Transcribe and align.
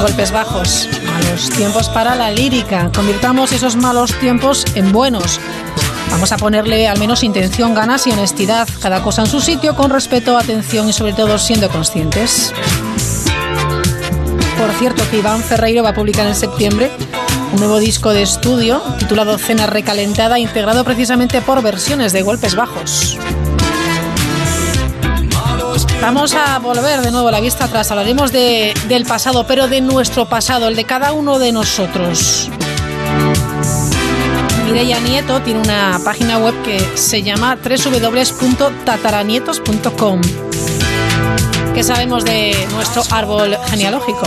Golpes 0.00 0.30
bajos, 0.30 0.88
malos 1.06 1.48
tiempos 1.48 1.88
para 1.88 2.14
la 2.14 2.30
lírica. 2.30 2.90
Convirtamos 2.94 3.52
esos 3.52 3.76
malos 3.76 4.12
tiempos 4.20 4.66
en 4.74 4.92
buenos. 4.92 5.40
Vamos 6.10 6.30
a 6.30 6.36
ponerle 6.36 6.86
al 6.86 6.98
menos 6.98 7.22
intención, 7.22 7.74
ganas 7.74 8.06
y 8.06 8.10
honestidad. 8.10 8.68
Cada 8.82 9.02
cosa 9.02 9.22
en 9.22 9.28
su 9.28 9.40
sitio, 9.40 9.74
con 9.74 9.90
respeto, 9.90 10.36
atención 10.36 10.88
y 10.88 10.92
sobre 10.92 11.14
todo 11.14 11.38
siendo 11.38 11.70
conscientes. 11.70 12.52
Por 14.58 14.70
cierto, 14.78 15.02
que 15.10 15.18
Iván 15.18 15.42
Ferreiro 15.42 15.82
va 15.82 15.90
a 15.90 15.94
publicar 15.94 16.26
en 16.26 16.34
septiembre 16.34 16.90
un 17.52 17.58
nuevo 17.58 17.78
disco 17.78 18.12
de 18.12 18.22
estudio 18.22 18.82
titulado 18.98 19.38
Cena 19.38 19.66
Recalentada, 19.66 20.38
integrado 20.38 20.84
precisamente 20.84 21.40
por 21.40 21.62
versiones 21.62 22.12
de 22.12 22.20
golpes 22.20 22.54
bajos. 22.54 23.18
Vamos 26.04 26.34
a 26.34 26.58
volver 26.58 27.00
de 27.00 27.10
nuevo 27.10 27.30
la 27.30 27.40
vista 27.40 27.64
atrás. 27.64 27.90
Hablaremos 27.90 28.30
de, 28.30 28.74
del 28.88 29.06
pasado, 29.06 29.46
pero 29.46 29.68
de 29.68 29.80
nuestro 29.80 30.26
pasado, 30.26 30.68
el 30.68 30.76
de 30.76 30.84
cada 30.84 31.14
uno 31.14 31.38
de 31.38 31.50
nosotros. 31.50 32.50
Mireia 34.66 35.00
Nieto 35.00 35.40
tiene 35.40 35.60
una 35.60 35.98
página 36.04 36.36
web 36.36 36.52
que 36.62 36.78
se 36.94 37.22
llama 37.22 37.56
www.tataranietos.com. 37.56 40.20
¿Qué 41.74 41.82
sabemos 41.82 42.26
de 42.26 42.68
nuestro 42.74 43.02
árbol 43.10 43.56
genealógico? 43.70 44.26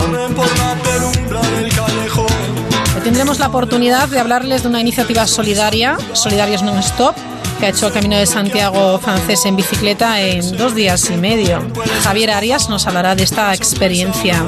Tendremos 3.04 3.38
la 3.38 3.46
oportunidad 3.46 4.08
de 4.08 4.18
hablarles 4.18 4.64
de 4.64 4.68
una 4.68 4.80
iniciativa 4.80 5.28
solidaria, 5.28 5.96
Solidarios 6.12 6.64
Non-Stop, 6.64 7.14
que 7.58 7.66
ha 7.66 7.68
hecho 7.70 7.88
el 7.88 7.92
Camino 7.92 8.16
de 8.16 8.26
Santiago 8.26 8.98
francés 8.98 9.44
en 9.44 9.56
bicicleta 9.56 10.20
en 10.20 10.56
dos 10.56 10.74
días 10.74 11.10
y 11.10 11.16
medio. 11.16 11.60
Javier 12.02 12.30
Arias 12.30 12.68
nos 12.68 12.86
hablará 12.86 13.14
de 13.14 13.24
esta 13.24 13.52
experiencia. 13.54 14.44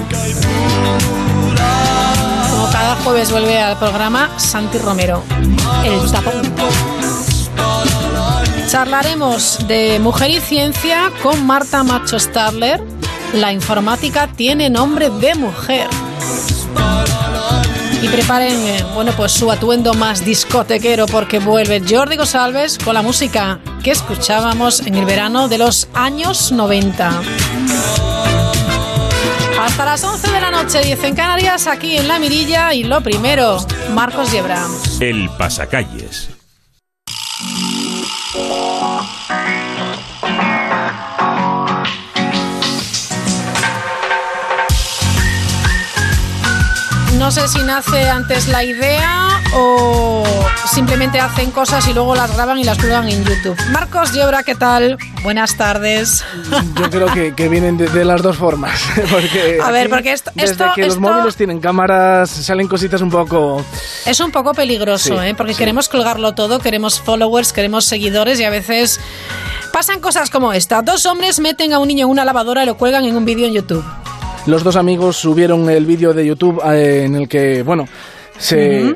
Como 2.50 2.70
cada 2.70 2.96
jueves 2.96 3.30
vuelve 3.30 3.58
al 3.58 3.78
programa 3.78 4.30
Santi 4.38 4.78
Romero, 4.78 5.22
el 5.84 6.10
tapón. 6.10 6.42
Charlaremos 8.68 9.66
de 9.66 9.98
mujer 9.98 10.30
y 10.30 10.40
ciencia 10.40 11.10
con 11.22 11.44
Marta 11.44 11.82
Macho 11.82 12.18
Stadler. 12.18 12.80
La 13.32 13.52
informática 13.52 14.28
tiene 14.28 14.70
nombre 14.70 15.10
de 15.10 15.34
mujer. 15.34 15.88
Y 18.02 18.08
preparen, 18.08 18.56
eh, 18.66 18.84
bueno, 18.94 19.12
pues 19.16 19.32
su 19.32 19.50
atuendo 19.50 19.92
más 19.92 20.24
discotequero 20.24 21.06
porque 21.06 21.38
vuelve 21.38 21.82
Jordi 21.86 22.16
González 22.16 22.78
con 22.78 22.94
la 22.94 23.02
música 23.02 23.60
que 23.84 23.90
escuchábamos 23.90 24.80
en 24.80 24.94
el 24.94 25.04
verano 25.04 25.48
de 25.48 25.58
los 25.58 25.88
años 25.92 26.50
90. 26.50 27.20
Hasta 29.60 29.84
las 29.84 30.02
11 30.02 30.30
de 30.30 30.40
la 30.40 30.50
noche, 30.50 30.80
10 30.82 31.04
en 31.04 31.14
Canarias, 31.14 31.66
aquí 31.66 31.98
en 31.98 32.08
La 32.08 32.18
Mirilla. 32.18 32.72
Y 32.72 32.84
lo 32.84 33.02
primero, 33.02 33.58
Marcos 33.92 34.32
Yebra. 34.32 34.66
El 35.00 35.28
Pasacalles. 35.36 36.39
No 47.20 47.30
sé 47.30 47.46
si 47.48 47.58
nace 47.58 48.08
antes 48.08 48.48
la 48.48 48.64
idea 48.64 49.28
o 49.54 50.24
simplemente 50.72 51.20
hacen 51.20 51.50
cosas 51.50 51.86
y 51.86 51.92
luego 51.92 52.14
las 52.14 52.34
graban 52.34 52.58
y 52.58 52.64
las 52.64 52.78
cuelgan 52.78 53.10
en 53.10 53.22
YouTube. 53.22 53.56
Marcos 53.72 54.14
Yebra, 54.14 54.42
¿qué 54.42 54.54
tal? 54.54 54.96
Buenas 55.22 55.54
tardes. 55.58 56.24
Yo 56.76 56.88
creo 56.88 57.12
que, 57.12 57.34
que 57.34 57.50
vienen 57.50 57.76
de, 57.76 57.88
de, 57.88 58.06
las 58.06 58.22
dos 58.22 58.38
formas. 58.38 58.80
Porque 59.10 59.58
A 59.62 59.70
ver, 59.70 59.90
porque 59.90 60.12
esto... 60.12 60.30
Desde 60.34 60.52
esto, 60.52 60.64
que 60.74 60.80
los 60.80 60.94
esto 60.94 61.00
móviles 61.02 61.36
tienen 61.36 61.60
cámaras, 61.60 62.30
salen 62.30 62.66
cositas 62.66 63.02
un 63.02 63.10
poco... 63.10 63.62
Es 64.06 64.18
un 64.20 64.32
poco 64.32 64.54
peligroso, 64.54 65.20
Sí, 65.20 65.26
¿eh? 65.26 65.34
Porque 65.36 65.52
sí. 65.52 65.58
queremos 65.58 65.90
colgarlo 65.90 66.34
todo, 66.34 66.58
queremos 66.58 67.02
followers, 67.02 67.52
queremos 67.52 67.84
seguidores 67.84 68.40
y 68.40 68.44
a 68.44 68.50
veces 68.50 68.98
pasan 69.74 70.00
cosas 70.00 70.30
como 70.30 70.54
esta. 70.54 70.80
Dos 70.80 71.04
hombres 71.04 71.38
meten 71.38 71.74
a 71.74 71.80
un 71.80 71.88
niño 71.88 72.06
en 72.06 72.12
una 72.12 72.24
lavadora 72.24 72.62
y 72.62 72.66
lo 72.66 72.78
cuelgan 72.78 73.04
en 73.04 73.14
un 73.14 73.26
vídeo 73.26 73.46
en 73.46 73.52
YouTube. 73.52 73.84
Los 74.46 74.64
dos 74.64 74.76
amigos 74.76 75.16
subieron 75.16 75.68
el 75.70 75.84
vídeo 75.86 76.12
de 76.12 76.26
YouTube 76.26 76.60
eh, 76.64 77.04
en 77.04 77.14
el 77.14 77.28
que, 77.28 77.62
bueno, 77.62 77.84
se... 78.38 78.94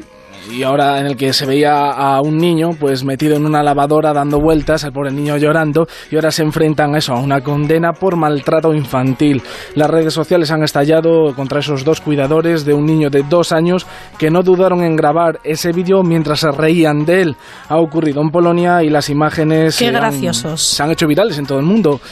Y 0.53 0.62
ahora 0.62 1.00
en 1.00 1.06
el 1.06 1.16
que 1.16 1.32
se 1.32 1.47
veía 1.47 1.91
a 1.91 2.21
un 2.21 2.37
niño 2.37 2.72
pues 2.78 3.03
metido 3.03 3.34
en 3.34 3.47
una 3.47 3.62
lavadora 3.62 4.12
dando 4.12 4.38
vueltas, 4.38 4.84
el 4.84 4.93
pobre 4.93 5.10
niño 5.10 5.38
llorando, 5.38 5.87
y 6.10 6.16
ahora 6.16 6.31
se 6.31 6.43
enfrentan 6.43 6.94
a 6.94 6.99
eso, 6.99 7.15
a 7.15 7.19
una 7.19 7.41
condena 7.41 7.94
por 7.94 8.16
maltrato 8.16 8.75
infantil. 8.75 9.43
Las 9.75 9.88
redes 9.88 10.12
sociales 10.12 10.50
han 10.50 10.62
estallado 10.62 11.34
contra 11.34 11.61
esos 11.61 11.82
dos 11.82 12.03
cuidadores 12.03 12.66
de 12.66 12.75
un 12.75 12.84
niño 12.84 13.09
de 13.09 13.22
dos 13.22 13.53
años 13.53 13.87
que 14.19 14.31
no 14.31 14.43
dudaron 14.43 14.84
en 14.84 14.97
grabar 14.97 15.41
ese 15.44 15.72
vídeo 15.72 16.03
mientras 16.03 16.41
se 16.41 16.50
reían 16.53 17.06
de 17.06 17.22
él. 17.22 17.37
Ha 17.71 17.78
ocurrido 17.78 18.21
en 18.21 18.28
Polonia 18.28 18.82
y 18.82 18.91
las 18.91 19.09
imágenes 19.09 19.78
Qué 19.78 19.87
se 19.87 19.88
han- 19.88 19.94
graciosos. 19.94 20.61
se 20.62 20.82
han 20.82 20.91
hecho 20.91 21.06
virales 21.06 21.38
en 21.38 21.47
todo 21.47 21.59
el 21.59 21.65
mundo. 21.65 22.03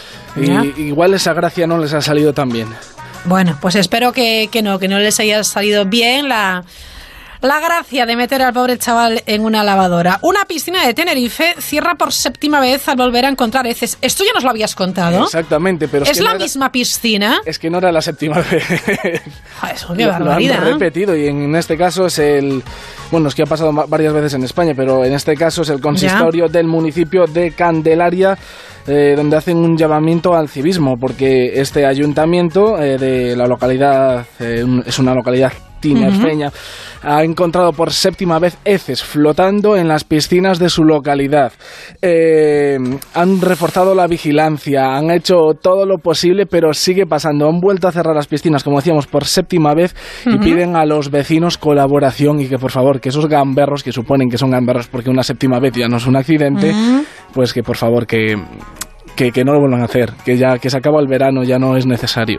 Y 0.41 0.85
igual 0.85 1.13
esa 1.13 1.35
gracia 1.35 1.67
no 1.67 1.77
les 1.77 1.93
ha 1.93 2.01
salido 2.01 2.33
tan 2.33 2.49
bien. 2.49 2.69
Bueno, 3.25 3.57
pues 3.61 3.77
espero 3.77 4.13
que, 4.13 4.49
que 4.51 4.63
no, 4.63 4.79
que 4.79 4.89
no 4.89 4.99
les 4.99 5.21
haya 5.21 5.45
salido 5.45 5.85
bien 5.85 6.29
la, 6.29 6.65
la 7.43 7.61
gracia 7.61 8.07
de 8.07 8.17
meter 8.17 8.41
al 8.43 8.53
pobre 8.53 8.79
chaval 8.79 9.23
en 9.27 9.45
una 9.45 9.65
lavadora. 9.65 10.19
Una 10.23 10.45
piscina 10.45 10.87
de 10.87 10.95
Tenerife 10.95 11.55
cierra 11.59 11.95
por 11.97 12.13
séptima 12.13 12.61
vez 12.61 12.89
al 12.89 12.97
volver 12.97 13.25
a 13.25 13.29
encontrar 13.29 13.67
heces. 13.67 13.99
Esto 14.01 14.25
ya 14.25 14.33
nos 14.33 14.45
lo 14.45 14.51
habías 14.51 14.75
contado. 14.75 15.25
Exactamente, 15.25 15.89
pero 15.89 16.05
es, 16.05 16.11
¿Es 16.11 16.19
que 16.19 16.23
la 16.25 16.31
no 16.31 16.37
era- 16.37 16.45
misma 16.45 16.73
piscina? 16.73 17.41
Es 17.45 17.59
que 17.59 17.69
no 17.71 17.79
era 17.79 17.91
la 17.93 18.01
séptima 18.01 18.37
vez. 18.39 18.65
Joder, 19.61 19.75
eso, 19.75 19.95
qué 19.95 20.05
Lo- 20.07 20.19
lo 20.21 20.33
han 20.33 20.65
repetido 20.65 21.17
y 21.17 21.27
en 21.27 21.55
este 21.57 21.77
caso 21.77 22.07
es 22.07 22.19
el... 22.19 22.63
Bueno, 23.11 23.29
es 23.29 23.35
que 23.35 23.43
ha 23.43 23.47
pasado 23.47 23.73
varias 23.89 24.13
veces 24.15 24.35
en 24.35 24.45
España, 24.45 24.73
pero 24.75 25.05
en 25.05 25.13
este 25.13 25.35
caso 25.37 25.63
es 25.63 25.69
el 25.69 25.81
consistorio 25.81 26.49
del 26.49 26.67
municipio 26.67 27.27
de 27.27 27.51
Candelaria, 27.53 28.39
eh, 28.87 29.13
donde 29.17 29.37
hacen 29.37 29.59
un 29.59 29.77
llamamiento 29.77 30.35
al 30.35 30.49
civismo, 30.49 30.97
porque 30.99 31.61
este 31.61 31.85
ayuntamiento 31.85 32.81
eh, 32.81 32.97
de 32.97 33.37
la 33.37 33.47
localidad, 33.47 34.25
eh, 34.41 34.65
es 34.87 34.99
una 34.99 35.15
localidad 35.15 35.53
tinerfeña, 35.83 36.51
ha 37.03 37.23
encontrado 37.23 37.73
por 37.73 37.93
séptima 37.93 38.39
vez 38.39 38.57
heces 38.65 39.03
flotando 39.03 39.77
en 39.77 39.89
las 39.89 40.05
piscinas 40.05 40.59
de 40.59 40.71
su 40.71 40.85
localidad. 40.85 41.53
Eh, 42.01 42.79
han 43.13 43.41
reforzado 43.43 43.95
la 43.95 44.07
vigilancia, 44.07 44.97
han 44.97 45.11
hecho 45.11 45.53
todo 45.61 45.85
lo 45.85 45.99
posible, 45.99 46.47
pero 46.47 46.73
sigue 46.73 47.05
pasando. 47.05 47.49
Han 47.49 47.61
vuelto 47.61 47.89
a 47.89 47.93
cerrar 47.93 48.15
las 48.15 48.29
piscinas, 48.29 48.65
como 48.65 48.79
decíamos, 48.79 49.07
por 49.07 49.27
séptima 49.27 49.75
vez 49.75 49.95
y 50.25 50.39
piden 50.39 50.77
a 50.77 50.87
los 50.87 51.11
vecinos 51.11 51.59
colaboración 51.59 52.41
y 52.41 52.47
que 52.47 52.59
por 52.59 52.71
favor, 52.71 53.01
que 53.01 53.11
esos 53.11 53.27
gamberros, 53.27 53.83
que 53.83 53.93
suponen 53.93 54.31
que 54.31 54.39
son 54.39 54.51
gamberros 54.51 54.87
porque 54.87 55.11
una 55.11 55.23
séptima 55.23 55.59
vez 55.59 55.75
ya 55.75 55.89
no 55.89 55.97
es 55.97 56.07
un 56.07 56.17
accidente, 56.17 56.73
pues 57.35 57.53
que 57.53 57.63
por 57.63 57.77
favor 57.77 58.07
que, 58.07 58.37
que, 59.17 59.33
que 59.33 59.45
no 59.45 59.53
lo 59.53 59.61
vuelvan 59.61 59.83
a 59.83 59.87
hacer, 59.87 60.13
que 60.25 60.37
ya 60.37 60.59
que 60.59 60.71
se 60.71 60.77
acaba 60.77 61.01
el 61.01 61.09
verano, 61.09 61.43
ya 61.43 61.59
no 61.59 61.77
es 61.77 61.85
necesario. 61.85 62.39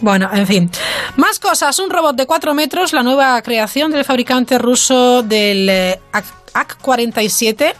Bueno, 0.00 0.30
en 0.32 0.46
fin. 0.46 0.70
Más 1.16 1.38
cosas. 1.38 1.78
Un 1.78 1.90
robot 1.90 2.16
de 2.16 2.26
4 2.26 2.54
metros, 2.54 2.92
la 2.92 3.02
nueva 3.02 3.40
creación 3.42 3.92
del 3.92 4.04
fabricante 4.04 4.58
ruso 4.58 5.22
del 5.22 5.68
eh, 5.68 6.00
AK-47. 6.12 7.74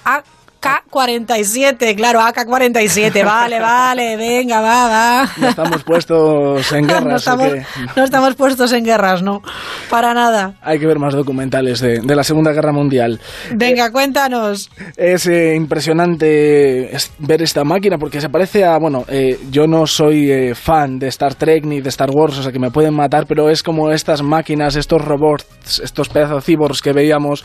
AK-47, 0.63 1.97
claro, 1.97 2.21
AK-47. 2.21 3.25
Vale, 3.31 3.61
vale, 3.61 4.17
venga, 4.17 4.61
va, 4.61 4.89
va. 4.89 5.29
Ya 5.41 5.49
estamos 5.51 5.83
puestos 5.85 6.71
en 6.73 6.87
guerras. 6.89 7.05
no, 7.05 7.13
¿o 7.13 7.17
estamos, 7.17 7.53
qué? 7.53 7.63
no 7.97 8.05
estamos 8.05 8.35
puestos 8.35 8.73
en 8.73 8.85
guerras, 8.85 9.23
no. 9.23 9.43
Para 9.89 10.13
nada. 10.15 10.55
Hay 10.63 10.79
que 10.79 10.87
ver 10.87 10.99
más 10.99 11.15
documentales 11.15 11.81
de, 11.81 12.01
de 12.01 12.15
la 12.17 12.25
Segunda 12.25 12.53
Guerra 12.53 12.73
Mundial. 12.73 13.21
Venga, 13.55 13.91
cuéntanos. 13.91 14.71
Es 14.97 15.27
eh, 15.27 15.55
impresionante 15.55 16.95
es- 16.95 17.13
ver 17.19 17.43
esta 17.43 17.65
máquina 17.65 17.97
porque 17.99 18.21
se 18.21 18.29
parece 18.29 18.65
a, 18.65 18.79
bueno, 18.79 19.05
eh, 19.09 19.39
yo 19.51 19.67
no 19.67 19.87
soy 19.87 20.31
eh, 20.31 20.55
fan 20.55 20.99
de 20.99 21.09
Star 21.09 21.35
Trek 21.35 21.65
ni 21.65 21.81
de 21.81 21.89
Star 21.89 22.11
Wars, 22.11 22.39
o 22.39 22.43
sea 22.43 22.53
que 22.53 22.59
me 22.59 22.71
pueden 22.71 22.95
matar, 22.95 23.27
pero 23.27 23.49
es 23.51 23.63
como 23.63 23.91
estas 23.91 24.23
máquinas, 24.23 24.77
estos 24.77 25.03
robots, 25.03 25.81
estos 25.83 26.09
pedazos 26.09 26.45
cyborgs 26.45 26.83
que 26.83 26.93
veíamos 26.93 27.45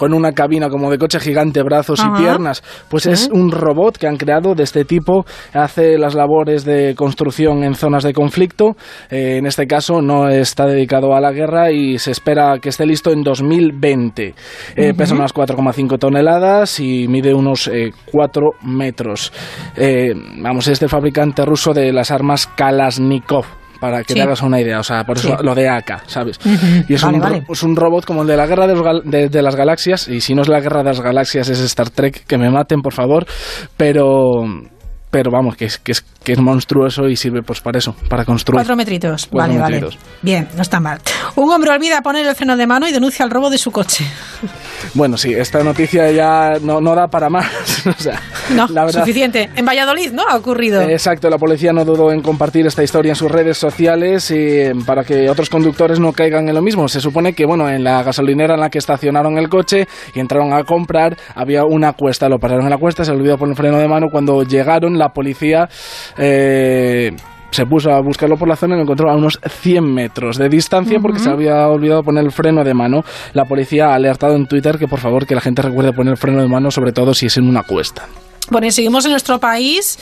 con 0.00 0.14
una 0.14 0.32
cabina 0.32 0.70
como 0.70 0.90
de 0.90 0.96
coche 0.96 1.20
gigante, 1.20 1.62
brazos 1.62 2.00
Ajá. 2.00 2.14
y 2.14 2.22
piernas. 2.22 2.62
Pues 2.88 3.04
es 3.04 3.28
un 3.30 3.52
robot 3.52 3.98
que 3.98 4.06
han 4.06 4.16
creado 4.16 4.54
de 4.54 4.62
este 4.62 4.86
tipo, 4.86 5.26
hace 5.52 5.98
las 5.98 6.14
labores 6.14 6.64
de 6.64 6.94
construcción 6.94 7.62
en 7.64 7.74
zonas 7.74 8.02
de 8.02 8.14
conflicto. 8.14 8.76
Eh, 9.10 9.36
en 9.36 9.44
este 9.44 9.66
caso 9.66 10.00
no 10.00 10.30
está 10.30 10.64
dedicado 10.64 11.14
a 11.14 11.20
la 11.20 11.32
guerra 11.32 11.70
y 11.70 11.98
se 11.98 12.12
espera 12.12 12.58
que 12.62 12.70
esté 12.70 12.86
listo 12.86 13.12
en 13.12 13.22
2020. 13.22 14.34
Eh, 14.74 14.94
Pesa 14.96 15.14
unas 15.14 15.34
4,5 15.34 15.98
toneladas 15.98 16.80
y 16.80 17.06
mide 17.06 17.34
unos 17.34 17.68
eh, 17.68 17.90
4 18.10 18.52
metros. 18.62 19.30
Eh, 19.76 20.14
vamos, 20.38 20.66
es 20.68 20.80
del 20.80 20.88
fabricante 20.88 21.44
ruso 21.44 21.74
de 21.74 21.92
las 21.92 22.10
armas 22.10 22.46
Kalashnikov. 22.46 23.59
Para 23.80 24.02
que 24.02 24.08
Sí. 24.08 24.14
te 24.14 24.22
hagas 24.22 24.42
una 24.42 24.60
idea, 24.60 24.78
o 24.78 24.82
sea, 24.82 25.04
por 25.04 25.16
eso 25.16 25.28
Sí. 25.38 25.42
lo 25.44 25.54
de 25.54 25.68
AK, 25.68 26.02
¿sabes? 26.06 26.38
Y 26.88 26.94
es, 26.94 27.02
Vale, 27.02 27.16
un, 27.16 27.22
vale. 27.22 27.42
es 27.48 27.62
un 27.62 27.74
robot 27.74 28.04
como 28.04 28.22
el 28.22 28.28
de 28.28 28.36
la 28.36 28.46
guerra 28.46 28.66
de, 28.66 28.74
los 28.74 28.82
gal- 28.82 29.02
de- 29.04 29.28
de 29.28 29.42
las 29.42 29.56
galaxias, 29.56 30.06
y 30.08 30.20
si 30.20 30.34
no 30.34 30.42
es 30.42 30.48
la 30.48 30.60
guerra 30.60 30.78
de 30.82 30.90
las 30.90 31.00
galaxias 31.00 31.48
es 31.48 31.58
Star 31.60 31.88
Trek, 31.90 32.24
que 32.26 32.36
me 32.38 32.50
maten, 32.50 32.82
por 32.82 32.92
favor, 32.92 33.24
pero 33.76 34.44
pero 35.10 35.30
vamos, 35.30 35.56
que 35.56 35.64
es, 35.64 35.78
que 35.78 35.92
es, 35.92 36.02
que 36.22 36.32
es 36.32 36.38
monstruoso 36.38 37.08
y 37.08 37.16
sirve 37.16 37.42
pues 37.42 37.60
para 37.60 37.78
eso, 37.78 37.94
para 38.08 38.24
construir. 38.24 38.58
Cuatro 38.58 38.76
metritos, 38.76 39.28
vale, 39.30 39.58
vale. 39.58 39.84
Bien, 40.22 40.48
no 40.54 40.62
está 40.62 40.80
mal. 40.80 41.00
Un 41.36 41.50
hombre 41.50 41.70
olvida 41.70 42.00
poner 42.02 42.26
el 42.26 42.34
freno 42.34 42.56
de 42.56 42.66
mano 42.66 42.88
y 42.88 42.92
denuncia 42.92 43.24
el 43.24 43.30
robo 43.30 43.50
de 43.50 43.58
su 43.58 43.70
coche. 43.70 44.04
Bueno, 44.94 45.18
sí, 45.18 45.32
esta 45.34 45.62
noticia 45.62 46.10
ya 46.10 46.54
no, 46.62 46.80
no 46.80 46.94
da 46.94 47.06
para 47.06 47.28
más. 47.28 47.46
o 47.86 48.02
sea, 48.02 48.20
no, 48.54 48.66
suficiente. 48.90 49.50
En 49.54 49.66
Valladolid, 49.66 50.10
¿no? 50.12 50.22
Ha 50.28 50.36
ocurrido. 50.36 50.80
Exacto, 50.80 51.28
la 51.28 51.38
policía 51.38 51.72
no 51.72 51.84
dudó 51.84 52.12
en 52.12 52.22
compartir 52.22 52.66
esta 52.66 52.82
historia 52.82 53.10
en 53.10 53.16
sus 53.16 53.30
redes 53.30 53.58
sociales 53.58 54.30
y, 54.30 54.72
para 54.86 55.04
que 55.04 55.28
otros 55.28 55.50
conductores 55.50 56.00
no 56.00 56.12
caigan 56.12 56.48
en 56.48 56.54
lo 56.54 56.62
mismo. 56.62 56.88
Se 56.88 57.00
supone 57.00 57.34
que, 57.34 57.44
bueno, 57.44 57.68
en 57.68 57.84
la 57.84 58.02
gasolinera 58.02 58.54
en 58.54 58.60
la 58.60 58.70
que 58.70 58.78
estacionaron 58.78 59.38
el 59.38 59.48
coche 59.48 59.86
y 60.14 60.20
entraron 60.20 60.52
a 60.52 60.64
comprar, 60.64 61.16
había 61.34 61.64
una 61.64 61.92
cuesta, 61.92 62.28
lo 62.28 62.38
pararon 62.38 62.64
en 62.64 62.70
la 62.70 62.78
cuesta, 62.78 63.04
se 63.04 63.12
olvidó 63.12 63.36
poner 63.36 63.52
el 63.52 63.56
freno 63.56 63.78
de 63.78 63.86
mano. 63.86 64.08
Cuando 64.10 64.42
llegaron, 64.42 64.98
la 65.00 65.08
policía... 65.08 65.68
Eh, 66.16 67.10
se 67.50 67.66
puso 67.66 67.90
a 67.90 68.00
buscarlo 68.00 68.36
por 68.36 68.48
la 68.48 68.56
zona 68.56 68.74
y 68.74 68.78
lo 68.78 68.84
encontró 68.84 69.10
a 69.10 69.16
unos 69.16 69.40
100 69.44 69.82
metros 69.82 70.38
de 70.38 70.48
distancia 70.48 70.98
porque 71.00 71.18
se 71.18 71.30
había 71.30 71.66
olvidado 71.66 72.02
poner 72.02 72.24
el 72.24 72.30
freno 72.30 72.62
de 72.62 72.74
mano. 72.74 73.02
La 73.32 73.44
policía 73.44 73.88
ha 73.88 73.94
alertado 73.94 74.36
en 74.36 74.46
Twitter 74.46 74.78
que 74.78 74.86
por 74.86 75.00
favor 75.00 75.26
que 75.26 75.34
la 75.34 75.40
gente 75.40 75.60
recuerde 75.60 75.92
poner 75.92 76.12
el 76.12 76.16
freno 76.16 76.40
de 76.42 76.48
mano, 76.48 76.70
sobre 76.70 76.92
todo 76.92 77.12
si 77.12 77.26
es 77.26 77.36
en 77.36 77.48
una 77.48 77.64
cuesta. 77.64 78.06
Bueno, 78.50 78.66
y 78.66 78.70
seguimos 78.70 79.04
en 79.04 79.12
nuestro 79.12 79.38
país 79.38 79.98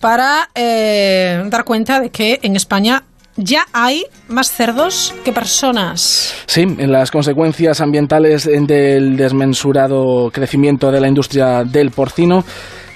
para 0.00 0.50
eh, 0.54 1.42
dar 1.46 1.64
cuenta 1.64 2.00
de 2.00 2.10
que 2.10 2.38
en 2.42 2.56
España 2.56 3.04
ya 3.36 3.66
hay 3.72 4.04
más 4.28 4.50
cerdos 4.50 5.14
que 5.24 5.32
personas. 5.32 6.34
Sí, 6.46 6.62
en 6.62 6.92
las 6.92 7.10
consecuencias 7.10 7.80
ambientales 7.80 8.44
del 8.44 9.16
desmensurado 9.16 10.30
crecimiento 10.32 10.90
de 10.90 11.00
la 11.00 11.08
industria 11.08 11.62
del 11.64 11.90
porcino 11.92 12.44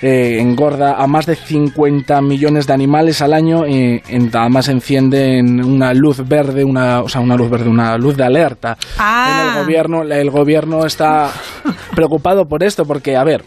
eh, 0.03 0.39
engorda 0.41 0.95
a 1.01 1.07
más 1.07 1.27
de 1.27 1.37
50 1.37 2.21
millones 2.23 2.67
de 2.67 2.73
animales 2.73 3.23
al 3.23 3.33
año 3.33 3.67
y 3.69 4.03
además 4.33 4.69
encienden 4.69 5.65
una 5.65 5.95
luz 5.95 6.27
verde, 6.27 6.65
una, 6.65 7.03
o 7.03 7.09
sea, 7.09 7.21
una 7.21 7.37
luz 7.37 7.49
verde, 7.49 7.69
una 7.69 7.97
luz 7.97 8.17
de 8.17 8.25
alerta. 8.25 8.77
Ah. 8.99 9.31
En 9.31 9.49
el 9.49 9.65
gobierno, 9.65 10.03
el 10.03 10.31
gobierno 10.31 10.85
está 10.85 11.31
preocupado 11.95 12.47
por 12.47 12.65
esto 12.65 12.85
porque, 12.85 13.17
a 13.17 13.23
ver, 13.23 13.45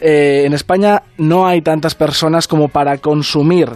eh, 0.00 0.44
en 0.46 0.54
España 0.54 1.02
no 1.18 1.46
hay 1.46 1.60
tantas 1.60 1.94
personas 1.94 2.48
como 2.48 2.68
para 2.68 2.96
consumir 2.98 3.68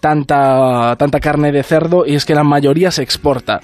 tanta, 0.00 0.96
tanta 0.96 1.20
carne 1.20 1.52
de 1.52 1.62
cerdo 1.62 2.04
y 2.06 2.14
es 2.14 2.24
que 2.24 2.34
la 2.34 2.44
mayoría 2.44 2.90
se 2.90 3.02
exporta. 3.02 3.60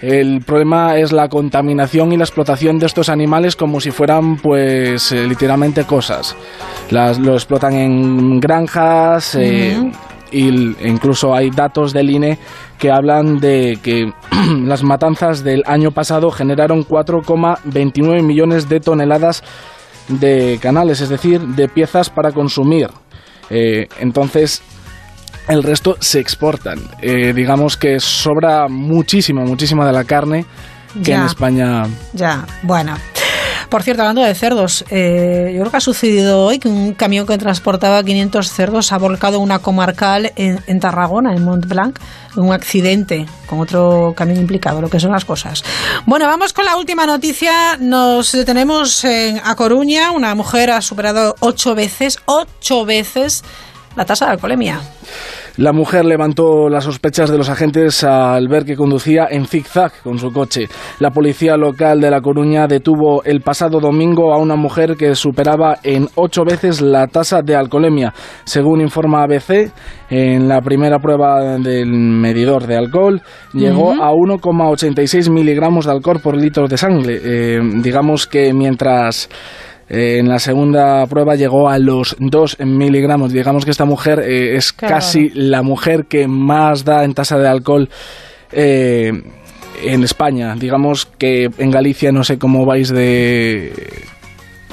El 0.00 0.42
problema 0.42 0.98
es 0.98 1.12
la 1.12 1.28
contaminación 1.28 2.12
y 2.12 2.16
la 2.16 2.24
explotación 2.24 2.78
de 2.78 2.86
estos 2.86 3.08
animales 3.08 3.56
como 3.56 3.80
si 3.80 3.90
fueran 3.90 4.36
pues 4.36 5.12
eh, 5.12 5.26
literalmente 5.26 5.84
cosas. 5.84 6.34
Las, 6.90 7.18
lo 7.18 7.34
explotan 7.34 7.74
en 7.74 8.40
granjas 8.40 9.34
eh, 9.34 9.90
y 10.32 10.48
incluso 10.86 11.34
hay 11.34 11.50
datos 11.50 11.92
del 11.92 12.10
INE 12.10 12.38
que 12.78 12.90
hablan 12.90 13.38
de 13.38 13.78
que 13.82 14.12
las 14.64 14.82
matanzas 14.82 15.44
del 15.44 15.62
año 15.66 15.92
pasado 15.92 16.30
generaron 16.30 16.84
4,29 16.84 18.22
millones 18.22 18.68
de 18.68 18.80
toneladas 18.80 19.42
de 20.08 20.58
canales, 20.60 21.00
es 21.00 21.08
decir, 21.08 21.40
de 21.40 21.68
piezas 21.68 22.10
para 22.10 22.32
consumir. 22.32 22.88
Eh, 23.50 23.88
entonces, 24.00 24.62
el 25.48 25.62
resto 25.62 25.96
se 26.00 26.20
exportan. 26.20 26.80
Eh, 27.00 27.32
digamos 27.34 27.76
que 27.76 28.00
sobra 28.00 28.68
muchísimo, 28.68 29.42
muchísima 29.42 29.86
de 29.86 29.92
la 29.92 30.04
carne 30.04 30.46
que 31.02 31.12
en 31.12 31.22
España. 31.22 31.84
Ya, 32.12 32.46
bueno. 32.62 32.96
Por 33.68 33.82
cierto, 33.82 34.02
hablando 34.02 34.22
de 34.22 34.34
cerdos, 34.36 34.84
eh, 34.90 35.50
yo 35.52 35.60
creo 35.60 35.70
que 35.72 35.76
ha 35.78 35.80
sucedido 35.80 36.44
hoy 36.44 36.60
que 36.60 36.68
un 36.68 36.94
camión 36.94 37.26
que 37.26 37.36
transportaba 37.38 38.04
500 38.04 38.48
cerdos 38.48 38.92
ha 38.92 38.98
volcado 38.98 39.40
una 39.40 39.58
comarcal 39.58 40.32
en, 40.36 40.78
Tarragona, 40.78 41.34
en 41.34 41.44
Montblanc, 41.44 41.98
en 42.36 42.42
un 42.44 42.52
accidente 42.52 43.26
con 43.48 43.58
otro 43.58 44.12
camión 44.16 44.38
implicado, 44.38 44.80
lo 44.80 44.88
que 44.88 45.00
son 45.00 45.10
las 45.10 45.24
cosas. 45.24 45.64
Bueno, 46.06 46.26
vamos 46.26 46.52
con 46.52 46.64
la 46.66 46.76
última 46.76 47.04
noticia. 47.04 47.76
Nos 47.80 48.30
detenemos 48.30 49.04
en 49.04 49.40
A 49.42 49.56
Coruña. 49.56 50.12
Una 50.12 50.36
mujer 50.36 50.70
ha 50.70 50.80
superado 50.80 51.34
ocho 51.40 51.74
veces, 51.74 52.20
ocho 52.26 52.84
veces 52.84 53.42
la 53.96 54.04
tasa 54.04 54.26
de 54.26 54.32
alcoholemia. 54.32 54.80
La 55.56 55.72
mujer 55.72 56.04
levantó 56.04 56.68
las 56.68 56.82
sospechas 56.82 57.30
de 57.30 57.38
los 57.38 57.48
agentes 57.48 58.02
al 58.02 58.48
ver 58.48 58.64
que 58.64 58.74
conducía 58.74 59.28
en 59.30 59.46
zigzag 59.46 59.92
con 60.02 60.18
su 60.18 60.32
coche. 60.32 60.66
La 60.98 61.10
policía 61.12 61.56
local 61.56 62.00
de 62.00 62.10
La 62.10 62.20
Coruña 62.20 62.66
detuvo 62.66 63.22
el 63.22 63.40
pasado 63.40 63.78
domingo 63.78 64.34
a 64.34 64.38
una 64.38 64.56
mujer 64.56 64.96
que 64.96 65.14
superaba 65.14 65.76
en 65.84 66.08
ocho 66.16 66.42
veces 66.44 66.80
la 66.80 67.06
tasa 67.06 67.40
de 67.40 67.54
alcoholemia. 67.54 68.12
Según 68.42 68.80
informa 68.80 69.22
ABC, 69.22 69.70
en 70.10 70.48
la 70.48 70.60
primera 70.60 70.98
prueba 70.98 71.56
del 71.58 71.92
medidor 71.92 72.66
de 72.66 72.76
alcohol 72.76 73.22
llegó 73.52 73.92
a 73.92 74.10
1,86 74.10 75.30
miligramos 75.30 75.86
de 75.86 75.92
alcohol 75.92 76.18
por 76.20 76.36
litro 76.36 76.66
de 76.66 76.76
sangre. 76.76 77.20
Eh, 77.22 77.60
digamos 77.80 78.26
que 78.26 78.52
mientras 78.52 79.28
eh, 79.88 80.18
en 80.18 80.28
la 80.28 80.38
segunda 80.38 81.06
prueba 81.06 81.34
llegó 81.34 81.68
a 81.68 81.78
los 81.78 82.16
2 82.18 82.58
miligramos. 82.60 83.32
Digamos 83.32 83.64
que 83.64 83.70
esta 83.70 83.84
mujer 83.84 84.20
eh, 84.20 84.56
es 84.56 84.72
casi 84.72 85.30
la 85.30 85.62
mujer 85.62 86.06
que 86.06 86.26
más 86.26 86.84
da 86.84 87.04
en 87.04 87.14
tasa 87.14 87.38
de 87.38 87.48
alcohol. 87.48 87.88
Eh, 88.52 89.12
en 89.82 90.04
España, 90.04 90.54
digamos 90.54 91.06
que 91.06 91.50
en 91.58 91.70
Galicia 91.70 92.12
no 92.12 92.22
sé 92.22 92.38
cómo 92.38 92.64
vais 92.64 92.90
de 92.90 93.72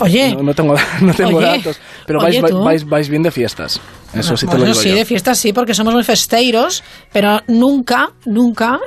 Oye. 0.02 0.36
No, 0.36 0.54
tengo, 0.54 0.76
no 1.02 1.14
tengo 1.14 1.42
datos. 1.42 1.80
Pero 2.06 2.20
vais, 2.20 2.86
vais, 2.86 3.10
bien 3.10 3.24
de 3.24 3.32
fiestas. 3.32 3.80
Eso 4.14 4.36
sí 4.36 4.48
te 4.48 4.58
lo 4.58 4.66
digo 4.66 4.76
sí, 4.76 4.92
de 4.92 5.06
fiestas 5.06 5.38
sí, 5.38 5.54
porque 5.54 5.74
somos 5.74 5.94
muy 5.94 6.04
festeiros, 6.04 6.84
pero 7.14 7.40
nunca, 7.48 8.10
nunca 8.26 8.80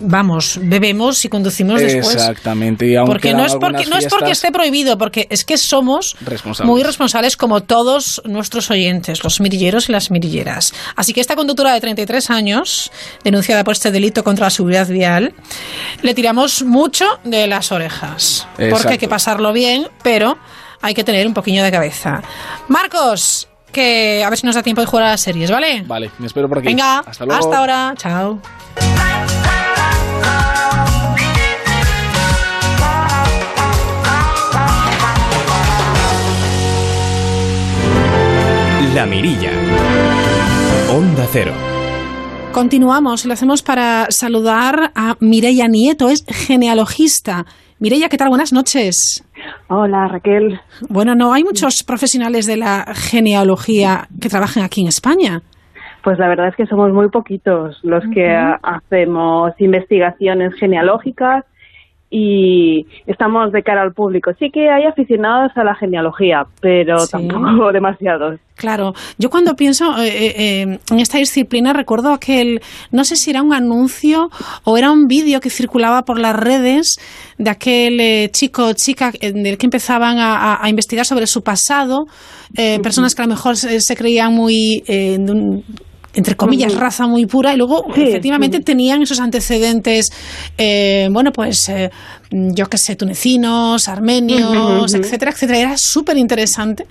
vamos, 0.00 0.58
bebemos 0.62 1.24
y 1.24 1.28
conducimos 1.28 1.80
después. 1.80 2.14
Exactamente. 2.14 2.86
Y 2.86 2.96
porque 3.04 3.34
no 3.34 3.44
es 3.44 3.54
porque 3.56 3.86
no 3.86 3.96
es 3.96 4.06
porque 4.06 4.30
esté 4.30 4.52
prohibido, 4.52 4.98
porque 4.98 5.26
es 5.30 5.44
que 5.44 5.58
somos 5.58 6.16
muy 6.64 6.82
responsables 6.82 7.36
como 7.36 7.62
todos 7.62 8.22
nuestros 8.24 8.70
oyentes, 8.70 9.22
los 9.24 9.40
mirilleros 9.40 9.88
y 9.88 9.92
las 9.92 10.10
mirilleras. 10.10 10.72
Así 10.96 11.12
que 11.12 11.20
esta 11.20 11.36
conductora 11.36 11.72
de 11.72 11.80
33 11.80 12.30
años, 12.30 12.90
denunciada 13.24 13.64
por 13.64 13.72
este 13.72 13.90
delito 13.90 14.24
contra 14.24 14.46
la 14.46 14.50
seguridad 14.50 14.88
vial, 14.88 15.34
le 16.02 16.14
tiramos 16.14 16.62
mucho 16.62 17.04
de 17.24 17.46
las 17.46 17.72
orejas. 17.72 18.46
Porque 18.70 18.92
hay 18.92 18.98
que 18.98 19.08
pasarlo 19.08 19.52
bien, 19.52 19.88
pero 20.02 20.38
hay 20.80 20.94
que 20.94 21.04
tener 21.04 21.26
un 21.26 21.34
poquillo 21.34 21.62
de 21.62 21.70
cabeza. 21.70 22.22
Marcos, 22.68 23.48
que 23.72 24.22
a 24.24 24.30
ver 24.30 24.38
si 24.38 24.46
nos 24.46 24.54
da 24.54 24.62
tiempo 24.62 24.80
de 24.80 24.86
jugar 24.86 25.06
a 25.06 25.10
las 25.10 25.20
series, 25.20 25.50
¿vale? 25.50 25.82
Vale, 25.86 26.10
me 26.18 26.26
espero 26.26 26.48
por 26.48 26.58
aquí. 26.58 26.68
Venga, 26.68 27.00
hasta 27.00 27.24
luego. 27.24 27.44
Hasta 27.44 27.58
ahora. 27.58 27.94
Chao. 27.96 28.40
La 38.98 39.06
Mirilla. 39.06 39.52
Onda 40.90 41.24
Cero. 41.30 41.52
Continuamos, 42.52 43.26
lo 43.26 43.32
hacemos 43.32 43.62
para 43.62 44.06
saludar 44.10 44.90
a 44.92 45.16
Mireia 45.20 45.68
Nieto, 45.68 46.08
es 46.08 46.24
genealogista. 46.26 47.46
Mireia, 47.78 48.08
¿qué 48.08 48.16
tal? 48.16 48.28
Buenas 48.28 48.52
noches. 48.52 49.24
Hola, 49.68 50.08
Raquel. 50.08 50.60
Bueno, 50.88 51.14
no 51.14 51.32
hay 51.32 51.44
muchos 51.44 51.84
profesionales 51.84 52.46
de 52.46 52.56
la 52.56 52.92
genealogía 52.92 54.08
que 54.20 54.28
trabajen 54.28 54.64
aquí 54.64 54.80
en 54.80 54.88
España. 54.88 55.42
Pues 56.02 56.18
la 56.18 56.26
verdad 56.26 56.48
es 56.48 56.56
que 56.56 56.66
somos 56.66 56.92
muy 56.92 57.08
poquitos 57.08 57.78
los 57.84 58.02
que 58.12 58.28
hacemos 58.64 59.52
investigaciones 59.60 60.54
genealógicas 60.54 61.44
y 62.10 62.86
estamos 63.06 63.52
de 63.52 63.62
cara 63.62 63.82
al 63.82 63.92
público. 63.92 64.32
Sí 64.38 64.50
que 64.50 64.70
hay 64.70 64.84
aficionados 64.84 65.52
a 65.56 65.64
la 65.64 65.74
genealogía, 65.74 66.46
pero 66.60 67.06
tampoco 67.06 67.70
demasiados. 67.72 68.40
Claro, 68.56 68.92
yo 69.18 69.30
cuando 69.30 69.54
pienso 69.54 69.96
eh, 69.98 70.08
eh, 70.08 70.34
eh, 70.36 70.78
en 70.90 70.98
esta 70.98 71.18
disciplina 71.18 71.72
recuerdo 71.72 72.12
aquel, 72.12 72.60
no 72.90 73.04
sé 73.04 73.14
si 73.14 73.30
era 73.30 73.40
un 73.40 73.52
anuncio 73.52 74.30
o 74.64 74.76
era 74.76 74.90
un 74.90 75.06
vídeo 75.06 75.40
que 75.40 75.48
circulaba 75.48 76.02
por 76.02 76.18
las 76.18 76.34
redes 76.34 76.96
de 77.38 77.50
aquel 77.50 78.30
chico 78.32 78.66
o 78.66 78.72
chica 78.72 79.12
del 79.12 79.58
que 79.58 79.66
empezaban 79.66 80.16
a, 80.18 80.68
investigar 80.68 81.06
sobre 81.06 81.28
su 81.28 81.42
pasado, 81.42 82.06
personas 82.82 83.14
que 83.14 83.22
a 83.22 83.26
lo 83.26 83.30
mejor 83.30 83.56
se, 83.56 83.96
creían 83.96 84.34
muy 84.34 84.82
entre 86.18 86.34
comillas, 86.34 86.74
raza 86.74 87.06
muy 87.06 87.26
pura 87.26 87.54
y 87.54 87.56
luego 87.56 87.86
efectivamente 87.94 88.58
tenían 88.58 89.02
esos 89.02 89.20
antecedentes, 89.20 90.10
eh, 90.58 91.08
bueno, 91.12 91.30
pues 91.30 91.68
eh, 91.68 91.90
yo 92.30 92.66
qué 92.66 92.76
sé, 92.76 92.96
tunecinos, 92.96 93.86
armenios, 93.86 94.92
etcétera, 94.94 95.30
etcétera. 95.30 95.58
Era 95.60 95.76
súper 95.76 96.16
interesante 96.16 96.86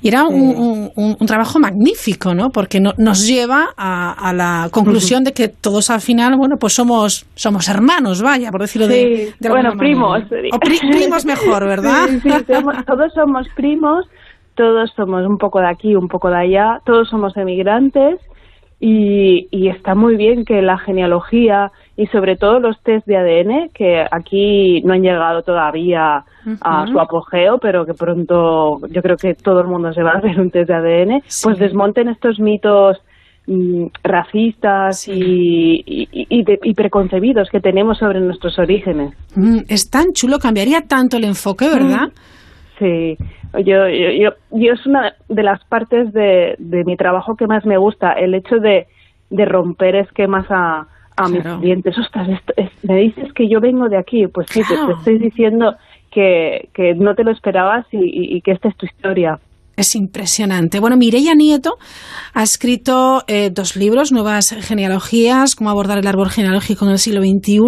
y 0.00 0.08
era 0.08 0.24
un, 0.24 0.90
trabajo 1.26 1.58
magnífico, 1.58 2.34
¿no? 2.34 2.48
Porque 2.48 2.80
nos 2.80 3.26
lleva 3.26 3.68
a, 3.76 4.32
la 4.32 4.70
conclusión 4.70 5.22
de 5.22 5.32
que 5.32 5.48
todos 5.48 5.90
al 5.90 6.00
final, 6.00 6.36
bueno, 6.36 6.56
pues 6.56 6.72
somos, 6.72 7.26
somos 7.34 7.68
hermanos, 7.68 8.22
vaya, 8.22 8.50
por 8.50 8.62
decirlo 8.62 8.88
de, 8.88 9.34
de 9.38 9.48
Bueno, 9.50 9.76
primos. 9.76 10.22
O 10.52 10.58
primos 10.58 11.26
mejor, 11.26 11.66
¿verdad? 11.66 12.08
Sí, 12.22 12.30
todos 12.86 13.12
somos 13.12 13.46
primos 13.54 14.06
todos 14.54 14.92
somos 14.94 15.26
un 15.26 15.38
poco 15.38 15.60
de 15.60 15.68
aquí, 15.68 15.96
un 15.96 16.08
poco 16.08 16.28
de 16.28 16.36
allá, 16.36 16.80
todos 16.84 17.08
somos 17.08 17.34
emigrantes 17.38 18.20
y, 18.84 19.46
y 19.52 19.68
está 19.68 19.94
muy 19.94 20.16
bien 20.16 20.44
que 20.44 20.60
la 20.60 20.76
genealogía 20.76 21.70
y 21.96 22.08
sobre 22.08 22.36
todo 22.36 22.58
los 22.58 22.82
test 22.82 23.06
de 23.06 23.16
ADN, 23.16 23.68
que 23.72 24.04
aquí 24.10 24.82
no 24.82 24.92
han 24.92 25.02
llegado 25.02 25.42
todavía 25.42 26.24
a 26.60 26.86
su 26.88 26.98
apogeo, 26.98 27.58
pero 27.58 27.86
que 27.86 27.94
pronto 27.94 28.80
yo 28.88 29.00
creo 29.00 29.16
que 29.16 29.34
todo 29.34 29.60
el 29.60 29.68
mundo 29.68 29.92
se 29.92 30.02
va 30.02 30.14
a 30.14 30.18
hacer 30.18 30.40
un 30.40 30.50
test 30.50 30.68
de 30.68 30.74
ADN, 30.74 31.22
pues 31.44 31.60
desmonten 31.60 32.08
estos 32.08 32.40
mitos 32.40 32.98
mm, 33.46 33.84
racistas 34.02 35.06
y, 35.06 35.84
y, 35.86 36.74
preconcebidos 36.74 37.50
que 37.52 37.60
tenemos 37.60 37.98
sobre 37.98 38.20
nuestros 38.20 38.58
orígenes. 38.58 39.14
Mm, 39.36 39.58
es 39.68 39.90
tan 39.90 40.12
chulo, 40.12 40.40
cambiaría 40.40 40.80
tanto 40.88 41.18
el 41.18 41.24
enfoque, 41.24 41.68
¿verdad? 41.68 42.08
Sí, 42.82 43.16
yo, 43.64 43.88
yo, 43.88 44.30
yo, 44.50 44.72
es 44.72 44.84
una 44.86 45.14
de 45.28 45.42
las 45.44 45.62
partes 45.66 46.12
de, 46.12 46.56
de 46.58 46.84
mi 46.84 46.96
trabajo 46.96 47.36
que 47.36 47.46
más 47.46 47.64
me 47.64 47.76
gusta, 47.76 48.12
el 48.12 48.34
hecho 48.34 48.56
de, 48.56 48.88
de 49.30 49.44
romper 49.44 49.94
esquemas 49.94 50.46
a, 50.50 50.88
a 51.16 51.28
mis 51.28 51.44
clientes. 51.60 51.96
Ostras, 51.96 52.28
me 52.82 52.96
dices 52.96 53.32
que 53.34 53.48
yo 53.48 53.60
vengo 53.60 53.88
de 53.88 53.98
aquí, 53.98 54.26
pues 54.26 54.48
sí, 54.50 54.62
te, 54.66 54.74
estoy 54.92 55.18
diciendo 55.18 55.76
que, 56.10 56.70
que 56.74 56.94
no 56.94 57.14
te 57.14 57.22
lo 57.22 57.30
esperabas 57.30 57.86
y, 57.92 58.36
y 58.36 58.40
que 58.40 58.50
esta 58.50 58.68
es 58.68 58.76
tu 58.76 58.86
historia. 58.86 59.38
Es 59.76 59.94
impresionante. 59.94 60.80
Bueno, 60.80 60.96
Mireia 60.98 61.34
Nieto 61.34 61.78
ha 62.34 62.42
escrito 62.42 63.24
eh, 63.26 63.50
dos 63.52 63.74
libros, 63.74 64.12
Nuevas 64.12 64.54
genealogías, 64.60 65.54
cómo 65.54 65.70
abordar 65.70 65.96
el 65.98 66.06
árbol 66.06 66.28
genealógico 66.28 66.84
en 66.84 66.90
el 66.92 66.98
siglo 66.98 67.22
XXI 67.22 67.60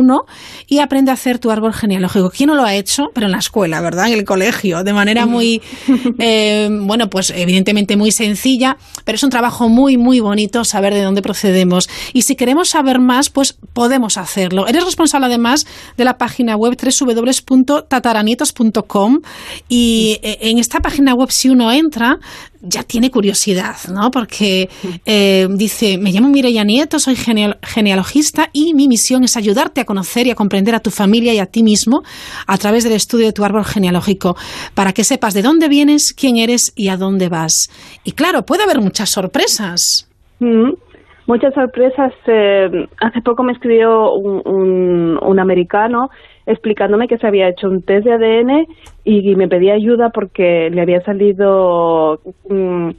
y 0.67 0.81
Aprende 0.81 1.11
a 1.11 1.15
hacer 1.15 1.39
tu 1.39 1.51
árbol 1.51 1.73
genealógico. 1.73 2.29
¿Quién 2.31 2.49
no 2.49 2.57
lo 2.57 2.65
ha 2.65 2.75
hecho? 2.75 3.05
Pero 3.15 3.25
en 3.27 3.33
la 3.33 3.39
escuela, 3.39 3.81
¿verdad? 3.81 4.09
En 4.09 4.15
el 4.15 4.25
colegio, 4.25 4.85
de 4.85 4.93
manera 4.93 5.25
muy, 5.25 5.63
eh, 6.19 6.69
bueno, 6.71 7.09
pues 7.09 7.33
evidentemente 7.35 7.97
muy 7.97 8.13
sencilla, 8.13 8.77
pero 9.05 9.17
es 9.17 9.23
un 9.23 9.31
trabajo 9.31 9.71
muy, 9.71 9.97
muy 9.97 10.21
bonito 10.21 10.63
saber 10.65 10.93
de 10.93 11.03
dónde 11.03 11.23
procedemos. 11.23 11.89
Y 12.13 12.21
si 12.23 12.37
queremos 12.37 12.69
saber 12.69 13.01
más, 13.01 13.31
pues 13.31 13.57
podemos 13.73 14.19
hacerlo. 14.19 14.67
Eres 14.67 14.85
responsable 14.85 15.27
además 15.27 15.67
de 15.97 16.05
la 16.05 16.19
página 16.19 16.57
web 16.57 16.77
www.tataranietos.com 16.77 19.21
y 19.69 20.19
eh, 20.23 20.39
en 20.43 20.59
esta 20.59 20.81
página 20.81 21.15
web 21.15 21.31
si 21.31 21.49
uno 21.49 21.73
entra, 21.73 21.94
ya 22.61 22.83
tiene 22.83 23.11
curiosidad, 23.11 23.77
¿no? 23.93 24.11
Porque 24.11 24.69
eh, 25.05 25.47
dice, 25.51 25.99
me 25.99 26.13
llamo 26.13 26.29
Mireya 26.29 26.65
Nieto, 26.65 26.99
soy 26.99 27.17
genealogista 27.17 28.51
y 28.53 28.75
mi 28.75 28.89
misión 28.89 29.25
es 29.25 29.37
ayudarte 29.37 29.81
a 29.81 29.85
conocer 29.85 30.27
y 30.27 30.31
a 30.31 30.35
comprender 30.35 30.75
a 30.75 30.81
tu 30.81 30.91
familia 30.91 31.35
y 31.35 31.39
a 31.39 31.47
ti 31.47 31.63
mismo 31.63 32.03
a 32.47 32.59
través 32.59 32.85
del 32.85 32.95
estudio 32.95 33.27
de 33.27 33.33
tu 33.33 33.45
árbol 33.45 33.65
genealógico, 33.65 34.37
para 34.75 34.93
que 34.93 35.05
sepas 35.05 35.35
de 35.35 35.43
dónde 35.43 35.69
vienes, 35.69 36.13
quién 36.13 36.37
eres 36.37 36.73
y 36.75 36.89
a 36.89 36.97
dónde 36.97 37.29
vas. 37.29 37.69
Y 38.05 38.13
claro, 38.13 38.45
puede 38.45 38.63
haber 38.63 38.81
muchas 38.81 39.11
sorpresas. 39.11 40.09
Mm, 40.41 40.73
muchas 41.27 41.55
sorpresas. 41.55 42.13
Eh, 42.27 42.87
hace 43.01 43.21
poco 43.23 43.43
me 43.43 43.53
escribió 43.53 44.13
un, 44.13 45.19
un 45.21 45.39
americano 45.39 46.11
explicándome 46.47 47.09
que 47.09 47.19
se 47.19 47.27
había 47.27 47.49
hecho 47.49 47.69
un 47.69 47.83
test 47.83 48.07
de 48.07 48.13
ADN 48.13 48.67
y, 49.05 49.35
me 49.37 49.49
pedía 49.49 49.75
ayuda 49.75 50.11
porque 50.11 50.71
le 50.71 50.81
había 50.83 51.01
salido 51.03 52.21
mm, 52.49 52.91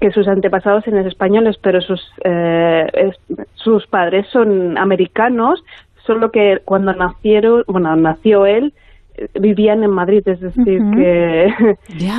que 0.00 0.10
sus 0.10 0.28
antepasados 0.28 0.86
eran 0.86 1.06
españoles, 1.06 1.56
pero 1.62 1.80
sus, 1.80 2.00
eh, 2.24 3.12
sus 3.54 3.86
padres 3.86 4.26
son 4.32 4.76
americanos, 4.76 5.62
solo 6.06 6.30
que 6.30 6.58
cuando 6.64 6.92
nacieron, 6.92 7.64
bueno, 7.66 7.94
nació 7.96 8.46
él, 8.46 8.74
vivían 9.38 9.84
en 9.84 9.90
Madrid, 9.90 10.26
es 10.26 10.40
decir, 10.40 10.82
que 10.96 11.46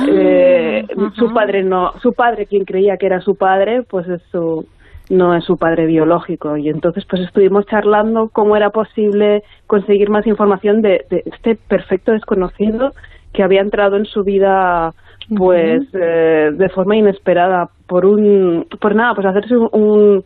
eh, 0.08 0.86
su 1.14 1.32
padre 1.32 1.62
no, 1.62 1.92
su 2.00 2.12
padre 2.12 2.46
quien 2.46 2.64
creía 2.64 2.96
que 2.96 3.06
era 3.06 3.20
su 3.20 3.34
padre, 3.34 3.82
pues 3.82 4.08
es 4.08 4.22
su 4.30 4.66
no 5.10 5.34
es 5.34 5.44
su 5.44 5.56
padre 5.56 5.86
biológico. 5.86 6.56
Y 6.56 6.68
entonces 6.68 7.04
pues 7.08 7.22
estuvimos 7.22 7.66
charlando 7.66 8.30
cómo 8.32 8.56
era 8.56 8.70
posible 8.70 9.42
conseguir 9.66 10.10
más 10.10 10.26
información 10.26 10.82
de, 10.82 11.04
este 11.10 11.56
perfecto 11.56 12.12
desconocido 12.12 12.92
que 13.32 13.42
había 13.42 13.60
entrado 13.60 13.96
en 13.96 14.04
su 14.06 14.22
vida 14.22 14.92
pues 15.36 15.82
eh, 15.94 16.50
de 16.52 16.68
forma 16.68 16.96
inesperada 16.96 17.70
por 17.86 18.04
un 18.04 18.66
por 18.78 18.94
nada 18.94 19.14
pues 19.14 19.26
hacerse 19.26 19.56
un, 19.56 20.22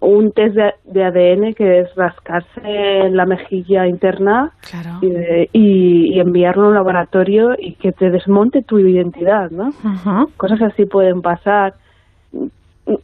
un 0.00 0.32
test 0.32 0.56
de, 0.84 1.04
ADN 1.04 1.54
que 1.54 1.80
es 1.80 1.94
rascarse 1.96 2.60
en 2.64 3.16
la 3.16 3.26
mejilla 3.26 3.88
interna 3.88 4.52
y, 5.02 5.48
y, 5.52 6.20
enviarlo 6.20 6.66
a 6.66 6.68
un 6.68 6.74
laboratorio 6.74 7.54
y 7.58 7.74
que 7.74 7.90
te 7.90 8.10
desmonte 8.10 8.62
tu 8.62 8.78
identidad, 8.78 9.50
¿no? 9.50 9.70
Cosas 10.36 10.62
así 10.62 10.86
pueden 10.86 11.20
pasar 11.20 11.74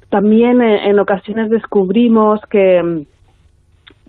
también 0.08 0.62
en, 0.62 0.98
ocasiones 0.98 1.50
descubrimos 1.50 2.40
que 2.50 3.06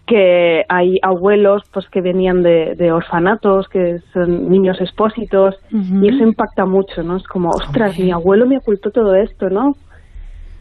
que 0.06 0.64
hay 0.70 1.00
abuelos 1.02 1.64
pues 1.74 1.88
que 1.90 2.00
venían 2.00 2.44
de, 2.44 2.92
orfanatos, 2.92 3.68
que 3.70 3.98
son 4.14 4.52
niños 4.52 4.80
expósitos, 4.80 5.56
y 5.72 6.08
eso 6.08 6.24
impacta 6.24 6.68
mucho, 6.68 7.02
¿no? 7.02 7.18
Es 7.18 7.24
como, 7.24 7.50
ostras, 7.50 7.98
mi 7.98 8.12
abuelo 8.12 8.46
me 8.46 8.58
ocultó 8.58 8.92
todo 8.92 9.16
esto, 9.16 9.50
¿no? 9.50 9.76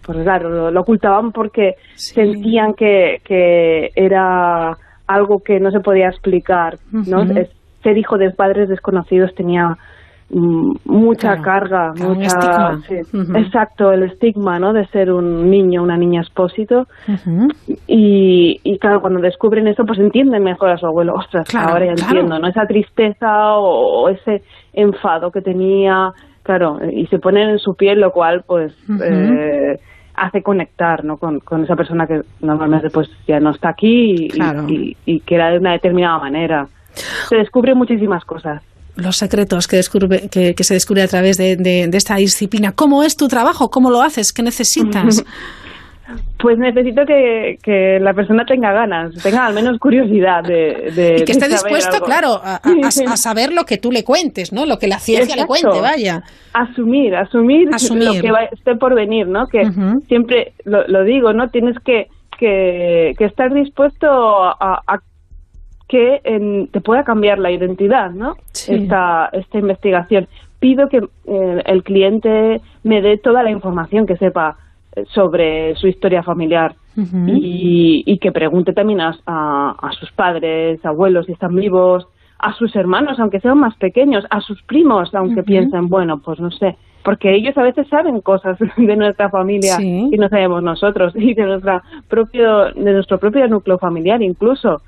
Pues 0.02 0.22
claro, 0.22 0.70
lo, 0.70 0.80
ocultaban 0.80 1.30
porque 1.32 1.74
sentían 1.94 2.72
que, 2.72 3.20
que 3.22 3.90
era 3.94 4.78
algo 5.06 5.42
que 5.42 5.60
no 5.60 5.70
se 5.70 5.80
podía 5.80 6.08
explicar, 6.08 6.78
¿no? 6.90 7.26
ser 7.82 7.98
hijo 7.98 8.16
de 8.16 8.30
padres 8.30 8.68
desconocidos 8.70 9.34
tenía 9.34 9.76
Mm, 10.30 10.72
mucha 10.86 11.36
carga, 11.42 11.92
mucha, 11.96 12.78
exacto, 13.36 13.92
el 13.92 14.04
estigma, 14.04 14.58
¿no? 14.58 14.72
De 14.72 14.86
ser 14.86 15.12
un 15.12 15.50
niño, 15.50 15.82
una 15.82 15.96
niña 15.96 16.22
expósito. 16.22 16.86
y, 17.86 18.58
y 18.62 18.78
claro, 18.78 19.00
cuando 19.00 19.20
descubren 19.20 19.68
eso, 19.68 19.84
pues 19.84 19.98
entienden 19.98 20.42
mejor 20.42 20.70
a 20.70 20.78
su 20.78 20.86
abuelo. 20.86 21.14
Ostras, 21.18 21.54
ahora 21.54 21.86
ya 21.86 21.92
entiendo, 21.92 22.38
¿no? 22.38 22.48
Esa 22.48 22.66
tristeza 22.66 23.56
o, 23.56 24.08
ese 24.08 24.42
enfado 24.72 25.30
que 25.30 25.42
tenía, 25.42 26.10
claro, 26.42 26.78
y 26.90 27.06
se 27.06 27.18
ponen 27.18 27.50
en 27.50 27.58
su 27.58 27.74
piel, 27.74 28.00
lo 28.00 28.10
cual, 28.10 28.44
pues, 28.46 28.74
eh, 29.02 29.78
hace 30.16 30.42
conectar, 30.42 31.04
¿no? 31.04 31.18
Con, 31.18 31.40
con, 31.40 31.64
esa 31.64 31.76
persona 31.76 32.06
que 32.06 32.22
normalmente, 32.40 32.88
pues, 32.88 33.10
ya 33.28 33.40
no 33.40 33.50
está 33.50 33.68
aquí 33.68 34.28
y, 34.68 34.96
y 35.04 35.20
que 35.20 35.34
era 35.34 35.50
de 35.50 35.58
una 35.58 35.72
determinada 35.72 36.18
manera. 36.18 36.66
Se 37.28 37.36
descubren 37.36 37.76
muchísimas 37.76 38.24
cosas 38.24 38.62
los 38.96 39.16
secretos 39.16 39.66
que, 39.66 39.80
que, 40.30 40.54
que, 40.54 40.64
se 40.64 40.74
descubre 40.74 41.02
a 41.02 41.08
través 41.08 41.36
de, 41.36 41.56
de, 41.56 41.96
esta 41.96 42.16
disciplina. 42.16 42.72
¿Cómo 42.72 43.02
es 43.02 43.16
tu 43.16 43.28
trabajo? 43.28 43.70
¿Cómo 43.70 43.90
lo 43.90 44.02
haces? 44.02 44.32
¿Qué 44.32 44.42
necesitas? 44.42 45.24
Pues 46.38 46.58
necesito 46.58 47.06
que, 47.06 47.58
que, 47.62 47.98
la 47.98 48.12
persona 48.12 48.44
tenga 48.44 48.72
ganas, 48.72 49.14
tenga 49.22 49.46
al 49.46 49.54
menos 49.54 49.78
curiosidad 49.78 50.42
de... 50.42 50.92
de 50.94 51.16
y 51.20 51.24
que 51.24 51.32
esté 51.32 51.48
dispuesto, 51.48 52.04
claro, 52.04 52.38
a, 52.44 52.56
a, 52.56 53.16
saber 53.16 53.54
lo 53.54 53.64
que 53.64 53.78
tú 53.78 53.90
le 53.90 54.04
cuentes, 54.04 54.52
¿no? 54.52 54.66
Lo 54.66 54.78
que 54.78 54.86
la 54.86 54.98
ciencia 54.98 55.34
le 55.34 55.46
cuente, 55.46 55.80
vaya. 55.80 56.22
Asumir, 56.52 57.16
asumir, 57.16 57.68
lo 57.70 58.12
que 58.12 58.30
esté 58.52 58.76
por 58.76 58.94
venir, 58.94 59.26
¿no? 59.26 59.46
Que 59.46 59.66
siempre 60.06 60.52
lo, 60.64 60.86
lo, 60.86 61.04
digo, 61.04 61.32
¿no? 61.32 61.48
Tienes 61.48 61.78
que, 61.78 62.08
que, 62.38 63.14
que 63.16 63.24
estar 63.24 63.54
dispuesto 63.54 64.06
a, 64.06 64.82
a 64.86 65.00
que 65.88 66.68
te 66.72 66.80
pueda 66.80 67.04
cambiar 67.04 67.38
la 67.38 67.50
identidad, 67.50 68.10
¿no? 68.10 68.36
Esta, 68.68 69.28
esta 69.32 69.58
investigación. 69.58 70.28
Pido 70.58 70.88
que 70.88 70.98
eh, 71.26 71.62
el 71.66 71.82
cliente 71.82 72.60
me 72.82 73.02
dé 73.02 73.18
toda 73.18 73.42
la 73.42 73.50
información 73.50 74.06
que 74.06 74.16
sepa 74.16 74.56
eh, 74.96 75.04
sobre 75.12 75.74
su 75.76 75.88
historia 75.88 76.22
familiar. 76.22 76.76
Y, 77.26 78.18
que 78.18 78.30
pregunte 78.30 78.72
también 78.72 79.00
a, 79.00 79.16
a, 79.26 79.90
sus 79.98 80.12
padres, 80.12 80.78
abuelos 80.86 81.26
si 81.26 81.32
están 81.32 81.56
vivos, 81.56 82.06
a 82.38 82.52
sus 82.54 82.74
hermanos, 82.76 83.18
aunque 83.18 83.40
sean 83.40 83.58
más 83.58 83.76
pequeños, 83.76 84.24
a 84.30 84.40
sus 84.40 84.62
primos, 84.62 85.12
aunque 85.12 85.42
piensen, 85.42 85.88
bueno, 85.88 86.20
pues 86.24 86.38
no 86.38 86.52
sé, 86.52 86.76
porque 87.04 87.34
ellos 87.34 87.56
a 87.58 87.62
veces 87.62 87.86
saben 87.88 88.20
cosas 88.20 88.58
de 88.76 88.96
nuestra 88.96 89.28
familia 89.28 89.76
y 89.80 90.16
no 90.16 90.28
sabemos 90.28 90.62
nosotros 90.62 91.12
y 91.16 91.34
de 91.34 91.44
nuestra 91.44 91.82
propio 92.08 92.72
de 92.72 92.92
nuestro 92.92 93.18
propio 93.18 93.46
núcleo 93.46 93.78
familiar 93.78 94.22
incluso 94.22 94.82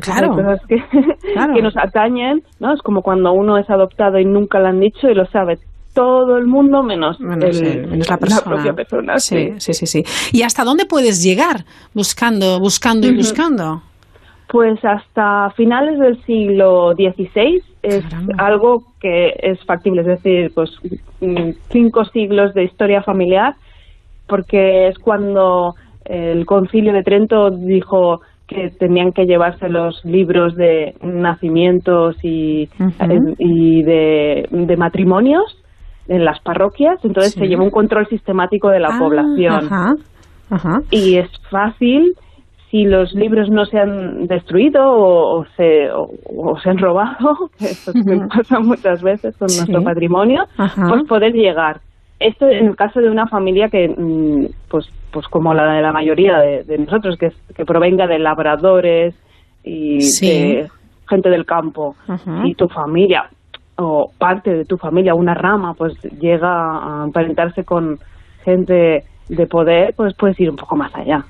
Claro. 0.00 0.30
cosas 0.30 0.60
que, 0.66 0.76
que 1.54 1.62
nos 1.62 1.76
atañen, 1.76 2.42
¿no? 2.58 2.72
Es 2.72 2.80
como 2.80 3.02
cuando 3.02 3.32
uno 3.32 3.58
es 3.58 3.68
adoptado 3.68 4.18
y 4.18 4.24
nunca 4.24 4.58
lo 4.58 4.68
han 4.68 4.80
dicho 4.80 5.08
y 5.08 5.14
lo 5.14 5.26
sabe 5.26 5.58
todo 5.94 6.36
el 6.36 6.46
mundo 6.46 6.82
menos, 6.82 7.18
la, 7.20 8.18
propia 8.44 8.72
persona. 8.72 9.18
Sí, 9.18 9.52
sí, 9.58 9.72
sí, 9.72 9.86
sí, 9.86 10.04
¿Y 10.32 10.42
hasta 10.42 10.64
dónde 10.64 10.86
puedes 10.86 11.22
llegar 11.22 11.64
buscando, 11.94 12.58
buscando 12.58 13.06
y 13.06 13.14
buscando? 13.14 13.80
Pues 14.48 14.84
hasta 14.84 15.50
finales 15.56 15.98
del 15.98 16.20
siglo 16.24 16.92
XVI 16.94 17.62
es 17.82 18.04
algo 18.38 18.82
que 19.00 19.34
es 19.38 19.64
factible, 19.64 20.00
es 20.00 20.06
decir, 20.06 20.52
pues 20.54 20.70
mm, 21.20 21.50
cinco 21.70 22.04
siglos 22.06 22.54
de 22.54 22.64
historia 22.64 23.02
familiar, 23.02 23.54
porque 24.26 24.88
es 24.88 24.98
cuando 24.98 25.74
el 26.04 26.44
concilio 26.44 26.92
de 26.92 27.02
Trento 27.02 27.50
dijo 27.50 28.20
que 28.46 28.70
tenían 28.78 29.12
que 29.12 29.24
llevarse 29.24 29.68
los 29.68 30.04
libros 30.04 30.54
de 30.54 30.94
nacimientos 31.02 32.16
y, 32.22 32.68
eh, 32.78 33.18
y 33.38 33.82
de, 33.82 34.76
matrimonios 34.76 35.62
en 36.08 36.24
las 36.24 36.40
parroquias, 36.40 37.02
entonces 37.02 37.32
se 37.32 37.46
lleva 37.46 37.64
un 37.64 37.70
control 37.70 38.06
sistemático 38.08 38.68
de 38.68 38.80
la 38.80 38.88
ah, 38.92 38.98
población. 38.98 39.68
Y 40.90 41.16
es 41.16 41.30
fácil 41.50 42.14
si 42.70 42.84
los 42.84 43.14
libros 43.14 43.48
no 43.50 43.64
se 43.66 43.78
han 43.78 44.26
destruido 44.26 44.82
o, 44.84 45.44
se, 45.56 45.88
o, 45.92 46.58
se 46.60 46.70
han 46.70 46.78
robado, 46.78 47.48
esto 47.60 47.92
me 48.04 48.26
pasa 48.26 48.58
muchas 48.58 49.00
veces 49.00 49.36
con 49.38 49.46
nuestro 49.46 49.82
patrimonio, 49.82 50.44
pues 50.56 51.04
poder 51.08 51.32
llegar. 51.32 51.80
Esto 52.20 52.48
en 52.48 52.66
el 52.66 52.76
caso 52.76 53.00
de 53.00 53.10
una 53.10 53.26
familia 53.26 53.68
que, 53.68 53.88
mm, 53.88 54.46
pues, 54.68 54.86
pues 55.12 55.26
como 55.28 55.52
la 55.52 55.74
de 55.74 55.82
la 55.82 55.92
mayoría 55.92 56.38
de, 56.38 56.78
nosotros, 56.78 57.16
que, 57.18 57.32
que 57.54 57.64
provenga 57.64 58.06
de 58.06 58.18
labradores 58.18 59.14
y 59.62 59.98
de 60.20 60.68
gente 61.08 61.28
del 61.28 61.44
campo, 61.44 61.96
y 62.44 62.54
tu 62.54 62.68
familia 62.68 63.28
o 63.76 64.12
parte 64.18 64.50
de 64.50 64.64
tu 64.64 64.76
familia, 64.76 65.14
una 65.14 65.34
rama, 65.34 65.74
pues 65.74 65.94
llega 66.20 66.48
a 67.00 67.04
emparentarse 67.04 67.64
con 67.64 67.98
gente 68.44 69.04
de 69.28 69.46
poder, 69.46 69.94
pues 69.96 70.14
puedes 70.14 70.38
ir 70.38 70.50
un 70.50 70.56
poco 70.56 70.76
más 70.76 70.94
allá. 70.94 71.24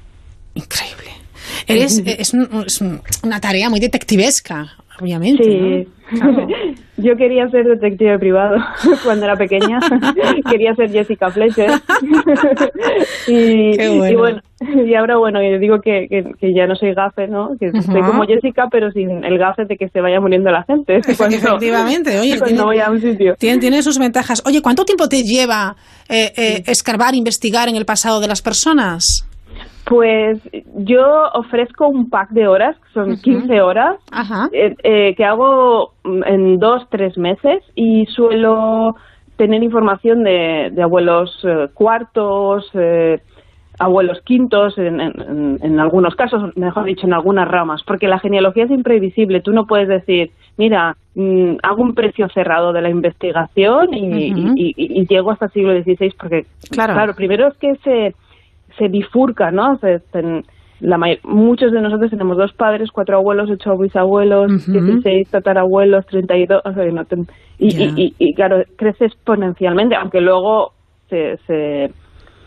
Increíble. 0.54 1.10
Eres, 1.66 1.98
es, 2.06 2.34
es 2.34 3.22
una 3.22 3.40
tarea 3.40 3.70
muy 3.70 3.80
detectivesca, 3.80 4.66
obviamente. 5.00 5.44
Sí. 5.44 5.88
Yo 6.96 7.16
quería 7.16 7.48
ser 7.48 7.64
detective 7.64 8.18
privado 8.18 8.56
cuando 9.04 9.24
era 9.24 9.36
pequeña. 9.36 9.80
quería 10.50 10.74
ser 10.74 10.90
Jessica 10.90 11.30
Fletcher. 11.30 11.70
y, 13.26 14.14
bueno. 14.14 14.40
y, 14.60 14.94
ahora, 14.94 15.16
bueno, 15.16 15.42
yo 15.42 15.58
digo 15.58 15.80
que, 15.80 16.06
que, 16.08 16.54
ya 16.54 16.66
no 16.66 16.76
soy 16.76 16.94
gafe, 16.94 17.26
¿no? 17.26 17.56
Que 17.58 17.72
soy 17.82 18.00
como 18.02 18.24
Jessica, 18.24 18.68
pero 18.70 18.92
sin 18.92 19.24
el 19.24 19.38
gafe 19.38 19.64
de 19.64 19.76
que 19.76 19.88
se 19.88 20.00
vaya 20.00 20.20
muriendo 20.20 20.50
la 20.50 20.62
gente. 20.62 20.98
Efectivamente, 20.98 22.18
oye. 22.20 22.38
Cuando 22.38 22.46
tiene, 22.46 22.62
voy 22.62 22.78
a 22.78 22.90
un 22.90 23.00
sitio. 23.00 23.34
Tiene, 23.36 23.58
tiene, 23.58 23.82
sus 23.82 23.98
ventajas. 23.98 24.42
Oye, 24.46 24.62
¿cuánto 24.62 24.84
tiempo 24.84 25.08
te 25.08 25.22
lleva 25.24 25.74
eh, 26.08 26.32
eh, 26.36 26.62
escarbar, 26.66 27.14
investigar 27.14 27.68
en 27.68 27.76
el 27.76 27.84
pasado 27.84 28.20
de 28.20 28.28
las 28.28 28.40
personas? 28.40 29.26
Pues 29.84 30.40
yo 30.76 31.04
ofrezco 31.34 31.88
un 31.88 32.08
pack 32.08 32.30
de 32.30 32.48
horas, 32.48 32.76
son 32.94 33.16
15 33.16 33.60
horas, 33.60 33.96
eh, 34.52 34.74
eh, 34.82 35.14
que 35.14 35.24
hago 35.24 35.92
en 36.04 36.58
dos, 36.58 36.88
tres 36.90 37.18
meses 37.18 37.62
y 37.74 38.06
suelo 38.06 38.96
tener 39.36 39.62
información 39.62 40.24
de, 40.24 40.72
abuelos 40.82 41.38
eh, 41.44 41.68
cuartos, 41.74 42.70
abuelos 43.78 44.22
quintos, 44.24 44.78
en, 44.78 45.80
algunos 45.80 46.14
casos, 46.14 46.56
mejor 46.56 46.84
dicho, 46.84 47.06
en 47.06 47.12
algunas 47.12 47.46
ramas, 47.46 47.82
porque 47.86 48.08
la 48.08 48.20
genealogía 48.20 48.64
es 48.64 48.70
imprevisible. 48.70 49.42
Tú 49.42 49.52
no 49.52 49.66
puedes 49.66 49.88
decir, 49.88 50.30
mira, 50.56 50.96
mm, 51.14 51.56
hago 51.62 51.82
un 51.82 51.94
precio 51.94 52.26
cerrado 52.30 52.72
de 52.72 52.80
la 52.80 52.88
investigación 52.88 53.92
y, 53.92 55.06
llego 55.06 55.30
hasta 55.30 55.46
el 55.46 55.52
siglo 55.52 55.82
XVI, 55.82 56.14
porque, 56.18 56.46
claro 56.70 57.14
primero 57.14 57.48
es 57.48 57.58
que 57.58 57.74
se 57.84 58.14
se 58.78 58.88
bifurca, 58.88 59.50
¿no? 59.50 59.78
la 60.80 60.98
muchos 61.22 61.72
de 61.72 61.80
nosotros 61.80 62.10
tenemos 62.10 62.36
dos 62.36 62.52
padres, 62.52 62.90
cuatro 62.90 63.16
abuelos, 63.16 63.48
ocho 63.50 63.76
bisabuelos, 63.78 64.66
dieciséis 64.66 65.30
tatarabuelos, 65.30 66.04
treinta 66.06 66.36
y, 66.36 66.46
y, 67.58 68.14
y, 68.18 68.34
claro, 68.34 68.62
crece 68.76 69.06
exponencialmente, 69.06 69.94
aunque 69.94 70.20
luego 70.20 70.72
se, 71.08 71.38
se, 71.46 71.90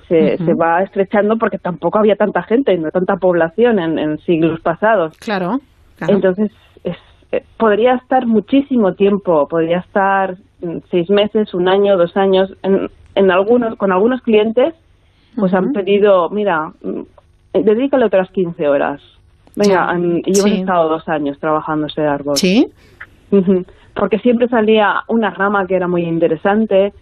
se, 0.08 0.54
va 0.54 0.84
estrechando 0.84 1.38
porque 1.38 1.58
tampoco 1.58 2.00
había 2.00 2.16
tanta 2.16 2.44
gente, 2.44 2.78
no 2.78 2.92
tanta 2.92 3.16
población 3.16 3.80
en, 3.80 4.18
siglos 4.20 4.60
pasados. 4.62 5.18
Claro. 5.18 5.60
Entonces, 6.08 6.52
es, 6.84 6.98
eh, 7.32 7.44
podría 7.58 7.96
estar 7.96 8.28
muchísimo 8.28 8.94
tiempo, 8.94 9.48
podría 9.48 9.80
estar 9.80 10.36
mm, 10.62 10.78
seis 10.92 11.10
meses, 11.10 11.54
un 11.54 11.68
año, 11.68 11.98
dos 11.98 12.16
años, 12.16 12.54
en, 12.62 12.90
en 13.16 13.32
algunos, 13.32 13.76
con 13.78 13.92
algunos 13.92 14.22
clientes 14.22 14.76
pues 15.38 15.54
han 15.54 15.72
pedido, 15.72 16.30
mira, 16.30 16.72
mm, 16.82 17.02
dedícale 17.54 18.06
otras 18.06 18.30
15 18.32 18.68
horas. 18.68 19.02
Venga, 19.56 19.92
y 20.26 20.34
yo 20.34 20.46
he 20.46 20.60
estado 20.60 20.90
dos 20.90 21.08
años 21.08 21.40
trabajando 21.40 21.88
ese 21.88 22.02
árbol. 22.02 22.36
Sí. 22.36 22.68
Porque 23.96 24.20
siempre 24.20 24.48
salía 24.48 25.02
una 25.08 25.32
rama 25.32 25.66
que 25.66 25.76
era 25.76 25.88
muy 25.88 26.04
interesante 26.04 26.94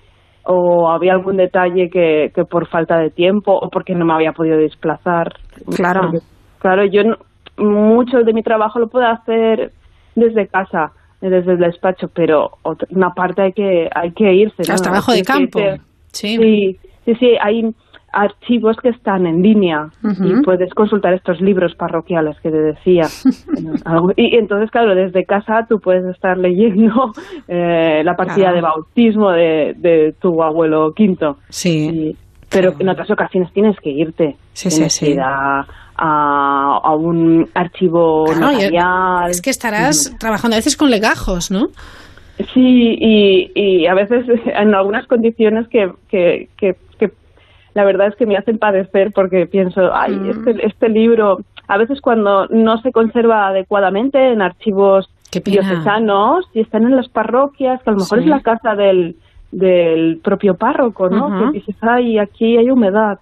o 0.45 0.89
había 0.89 1.13
algún 1.13 1.38
detalle 1.38 1.89
que, 1.89 2.32
que 2.34 2.45
por 2.45 2.67
falta 2.67 2.98
de 2.98 3.10
tiempo 3.10 3.52
o 3.52 3.69
porque 3.69 3.93
no 3.93 4.06
me 4.06 4.13
había 4.13 4.32
podido 4.32 4.58
desplazar. 4.58 5.34
Claro. 5.76 6.12
claro, 6.60 6.86
yo 6.86 7.02
mucho 7.58 8.19
de 8.19 8.34
mi 8.34 8.43
trabajo 8.43 8.80
lo 8.80 8.88
puedo 8.88 9.06
hacer 9.08 9.71
desde 10.15 10.48
casa, 10.48 10.91
desde 11.19 11.54
el 11.54 11.58
despacho, 11.58 12.08
pero 12.13 12.52
una 12.89 13.10
parte 13.10 13.41
hay 13.41 13.54
que 13.54 13.89
hay 13.93 14.12
que 14.12 14.34
irse. 14.34 14.63
¿no? 14.69 14.76
trabajo 14.76 15.12
de 15.12 15.24
campo. 15.24 15.60
Sí. 16.12 16.38
sí, 16.38 16.80
sí, 17.06 17.15
sí, 17.15 17.36
hay 17.41 17.74
archivos 18.15 18.78
que 18.82 18.89
están 18.89 19.28
en 19.28 19.41
línea 19.43 19.89
y 20.01 20.41
puedes 20.41 20.73
consultar 20.73 21.13
estos 21.13 21.41
libros 21.41 21.75
parroquiales 21.75 22.38
que 22.41 22.49
te 22.49 22.58
decía. 22.58 23.04
y 24.15 24.38
entonces, 24.38 24.71
claro, 24.71 24.95
desde 24.95 25.25
casa 25.25 25.65
tú 25.67 25.80
puedes 25.80 26.06
estar 26.06 26.38
leyendo 26.38 27.12
eh, 27.47 28.01
la 28.04 28.15
partida 28.15 28.54
de 28.54 28.62
bautismo 28.62 29.32
de, 29.32 30.15
tu 30.21 30.41
abuelo 30.41 30.93
quinto. 30.95 31.38
Sí. 31.49 32.15
pero 32.49 32.73
en 32.80 32.89
otras 32.89 33.12
ocasiones 33.12 33.51
tienes 33.54 33.75
que 33.82 33.89
irte. 33.89 34.38
Sí, 34.54 34.71
sí, 34.71 34.89
sí. 34.89 35.17
A, 35.21 35.65
a, 35.97 36.95
un 36.95 37.45
archivo 37.54 38.25
notarial. 38.28 39.30
Es 39.30 39.41
que 39.41 39.49
estarás 39.49 40.15
trabajando 40.19 40.56
a 40.56 40.60
veces 40.60 40.78
con 40.78 40.89
legajos, 40.89 41.51
¿no? 41.51 41.67
Sí, 42.54 42.97
y, 42.99 43.51
y 43.54 43.88
a 43.88 43.93
veces 43.93 44.25
en 44.45 44.73
algunas 44.73 45.06
condiciones 45.08 45.67
que, 45.67 45.91
que, 46.10 46.47
que 46.58 46.75
la 47.75 47.83
verdad 47.83 48.07
es 48.07 48.15
que 48.15 48.25
me 48.25 48.38
hacen 48.38 48.57
padecer 48.57 49.11
porque 49.13 49.45
pienso, 49.45 49.93
ay, 49.93 50.15
mm. 50.15 50.29
este, 50.29 50.65
este 50.65 50.89
libro, 50.89 51.41
a 51.67 51.77
veces 51.77 52.01
cuando 52.01 52.47
no 52.47 52.81
se 52.81 52.91
conserva 52.91 53.47
adecuadamente 53.47 54.31
en 54.31 54.41
archivos 54.41 55.09
diocesanos 55.43 56.45
y 56.53 56.61
están 56.61 56.83
en 56.83 56.95
las 56.95 57.09
parroquias, 57.09 57.83
que 57.83 57.89
a 57.89 57.93
lo 57.93 57.99
mejor 57.99 58.19
es 58.19 58.27
la 58.27 58.39
casa 58.39 58.75
del, 58.75 59.17
del 59.51 60.21
propio 60.23 60.55
párroco, 60.55 61.09
¿no? 61.09 61.51
Que 61.51 61.59
dices, 61.59 61.75
ay, 61.81 62.17
aquí 62.17 62.57
hay 62.57 62.71
humedad. 62.71 63.19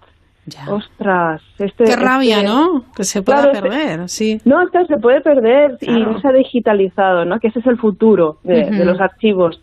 Ostras, 0.68 1.42
este, 1.58 1.84
qué 1.84 1.96
rabia, 1.96 2.36
este 2.36 2.48
¿no? 2.48 2.84
Que 2.94 3.02
se 3.02 3.22
pueda 3.22 3.46
este 3.46 3.60
perder, 3.60 4.08
sí. 4.08 4.40
No, 4.44 4.62
esto 4.62 4.86
se 4.86 4.98
puede 4.98 5.20
perder 5.22 5.78
y 5.80 6.00
no 6.00 6.20
se 6.20 6.28
ha 6.28 6.32
digitalizado, 6.32 7.24
¿no? 7.24 7.40
Que 7.40 7.48
ese 7.48 7.58
es 7.58 7.66
el 7.66 7.78
futuro 7.78 8.38
de, 8.44 8.70
de 8.70 8.84
los 8.84 9.00
archivos 9.00 9.60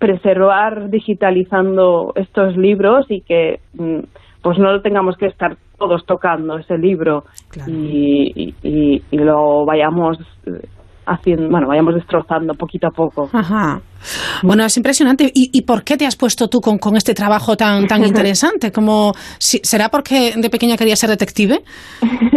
preservar 0.00 0.88
digitalizando 0.88 2.12
estos 2.16 2.56
libros 2.56 3.04
y 3.10 3.20
que 3.20 3.60
mm, 3.74 4.00
pues 4.42 4.58
no 4.58 4.72
lo 4.72 4.80
tengamos 4.80 5.16
que 5.16 5.26
estar 5.26 5.56
todos 5.78 6.04
tocando 6.06 6.58
ese 6.58 6.78
libro 6.78 7.24
y, 7.66 8.54
y, 8.62 9.02
y, 9.10 9.16
lo 9.18 9.66
vayamos 9.66 10.18
eh, 10.46 10.66
haciendo, 11.04 11.50
bueno, 11.50 11.68
vayamos 11.68 11.94
destrozando 11.94 12.54
poquito 12.54 12.86
a 12.86 12.90
poco. 12.90 13.28
Ajá. 13.32 13.80
Bueno, 14.42 14.64
es 14.64 14.74
impresionante. 14.78 15.30
¿Y, 15.34 15.50
¿Y, 15.52 15.62
por 15.62 15.84
qué 15.84 15.98
te 15.98 16.06
has 16.06 16.16
puesto 16.16 16.48
tú 16.48 16.60
con, 16.60 16.78
con 16.78 16.96
este 16.96 17.12
trabajo 17.12 17.56
tan, 17.56 17.86
tan 17.86 18.02
interesante? 18.06 18.72
Como, 18.72 19.12
¿Será 19.38 19.90
porque 19.90 20.32
de 20.36 20.48
pequeña 20.48 20.78
querías 20.78 20.98
ser 20.98 21.10
detective? 21.10 21.60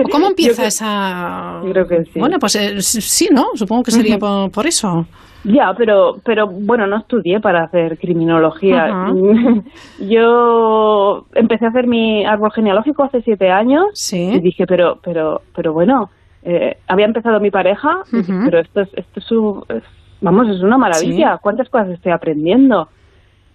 ¿O 0.03 0.09
¿Cómo 0.09 0.27
empieza 0.31 0.65
esa...? 0.65 1.61
Creo 1.71 1.87
que 1.87 2.03
sí. 2.11 2.19
Bueno, 2.19 2.37
pues 2.39 2.55
eh, 2.55 2.81
sí, 2.81 3.29
¿no? 3.31 3.45
Supongo 3.55 3.83
que 3.83 3.91
sería 3.91 4.17
por, 4.17 4.51
por 4.51 4.67
eso. 4.67 5.05
Ya, 5.43 5.73
pero, 5.77 6.15
pero 6.23 6.47
bueno, 6.47 6.87
no 6.87 6.97
estudié 6.97 7.39
para 7.41 7.65
hacer 7.65 7.97
criminología. 7.97 8.87
Yo 9.99 11.25
empecé 11.35 11.65
a 11.65 11.69
hacer 11.69 11.87
mi 11.87 12.25
árbol 12.25 12.51
genealógico 12.51 13.03
hace 13.03 13.21
siete 13.21 13.51
años 13.51 14.13
y 14.13 14.39
dije, 14.39 14.65
pero, 14.65 14.99
pero, 15.03 15.41
pero 15.53 15.73
bueno, 15.73 16.09
eh, 16.43 16.77
había 16.87 17.05
empezado 17.05 17.39
mi 17.41 17.51
pareja, 17.51 18.03
pero 18.45 18.59
esto 18.59 18.81
es, 18.81 18.89
esto 18.93 19.65
es, 19.69 19.83
vamos, 20.21 20.47
es 20.49 20.61
una 20.61 20.77
maravilla. 20.77 21.37
¿Cuántas 21.41 21.69
cosas 21.69 21.89
estoy 21.89 22.13
aprendiendo? 22.13 22.87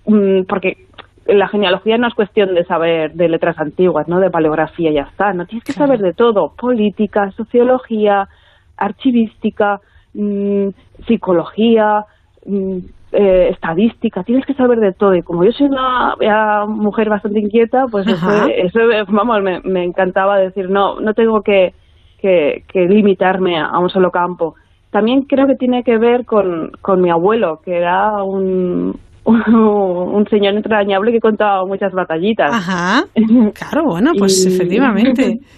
Mm, 0.07 0.43
porque 0.47 0.87
la 1.27 1.49
genealogía 1.49 1.97
no 1.97 2.07
es 2.07 2.15
cuestión 2.15 2.55
de 2.55 2.65
saber 2.65 3.13
de 3.15 3.29
letras 3.29 3.59
antiguas, 3.59 4.09
¿no? 4.09 4.21
De 4.21 4.31
paleografía 4.31 4.91
ya 4.93 5.03
está. 5.03 5.33
No 5.33 5.47
tienes 5.47 5.65
que 5.65 5.73
saber 5.73 6.01
de 6.01 6.13
todo. 6.13 6.53
Política, 6.57 7.31
sociología, 7.33 8.29
archivística 8.77 9.81
Mm, 10.15 10.71
psicología, 11.07 12.05
mm, 12.47 12.79
eh, 13.13 13.49
estadística, 13.53 14.23
tienes 14.23 14.45
que 14.45 14.55
saber 14.55 14.81
de 14.81 14.93
todo. 14.93 15.15
Y 15.15 15.23
como 15.23 15.45
yo 15.45 15.53
soy 15.53 15.69
una, 15.69 16.15
mujer 16.67 17.09
bastante 17.09 17.41
inquieta, 17.41 17.87
pues 17.91 18.07
eso, 18.07 18.81
vamos, 19.09 19.43
me, 19.65 19.85
encantaba 19.85 20.39
decir, 20.39 20.69
no, 20.69 21.01
no 21.01 21.15
tengo 21.15 21.43
que, 21.43 21.73
que, 22.21 22.65
limitarme 22.75 23.59
a, 23.59 23.79
un 23.79 23.89
solo 23.89 24.11
campo. 24.11 24.57
También 24.91 25.23
creo 25.23 25.47
que 25.47 25.55
tiene 25.55 25.85
que 25.85 25.99
ver 25.99 26.27
con, 26.27 26.73
con 26.83 27.01
mi 27.01 27.11
abuelo, 27.11 27.61
que 27.65 27.77
era 27.77 28.23
un, 28.23 28.99
un 29.25 30.27
señor 30.29 30.55
entrañable 30.55 31.13
que 31.13 31.21
contaba 31.21 31.65
muchas 31.65 31.93
batallitas. 31.93 32.53
Ajá. 32.53 33.05
Claro, 33.55 33.87
bueno, 33.87 34.13
pues 34.19 34.45
efectivamente. 34.47 35.39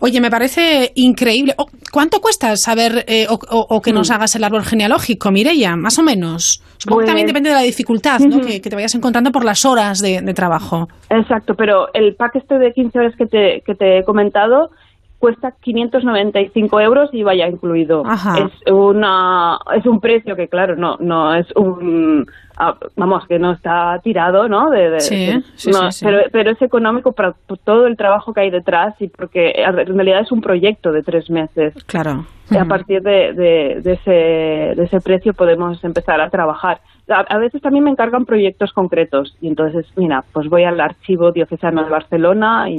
Oye, 0.00 0.20
me 0.20 0.30
parece 0.30 0.92
increíble. 0.94 1.54
Oh, 1.58 1.66
¿Cuánto 1.92 2.20
cuesta 2.20 2.56
saber 2.56 3.04
eh, 3.06 3.26
o, 3.28 3.80
que 3.80 3.92
nos 3.92 4.10
mm. 4.10 4.12
hagas 4.12 4.36
el 4.36 4.44
árbol 4.44 4.64
genealógico, 4.64 5.30
Mireya? 5.30 5.76
Más 5.76 5.98
o 5.98 6.02
menos. 6.02 6.62
Supongo 6.78 7.00
que 7.00 7.06
también 7.06 7.26
pues 7.26 7.32
depende 7.32 7.50
de 7.50 7.56
la 7.56 7.62
dificultad 7.62 8.18
¿no? 8.20 8.40
que, 8.40 8.60
te 8.60 8.74
vayas 8.74 8.94
encontrando 8.94 9.30
por 9.32 9.44
las 9.44 9.64
horas 9.64 10.00
de, 10.00 10.22
trabajo. 10.34 10.88
Exacto, 11.08 11.54
pero 11.54 11.86
el 11.94 12.14
pack 12.14 12.36
este 12.36 12.58
de 12.58 12.72
15 12.72 12.98
horas 12.98 13.14
que 13.16 13.26
te, 13.26 13.62
que 13.64 13.74
te 13.74 13.98
he 13.98 14.04
comentado 14.04 14.70
cuesta 15.18 15.52
595 15.62 16.80
euros 16.80 17.10
y 17.12 17.22
vaya 17.22 17.48
incluido. 17.48 18.02
Es 18.04 18.72
una 18.72 19.58
es 19.74 19.86
un 19.86 20.00
precio 20.00 20.36
que 20.36 20.48
claro 20.48 20.76
no 20.76 20.96
no 21.00 21.34
es 21.34 21.46
un 21.56 22.26
ah, 22.56 22.76
vamos 22.96 23.26
que 23.26 23.38
no 23.38 23.52
está 23.52 24.00
tirado, 24.02 24.48
¿no? 24.48 24.70
De, 24.70 25.00
sí, 25.00 25.42
sí, 25.54 25.70
pero, 26.02 26.20
pero 26.32 26.50
es 26.50 26.62
económico 26.62 27.12
para 27.12 27.34
todo 27.64 27.86
el 27.86 27.96
trabajo 27.96 28.32
que 28.32 28.40
hay 28.40 28.50
detrás 28.50 28.94
y 29.00 29.08
porque 29.08 29.52
en 29.56 29.94
realidad 29.94 30.20
es 30.20 30.32
un 30.32 30.40
proyecto 30.40 30.92
de 30.92 31.02
tres 31.02 31.30
meses. 31.30 31.74
Claro. 31.86 32.26
Y 32.50 32.56
a 32.56 32.64
partir 32.64 33.02
de, 33.02 33.32
de, 33.32 33.92
ese, 33.92 34.10
de 34.10 34.84
ese 34.84 35.00
precio 35.00 35.34
podemos 35.34 35.82
empezar 35.82 36.20
a 36.20 36.30
trabajar. 36.30 36.80
A, 37.08 37.38
veces 37.38 37.60
también 37.60 37.84
me 37.84 37.90
encargan 37.90 38.24
proyectos 38.24 38.72
concretos 38.72 39.36
y 39.40 39.48
entonces, 39.48 39.86
mira, 39.96 40.24
pues 40.32 40.48
voy 40.48 40.64
al 40.64 40.80
archivo 40.80 41.32
diocesano 41.32 41.84
de 41.84 41.90
Barcelona 41.90 42.68
y, 42.68 42.76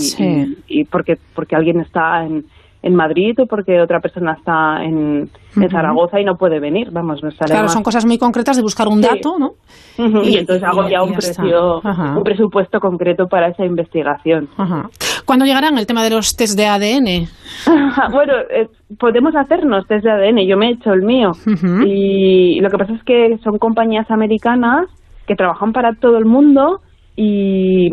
y, 0.68 0.84
porque, 0.86 1.18
porque 1.34 1.56
alguien 1.56 1.82
está 1.82 2.24
en, 2.26 2.46
en 2.84 2.96
Madrid 2.96 3.34
o 3.40 3.46
porque 3.46 3.82
otra 3.82 4.00
persona 4.00 4.34
está 4.34 4.84
en, 4.84 5.30
Zaragoza 5.72 6.20
y 6.20 6.24
no 6.24 6.36
puede 6.36 6.60
venir. 6.60 6.90
Vamos, 6.92 7.24
no 7.24 7.30
Claro, 7.32 7.68
son 7.68 7.82
cosas 7.82 8.06
muy 8.06 8.20
concretas 8.20 8.56
de 8.56 8.62
buscar 8.62 8.88
un 8.88 9.02
dato, 9.02 9.40
¿no? 9.40 9.54
y, 10.24 10.38
entonces 10.38 10.64
hago 10.64 10.88
ya 10.88 11.02
un, 11.02 11.14
precio, 11.14 11.82
un 11.82 12.24
presupuesto 12.24 12.80
concreto 12.80 13.26
para 13.28 13.48
esa 13.50 13.66
investigación. 13.66 14.50
¿Cuándo 15.26 15.46
llegarán 15.46 15.78
el 15.78 15.88
tema 15.88 16.04
de 16.04 16.12
los 16.12 16.36
test 16.36 16.58
de 16.58 16.68
ADN? 16.68 17.28
bueno, 18.12 18.34
eh, 18.52 18.68
podemos 19.00 19.36
hacernos 19.36 19.88
test 19.88 20.06
de 20.06 20.12
ADN. 20.12 20.48
Yo 20.48 20.58
me 20.58 20.70
he 20.70 20.72
hecho 20.74 20.94
el 20.94 21.02
mío. 21.02 21.32
Y 21.86 22.60
lo 22.62 22.70
que 22.70 22.78
pasa 22.78 22.94
es 22.94 23.04
que 23.04 23.38
son 23.44 23.58
compañías 23.58 24.10
americanas 24.12 24.86
que 25.26 25.36
trabajan 25.36 25.74
para 25.74 25.94
todo 25.94 26.18
el 26.18 26.26
mundo 26.26 26.82
y, 27.16 27.90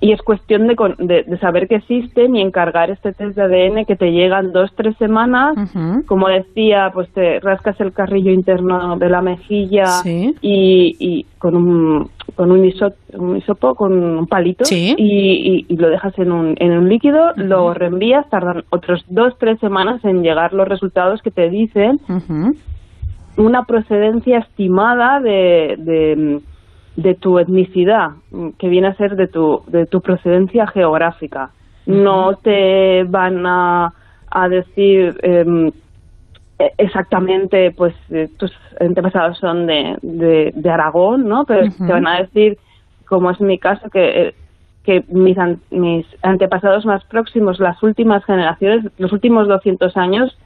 y 0.00 0.12
es 0.12 0.22
cuestión 0.22 0.68
de, 0.68 1.24
de, 1.26 1.38
saber 1.38 1.66
que 1.66 1.76
existen 1.76 2.36
y 2.36 2.40
encargar 2.40 2.90
este 2.90 3.12
test 3.12 3.36
de 3.36 3.42
ADN 3.42 3.84
que 3.84 3.96
te 3.96 4.12
llegan 4.12 4.52
dos, 4.52 4.70
tres 4.76 4.96
semanas. 4.96 5.56
Como 6.06 6.28
decía, 6.28 6.90
pues 6.94 7.08
te 7.10 7.40
rascas 7.40 7.80
el 7.80 7.92
carrillo 7.92 8.30
interno 8.30 8.96
de 8.96 9.08
la 9.08 9.22
mejilla 9.22 9.86
y, 10.04 10.96
y, 11.00 11.26
con 11.38 11.56
un 11.56 12.10
con 12.36 12.52
un, 12.52 12.64
hisopo, 12.64 13.74
con 13.74 13.92
un 13.92 14.26
palito 14.28 14.62
y, 14.70 15.64
y, 15.68 15.76
lo 15.76 15.88
dejas 15.88 16.16
en 16.18 16.30
un, 16.30 16.54
en 16.60 16.70
un 16.70 16.88
líquido, 16.88 17.32
lo 17.34 17.74
reenvías, 17.74 18.28
tardan 18.30 18.62
otros 18.70 19.04
dos, 19.08 19.34
tres 19.38 19.58
semanas 19.58 20.04
en 20.04 20.22
llegar 20.22 20.52
los 20.52 20.68
resultados 20.68 21.20
que 21.22 21.32
te 21.32 21.50
dicen. 21.50 21.98
Una 23.36 23.64
procedencia 23.64 24.38
estimada 24.38 25.20
de 25.20 25.76
de 25.78 26.40
tu 27.20 27.38
etnicidad, 27.38 28.10
que 28.58 28.68
viene 28.68 28.88
a 28.88 28.94
ser 28.94 29.16
de 29.16 29.28
tu, 29.28 29.62
de 29.68 29.86
tu 29.86 30.00
procedencia 30.00 30.66
geográfica. 30.66 31.50
No 31.86 32.34
te 32.36 33.04
van 33.04 33.46
a, 33.46 33.92
a 34.30 34.48
decir 34.48 35.16
em, 35.22 35.70
e, 36.58 36.72
exactamente, 36.76 37.70
pues 37.70 37.94
eh, 38.10 38.28
tus 38.36 38.52
antepasados 38.80 39.38
son 39.38 39.66
de, 39.66 39.96
de, 40.02 40.70
Aragón, 40.70 41.28
¿no? 41.28 41.44
Pero 41.44 41.70
te 41.70 41.92
van 41.92 42.06
a 42.06 42.20
decir, 42.20 42.58
como 43.06 43.30
es 43.30 43.40
mi 43.40 43.58
caso, 43.58 43.88
que, 43.90 44.28
eh, 44.28 44.34
que 44.82 45.04
mis, 45.08 45.36
mis 45.70 46.06
antepasados 46.22 46.84
más 46.84 47.04
próximos, 47.04 47.60
las 47.60 47.82
últimas 47.82 48.24
generaciones, 48.24 48.90
los 48.98 49.12
últimos 49.12 49.46
200 49.46 49.96
años, 49.96 50.36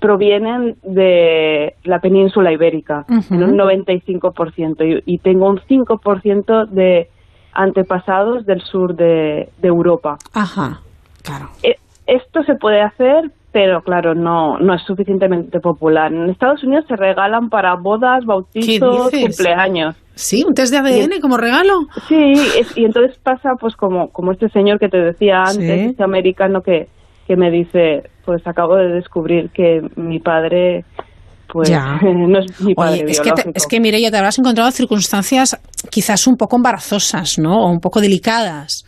provienen 0.00 0.76
de 0.82 1.74
la 1.84 2.00
península 2.00 2.52
ibérica, 2.52 3.04
en 3.08 3.42
un 3.42 3.56
95%, 3.56 5.02
y, 5.06 5.14
y 5.14 5.18
tengo 5.18 5.48
un 5.48 5.58
5% 5.58 6.68
de 6.68 7.08
antepasados 7.52 8.46
del 8.46 8.62
sur 8.62 8.94
de, 8.94 9.48
Europa. 9.62 10.18
Ajá, 10.32 10.80
claro. 11.22 11.48
E, 11.62 11.76
esto 12.06 12.42
se 12.44 12.54
puede 12.54 12.80
hacer, 12.80 13.30
pero 13.52 13.82
claro, 13.82 14.14
no, 14.14 14.58
no 14.58 14.74
es 14.74 14.82
suficientemente 14.82 15.60
popular. 15.60 16.12
En 16.12 16.30
Estados 16.30 16.62
Unidos 16.64 16.84
se 16.88 16.96
regalan 16.96 17.48
para 17.50 17.74
bodas, 17.74 18.24
bautizos, 18.24 19.10
cumpleaños. 19.10 19.96
Sí, 20.14 20.44
un 20.46 20.54
test 20.54 20.72
de 20.72 20.78
ADN 20.78 21.20
como 21.20 21.36
regalo. 21.36 21.86
Sí, 22.08 22.34
y 22.76 22.84
entonces 22.84 23.16
pasa 23.22 23.50
pues 23.60 23.76
como, 23.76 24.08
como 24.10 24.32
este 24.32 24.48
señor 24.48 24.78
que 24.78 24.88
te 24.88 24.98
decía 24.98 25.42
antes, 25.42 25.90
este 25.90 26.02
americano 26.02 26.62
que, 26.62 26.88
que 27.28 27.36
me 27.36 27.50
dice, 27.50 28.10
pues 28.24 28.44
acabo 28.46 28.76
de 28.76 28.88
descubrir 28.88 29.50
que 29.50 29.82
mi 29.96 30.18
padre 30.18 30.84
pues 31.46 31.70
no 32.02 32.38
es 32.38 32.60
mi 32.60 32.74
padre 32.74 33.04
es 33.06 33.20
que, 33.20 33.32
es 33.54 33.66
que 33.66 33.80
Mireia, 33.80 34.10
te 34.10 34.16
habrás 34.16 34.38
encontrado 34.38 34.70
circunstancias 34.70 35.58
quizás 35.90 36.26
un 36.26 36.36
poco 36.36 36.56
embarazosas, 36.56 37.38
¿no? 37.38 37.64
O 37.64 37.70
un 37.70 37.80
poco 37.80 38.00
delicadas 38.00 38.84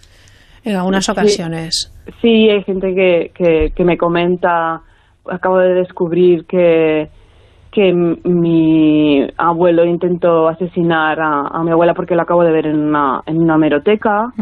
en 0.64 0.76
algunas 0.76 1.09
ocasiones. 1.09 1.92
Sí, 2.20 2.48
hay 2.50 2.62
gente 2.64 2.94
que, 2.94 3.31
que, 3.35 3.72
que 3.74 3.85
me 3.85 3.96
comenta, 3.96 4.83
acabo 5.31 5.59
de 5.59 5.74
descubrir 5.74 6.44
que 6.46 7.09
que 7.72 7.92
mi 7.92 9.26
abuelo 9.37 9.85
intentó 9.85 10.48
asesinar 10.48 11.18
a, 11.20 11.62
mi 11.62 11.70
abuela 11.70 11.94
porque 11.94 12.16
la 12.16 12.22
acabo 12.22 12.42
de 12.42 12.52
ver 12.52 12.66
en 12.66 12.80
una, 12.80 13.22
en 13.26 13.38
una 13.38 13.56
meroteca. 13.56 14.33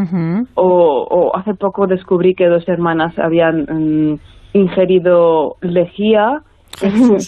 o, 0.55 1.33
hace 1.35 1.55
poco 1.55 1.87
descubrí 1.87 2.35
que 2.35 2.49
dos 2.49 2.67
hermanas 2.69 3.19
habían 3.19 3.63
mm, 3.63 4.19
ingerido 4.55 5.57
lejía. 5.61 6.41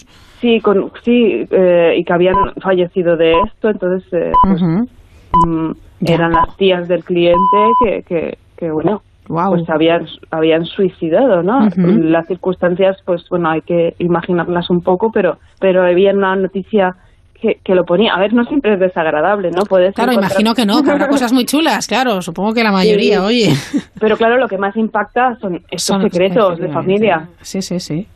sí, 0.41 0.59
con, 0.61 0.91
sí 1.03 1.45
eh, 1.49 1.95
y 1.97 2.03
que 2.03 2.13
habían 2.13 2.35
fallecido 2.61 3.15
de 3.15 3.33
esto. 3.45 3.69
Entonces, 3.69 4.11
eh, 4.13 4.31
pues, 4.43 4.61
mm, 4.63 5.71
eran 6.07 6.31
las 6.31 6.57
tías 6.57 6.87
del 6.87 7.03
cliente 7.03 7.57
que, 7.83 8.01
que, 8.03 8.37
que 8.57 8.71
bueno, 8.71 9.01
pues 9.49 9.69
habían, 9.69 10.07
habían 10.29 10.65
suicidado, 10.65 11.43
¿no? 11.43 11.69
Las 11.77 12.27
circunstancias, 12.27 12.97
pues 13.05 13.27
bueno, 13.29 13.49
hay 13.49 13.61
que 13.61 13.95
imaginarlas 13.99 14.69
un 14.69 14.81
poco, 14.81 15.11
pero, 15.11 15.37
pero 15.59 15.83
había 15.83 16.11
una 16.11 16.35
noticia 16.35 16.95
que, 17.33 17.59
que, 17.63 17.73
lo 17.73 17.85
ponía. 17.85 18.13
A 18.13 18.19
ver, 18.19 18.33
no 18.33 18.45
siempre 18.45 18.73
es 18.73 18.79
desagradable, 18.79 19.49
¿no? 19.51 19.63
Puedes 19.63 19.95
claro, 19.95 20.13
imagino 20.13 20.53
que 20.53 20.65
no, 20.65 20.83
que 20.83 20.91
habrá 20.91 21.07
cosas 21.07 21.33
muy 21.33 21.45
chulas, 21.45 21.87
claro, 21.87 22.21
supongo 22.21 22.53
que 22.53 22.63
la 22.63 22.71
mayoría, 22.71 23.23
oye. 23.23 23.53
Pero 23.99 24.15
claro, 24.17 24.37
lo 24.37 24.47
que 24.47 24.57
más 24.57 24.75
impacta 24.75 25.37
son 25.39 25.61
estos 25.71 26.01
secretos 26.03 26.59
de 26.59 26.69
familia. 26.69 27.27
Sí, 27.41 27.61
sí, 27.61 27.79
sí. 27.79 28.07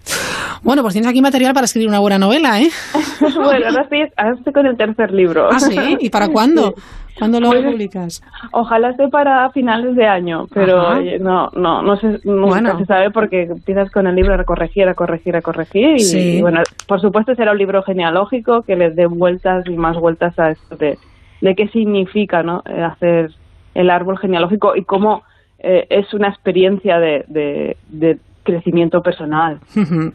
Bueno, 0.61 0.81
pues 0.81 0.93
tienes 0.93 1.09
aquí 1.09 1.21
material 1.21 1.53
para 1.53 1.65
escribir 1.65 1.89
una 1.89 1.99
buena 1.99 2.17
novela, 2.17 2.59
¿eh? 2.61 2.69
bueno, 3.35 3.67
ahora 3.67 3.83
estoy, 3.83 4.07
ahora 4.17 4.35
estoy 4.35 4.53
con 4.53 4.65
el 4.65 4.77
tercer 4.77 5.11
libro. 5.11 5.49
¿Ah, 5.51 5.59
sí? 5.59 5.97
¿Y 5.99 6.09
para 6.09 6.27
cuándo? 6.29 6.75
¿Cuándo 7.17 7.39
lo 7.39 7.49
pues, 7.49 7.63
publicas? 7.63 8.23
Ojalá 8.51 8.89
esté 8.89 9.07
para 9.07 9.49
finales 9.51 9.95
de 9.95 10.05
año, 10.05 10.47
pero 10.53 11.01
no, 11.19 11.49
no, 11.55 11.81
no 11.81 11.97
sé, 11.97 12.19
nunca 12.25 12.77
se 12.77 12.85
sabe 12.85 13.09
porque 13.11 13.43
empiezas 13.43 13.89
con 13.91 14.07
el 14.07 14.15
libro 14.15 14.33
a 14.35 14.43
corregir, 14.43 14.87
a 14.87 14.93
corregir, 14.93 15.35
a 15.35 15.41
corregir 15.41 15.97
y, 15.99 16.41
bueno, 16.41 16.61
por 16.87 16.99
supuesto 16.99 17.33
será 17.35 17.53
un 17.53 17.57
libro 17.57 17.83
genealógico 17.83 18.63
que 18.63 18.75
les 18.75 18.95
dé 18.95 19.05
vueltas 19.05 19.65
y 19.67 19.77
más 19.77 19.97
vueltas 19.97 20.37
a 20.37 20.51
esto 20.51 20.75
de, 20.75 20.97
de 21.41 21.55
qué 21.55 21.67
significa, 21.69 22.43
¿no? 22.43 22.63
Eh, 22.65 22.81
hacer 22.81 23.31
el 23.73 23.89
árbol 23.89 24.17
genealógico 24.17 24.75
y 24.75 24.83
cómo 24.83 25.23
eh, 25.59 25.87
es 25.89 26.13
una 26.13 26.29
experiencia 26.29 26.99
de, 26.99 27.25
de, 27.27 27.77
de 27.87 28.19
crecimiento 28.43 29.01
personal. 29.01 29.59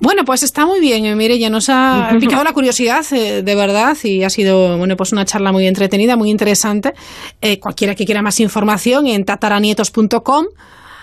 Bueno, 0.00 0.24
pues 0.24 0.42
está 0.42 0.66
muy 0.66 0.80
bien, 0.80 1.04
eh, 1.06 1.16
mire, 1.16 1.38
ya 1.38 1.50
nos 1.50 1.68
ha 1.68 2.16
picado 2.20 2.44
la 2.44 2.52
curiosidad, 2.52 3.04
eh, 3.12 3.42
de 3.42 3.54
verdad, 3.54 3.96
y 4.04 4.22
ha 4.24 4.30
sido, 4.30 4.78
bueno, 4.78 4.96
pues 4.96 5.12
una 5.12 5.24
charla 5.24 5.52
muy 5.52 5.66
entretenida, 5.66 6.16
muy 6.16 6.30
interesante. 6.30 6.94
Eh, 7.40 7.58
cualquiera 7.58 7.94
que 7.94 8.04
quiera 8.04 8.22
más 8.22 8.40
información 8.40 9.06
en 9.06 9.24
tataranietos.com. 9.24 10.46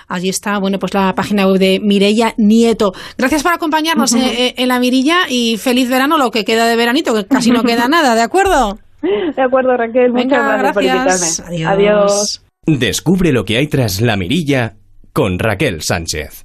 Allí 0.07 0.29
está, 0.29 0.59
bueno, 0.59 0.77
pues 0.77 0.93
la 0.93 1.15
página 1.15 1.47
web 1.47 1.57
de 1.57 1.79
Mireia 1.81 2.35
Nieto. 2.38 2.93
Gracias 3.17 3.41
por 3.41 3.53
acompañarnos 3.53 4.13
en, 4.13 4.67
la 4.67 4.79
mirilla 4.79 5.21
y 5.27 5.57
feliz 5.57 5.89
verano, 5.89 6.19
lo 6.19 6.29
que 6.29 6.45
queda 6.45 6.67
de 6.67 6.75
veranito, 6.75 7.15
que 7.15 7.25
casi 7.25 7.49
no 7.49 7.63
queda 7.63 7.88
nada, 7.88 8.13
¿de 8.13 8.21
acuerdo? 8.21 8.77
De 9.01 9.41
acuerdo, 9.41 9.75
Raquel. 9.75 10.11
Muchas 10.11 10.29
gracias, 10.29 10.73
por 10.73 10.83
invitarme. 10.83 11.65
Adiós. 11.65 12.43
Descubre 12.67 13.31
lo 13.31 13.45
que 13.45 13.57
hay 13.57 13.67
tras 13.67 14.01
la 14.01 14.15
mirilla 14.15 14.75
con 15.13 15.39
Raquel 15.39 15.81
Sánchez. 15.81 16.44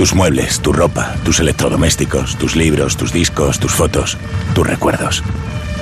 Tus 0.00 0.14
muebles, 0.14 0.60
tu 0.60 0.72
ropa, 0.72 1.14
tus 1.24 1.40
electrodomésticos, 1.40 2.36
tus 2.36 2.56
libros, 2.56 2.96
tus 2.96 3.12
discos, 3.12 3.60
tus 3.60 3.72
fotos, 3.72 4.16
tus 4.54 4.66
recuerdos. 4.66 5.22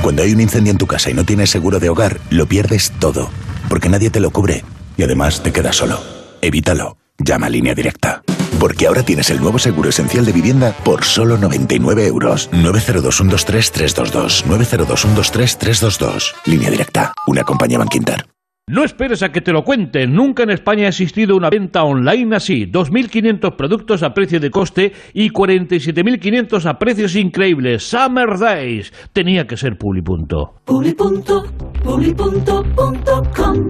Cuando 0.03 0.25
hay 0.25 0.33
un 0.33 0.41
incendio 0.41 0.73
en 0.73 0.77
tu 0.77 0.89
casa 0.89 1.09
y 1.09 1.15
no 1.15 1.23
tienes 1.23 1.51
seguro 1.51 1.79
de 1.79 1.89
hogar, 1.89 2.19
lo 2.29 2.47
pierdes 2.47 2.91
todo, 2.99 3.31
porque 3.69 3.89
nadie 3.89 4.11
te 4.11 4.19
lo 4.19 4.33
cubre 4.33 4.65
y 4.97 5.05
además 5.05 5.45
te 5.45 5.53
quedas 5.53 5.77
solo. 5.77 6.01
Evítalo. 6.43 6.97
Llama 7.19 7.47
a 7.47 7.51
línea 7.51 7.77
directa. 7.77 8.25
Porque 8.59 8.89
ahora 8.89 9.05
tienes 9.05 9.31
el 9.31 9.41
nuevo 9.41 9.61
seguro 9.61 9.91
esencial 9.91 10.25
de 10.25 10.33
vivienda 10.33 10.73
por 10.85 11.05
solo 11.05 11.39
99 11.39 12.05
euros. 12.09 12.51
902-123-322. 12.51 14.43
902-123-322. 14.47 16.33
Línea 16.45 16.73
directa. 16.73 17.13
Una 17.29 17.45
compañía 17.45 17.79
Banquinter. 17.79 18.27
No 18.69 18.85
esperes 18.85 19.23
a 19.23 19.31
que 19.31 19.41
te 19.41 19.53
lo 19.53 19.65
cuenten. 19.65 20.13
Nunca 20.13 20.43
en 20.43 20.51
España 20.51 20.85
ha 20.85 20.89
existido 20.89 21.37
una 21.37 21.49
venta 21.49 21.83
online 21.85 22.37
así. 22.37 22.67
2.500 22.67 23.57
productos 23.57 24.03
a 24.03 24.13
precio 24.13 24.41
de 24.41 24.51
coste 24.51 24.93
y 25.15 25.31
47.500 25.31 26.67
a 26.67 26.79
precios 26.79 27.17
increíbles. 27.17 27.83
Summer 27.85 28.39
Days. 28.39 28.93
Tenía 29.15 29.47
que 29.47 29.57
ser 29.57 29.79
Publipunto. 29.79 30.55
Publipunto, 30.67 31.45
publipunto.com 31.83 33.69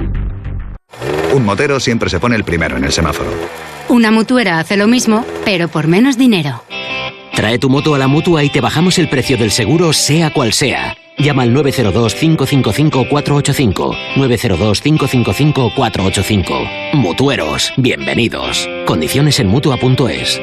Un 1.35 1.45
motero 1.45 1.79
siempre 1.79 2.11
se 2.11 2.19
pone 2.19 2.35
el 2.35 2.43
primero 2.43 2.77
en 2.77 2.85
el 2.85 2.91
semáforo. 2.91 3.31
Una 3.89 4.11
mutuera 4.11 4.59
hace 4.59 4.77
lo 4.77 4.89
mismo, 4.89 5.25
pero 5.45 5.69
por 5.69 5.87
menos 5.87 6.19
dinero. 6.19 6.63
Trae 7.35 7.59
tu 7.61 7.71
moto 7.71 7.95
a 7.95 7.99
la 7.99 8.09
mutua 8.09 8.43
y 8.43 8.51
te 8.51 8.61
bajamos 8.61 8.99
el 8.99 9.09
precio 9.09 9.37
del 9.37 9.53
seguro, 9.53 9.93
sea 9.93 10.33
cual 10.33 10.53
sea. 10.53 10.97
Llama 11.19 11.43
al 11.43 11.55
902-555-485. 11.55 14.15
902-555-485. 14.17 16.95
Mutueros, 16.95 17.71
bienvenidos. 17.77 18.67
Condiciones 18.87 19.39
en 19.41 19.49
mutua.es. 19.49 20.41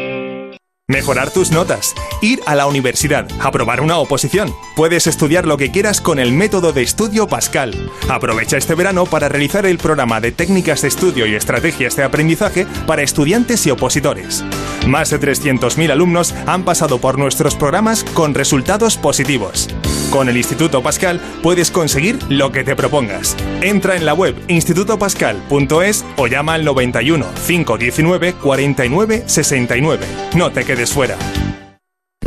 Mejorar 0.88 1.32
tus 1.32 1.50
notas, 1.50 1.95
ir 2.21 2.41
a 2.45 2.54
la 2.54 2.67
universidad, 2.67 3.28
aprobar 3.39 3.82
una 3.82 3.98
oposición. 3.98 4.54
Puedes 4.76 5.08
estudiar 5.08 5.48
lo 5.48 5.58
que 5.58 5.71
quieras 5.71 6.00
con 6.00 6.19
el 6.19 6.32
método 6.32 6.74
de 6.74 6.84
estudio 6.84 7.28
Pascal. 7.28 7.89
Aprovecha 8.08 8.58
este 8.58 8.76
verano 8.76 9.08
para 9.08 9.28
realizar 9.28 9.65
el 9.65 9.80
programa 9.80 10.21
de 10.21 10.32
técnicas 10.32 10.84
de 10.84 10.89
estudio 10.89 11.26
y 11.26 11.34
estrategias 11.34 11.95
de 11.95 12.04
aprendizaje 12.04 12.67
para 12.86 13.02
estudiantes 13.02 13.65
y 13.65 13.71
opositores. 13.71 14.43
Más 14.86 15.10
de 15.10 15.19
300.000 15.19 15.89
alumnos 15.89 16.36
han 16.45 16.63
pasado 16.63 17.00
por 17.00 17.17
nuestros 17.17 17.56
programas 17.56 18.04
con 18.04 18.36
resultados 18.36 18.95
positivos. 18.95 19.69
Con 20.12 20.30
el 20.30 20.38
Instituto 20.38 20.84
Pascal 20.84 21.19
puedes 21.41 21.71
conseguir 21.71 22.19
lo 22.30 22.52
que 22.52 22.63
te 22.63 22.76
propongas. 22.76 23.36
Entra 23.62 23.95
en 23.95 24.06
la 24.06 24.13
web 24.13 24.36
institutopascal.es 24.48 26.06
o 26.15 26.28
llama 26.28 26.54
al 26.54 26.63
91 26.63 27.26
519 27.48 28.34
49 28.34 29.24
69. 29.26 30.06
No 30.36 30.52
te 30.52 30.63
quedes 30.63 30.74
fuera. 30.93 31.17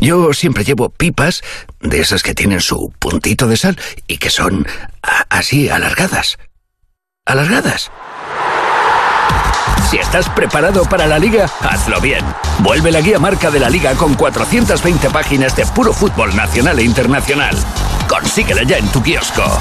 Yo 0.00 0.32
siempre 0.32 0.64
llevo 0.64 0.90
pipas 0.90 1.42
de 1.80 2.00
esas 2.00 2.22
que 2.22 2.34
tienen 2.34 2.60
su 2.60 2.92
puntito 2.98 3.48
de 3.48 3.56
sal 3.56 3.78
y 4.06 4.18
que 4.18 4.30
son 4.30 4.66
así 5.28 5.68
alargadas. 5.68 6.38
Alargadas. 7.26 7.90
Si 9.90 9.96
estás 9.96 10.28
preparado 10.28 10.84
para 10.84 11.06
la 11.06 11.18
liga, 11.18 11.46
hazlo 11.60 12.00
bien. 12.00 12.24
Vuelve 12.60 12.92
la 12.92 13.00
guía 13.00 13.18
marca 13.18 13.50
de 13.50 13.58
la 13.58 13.70
liga 13.70 13.94
con 13.94 14.14
420 14.14 15.10
páginas 15.10 15.56
de 15.56 15.64
puro 15.66 15.92
fútbol 15.92 16.36
nacional 16.36 16.78
e 16.78 16.84
internacional. 16.84 17.56
Consíguela 18.08 18.62
ya 18.64 18.78
en 18.78 18.88
tu 18.88 19.02
kiosco. 19.02 19.60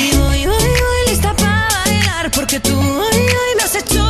Y 0.03 0.17
voy, 0.17 0.45
voy, 0.47 0.69
voy, 0.81 1.01
lista 1.09 1.33
para 1.35 1.67
bailar, 1.85 2.31
porque 2.31 2.59
tú 2.59 2.75
hoy, 2.75 3.15
hoy 3.15 3.55
me 3.57 3.63
has 3.63 3.75
hecho 3.75 4.00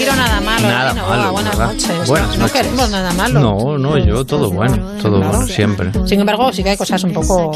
quiero 0.00 0.16
nada 0.16 0.40
malo. 0.40 0.68
Nada 0.68 0.92
Bueno, 0.92 1.08
malo, 1.08 1.32
buenas 1.32 1.58
¿verdad? 1.58 1.72
noches. 1.74 2.08
Buenas 2.08 2.38
no, 2.38 2.46
no 2.46 2.52
queremos 2.52 2.90
nada 2.90 3.12
malo. 3.12 3.40
No, 3.40 3.78
no, 3.78 3.98
yo 3.98 4.24
todo 4.24 4.50
bueno, 4.50 4.76
todo 5.02 5.18
bueno, 5.18 5.46
siempre. 5.46 5.90
Sin 6.06 6.20
embargo, 6.20 6.50
sí 6.52 6.62
que 6.62 6.70
hay 6.70 6.76
cosas 6.76 7.04
un 7.04 7.12
poco... 7.12 7.52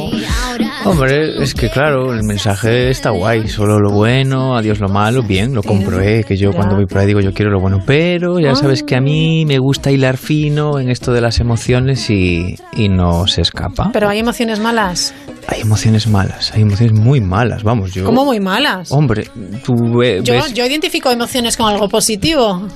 Hombre, 0.85 1.43
es 1.43 1.55
que 1.55 1.71
claro, 1.71 2.13
el 2.13 2.23
mensaje 2.25 2.91
está 2.91 3.11
guay, 3.11 3.49
solo 3.49 3.81
lo 3.81 3.91
bueno, 3.91 4.57
adiós 4.57 4.81
lo 4.81 4.89
malo, 4.89 5.23
bien, 5.23 5.55
lo 5.55 5.63
comprobé, 5.63 6.25
que 6.25 6.37
yo 6.37 6.53
cuando 6.53 6.77
voy 6.77 6.87
por 6.87 6.99
ahí 6.99 7.07
digo 7.07 7.21
yo 7.21 7.33
quiero 7.33 7.51
lo 7.51 7.61
bueno, 7.61 7.79
pero 7.87 8.39
ya 8.39 8.55
sabes 8.55 8.83
que 8.83 8.97
a 8.97 9.01
mí 9.01 9.45
me 9.47 9.59
gusta 9.59 9.91
hilar 9.91 10.19
fino 10.19 10.79
en 10.79 10.91
esto 10.91 11.13
de 11.13 11.23
las 11.23 11.41
emociones 11.41 12.11
y, 12.11 12.57
y 12.77 12.89
no 12.91 13.27
se 13.27 13.41
escapa. 13.41 13.91
Pero 13.93 14.09
hay 14.09 14.19
emociones 14.19 14.61
malas. 14.61 15.15
Hay 15.49 15.61
emociones 15.61 16.07
malas, 16.07 16.53
hay 16.53 16.63
emociones 16.63 16.99
muy 16.99 17.21
malas, 17.21 17.63
vamos, 17.63 17.93
yo... 17.93 18.05
¿Cómo 18.05 18.25
muy 18.25 18.41
malas? 18.41 18.91
Hombre, 18.91 19.29
tú 19.65 19.75
Yo, 20.23 20.47
yo 20.49 20.67
identifico 20.67 21.11
emociones 21.11 21.57
con 21.57 21.73
algo 21.73 21.89
positivo. 21.89 22.67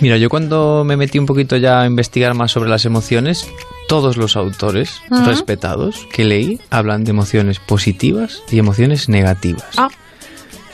Mira, 0.00 0.16
yo 0.16 0.28
cuando 0.28 0.84
me 0.84 0.96
metí 0.96 1.18
un 1.18 1.26
poquito 1.26 1.56
ya 1.56 1.80
a 1.80 1.86
investigar 1.86 2.34
más 2.34 2.52
sobre 2.52 2.70
las 2.70 2.84
emociones, 2.84 3.46
todos 3.88 4.16
los 4.16 4.36
autores 4.36 5.02
respetados 5.26 6.06
que 6.12 6.24
leí 6.24 6.60
hablan 6.70 7.04
de 7.04 7.10
emociones 7.10 7.58
positivas 7.58 8.42
y 8.50 8.58
emociones 8.58 9.08
negativas. 9.08 9.68
Ah, 9.76 9.88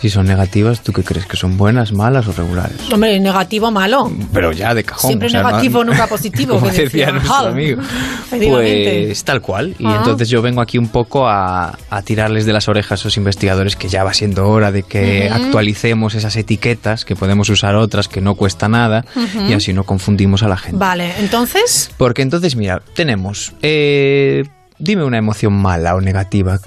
Si 0.01 0.11
son 0.11 0.27
negativas, 0.27 0.81
¿tú 0.83 0.93
qué 0.93 1.03
crees? 1.03 1.27
¿Que 1.27 1.37
son 1.37 1.57
buenas, 1.57 1.93
malas 1.93 2.29
o 2.29 2.33
regulares? 2.33 2.77
hombre, 2.93 3.19
negativo, 3.19 3.71
malo. 3.73 4.11
Pero 4.33 4.53
ya 4.53 4.73
de 4.73 4.85
cajón. 4.85 5.09
Siempre 5.09 5.27
o 5.27 5.31
sea, 5.31 5.43
no- 5.43 5.49
negativo, 5.49 5.85
nunca 5.85 6.07
positivo. 6.07 6.55
Como 6.61 6.71
que 6.71 6.83
decía 6.83 7.11
nuestro 7.11 7.35
amigo. 7.49 7.83
Pues 8.31 9.25
tal 9.25 9.41
cual. 9.43 9.75
Y 9.79 9.87
Ah. 9.87 9.97
entonces 9.99 10.29
yo 10.29 10.41
vengo 10.43 10.61
aquí 10.61 10.79
un 10.79 10.89
poco 10.89 11.27
a, 11.29 11.77
a 11.91 12.03
tirarles 12.03 12.47
de 12.47 12.53
las 12.53 12.69
orejas 12.69 12.93
a 12.93 12.95
esos 13.03 13.17
investigadores 13.17 13.75
que 13.77 13.89
ya 13.89 14.05
va 14.05 14.15
siendo 14.15 14.49
hora 14.49 14.71
de 14.71 14.83
que 14.85 15.29
actualicemos 15.33 16.15
esas 16.15 16.37
etiquetas, 16.37 17.05
que 17.05 17.17
podemos 17.17 17.49
usar 17.49 17.75
otras 17.75 18.07
que 18.09 18.21
no 18.21 18.35
cuesta 18.35 18.69
nada 18.69 19.05
y 19.49 19.53
así 19.53 19.73
no 19.73 19.85
confundimos 19.85 20.43
a 20.43 20.49
la 20.49 20.57
gente. 20.57 20.79
Vale, 20.79 21.13
entonces... 21.19 21.91
Porque 21.97 22.23
entonces, 22.23 22.55
mira, 22.57 22.83
tenemos. 22.95 23.53
eh, 23.63 24.45
dime 24.79 25.05
una 25.05 25.19
emoción 25.19 25.53
mala 25.55 25.95
o 25.97 26.01
negativa. 26.01 26.61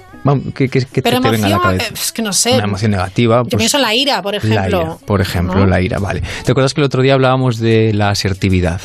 ¿Qué, 0.54 0.68
qué- 0.68 0.82
te, 0.82 1.02
Pero 1.02 1.20
te 1.20 1.30
venga 1.30 1.46
a 1.46 1.50
la 1.50 1.54
emoción, 1.56 1.60
cabeza? 1.60 1.84
eh, 1.86 1.94
es 1.94 2.12
que 2.12 2.22
no 2.22 2.32
sé. 2.32 2.54
Una 2.54 2.64
emoción 2.64 2.90
negativa. 2.92 3.38
Yo 3.38 3.44
pues, 3.50 3.56
pienso 3.58 3.76
en 3.78 3.82
la 3.82 3.94
ira, 3.94 4.22
por 4.22 4.32
la 4.34 4.38
ejemplo. 4.38 4.80
ira, 4.82 4.96
por 5.04 5.20
ejemplo, 5.20 5.60
¿No? 5.60 5.66
la 5.66 5.80
ira, 5.80 5.98
vale. 5.98 6.22
¿Te 6.44 6.52
acuerdas 6.52 6.74
que 6.74 6.80
el 6.80 6.84
otro 6.84 7.02
día 7.02 7.14
hablábamos 7.14 7.58
de 7.58 7.92
la 7.92 8.10
asertividad? 8.10 8.80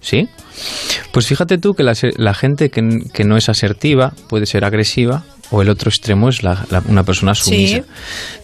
¿Sí? 0.00 0.28
Pues 1.12 1.26
fíjate 1.26 1.58
tú 1.58 1.74
que 1.74 1.82
la, 1.82 1.94
la 2.16 2.34
gente 2.34 2.70
que, 2.70 2.82
no 3.24 3.36
es 3.36 3.48
asertiva 3.48 4.12
puede 4.28 4.46
ser 4.46 4.64
agresiva 4.64 5.24
o 5.50 5.62
el 5.62 5.68
otro 5.68 5.88
extremo 5.88 6.28
es 6.28 6.42
la- 6.42 6.64
la- 6.70 6.82
una 6.86 7.02
persona 7.02 7.34
sumisa. 7.34 7.76
Sí. 7.78 7.82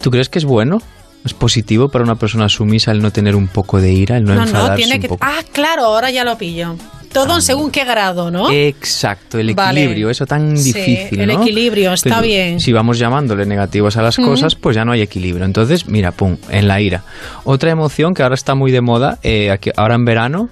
¿Tú 0.01 0.09
crees 0.11 0.29
que 0.29 0.39
es 0.39 0.45
bueno? 0.45 0.81
¿Es 1.23 1.33
positivo 1.35 1.89
para 1.89 2.03
una 2.03 2.15
persona 2.15 2.49
sumisa 2.49 2.91
el 2.91 3.01
no 3.01 3.11
tener 3.11 3.35
un 3.35 3.47
poco 3.47 3.79
de 3.79 3.93
ira, 3.93 4.17
el 4.17 4.23
no, 4.23 4.33
No, 4.33 4.41
no, 4.41 4.47
enfadarse 4.47 4.75
tiene 4.77 4.95
un 4.95 5.01
que... 5.01 5.07
poco? 5.09 5.23
Ah, 5.23 5.41
claro, 5.53 5.85
ahora 5.85 6.09
ya 6.09 6.23
lo 6.23 6.35
pillo. 6.37 6.75
Todo 7.13 7.35
en 7.35 7.41
según 7.41 7.71
qué 7.71 7.83
grado, 7.83 8.31
¿no? 8.31 8.49
Exacto, 8.51 9.37
el 9.37 9.53
Vale. 9.53 9.81
equilibrio, 9.81 10.09
eso 10.09 10.25
tan 10.25 10.57
Sí, 10.57 10.71
difícil, 10.73 11.19
el 11.21 11.27
¿no? 11.27 11.41
equilibrio, 11.41 11.91
está 11.93 12.09
Pero 12.09 12.21
bien. 12.21 12.59
Si 12.59 12.71
vamos 12.71 12.97
llamándole 12.99 13.45
negativos 13.45 13.97
a 13.97 14.01
las 14.01 14.15
cosas, 14.17 14.55
pues 14.55 14.75
ya 14.75 14.85
no 14.85 14.91
hay 14.93 15.01
equilibrio. 15.01 15.45
Entonces, 15.45 15.87
mira, 15.87 16.11
pum, 16.11 16.37
en 16.49 16.67
la 16.67 16.79
ira. 16.79 17.03
Otra 17.43 17.71
emoción 17.71 18.13
que 18.13 18.23
ahora 18.23 18.35
está 18.35 18.55
muy 18.55 18.71
de 18.71 18.81
moda, 18.81 19.19
eh, 19.23 19.51
aquí- 19.51 19.71
ahora 19.75 19.95
en 19.95 20.05
verano, 20.05 20.49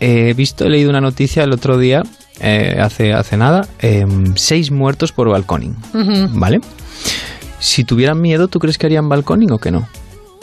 eh, 0.00 0.30
he 0.30 0.34
visto, 0.34 0.64
he 0.64 0.70
leído 0.70 0.90
una 0.90 1.00
noticia 1.00 1.44
el 1.44 1.52
otro 1.52 1.78
día, 1.78 2.02
eh, 2.40 2.76
hace, 2.80 3.12
hace 3.12 3.36
nada, 3.36 3.66
eh, 3.80 4.04
seis 4.34 4.70
muertos 4.72 5.12
por 5.12 5.28
balconing. 5.30 5.76
¿vale? 6.32 6.60
Si 7.60 7.84
tuvieran 7.84 8.20
miedo, 8.20 8.48
¿tú 8.48 8.58
crees 8.58 8.76
que 8.78 8.86
harían 8.86 9.08
balconing 9.08 9.52
o 9.52 9.58
que 9.58 9.70
no? 9.70 9.88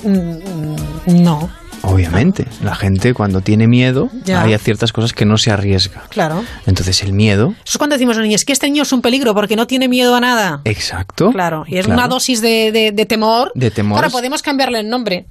Mm, 0.04 1.22
No, 1.24 1.50
Obviamente, 1.84 2.46
la 2.63 2.76
gente 2.76 3.13
cuando 3.13 3.41
tiene 3.41 3.67
miedo, 3.67 4.10
Ya. 4.24 4.41
hay 4.44 4.58
ciertas 4.58 4.91
cosas 4.94 5.13
que 5.13 5.26
no 5.26 5.38
se 5.38 5.52
arriesga. 5.52 6.04
claro. 6.10 6.44
Entonces 6.65 7.02
el 7.04 7.13
miedo, 7.13 7.54
Eso 7.63 7.72
es 7.74 7.78
cuando 7.78 7.96
decimos 7.96 8.15
a 8.15 8.20
los 8.20 8.28
niños 8.28 8.46
que 8.46 8.54
este 8.54 8.67
niño 8.67 8.84
es 8.84 8.91
un 8.94 9.02
peligro 9.02 9.34
porque 9.34 9.56
no 9.56 9.67
tiene 9.67 9.88
miedo 9.88 10.15
a 10.15 10.20
nada. 10.20 10.62
exacto. 10.65 11.32
Claro, 11.32 11.63
y 11.67 11.78
es 11.78 11.86
claro. 11.86 12.00
una 12.00 12.08
dosis 12.08 12.41
de, 12.41 12.72
de- 12.72 12.91
de 12.91 13.06
temor. 13.06 13.52
De 13.56 13.72
temor 13.72 13.98
Ahora 13.98 14.10
podemos 14.10 14.41
cambiarle 14.41 14.80
el 14.80 14.89
nombre. 14.89 15.26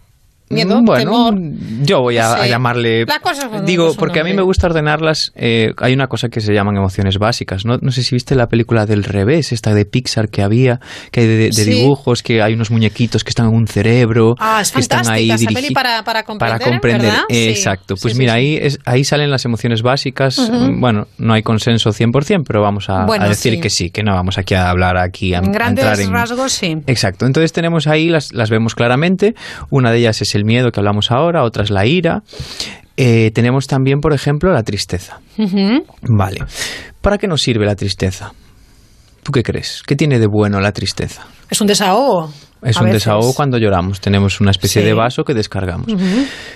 Miedo, 0.52 0.80
Mm, 0.80 0.84
bueno, 0.84 1.04
temor. 1.30 1.34
yo 1.82 2.00
voy 2.00 2.16
a, 2.18 2.32
a 2.34 2.46
llamarle. 2.48 3.04
Las 3.06 3.20
cosas 3.20 3.64
Digo, 3.64 3.94
porque 3.96 4.18
a 4.18 4.24
mí 4.24 4.32
me 4.34 4.42
gusta 4.42 4.66
ordenarlas. 4.66 5.30
eh, 5.36 5.68
hay 5.76 5.92
una 5.94 6.08
cosa 6.08 6.28
que 6.28 6.40
se 6.40 6.52
llaman 6.52 6.76
emociones 6.76 7.18
básicas. 7.18 7.64
¿no? 7.64 7.76
no 7.80 7.92
sé 7.92 8.02
si 8.02 8.16
viste 8.16 8.34
la 8.34 8.48
película 8.48 8.84
del 8.84 9.04
revés, 9.04 9.52
esta 9.52 9.74
de 9.74 9.84
Pixar 9.84 10.28
que 10.28 10.42
había, 10.42 10.80
que 11.12 11.20
hay 11.20 11.26
de, 11.28 11.36
de 11.36 11.52
Sí. 11.52 11.70
dibujos, 11.70 12.24
que 12.24 12.42
hay 12.42 12.54
unos 12.54 12.72
muñequitos 12.72 13.22
que 13.22 13.28
están 13.30 13.46
en 13.46 13.54
un 13.54 13.68
cerebro. 13.68 14.34
Ah, 14.40 14.58
es 14.60 14.72
que 14.72 14.80
están 14.80 15.08
ahí 15.08 15.30
esa 15.30 15.50
peli 15.50 15.70
para, 15.70 16.02
para 16.02 16.24
comprender, 16.24 16.58
para 16.58 16.70
comprender. 16.70 17.02
¿verdad? 17.12 17.22
Sí. 17.30 17.48
Exacto. 17.50 17.94
Pues 18.02 18.16
mira. 18.16 18.34
Ahí, 18.34 18.56
es, 18.60 18.80
ahí 18.86 19.04
salen 19.04 19.30
las 19.30 19.44
emociones 19.44 19.82
básicas. 19.82 20.36
Mm, 20.50 20.80
Bueno, 20.80 21.06
no 21.18 21.32
hay 21.34 21.42
consenso 21.42 21.90
100%, 21.92 22.42
pero 22.44 22.60
vamos 22.60 22.88
a, 22.90 23.04
a 23.04 23.28
decir 23.28 23.60
que 23.60 23.70
sí, 23.70 23.90
que 23.90 24.02
no 24.02 24.14
vamos 24.14 24.36
aquí 24.36 24.54
a 24.54 24.68
hablar 24.68 24.96
aquí 24.98 25.32
a, 25.32 25.38
En 25.38 25.50
a 25.50 25.52
grandes 25.52 25.84
entrar 25.84 26.00
en, 26.04 26.12
rasgos, 26.12 26.50
sí. 26.52 26.76
Exacto. 26.88 27.24
Entonces 27.26 27.52
tenemos 27.52 27.86
ahí, 27.86 28.08
las, 28.08 28.32
las 28.32 28.50
vemos 28.50 28.74
claramente. 28.74 29.34
Una 29.70 29.92
de 29.92 29.98
ellas 29.98 30.20
es 30.22 30.34
el 30.34 30.39
miedo 30.44 30.70
que 30.70 30.80
hablamos 30.80 31.10
ahora, 31.10 31.44
otra 31.44 31.62
es 31.64 31.70
la 31.70 31.86
ira. 31.86 32.22
Eh, 32.96 33.30
tenemos 33.34 33.66
también, 33.66 34.00
por 34.00 34.12
ejemplo, 34.12 34.52
la 34.52 34.62
tristeza. 34.62 35.20
Vale. 36.02 36.38
¿Para 37.00 37.18
qué 37.18 37.26
nos 37.26 37.40
sirve 37.42 37.64
la 37.66 37.74
tristeza? 37.76 38.32
¿Tú 39.22 39.32
qué 39.32 39.42
crees? 39.42 39.82
¿Qué 39.86 39.96
tiene 39.96 40.18
de 40.18 40.26
bueno 40.26 40.60
la 40.60 40.72
tristeza? 40.72 41.26
Es 41.50 41.60
un 41.60 41.66
desahogo. 41.66 42.30
Es 42.62 42.76
un 42.76 42.84
veces. 42.86 43.04
desahogo 43.04 43.32
cuando 43.34 43.56
lloramos. 43.58 44.00
Tenemos 44.00 44.40
una 44.40 44.50
especie 44.50 44.82
Sí. 44.82 44.86
de 44.86 44.92
vaso 44.92 45.24
que 45.24 45.32
descargamos. 45.32 45.86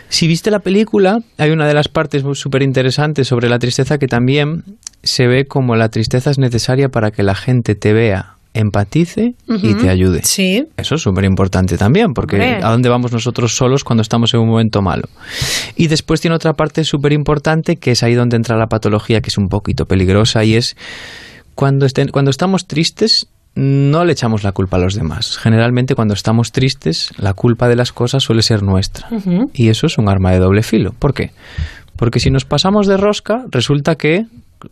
Si 0.09 0.27
viste 0.27 0.51
la 0.51 0.59
película, 0.59 1.19
hay 1.39 1.51
una 1.51 1.67
de 1.67 1.73
las 1.75 1.89
partes 1.89 2.23
súper 2.35 2.63
interesantes 2.63 3.27
sobre 3.29 3.49
la 3.49 3.59
tristeza 3.59 3.97
que 3.97 4.07
también 4.07 4.65
se 5.03 5.27
ve 5.27 5.47
como 5.47 5.77
la 5.77 5.89
tristeza 5.89 6.31
es 6.31 6.39
necesaria 6.39 6.89
para 6.89 7.11
que 7.11 7.23
la 7.23 7.35
gente 7.35 7.75
te 7.75 7.93
vea, 7.95 8.35
empatice 8.55 9.35
y 9.49 9.75
te 9.75 9.91
ayude. 9.91 10.23
Sí. 10.25 10.65
Eso 10.77 10.95
es 10.95 11.03
súper 11.03 11.25
importante 11.25 11.77
también, 11.77 12.13
porque. 12.15 12.39
¿a 12.65 12.71
dónde 12.71 12.89
vamos 12.89 13.13
nosotros 13.13 13.57
solos 13.57 13.85
cuando 13.85 14.03
estamos 14.03 14.33
en 14.33 14.41
un 14.41 14.49
momento 14.49 14.81
malo? 14.81 15.09
Y 15.77 15.89
después 15.89 16.21
tiene 16.21 16.37
otra 16.37 16.53
parte 16.55 16.85
súper 16.85 17.13
importante, 17.13 17.77
que 17.77 17.91
es 17.91 18.03
ahí 18.03 18.15
donde 18.15 18.37
entra 18.37 18.57
la 18.57 18.67
patología, 18.69 19.21
que 19.21 19.29
es 19.29 19.39
un 19.39 19.49
poquito 19.49 19.87
peligrosa, 19.87 20.45
y 20.45 20.55
es 20.55 20.77
cuando, 21.55 21.85
estén- 21.87 22.11
cuando 22.11 22.31
estamos 22.31 22.67
tristes, 22.67 23.27
no 23.57 24.05
le 24.05 24.13
echamos 24.13 24.43
la 24.43 24.51
culpa 24.53 24.77
a 24.79 24.81
los 24.81 24.95
demás. 24.95 25.37
Generalmente 25.37 25.95
cuando 25.95 26.15
estamos 26.15 26.51
tristes, 26.51 27.11
la 27.19 27.35
culpa 27.35 27.69
de 27.69 27.77
las 27.77 27.93
cosas 27.93 28.23
suele 28.25 28.43
ser 28.43 28.63
nuestra. 28.65 29.09
Y 29.53 29.69
eso 29.69 29.87
es 29.87 29.99
un 29.99 30.09
arma 30.09 30.33
de 30.33 30.39
doble 30.41 30.63
filo. 30.65 30.93
¿Por 30.99 31.15
qué? 31.15 31.31
Porque 31.97 32.19
si 32.19 32.31
nos 32.31 32.45
pasamos 32.45 32.89
de 32.89 32.97
rosca, 32.97 33.45
resulta 33.53 33.95
que, 33.95 34.27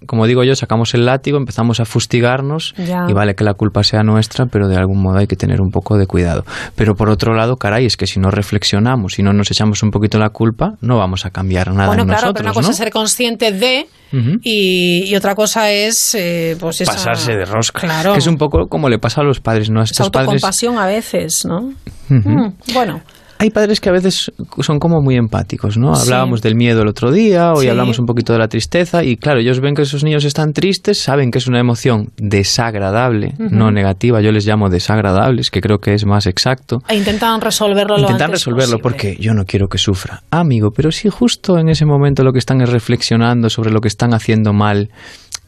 como 0.07 0.26
digo 0.26 0.44
yo, 0.44 0.55
sacamos 0.55 0.94
el 0.94 1.05
látigo, 1.07 1.38
empezamos 1.38 1.81
a 1.81 1.85
fustigarnos 1.85 2.74
Ya. 2.76 3.07
y 3.09 3.12
vale 3.12 3.35
que 3.35 3.44
la 3.44 3.55
culpa 3.55 3.83
sea 3.83 4.02
nuestra, 4.02 4.46
pero 4.46 4.68
de 4.68 4.76
algún 4.76 5.02
modo 5.02 5.18
hay 5.18 5.26
que 5.26 5.37
tener 5.37 5.61
un 5.61 5.70
poco 5.70 5.96
de 5.96 6.07
cuidado. 6.07 6.44
Pero 6.76 6.94
por 6.94 7.09
otro 7.11 7.35
lado, 7.35 7.57
caray, 7.57 7.87
es 7.87 7.96
que 7.96 8.07
si 8.07 8.20
no 8.20 8.31
reflexionamos, 8.31 9.14
si 9.14 9.22
no 9.22 9.33
nos 9.33 9.50
echamos 9.50 9.83
un 9.83 9.90
poquito 9.90 10.18
la 10.18 10.31
culpa, 10.31 10.74
no 10.81 10.98
vamos 10.98 11.24
a 11.26 11.31
cambiar 11.31 11.72
nada 11.72 11.87
Bueno, 11.88 12.02
en 12.02 12.09
claro, 12.09 12.22
nosotros, 12.22 12.35
pero 12.42 12.50
una 12.50 12.55
cosa 12.55 12.68
¿no? 12.68 12.72
es 12.72 12.76
ser 12.78 12.90
consciente 12.90 13.52
de 13.52 13.87
Ujú. 14.12 14.38
y, 14.42 15.05
y 15.07 15.16
otra 15.16 15.35
cosa 15.35 15.70
es 15.70 16.14
eh, 16.14 16.57
pues 16.61 16.81
esa, 16.81 16.92
Pasarse 16.92 17.33
de 17.35 17.44
rosca. 17.44 17.81
Claro. 17.81 18.12
Que 18.12 18.18
es 18.18 18.26
un 18.26 18.37
poco 18.37 18.66
como 18.68 18.88
le 18.88 18.98
pasa 18.98 19.22
a 19.22 19.24
los 19.24 19.40
padres, 19.40 19.70
¿no? 19.70 19.81
A 19.81 19.85
esa 19.85 19.92
estos 19.92 20.11
padres 20.11 20.28
autocompasión 20.28 20.78
a 20.78 20.87
veces, 20.87 21.44
¿no? 21.46 21.72
Ujú. 22.11 22.28
Mm, 22.28 22.55
bueno, 22.74 23.00
Hay 23.42 23.50
padres 23.50 23.81
que 23.81 23.88
a 23.88 23.92
veces 23.92 24.31
son 24.61 24.78
como 24.78 25.00
muy 25.02 25.16
empáticos, 25.16 25.76
¿no? 25.76 25.94
Sí. 25.96 26.02
Hablábamos 26.05 26.42
del 26.42 26.55
miedo 26.55 26.83
el 26.83 26.88
otro 26.88 27.11
día, 27.11 27.52
hoy 27.52 27.62
Sí. 27.64 27.68
hablamos 27.68 27.98
un 27.98 28.07
poquito 28.07 28.33
de 28.33 28.38
la 28.38 28.46
tristeza 28.46 29.02
y 29.02 29.16
claro, 29.16 29.40
ellos 29.40 29.59
ven 29.61 29.74
que 29.74 29.83
esos 29.83 30.05
niños 30.05 30.24
están 30.24 30.52
tristes, 30.52 30.98
saben 31.00 31.31
que 31.33 31.38
es 31.38 31.48
una 31.48 31.59
emoción 31.59 32.11
desagradable, 32.16 33.35
no 33.38 33.70
negativa, 33.72 34.20
yo 34.20 34.31
les 34.31 34.46
llamo 34.46 34.68
desagradables, 34.68 35.50
que 35.50 35.61
creo 35.61 35.78
que 35.78 35.94
es 35.94 36.07
más 36.07 36.26
exacto. 36.26 36.78
e 36.88 36.96
intentan 36.96 37.40
resolverlo 37.40 37.96
lo 37.96 38.02
Intentan 38.02 38.26
antes 38.26 38.40
resolverlo 38.44 38.78
posible. 38.78 38.83
porque 38.83 39.16
yo 39.20 39.35
no 39.35 39.44
quiero 39.44 39.66
que 39.68 39.78
sufra. 39.78 40.22
Amigo, 40.31 40.70
pero 40.70 40.92
si 40.92 41.09
justo 41.09 41.59
en 41.59 41.68
ese 41.68 41.85
momento 41.85 42.22
lo 42.22 42.33
que 42.33 42.38
están 42.38 42.61
es 42.61 42.70
reflexionando 42.70 43.50
sobre 43.50 43.70
lo 43.72 43.81
que 43.81 43.88
están 43.88 44.14
haciendo 44.14 44.52
mal 44.52 44.90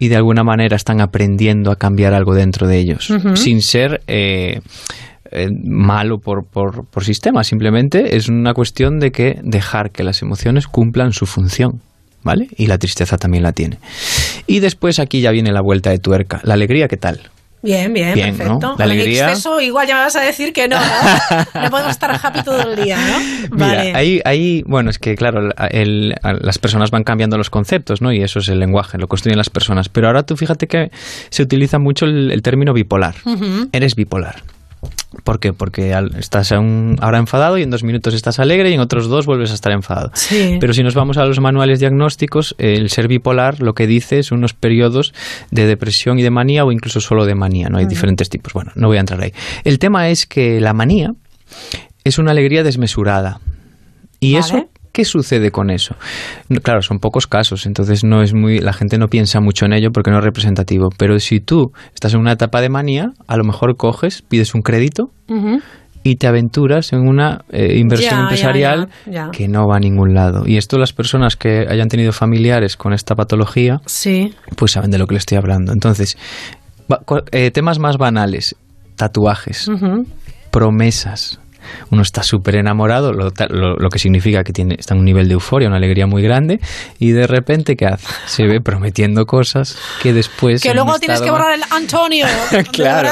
y 0.00 0.08
de 0.08 0.16
alguna 0.16 0.42
manera 0.42 0.74
están 0.74 1.00
aprendiendo 1.00 1.70
a 1.70 1.76
cambiar 1.76 2.14
algo 2.14 2.34
dentro 2.34 2.66
de 2.66 2.78
ellos, 2.78 3.12
sin 3.34 3.62
ser 3.62 4.00
eh, 4.08 4.60
eh, 5.30 5.48
malo 5.64 6.18
por, 6.18 6.44
por, 6.44 6.84
por 6.86 7.04
sistema, 7.04 7.44
simplemente 7.44 8.16
es 8.16 8.28
una 8.28 8.54
cuestión 8.54 8.98
de 9.00 9.12
que 9.12 9.38
dejar 9.42 9.90
que 9.90 10.02
las 10.04 10.22
emociones 10.22 10.66
cumplan 10.66 11.12
su 11.12 11.26
función. 11.26 11.80
¿Vale? 12.22 12.48
Y 12.56 12.68
la 12.68 12.78
tristeza 12.78 13.18
también 13.18 13.42
la 13.42 13.52
tiene. 13.52 13.78
Y 14.46 14.60
después 14.60 14.98
aquí 14.98 15.20
ya 15.20 15.30
viene 15.30 15.52
la 15.52 15.60
vuelta 15.60 15.90
de 15.90 15.98
tuerca. 15.98 16.40
La 16.42 16.54
alegría, 16.54 16.88
¿qué 16.88 16.96
tal? 16.96 17.20
Bien, 17.62 17.92
bien, 17.92 18.14
Bien, 18.14 18.30
¿no? 18.30 18.36
perfecto. 18.38 18.74
La 18.78 18.84
alegría- 18.84 19.28
exceso 19.28 19.60
igual 19.60 19.86
ya 19.86 19.94
me 19.96 20.00
vas 20.04 20.16
a 20.16 20.20
decir 20.22 20.54
que 20.54 20.66
no, 20.66 20.76
¿no? 20.80 20.82
no 21.64 21.70
podemos 21.70 21.92
estar 21.92 22.18
happy 22.22 22.42
todo 22.42 22.62
el 22.72 22.82
día, 22.82 22.96
¿no? 22.96 23.18
Mira, 23.56 23.66
Vale. 23.66 23.94
ahí, 23.94 24.20
ahí, 24.24 24.62
bueno, 24.66 24.88
es 24.88 24.98
que 24.98 25.16
claro, 25.16 25.50
el- 25.70 26.14
las 26.22 26.58
personas 26.58 26.90
van 26.90 27.04
cambiando 27.04 27.36
los 27.36 27.50
conceptos, 27.50 28.00
¿no? 28.00 28.10
Y 28.10 28.22
eso 28.22 28.38
es 28.38 28.48
el 28.48 28.58
lenguaje, 28.58 28.96
lo 28.96 29.06
construyen 29.06 29.36
las 29.36 29.50
personas. 29.50 29.90
Pero 29.90 30.06
ahora 30.06 30.22
tú 30.22 30.34
fíjate 30.34 30.66
que 30.66 30.90
se 31.28 31.42
utiliza 31.42 31.78
mucho 31.78 32.06
el, 32.06 32.30
el 32.30 32.40
término 32.40 32.72
bipolar. 32.72 33.16
Eres 33.72 33.96
bipolar. 33.96 34.42
¿Por 35.22 35.38
qué? 35.40 35.52
Porque 35.52 35.94
estás 36.18 36.52
aún- 36.52 36.96
ahora 37.00 37.18
enfadado 37.18 37.56
y 37.58 37.62
en 37.62 37.70
dos 37.70 37.82
minutos 37.84 38.14
estás 38.14 38.38
alegre 38.38 38.70
y 38.70 38.74
en 38.74 38.80
otros 38.80 39.08
dos 39.08 39.26
vuelves 39.26 39.50
a 39.50 39.54
estar 39.54 39.72
enfadado. 39.72 40.10
Sí. 40.14 40.58
Pero 40.60 40.72
si 40.74 40.82
nos 40.82 40.94
vamos 40.94 41.16
a 41.18 41.24
los 41.24 41.40
manuales 41.40 41.80
diagnósticos, 41.80 42.54
el 42.58 42.90
ser 42.90 43.08
bipolar 43.08 43.60
lo 43.60 43.74
que 43.74 43.86
dice 43.86 44.18
es 44.18 44.32
unos 44.32 44.54
periodos 44.54 45.14
de 45.50 45.66
depresión 45.66 46.18
y 46.18 46.22
de 46.22 46.30
manía 46.30 46.64
o 46.64 46.72
incluso 46.72 47.00
solo 47.00 47.24
de 47.26 47.34
manía, 47.34 47.68
¿no? 47.68 47.78
Hay 47.78 47.86
diferentes 47.86 48.28
tipos. 48.28 48.52
Bueno, 48.52 48.72
no 48.74 48.88
voy 48.88 48.96
a 48.96 49.00
entrar 49.00 49.20
ahí. 49.20 49.32
El 49.64 49.78
tema 49.78 50.08
es 50.08 50.26
que 50.26 50.60
la 50.60 50.72
manía 50.72 51.14
es 52.04 52.18
una 52.18 52.32
alegría 52.32 52.62
desmesurada. 52.62 53.40
¿Y 54.20 54.34
Vale. 54.34 54.46
eso 54.46 54.68
qué 54.94 55.04
sucede 55.04 55.50
con 55.50 55.68
eso? 55.68 55.94
No, 56.48 56.60
Claro, 56.60 56.80
son 56.80 56.98
pocos 57.00 57.26
casos, 57.26 57.66
entonces 57.66 58.02
no 58.04 58.22
es 58.22 58.32
muy 58.32 58.60
la 58.60 58.72
gente 58.72 58.96
no 58.96 59.08
piensa 59.08 59.40
mucho 59.40 59.66
en 59.66 59.74
ello 59.74 59.90
porque 59.92 60.10
no 60.10 60.18
es 60.18 60.24
representativo, 60.24 60.88
pero 60.96 61.18
si 61.18 61.40
tú 61.40 61.72
estás 61.92 62.14
en 62.14 62.20
una 62.20 62.32
etapa 62.32 62.62
de 62.62 62.70
manía, 62.70 63.10
a 63.26 63.36
lo 63.36 63.44
mejor 63.44 63.76
coges, 63.76 64.22
pides 64.22 64.54
un 64.54 64.62
crédito 64.62 65.10
y 66.06 66.16
te 66.16 66.26
aventuras 66.26 66.92
en 66.92 67.00
una 67.00 67.40
eh, 67.50 67.76
inversión 67.78 68.20
empresarial 68.20 68.88
que 69.32 69.48
no 69.48 69.66
va 69.66 69.76
a 69.76 69.80
ningún 69.80 70.14
lado. 70.14 70.44
Y 70.46 70.58
esto 70.58 70.78
las 70.78 70.92
personas 70.92 71.34
que 71.36 71.66
hayan 71.68 71.88
tenido 71.88 72.12
familiares 72.12 72.76
con 72.76 72.92
esta 72.92 73.14
patología, 73.14 73.80
Sí. 73.86 74.32
pues 74.56 74.72
saben 74.72 74.90
de 74.90 74.98
lo 74.98 75.06
que 75.06 75.14
le 75.14 75.18
estoy 75.18 75.38
hablando. 75.38 75.72
Entonces, 75.72 76.16
va- 76.92 77.00
eh, 77.32 77.50
temas 77.50 77.78
más 77.78 77.96
banales, 77.96 78.54
tatuajes, 78.96 79.68
promesas. 80.50 81.40
Uno 81.90 82.02
está 82.02 82.22
súper 82.22 82.56
enamorado, 82.56 83.12
lo, 83.12 83.30
lo- 83.48 83.76
lo 83.76 83.88
que 83.90 83.98
significa 83.98 84.44
que 84.44 84.52
tiene, 84.52 84.76
está 84.78 84.94
en 84.94 85.00
un 85.00 85.04
nivel 85.06 85.28
de 85.28 85.34
euforia, 85.34 85.68
una 85.68 85.76
alegría 85.78 86.06
muy 86.06 86.22
grande, 86.22 86.60
y 86.98 87.10
de 87.12 87.26
repente, 87.26 87.76
¿qué 87.76 87.86
hace? 87.86 88.06
Se 88.26 88.46
ve 88.46 88.60
prometiendo 88.60 89.26
cosas 89.26 89.76
que 90.02 90.12
después... 90.12 90.62
Que 90.62 90.74
luego 90.74 90.98
tienes 90.98 91.20
que 91.20 91.30
borrar 91.30 91.52
el 91.54 91.62
Antonio 91.70 92.26
Claro. 92.72 93.10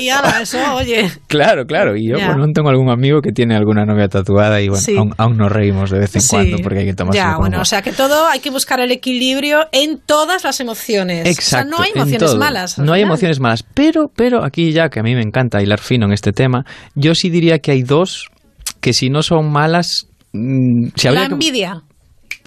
y 0.00 0.08
ala, 0.08 0.40
eso, 0.42 0.58
oye. 0.74 1.10
Claro, 1.26 1.66
claro. 1.66 1.96
Y 1.96 2.08
yo, 2.08 2.16
Ya. 2.18 2.28
bueno, 2.32 2.46
tengo 2.52 2.68
algún 2.68 2.90
amigo 2.90 3.20
que 3.20 3.32
tiene 3.32 3.56
alguna 3.56 3.84
novia 3.84 4.08
tatuada 4.08 4.60
y 4.60 4.68
bueno, 4.68 4.82
Sí. 4.82 4.96
aún, 4.96 5.14
aún 5.18 5.36
nos 5.36 5.50
reímos 5.50 5.90
de 5.90 5.98
vez 6.00 6.14
en 6.16 6.20
Sí. 6.22 6.28
cuando 6.30 6.58
porque 6.58 6.80
hay 6.80 6.86
que 6.86 6.94
tomarse 6.94 7.18
Ya, 7.18 7.36
bueno, 7.36 7.60
o 7.60 7.64
sea 7.64 7.82
que 7.82 7.92
todo 7.92 8.26
hay 8.26 8.40
que 8.40 8.50
buscar 8.50 8.80
el 8.80 8.90
equilibrio 8.92 9.66
en 9.72 9.98
todas 9.98 10.44
las 10.44 10.60
emociones. 10.60 11.26
Exacto. 11.26 11.68
O 11.68 11.70
sea, 11.70 11.78
no 11.78 11.82
hay 11.82 11.90
emociones 11.94 12.34
malas. 12.36 12.78
al 12.78 12.86
No 12.86 12.92
hay 12.92 13.00
final. 13.00 13.10
emociones 13.10 13.40
malas. 13.40 13.62
Pero, 13.74 14.10
pero 14.14 14.44
aquí 14.44 14.72
ya 14.72 14.88
que 14.88 15.00
a 15.00 15.02
mí 15.02 15.14
me 15.14 15.22
encanta 15.22 15.62
hilar 15.62 15.80
fino 15.80 16.06
en 16.06 16.12
este 16.12 16.32
tema, 16.32 16.64
yo 16.94 17.14
sí 17.14 17.30
diría 17.30 17.58
que 17.60 17.72
hay 17.72 17.81
dos 17.82 18.28
que 18.80 18.92
si 18.92 19.10
no 19.10 19.22
son 19.22 19.50
malas, 19.50 20.06
mm, 20.32 20.88
si 20.96 21.08
La 21.08 21.26
que- 21.28 21.32
envidia. 21.34 21.82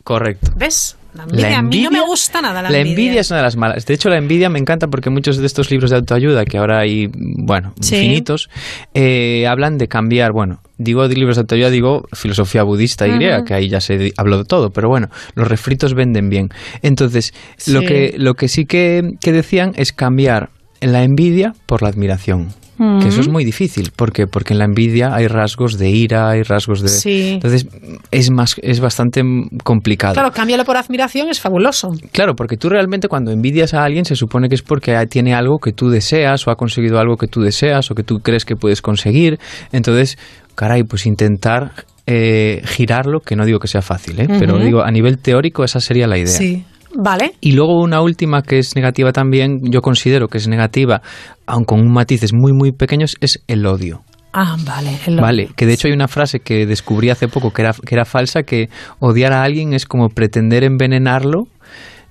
Correcto. 0.03 0.51
¿Ves? 0.55 0.97
La 1.15 1.23
envidia, 1.23 1.57
a 1.59 1.61
mí 1.61 1.81
no 1.81 1.91
me 1.91 2.01
gusta 2.01 2.41
nada 2.41 2.61
la, 2.61 2.69
La 2.69 2.79
envidia 2.79 3.21
es 3.21 3.29
una 3.31 3.37
de 3.37 3.43
las 3.43 3.55
malas. 3.55 3.85
De 3.85 3.93
hecho, 3.93 4.09
la 4.09 4.17
envidia 4.17 4.49
me 4.49 4.59
encanta 4.59 4.87
porque 4.87 5.09
muchos 5.09 5.37
de 5.37 5.45
estos 5.45 5.71
libros 5.71 5.89
de 5.89 5.95
autoayuda, 5.95 6.43
que 6.43 6.57
ahora 6.57 6.79
hay, 6.79 7.07
bueno, 7.13 7.73
Sí. 7.79 7.95
infinitos, 7.95 8.49
eh, 8.93 9.47
hablan 9.47 9.77
de 9.77 9.87
cambiar, 9.87 10.33
bueno, 10.33 10.59
digo 10.77 11.07
de 11.07 11.15
libros 11.15 11.37
de 11.37 11.41
autoayuda, 11.43 11.69
digo 11.69 12.03
filosofía 12.13 12.63
budista 12.63 13.07
y 13.07 13.11
griega, 13.11 13.45
que 13.45 13.53
ahí 13.53 13.69
ya 13.69 13.79
se 13.79 14.11
habló 14.17 14.39
de 14.39 14.43
todo, 14.43 14.71
pero 14.71 14.89
bueno, 14.89 15.07
los 15.35 15.47
refritos 15.47 15.93
venden 15.93 16.27
bien. 16.29 16.49
Entonces, 16.81 17.33
lo, 17.67 17.79
que, 17.81 18.15
lo 18.17 18.33
que 18.33 18.49
sí 18.49 18.65
que, 18.65 19.11
que 19.21 19.31
decían 19.31 19.71
es 19.77 19.93
cambiar 19.93 20.49
la 20.81 21.03
envidia 21.03 21.53
por 21.65 21.81
la 21.81 21.87
admiración. 21.87 22.49
Que 22.77 23.07
eso 23.07 23.21
es 23.21 23.29
muy 23.29 23.45
difícil. 23.45 23.91
¿Por 23.95 24.11
qué? 24.11 24.27
Porque 24.27 24.53
en 24.53 24.59
la 24.59 24.65
envidia 24.65 25.15
hay 25.15 25.27
rasgos 25.27 25.77
de 25.77 25.89
ira, 25.89 26.29
hay 26.29 26.43
rasgos 26.43 26.81
de... 26.81 26.89
Sí. 26.89 27.29
Entonces, 27.35 27.67
es, 28.11 28.31
más, 28.31 28.55
es 28.61 28.81
bastante 28.81 29.23
complicado. 29.63 30.13
Claro, 30.13 30.31
cámbialo 30.31 30.65
por 30.65 30.75
admiración 30.75 31.29
es 31.29 31.39
fabuloso. 31.39 31.91
Claro, 32.11 32.35
porque 32.35 32.57
tú 32.57 32.67
realmente 32.67 33.07
cuando 33.07 33.31
envidias 33.31 33.73
a 33.73 33.83
alguien 33.83 34.03
se 34.03 34.15
supone 34.15 34.49
que 34.49 34.55
es 34.55 34.61
porque 34.61 34.95
tiene 35.09 35.33
algo 35.33 35.57
que 35.59 35.71
tú 35.71 35.89
deseas 35.89 36.45
o 36.47 36.51
ha 36.51 36.55
conseguido 36.55 36.99
algo 36.99 37.15
que 37.15 37.27
tú 37.27 37.41
deseas 37.41 37.89
o 37.91 37.95
que 37.95 38.03
tú 38.03 38.19
crees 38.19 38.43
que 38.43 38.55
puedes 38.55 38.81
conseguir. 38.81 39.39
Entonces, 39.71 40.17
caray, 40.55 40.83
pues 40.83 41.05
intentar 41.05 41.71
eh, 42.07 42.61
girarlo, 42.65 43.19
que 43.19 43.35
no 43.35 43.45
digo 43.45 43.59
que 43.59 43.67
sea 43.67 43.81
fácil, 43.81 44.19
¿eh? 44.19 44.27
pero 44.39 44.59
digo, 44.59 44.83
a 44.83 44.91
nivel 44.91 45.17
teórico 45.17 45.63
esa 45.63 45.79
sería 45.79 46.07
la 46.07 46.17
idea. 46.17 46.27
Sí. 46.27 46.65
Vale. 46.97 47.33
Y 47.41 47.51
luego 47.51 47.81
una 47.81 48.01
última 48.01 48.41
que 48.41 48.57
es 48.59 48.75
negativa 48.75 49.11
también, 49.11 49.59
yo 49.63 49.81
considero 49.81 50.27
que 50.27 50.37
es 50.37 50.47
negativa, 50.47 51.01
aun 51.45 51.65
con 51.65 51.91
matices 51.91 52.33
muy 52.33 52.53
muy 52.53 52.71
pequeños, 52.71 53.15
es 53.21 53.43
el 53.47 53.65
odio. 53.65 54.03
Ah, 54.37 54.57
vale. 54.65 54.97
Vale, 55.21 55.49
que 55.55 55.65
de 55.65 55.73
hecho 55.73 55.87
hay 55.87 55.93
una 55.93 56.09
frase 56.09 56.41
que 56.41 56.65
descubrí 56.65 57.09
hace 57.09 57.27
poco 57.29 57.51
que 57.53 57.61
era, 57.61 57.73
que 57.73 57.95
era 57.95 58.03
falsa, 58.03 58.43
que 58.43 58.69
odiar 58.99 59.31
a 59.31 59.43
alguien 59.43 59.73
es 59.73 59.85
como 59.85 60.09
pretender 60.09 60.65
envenenarlo, 60.65 61.47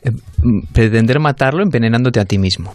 eh, 0.02 0.10
pretender 0.72 1.20
matarlo 1.20 1.62
envenenándote 1.62 2.20
a 2.20 2.24
ti 2.24 2.38
mismo. 2.38 2.72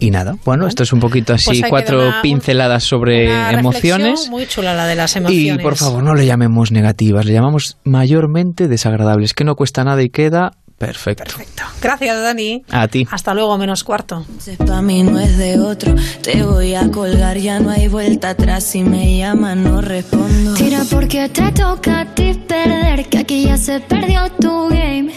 Y 0.00 0.10
nada, 0.10 0.36
bueno, 0.44 0.66
esto 0.66 0.82
es 0.82 0.92
un 0.92 1.00
poquito 1.00 1.32
así, 1.34 1.46
Pues 1.60 1.70
cuatro 1.70 2.00
una- 2.08 2.20
pinceladas 2.22 2.84
sobre 2.84 3.26
Una 3.28 3.52
emociones. 3.58 4.28
Muy 4.28 4.46
chula 4.46 4.74
la 4.74 4.86
de 4.86 4.96
las 4.96 5.14
Y 5.14 5.18
emociones. 5.18 5.62
por 5.62 5.76
favor, 5.76 6.02
no 6.02 6.14
le 6.14 6.26
llamemos 6.26 6.72
negativas, 6.72 7.24
le 7.26 7.32
llamamos 7.32 7.78
mayormente 7.84 8.68
desagradables, 8.68 9.34
que 9.34 9.44
no 9.44 9.54
cuesta 9.56 9.82
nada 9.84 10.02
y 10.02 10.10
queda 10.10 10.52
perfecto. 10.78 11.34
Gracias, 11.80 12.22
Dani. 12.22 12.64
A 12.70 12.88
ti. 12.88 13.06
Hasta 13.10 13.34
luego, 13.34 13.56
menos 13.58 13.84
cuarto. 13.84 14.24
Entonces 14.28 14.56
pa' 14.58 14.82
mí 14.82 15.02
no 15.02 15.18
es 15.18 15.38
de 15.38 15.60
otro. 15.60 15.94
Te 16.22 16.42
voy 16.42 16.74
a 16.74 16.90
colgar, 16.90 17.38
ya 17.38 17.60
no 17.60 17.70
hay 17.70 17.88
vuelta 17.88 18.30
atrás. 18.30 18.64
Si 18.64 18.82
me 18.82 19.18
llaman, 19.18 19.64
no 19.64 19.80
respondo. 19.80 20.54
Tira 20.54 20.82
porque 20.90 21.28
te 21.28 21.52
toca 21.52 22.00
a 22.00 22.14
ti 22.14 22.34
perder, 22.34 23.06
que 23.06 23.18
aquí 23.18 23.44
ya 23.44 23.56
se 23.56 23.80
perdió 23.80 24.30
tu 24.40 24.68
game. 24.68 25.12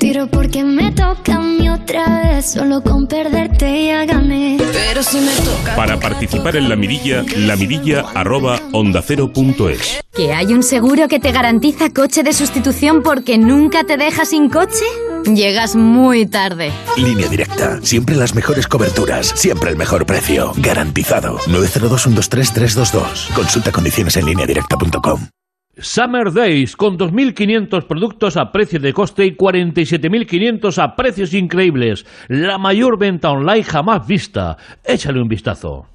Tiro 0.00 0.28
porque 0.28 0.64
me 0.64 0.92
toca 0.92 1.34
a 1.34 1.40
mí 1.40 1.68
otra 1.68 2.22
vez, 2.22 2.52
solo 2.52 2.82
con 2.82 3.06
perderte 3.06 3.84
ya 3.84 4.06
gané. 4.06 4.56
Pero 4.72 5.02
si 5.02 5.18
me 5.20 5.30
toca. 5.44 5.76
Para 5.76 6.00
participar 6.00 6.56
en 6.56 6.70
la 6.70 6.74
mirilla, 6.74 7.22
la 7.36 7.54
mirilla 7.54 8.06
arroba 8.14 8.58
onda 8.72 9.02
cero 9.06 9.30
punto 9.30 9.68
es. 9.68 10.00
¿Que 10.14 10.32
hay 10.32 10.54
un 10.54 10.62
seguro 10.62 11.06
que 11.06 11.20
te 11.20 11.32
garantiza 11.32 11.90
coche 11.90 12.22
de 12.22 12.32
sustitución 12.32 13.02
porque 13.02 13.36
nunca 13.36 13.84
te 13.84 13.98
deja 13.98 14.24
sin 14.24 14.48
coche? 14.48 14.86
Llegas 15.26 15.76
muy 15.76 16.24
tarde. 16.24 16.72
Línea 16.96 17.28
directa. 17.28 17.78
Siempre 17.82 18.16
las 18.16 18.34
mejores 18.34 18.66
coberturas. 18.66 19.34
Siempre 19.36 19.68
el 19.68 19.76
mejor 19.76 20.06
precio. 20.06 20.54
Garantizado. 20.56 21.36
902-123-322. 21.40 23.34
Consulta 23.34 23.70
condiciones 23.70 24.16
en 24.16 24.24
lineadirecta.com. 24.24 25.28
Summer 25.76 26.32
Days 26.32 26.76
con 26.76 26.98
2.500 26.98 27.86
productos 27.86 28.36
a 28.36 28.50
precio 28.50 28.80
de 28.80 28.92
coste 28.92 29.24
y 29.24 29.36
47.500 29.36 30.82
a 30.82 30.96
precios 30.96 31.32
increíbles. 31.32 32.04
La 32.28 32.58
mayor 32.58 32.98
venta 32.98 33.30
online 33.30 33.62
jamás 33.62 34.06
vista. 34.06 34.56
Échale 34.84 35.22
un 35.22 35.28
vistazo. 35.28 35.86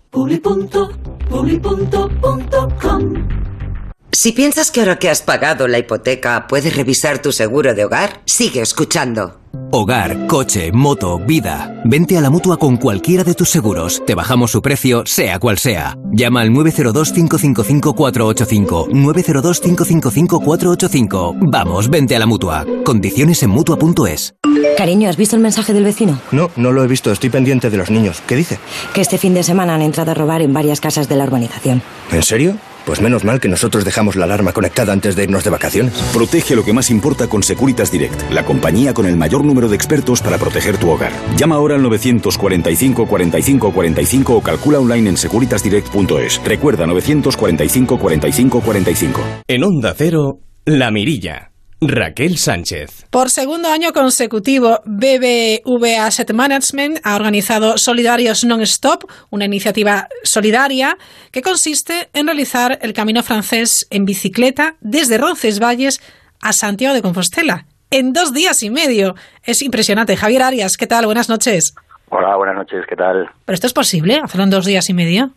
Si 4.16 4.32
piensas 4.32 4.72
que 4.72 4.80
ahora 4.80 4.98
que 4.98 5.10
has 5.10 5.22
pagado 5.22 5.68
la 5.68 5.78
hipoteca 5.78 6.48
puedes 6.48 6.74
revisar 6.74 7.22
tu 7.22 7.34
seguro 7.34 7.74
de 7.74 7.84
hogar, 7.84 8.22
sigue 8.24 8.62
escuchando. 8.62 9.42
Hogar, 9.72 10.28
coche, 10.28 10.72
moto, 10.72 11.20
vida. 11.20 11.82
Vente 11.84 12.18
a 12.18 12.22
la 12.22 12.30
mutua 12.30 12.56
con 12.56 12.78
cualquiera 12.78 13.26
de 13.26 13.34
tus 13.34 13.50
seguros. 13.50 14.02
Te 14.06 14.16
bajamos 14.16 14.52
su 14.52 14.62
precio, 14.62 15.04
sea 15.06 15.38
cual 15.38 15.58
sea. 15.58 15.98
Llama 16.14 16.40
al 16.40 16.52
902-555-485. 16.52 18.88
902-555-485. 18.92 21.36
Vamos, 21.52 21.90
vente 21.90 22.16
a 22.16 22.20
la 22.20 22.26
mutua. 22.26 22.66
Condiciones 22.86 23.44
en 23.44 23.50
mutua.es. 23.50 24.34
Cariño, 24.78 25.10
¿has 25.10 25.18
visto 25.18 25.36
el 25.36 25.42
mensaje 25.42 25.74
del 25.74 25.84
vecino? 25.84 26.18
No, 26.32 26.50
no 26.56 26.72
lo 26.72 26.86
he 26.86 26.88
visto. 26.88 27.12
Estoy 27.12 27.32
pendiente 27.32 27.70
de 27.70 27.76
los 27.76 27.92
niños. 27.92 28.24
¿Qué 28.26 28.38
dice? 28.38 28.60
Que 28.94 29.02
este 29.02 29.18
fin 29.18 29.34
de 29.34 29.44
semana 29.44 29.76
han 29.76 29.82
entrado 29.82 30.12
a 30.12 30.14
robar 30.14 30.42
en 30.42 30.54
varias 30.54 30.80
casas 30.80 31.10
de 31.10 31.18
la 31.18 31.26
urbanización. 31.26 31.82
¿En 32.14 32.24
serio? 32.24 32.56
Pues 32.86 33.02
menos 33.02 33.24
mal 33.24 33.40
que 33.40 33.48
nosotros 33.48 33.84
dejamos 33.84 34.16
la 34.16 34.26
alarma 34.26 34.54
conectada 34.54 34.94
antes 34.94 35.16
de 35.16 35.24
irnos 35.24 35.44
de 35.44 35.50
vacaciones. 35.50 35.94
Protege 36.14 36.56
lo 36.56 36.64
que 36.64 36.74
más 36.74 36.92
importa 36.92 37.28
con 37.28 37.42
Securitas 37.42 37.92
Direct, 37.92 38.32
la 38.32 38.46
compañía 38.46 38.94
con 38.94 39.06
el 39.06 39.18
mayor 39.18 39.44
número 39.44 39.68
de 39.68 39.76
expertos 39.76 40.22
para 40.22 40.38
proteger 40.38 40.78
tu 40.78 40.90
hogar. 40.90 41.12
Llama 41.36 41.56
ahora 41.56 41.76
al 41.76 41.82
945 41.82 43.08
45 43.08 43.72
45 43.72 44.36
o 44.36 44.42
calcula 44.42 44.80
online 44.80 45.10
en 45.10 45.18
securitasdirect.es. 45.18 46.42
Recuerda 46.44 46.86
945 46.86 47.98
45 47.98 48.62
45. 48.62 49.22
En 49.48 49.64
Onda 49.64 49.94
Cero, 49.98 50.40
La 50.66 50.92
Mirilla. 50.92 51.55
Raquel 51.88 52.38
Sánchez. 52.38 53.06
Por 53.10 53.30
segundo 53.30 53.70
año 53.70 53.94
consecutivo, 53.94 54.82
BBVA 54.86 56.06
Asset 56.06 56.34
Management 56.34 57.00
ha 57.04 57.16
organizado 57.16 57.78
Solidarios 57.78 58.44
Non-Stop, 58.44 59.04
una 59.30 59.46
iniciativa 59.46 60.08
solidaria 60.24 60.98
que 61.32 61.42
consiste 61.42 62.10
en 62.14 62.28
realizar 62.28 62.80
el 62.82 62.94
camino 62.94 63.24
francés 63.24 63.88
en 63.90 64.06
bicicleta 64.06 64.76
desde 64.82 65.18
Roncesvalles 65.18 66.02
a 66.42 66.54
Santiago 66.54 66.94
de 66.94 67.02
Compostela 67.02 67.66
en 67.92 68.14
dos 68.14 68.34
días 68.34 68.62
y 68.64 68.70
medio. 68.70 69.16
Es 69.44 69.62
impresionante. 69.62 70.18
Javier 70.18 70.44
Arias, 70.44 70.78
¿qué 70.78 70.88
tal? 70.88 71.06
Buenas 71.06 71.30
noches. 71.30 71.76
Hola, 72.10 72.36
buenas 72.38 72.56
noches, 72.56 72.86
¿qué 72.88 72.96
tal? 72.96 73.30
¿Pero 73.46 73.54
esto 73.54 73.68
es 73.68 73.74
posible? 73.74 74.20
¿Hacerlo 74.24 74.44
en 74.44 74.50
dos 74.50 74.66
días 74.66 74.90
y 74.90 74.94
medio? 74.94 75.32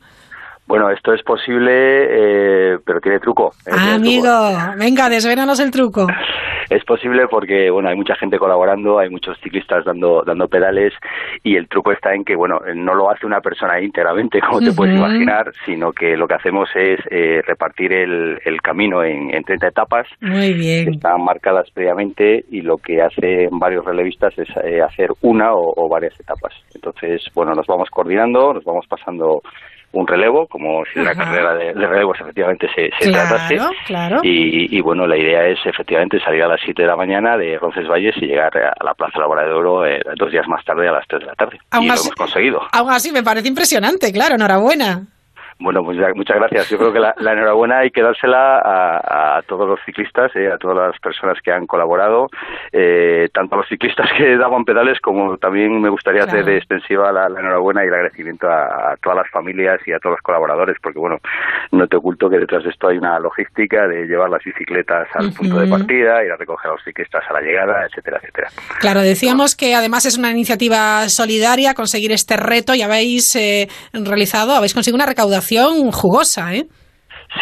Bueno, 0.69 0.91
esto 0.91 1.15
es 1.15 1.23
posible, 1.23 1.73
eh, 1.73 2.79
pero 2.85 3.01
tiene 3.01 3.19
truco. 3.21 3.53
eh, 3.67 3.71
Ah, 3.73 3.97
tiene 4.03 4.21
truco. 4.21 4.29
amigo, 4.37 4.73
venga, 4.79 5.09
desvénanos 5.09 5.59
el 5.61 5.71
truco. 5.71 6.07
Es 6.71 6.85
posible 6.85 7.23
porque, 7.31 7.71
bueno, 7.71 7.89
hay 7.89 7.97
mucha 7.97 8.15
gente 8.17 8.37
colaborando, 8.39 8.99
hay 8.99 9.09
muchos 9.09 9.39
ciclistas 9.41 9.87
dando, 9.87 10.23
dando 10.23 10.49
pedales 10.49 10.93
y 11.43 11.57
el 11.57 11.67
truco 11.67 11.93
está 11.93 12.13
en 12.15 12.25
que, 12.25 12.37
bueno, 12.37 12.59
no 12.75 12.93
lo 12.95 13.11
hace 13.11 13.25
una 13.25 13.41
persona 13.41 13.81
íntegramente, 13.81 14.39
como 14.47 14.61
te 14.61 14.73
puedes 14.75 14.95
imaginar, 14.95 15.51
sino 15.65 15.93
que 15.93 16.15
lo 16.15 16.29
que 16.29 16.35
hacemos 16.35 16.69
es 16.75 17.01
eh, 17.11 17.41
repartir 17.47 17.95
el, 17.95 18.39
el 18.45 18.61
camino 18.61 19.03
en, 19.03 19.35
en 19.35 19.45
30 19.45 19.67
etapas 19.69 20.07
Muy 20.21 20.53
bien. 20.53 20.93
están 20.93 21.25
marcadas 21.25 21.71
previamente 21.73 22.45
y 22.51 22.61
lo 22.61 22.77
que 22.77 23.01
hacen 23.01 23.49
varios 23.59 23.87
relevistas 23.87 24.39
es 24.39 24.49
eh, 24.63 24.83
hacer 24.83 25.09
una 25.23 25.55
o, 25.55 25.73
o 25.75 25.89
varias 25.89 26.21
etapas. 26.21 26.53
Entonces, 26.75 27.23
bueno, 27.35 27.55
nos 27.55 27.67
vamos 27.67 27.89
coordinando, 27.89 28.53
nos 28.53 28.65
vamos 28.65 28.85
pasando 28.87 29.41
un 29.93 30.07
relevo, 30.07 30.47
como 30.47 30.85
si 30.93 30.99
una 31.01 31.13
Ajá. 31.13 31.25
carrera 31.25 31.55
de, 31.55 31.73
de 31.73 31.87
relevos 31.87 32.19
efectivamente 32.21 32.69
se, 32.75 32.91
se 33.01 33.11
tratase. 33.11 33.57
Claro, 33.57 33.71
claro. 33.87 34.21
Y, 34.23 34.77
y, 34.77 34.81
bueno, 34.81 35.07
la 35.07 35.17
idea 35.17 35.47
es 35.47 35.59
efectivamente 35.65 36.21
salir 36.21 36.43
a 36.43 36.49
las 36.49 36.61
7 36.63 36.83
de 36.83 36.89
la 36.89 36.97
mañana 36.97 37.37
de 37.37 37.59
Roncesvalles 37.59 38.15
y 38.19 38.27
llegar 38.27 38.57
a 38.57 38.85
la 38.85 38.95
Plaza 38.95 39.19
Laboral 39.19 39.47
de 39.47 39.53
Oro 39.55 39.87
eh, 39.87 40.01
dos 40.17 40.31
días 40.31 40.47
más 40.47 40.65
tarde 40.65 40.89
a 40.89 40.93
las 40.93 41.07
3 41.09 41.21
de 41.21 41.27
la 41.27 41.35
tarde. 41.35 41.59
Aún 41.71 41.85
y 41.85 41.89
lo 41.89 41.95
hemos 41.95 42.11
conseguido. 42.11 42.61
Aún 42.73 42.91
así, 42.91 43.13
me 43.13 43.23
parece 43.23 43.49
impresionante, 43.49 44.13
claro, 44.13 44.35
enhorabuena. 44.35 45.03
Bueno, 45.61 45.83
pues 45.85 45.99
ya- 45.99 46.13
muchas 46.15 46.37
gracias. 46.37 46.69
Yo 46.71 46.79
creo 46.79 46.93
que 46.93 47.01
la, 47.01 47.15
la 47.19 47.33
enhorabuena 47.33 47.79
hay 47.79 47.91
que 47.91 48.01
dársela 48.03 48.59
a, 48.59 49.39
a 49.39 49.43
todos 49.43 49.69
los 49.69 49.81
ciclistas, 49.85 50.31
eh, 50.37 50.51
a 50.53 50.57
todas 50.57 50.77
las 50.93 51.01
personas 51.01 51.37
que 51.43 51.51
han 51.51 51.67
colaborado, 51.67 52.29
eh, 52.73 53.29
tanto 53.35 53.57
a 53.57 53.59
los 53.59 53.69
ciclistas 53.69 54.09
que 54.17 54.37
daban 54.37 54.65
pedales 54.65 55.01
como 55.01 55.37
también 55.39 55.81
me 55.81 55.89
gustaría 55.89 56.23
Claro. 56.23 56.41
hacer 56.41 56.55
extensiva 56.57 57.11
la, 57.11 57.29
la 57.29 57.41
enhorabuena 57.41 57.85
y 57.85 57.89
el 57.89 57.95
agradecimiento 57.95 58.49
a, 58.49 58.93
a 58.93 58.97
todas 59.03 59.19
las 59.19 59.31
familias 59.31 59.81
y 59.87 59.93
a 59.93 59.99
todos 59.99 60.13
los 60.15 60.23
colaboradores, 60.23 60.77
porque 60.83 60.99
bueno, 61.01 61.19
no 61.73 61.87
te 61.89 61.97
oculto 61.97 62.31
que 62.31 62.39
detrás 62.39 62.63
de 62.63 62.71
esto 62.71 62.89
hay 62.89 62.99
una 62.99 63.19
logística 63.19 63.89
de 63.89 64.07
llevar 64.07 64.31
las 64.31 64.45
bicicletas 64.45 65.09
al 65.15 65.33
punto 65.33 65.59
de 65.59 65.67
partida, 65.67 66.25
ir 66.25 66.31
a 66.33 66.37
recoger 66.37 66.71
a 66.71 66.75
los 66.75 66.85
ciclistas 66.85 67.25
a 67.29 67.33
la 67.33 67.41
llegada, 67.41 67.85
etcétera, 67.87 68.19
etcétera. 68.23 68.49
Claro, 68.81 69.01
decíamos 69.01 69.57
que 69.57 69.75
además 69.75 70.07
es 70.07 70.17
una 70.19 70.31
iniciativa 70.31 71.09
solidaria 71.09 71.75
conseguir 71.75 72.13
este 72.13 72.37
reto 72.37 72.75
y 72.75 72.83
habéis 72.83 73.35
eh, 73.35 73.69
realizado, 73.93 74.55
habéis 74.55 74.73
conseguido 74.75 74.97
una 74.97 75.07
recaudación 75.07 75.48
jugosa, 75.93 76.55
¿eh? 76.55 76.65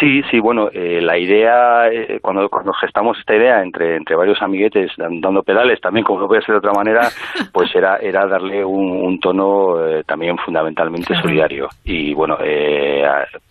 Sí, 0.01 0.21
sí, 0.29 0.39
bueno, 0.41 0.67
eh, 0.73 0.99
la 1.01 1.17
idea, 1.17 1.87
eh, 1.87 2.19
cuando, 2.21 2.49
cuando 2.49 2.73
gestamos 2.73 3.17
esta 3.19 3.33
idea 3.35 3.61
entre, 3.63 3.95
entre 3.95 4.17
varios 4.17 4.41
amiguetes 4.41 4.91
dan- 4.97 5.21
dando 5.21 5.43
pedales, 5.43 5.79
también 5.79 6.03
como 6.03 6.19
no 6.19 6.27
puede 6.27 6.41
ser 6.41 6.55
de 6.55 6.59
otra 6.59 6.73
manera, 6.73 7.07
pues 7.53 7.73
era, 7.73 7.95
era 7.95 8.27
darle 8.27 8.65
un, 8.65 8.91
un 8.91 9.17
tono 9.21 9.87
eh, 9.87 10.03
también 10.05 10.37
fundamentalmente 10.39 11.07
Claro. 11.07 11.21
solidario. 11.21 11.69
Y 11.85 12.13
bueno, 12.13 12.37
eh, 12.43 13.01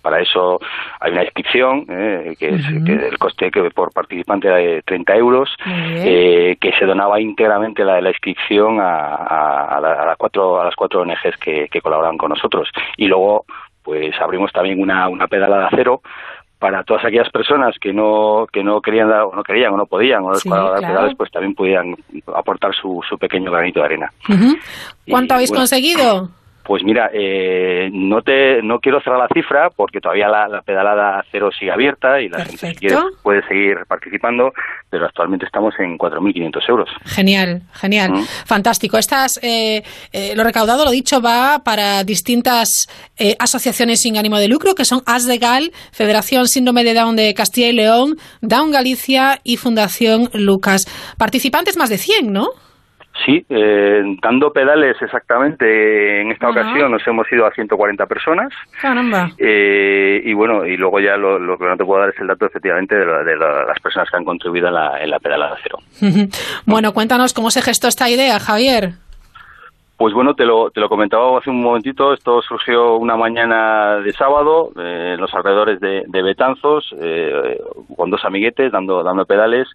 para 0.02 0.20
eso 0.20 0.60
hay 1.00 1.12
una 1.12 1.24
inscripción, 1.24 1.86
eh, 1.88 2.34
que 2.38 2.48
es 2.50 2.66
que 2.84 2.92
el 2.92 3.16
coste 3.18 3.50
que 3.50 3.70
por 3.70 3.90
participante 3.94 4.48
era 4.48 4.58
de 4.58 4.82
30 4.82 5.16
euros, 5.16 5.48
bien. 5.64 6.02
eh, 6.04 6.56
que 6.60 6.70
se 6.78 6.84
donaba 6.84 7.18
íntegramente 7.18 7.82
la, 7.82 7.98
la 8.02 8.10
inscripción 8.10 8.78
a, 8.78 9.14
a, 9.14 9.76
a 9.78 9.80
la- 9.80 10.02
a 10.02 10.06
las 10.06 10.16
cuatro, 10.18 10.60
a 10.60 10.66
las 10.66 10.76
cuatro 10.76 11.00
ONGs 11.00 11.38
que, 11.40 11.66
que 11.70 11.80
colaboran 11.80 12.18
con 12.18 12.28
nosotros. 12.28 12.68
Y 12.98 13.06
luego 13.06 13.46
pues 13.86 14.20
abrimos 14.20 14.50
también 14.52 14.82
una, 14.82 15.08
una 15.08 15.28
pedalada 15.28 15.68
cero 15.70 16.02
para 16.58 16.82
todas 16.82 17.04
aquellas 17.04 17.30
personas 17.30 17.76
que 17.80 17.92
no 17.92 18.46
que 18.52 18.64
no 18.64 18.80
querían 18.80 19.08
dar, 19.08 19.22
o 19.22 19.32
no 19.32 19.44
querían 19.44 19.74
o 19.74 19.76
no 19.76 19.86
podían 19.86 20.24
o 20.24 20.28
no 20.28 20.32
les 20.32 20.42
Sí, 20.42 20.48
cuadraba 20.48 20.72
dar 20.72 20.78
claro. 20.80 20.94
pedales 20.94 21.16
pues 21.16 21.30
también 21.30 21.54
pudieran 21.54 21.94
aportar 22.34 22.74
su, 22.74 23.00
su 23.08 23.16
pequeño 23.16 23.52
granito 23.52 23.78
de 23.78 23.86
arena. 23.86 24.12
¿Cuánto 25.08 25.34
Y, 25.34 25.36
habéis 25.36 25.50
bueno, 25.50 25.60
conseguido? 25.60 26.28
Pues 26.66 26.82
mira 26.84 27.10
eh, 27.12 27.88
no 27.92 28.22
te 28.22 28.60
no 28.62 28.78
quiero 28.80 29.00
cerrar 29.00 29.20
la 29.20 29.28
cifra 29.32 29.68
porque 29.74 30.00
todavía 30.00 30.28
la, 30.28 30.48
la 30.48 30.62
pedalada 30.62 31.24
cero 31.30 31.50
sigue 31.56 31.70
abierta 31.72 32.20
y 32.20 32.28
la 32.28 32.44
gente 32.44 32.74
quiere 32.74 32.96
puede 33.22 33.42
seguir 33.46 33.76
participando 33.88 34.52
pero 34.90 35.06
actualmente 35.06 35.46
estamos 35.46 35.74
en 35.78 35.96
4.500 35.96 36.68
euros 36.68 36.88
Genial, 37.04 37.62
genial, 37.72 38.10
Mm. 38.12 38.24
fantástico. 38.46 38.98
Estas, 38.98 39.38
eh, 39.42 39.82
eh, 40.12 40.34
lo 40.36 40.44
recaudado, 40.44 40.84
lo 40.84 40.90
dicho, 40.90 41.20
va 41.20 41.60
para 41.64 42.04
distintas 42.04 42.68
eh, 43.18 43.34
asociaciones 43.38 44.00
sin 44.00 44.16
ánimo 44.16 44.38
de 44.38 44.48
lucro, 44.48 44.74
que 44.74 44.84
son 44.84 45.02
ASDEGAL, 45.06 45.72
Federación 45.92 46.46
Síndrome 46.46 46.84
de 46.84 46.94
Down 46.94 47.16
de 47.16 47.34
Castilla 47.34 47.68
y 47.68 47.72
León, 47.72 48.16
Down 48.42 48.70
Galicia 48.70 49.40
y 49.44 49.56
Fundación 49.56 50.28
Lucas. 50.34 50.86
Participantes 51.18 51.76
más 51.76 51.90
de 51.90 51.98
100, 51.98 52.32
¿no? 52.32 52.48
Sí, 53.24 53.44
eh, 53.48 54.02
dando 54.22 54.52
pedales 54.52 54.96
exactamente, 55.00 56.20
en 56.20 56.32
esta 56.32 56.48
Ajá. 56.48 56.60
ocasión 56.60 56.90
nos 56.92 57.06
hemos 57.06 57.30
ido 57.32 57.46
a 57.46 57.50
140 57.52 58.06
personas. 58.06 58.52
Caramba. 58.80 59.30
Eh, 59.38 60.20
y 60.24 60.32
bueno, 60.34 60.64
y 60.66 60.76
luego 60.76 61.00
ya 61.00 61.16
lo, 61.16 61.38
lo 61.38 61.56
que 61.58 61.64
no 61.64 61.76
te 61.76 61.84
puedo 61.84 62.00
dar 62.00 62.10
es 62.10 62.20
el 62.20 62.26
dato 62.26 62.46
efectivamente 62.46 62.94
de, 62.96 63.06
la- 63.06 63.22
de 63.24 63.36
la- 63.36 63.64
las 63.64 63.80
personas 63.80 64.10
que 64.10 64.16
han 64.16 64.24
contribuido 64.24 64.68
en 64.68 64.74
la, 64.74 65.02
en 65.02 65.10
la 65.10 65.18
pedalada 65.18 65.56
cero. 65.62 65.78
bueno, 66.66 66.92
cuéntanos 66.92 67.32
cómo 67.32 67.50
se 67.50 67.62
gestó 67.62 67.88
esta 67.88 68.08
idea, 68.10 68.38
Javier. 68.38 68.90
Pues 69.98 70.12
bueno, 70.12 70.34
te 70.34 70.44
lo, 70.44 70.70
te 70.70 70.78
lo 70.80 70.90
comentaba 70.90 71.38
hace 71.38 71.48
un 71.48 71.62
momentito, 71.62 72.12
esto 72.12 72.42
surgió 72.42 72.96
una 72.96 73.16
mañana 73.16 73.96
de 73.96 74.12
sábado 74.12 74.70
eh, 74.78 75.12
en 75.14 75.20
los 75.22 75.32
alrededores 75.32 75.80
de, 75.80 76.02
de 76.06 76.22
Betanzos, 76.22 76.94
eh, 77.00 77.58
con 77.96 78.10
dos 78.10 78.22
amiguetes 78.26 78.70
dando, 78.70 79.02
dando 79.02 79.24
pedales 79.24 79.66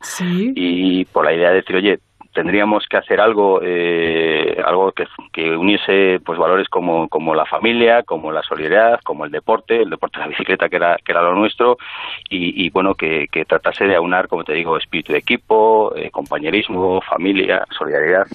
y 0.55 1.05
por 1.05 1.25
la 1.25 1.33
idea 1.33 1.49
de 1.49 1.55
decir, 1.55 1.75
oye, 1.75 1.97
tendríamos 2.33 2.85
que 2.89 2.97
hacer 2.97 3.19
algo 3.19 3.59
eh, 3.63 4.57
algo 4.65 4.91
que, 4.91 5.05
que 5.31 5.55
uniese 5.55 6.19
pues 6.25 6.39
valores 6.39 6.67
como, 6.69 7.07
como 7.09 7.35
la 7.35 7.45
familia, 7.45 8.03
como 8.03 8.31
la 8.31 8.41
solidaridad, 8.43 8.99
como 9.03 9.25
el 9.25 9.31
deporte, 9.31 9.81
el 9.81 9.89
deporte 9.89 10.19
de 10.19 10.25
la 10.25 10.29
bicicleta 10.29 10.69
que 10.69 10.75
era, 10.77 10.97
que 11.03 11.11
era 11.11 11.21
lo 11.21 11.35
nuestro 11.35 11.77
y, 12.29 12.65
y, 12.65 12.69
bueno, 12.69 12.95
que, 12.95 13.27
que 13.31 13.45
tratase 13.45 13.85
de 13.85 13.95
aunar, 13.95 14.27
como 14.27 14.43
te 14.43 14.53
digo, 14.53 14.77
espíritu 14.77 15.13
de 15.13 15.19
equipo, 15.19 15.93
eh, 15.95 16.09
compañerismo, 16.11 17.01
familia, 17.01 17.65
solidaridad. 17.77 18.25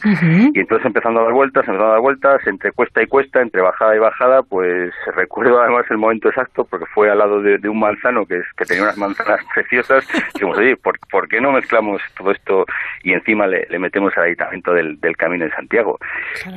Y 0.54 0.60
entonces 0.60 0.86
empezando 0.86 1.20
a 1.20 1.24
dar 1.24 1.32
vueltas, 1.32 1.62
empezando 1.66 1.86
a 1.86 1.92
dar 1.92 2.00
vueltas, 2.00 2.46
entre 2.46 2.72
cuesta 2.72 3.02
y 3.02 3.06
cuesta, 3.06 3.40
entre 3.40 3.62
bajada 3.62 3.96
y 3.96 3.98
bajada, 3.98 4.42
pues 4.42 4.92
recuerdo 5.14 5.60
además 5.60 5.86
el 5.90 5.98
momento 5.98 6.28
exacto, 6.28 6.66
porque 6.68 6.86
fue 6.86 7.10
al 7.10 7.18
lado 7.18 7.40
de, 7.40 7.58
de 7.58 7.68
un 7.68 7.78
manzano 7.78 8.26
que, 8.26 8.36
es, 8.36 8.44
que 8.56 8.64
tenía 8.64 8.84
unas 8.84 8.98
manzanas 8.98 9.40
preciosas, 9.54 10.06
y 10.14 10.34
dijimos, 10.34 10.58
oye, 10.58 10.76
¿por, 10.76 10.98
por 11.10 11.28
qué 11.28 11.40
no 11.40 11.52
mezclamos 11.52 12.02
todo 12.16 12.30
esto 12.30 12.64
y 13.02 13.12
encima 13.12 13.46
le, 13.46 13.66
le 13.68 13.78
metemos 13.86 14.12
el 14.16 14.22
aditamento 14.24 14.72
del, 14.74 15.00
del 15.00 15.16
Camino 15.16 15.44
de 15.44 15.50
Santiago? 15.52 15.98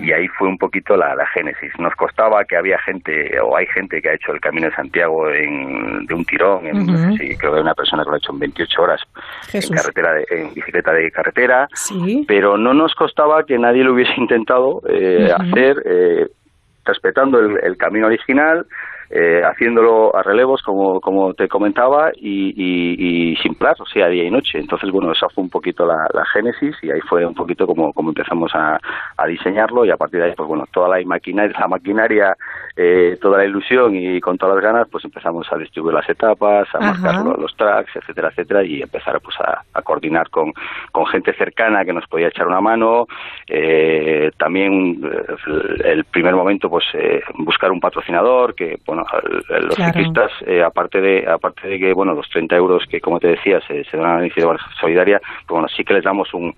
Y 0.02 0.12
ahí 0.12 0.28
fue 0.38 0.48
un 0.48 0.58
poquito 0.58 0.96
la, 0.98 1.16
la 1.16 1.26
génesis. 1.28 1.72
Nos 1.80 1.96
costaba 1.96 2.44
que 2.46 2.56
había 2.58 2.78
gente, 2.80 3.40
o 3.40 3.56
hay 3.56 3.66
gente 3.68 4.02
que 4.02 4.10
ha 4.10 4.14
hecho 4.14 4.32
el 4.34 4.40
Camino 4.42 4.68
de 4.68 4.76
Santiago 4.76 5.30
en, 5.30 6.06
de 6.06 6.14
un 6.14 6.26
tirón, 6.26 6.66
en, 6.68 6.82
Ujú. 6.82 6.92
no 6.92 6.98
sé 6.98 7.18
si 7.18 7.38
creo 7.38 7.52
que 7.52 7.58
hay 7.58 7.64
una 7.64 7.74
persona 7.76 8.04
que 8.04 8.10
lo 8.10 8.16
ha 8.16 8.20
hecho 8.20 8.34
en 8.34 8.40
28 8.40 8.82
horas 8.82 9.02
Jesús. 9.48 9.72
en 9.72 9.78
carretera 9.78 10.14
de- 10.14 10.26
en 10.30 10.54
bicicleta 10.54 10.92
de 10.94 11.12
carretera 11.12 11.68
Sí. 11.74 12.26
pero 12.28 12.58
no 12.58 12.74
nos 12.74 12.94
costaba 12.96 13.44
que 13.46 13.58
nadie 13.58 13.84
lo 13.84 13.94
hubiese 13.94 14.14
intentado 14.18 14.82
eh, 14.90 15.32
hacer 15.36 15.82
eh, 15.86 16.28
respetando 16.86 17.40
el, 17.40 17.60
el 17.64 17.78
camino 17.78 18.08
original 18.08 18.66
eh, 19.10 19.42
haciéndolo 19.44 20.16
a 20.16 20.22
relevos 20.24 20.62
como, 20.62 21.00
como 21.02 21.34
te 21.34 21.48
comentaba 21.48 22.12
y, 22.16 22.50
y- 22.56 23.32
y 23.32 23.36
sin 23.38 23.56
plazo, 23.56 23.84
o 23.84 23.86
sea, 23.88 24.08
día 24.08 24.24
y 24.24 24.32
noche. 24.32 24.60
Entonces, 24.60 24.92
bueno, 24.92 25.12
esa 25.12 25.28
fue 25.30 25.44
un 25.44 25.50
poquito 25.50 25.86
la, 25.86 26.08
la 26.14 26.26
génesis 26.26 26.76
y 26.82 26.92
ahí 26.92 27.00
fue 27.02 27.26
un 27.26 27.34
poquito 27.36 27.66
como, 27.66 27.92
como 27.94 28.10
empezamos 28.10 28.52
a, 28.54 28.80
a 29.18 29.28
diseñarlo 29.28 29.86
y 29.86 29.92
a 29.92 29.98
partir 29.98 30.20
de 30.20 30.28
ahí, 30.28 30.34
pues 30.36 30.48
bueno, 30.48 30.66
toda 30.72 30.88
la 30.98 31.04
maquinaria, 31.06 31.58
la 31.60 31.68
maquinaria 31.68 32.36
eh, 32.76 33.18
toda 33.22 33.40
la 33.40 33.46
ilusión 33.46 33.96
y 33.96 34.20
con 34.22 34.38
todas 34.38 34.56
las 34.56 34.64
ganas, 34.64 34.88
pues 34.90 35.04
empezamos 35.06 35.48
a 35.52 35.58
distribuir 35.58 35.94
las 35.96 36.10
etapas, 36.10 36.68
a 36.74 36.78
Ajá. 36.78 36.88
marcar 36.94 37.26
lo- 37.26 37.36
los 37.38 37.56
tracks, 37.56 37.96
etcétera, 37.96 38.30
etcétera, 38.30 38.64
y 38.64 38.82
empezar 38.82 39.20
pues 39.22 39.36
a, 39.42 39.62
a 39.74 39.82
coordinar 39.82 40.30
con, 40.30 40.54
con 40.92 41.06
gente 41.08 41.34
cercana 41.34 41.84
que 41.84 41.94
nos 41.94 42.06
podía 42.08 42.28
echar 42.28 42.48
una 42.48 42.62
mano. 42.62 43.06
Eh, 43.48 44.32
también 44.38 45.02
eh, 45.04 45.36
el 45.84 46.06
primer 46.06 46.36
momento, 46.36 46.70
pues 46.70 46.86
eh, 46.94 47.22
buscar 47.40 47.72
un 47.72 47.80
patrocinador 47.80 48.54
que, 48.56 48.78
bueno, 48.86 48.99
el- 49.50 49.66
los 49.68 49.76
Claro. 49.76 49.94
ciclistas, 49.94 50.32
eh, 50.46 50.64
aparte 50.64 51.02
de 51.02 51.28
aparte 51.30 51.68
de 51.68 51.80
que, 51.80 51.94
bueno, 51.94 52.14
los 52.14 52.30
30 52.30 52.56
euros 52.56 52.84
que, 52.90 53.00
como 53.02 53.20
te 53.20 53.28
decía, 53.30 53.60
se, 53.68 53.84
se 53.86 53.98
dan 53.98 54.06
a 54.06 54.16
la 54.16 54.22
iniciativa 54.26 54.58
solidaria, 54.80 55.20
pues 55.20 55.48
bueno, 55.50 55.68
sí 55.68 55.84
que 55.84 55.94
les 55.94 56.04
damos 56.04 56.34
un, 56.34 56.54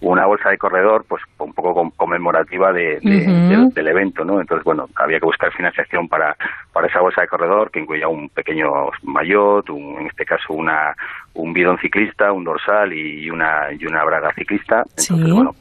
una 0.00 0.26
bolsa 0.26 0.50
de 0.50 0.58
corredor, 0.58 1.04
pues 1.08 1.22
un 1.38 1.52
poco 1.54 1.90
conmemorativa 1.96 2.72
de, 2.72 3.00
de- 3.00 3.22
Ujú. 3.22 3.48
del, 3.48 3.68
del 3.74 3.88
evento, 3.88 4.24
¿no? 4.24 4.40
Entonces, 4.40 4.64
bueno, 4.64 4.88
había 4.96 5.18
que 5.18 5.24
buscar 5.26 5.50
financiación 5.52 6.08
para, 6.08 6.36
para 6.72 6.88
esa 6.88 7.00
bolsa 7.00 7.22
de 7.22 7.28
corredor 7.28 7.70
que 7.70 7.80
incluía 7.80 8.08
un 8.08 8.28
pequeño 8.28 8.70
maillot, 9.02 9.70
un- 9.70 10.00
en 10.00 10.06
este 10.08 10.24
caso 10.26 10.52
una 10.52 10.94
un 11.36 11.52
bidón 11.52 11.78
ciclista, 11.78 12.30
un 12.32 12.44
dorsal 12.44 12.92
y 12.92 13.28
una 13.28 13.66
y 13.72 13.84
una 13.86 14.04
braga 14.04 14.32
ciclista. 14.34 14.84
Entonces, 14.96 15.26
Sí. 15.26 15.32
bueno, 15.32 15.54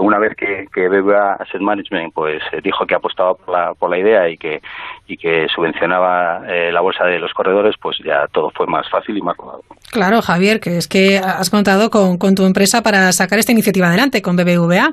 una- 0.00 0.18
vez 0.18 0.34
que, 0.36 0.66
que 0.72 0.88
BBVA 0.88 1.34
Asset 1.34 1.60
Management 1.60 2.14
pues 2.14 2.42
eh, 2.52 2.60
dijo 2.62 2.86
que 2.86 2.94
apostaba 2.94 3.34
por 3.34 3.48
la, 3.54 3.74
por 3.74 3.90
la 3.90 3.98
idea 3.98 4.28
y 4.28 4.36
que 4.36 4.60
y 5.06 5.16
que 5.16 5.46
subvencionaba 5.54 6.42
eh, 6.48 6.72
la 6.72 6.80
bolsa 6.80 7.04
de 7.04 7.18
los 7.18 7.32
corredores, 7.32 7.74
pues 7.80 7.98
ya 8.04 8.26
todo 8.32 8.50
fue 8.56 8.66
más 8.66 8.88
fácil 8.88 9.16
y 9.18 9.20
más 9.22 9.36
cómodo. 9.36 9.60
Claro, 9.90 10.22
Javier, 10.22 10.60
que 10.60 10.76
es 10.78 10.88
que 10.88 11.18
has 11.18 11.50
contado 11.50 11.90
con, 11.90 12.16
con 12.16 12.34
tu 12.34 12.44
empresa 12.46 12.82
para 12.82 13.12
sacar 13.12 13.38
esta 13.38 13.52
iniciativa 13.52 13.88
adelante, 13.88 14.22
con 14.22 14.36
BBVA. 14.36 14.92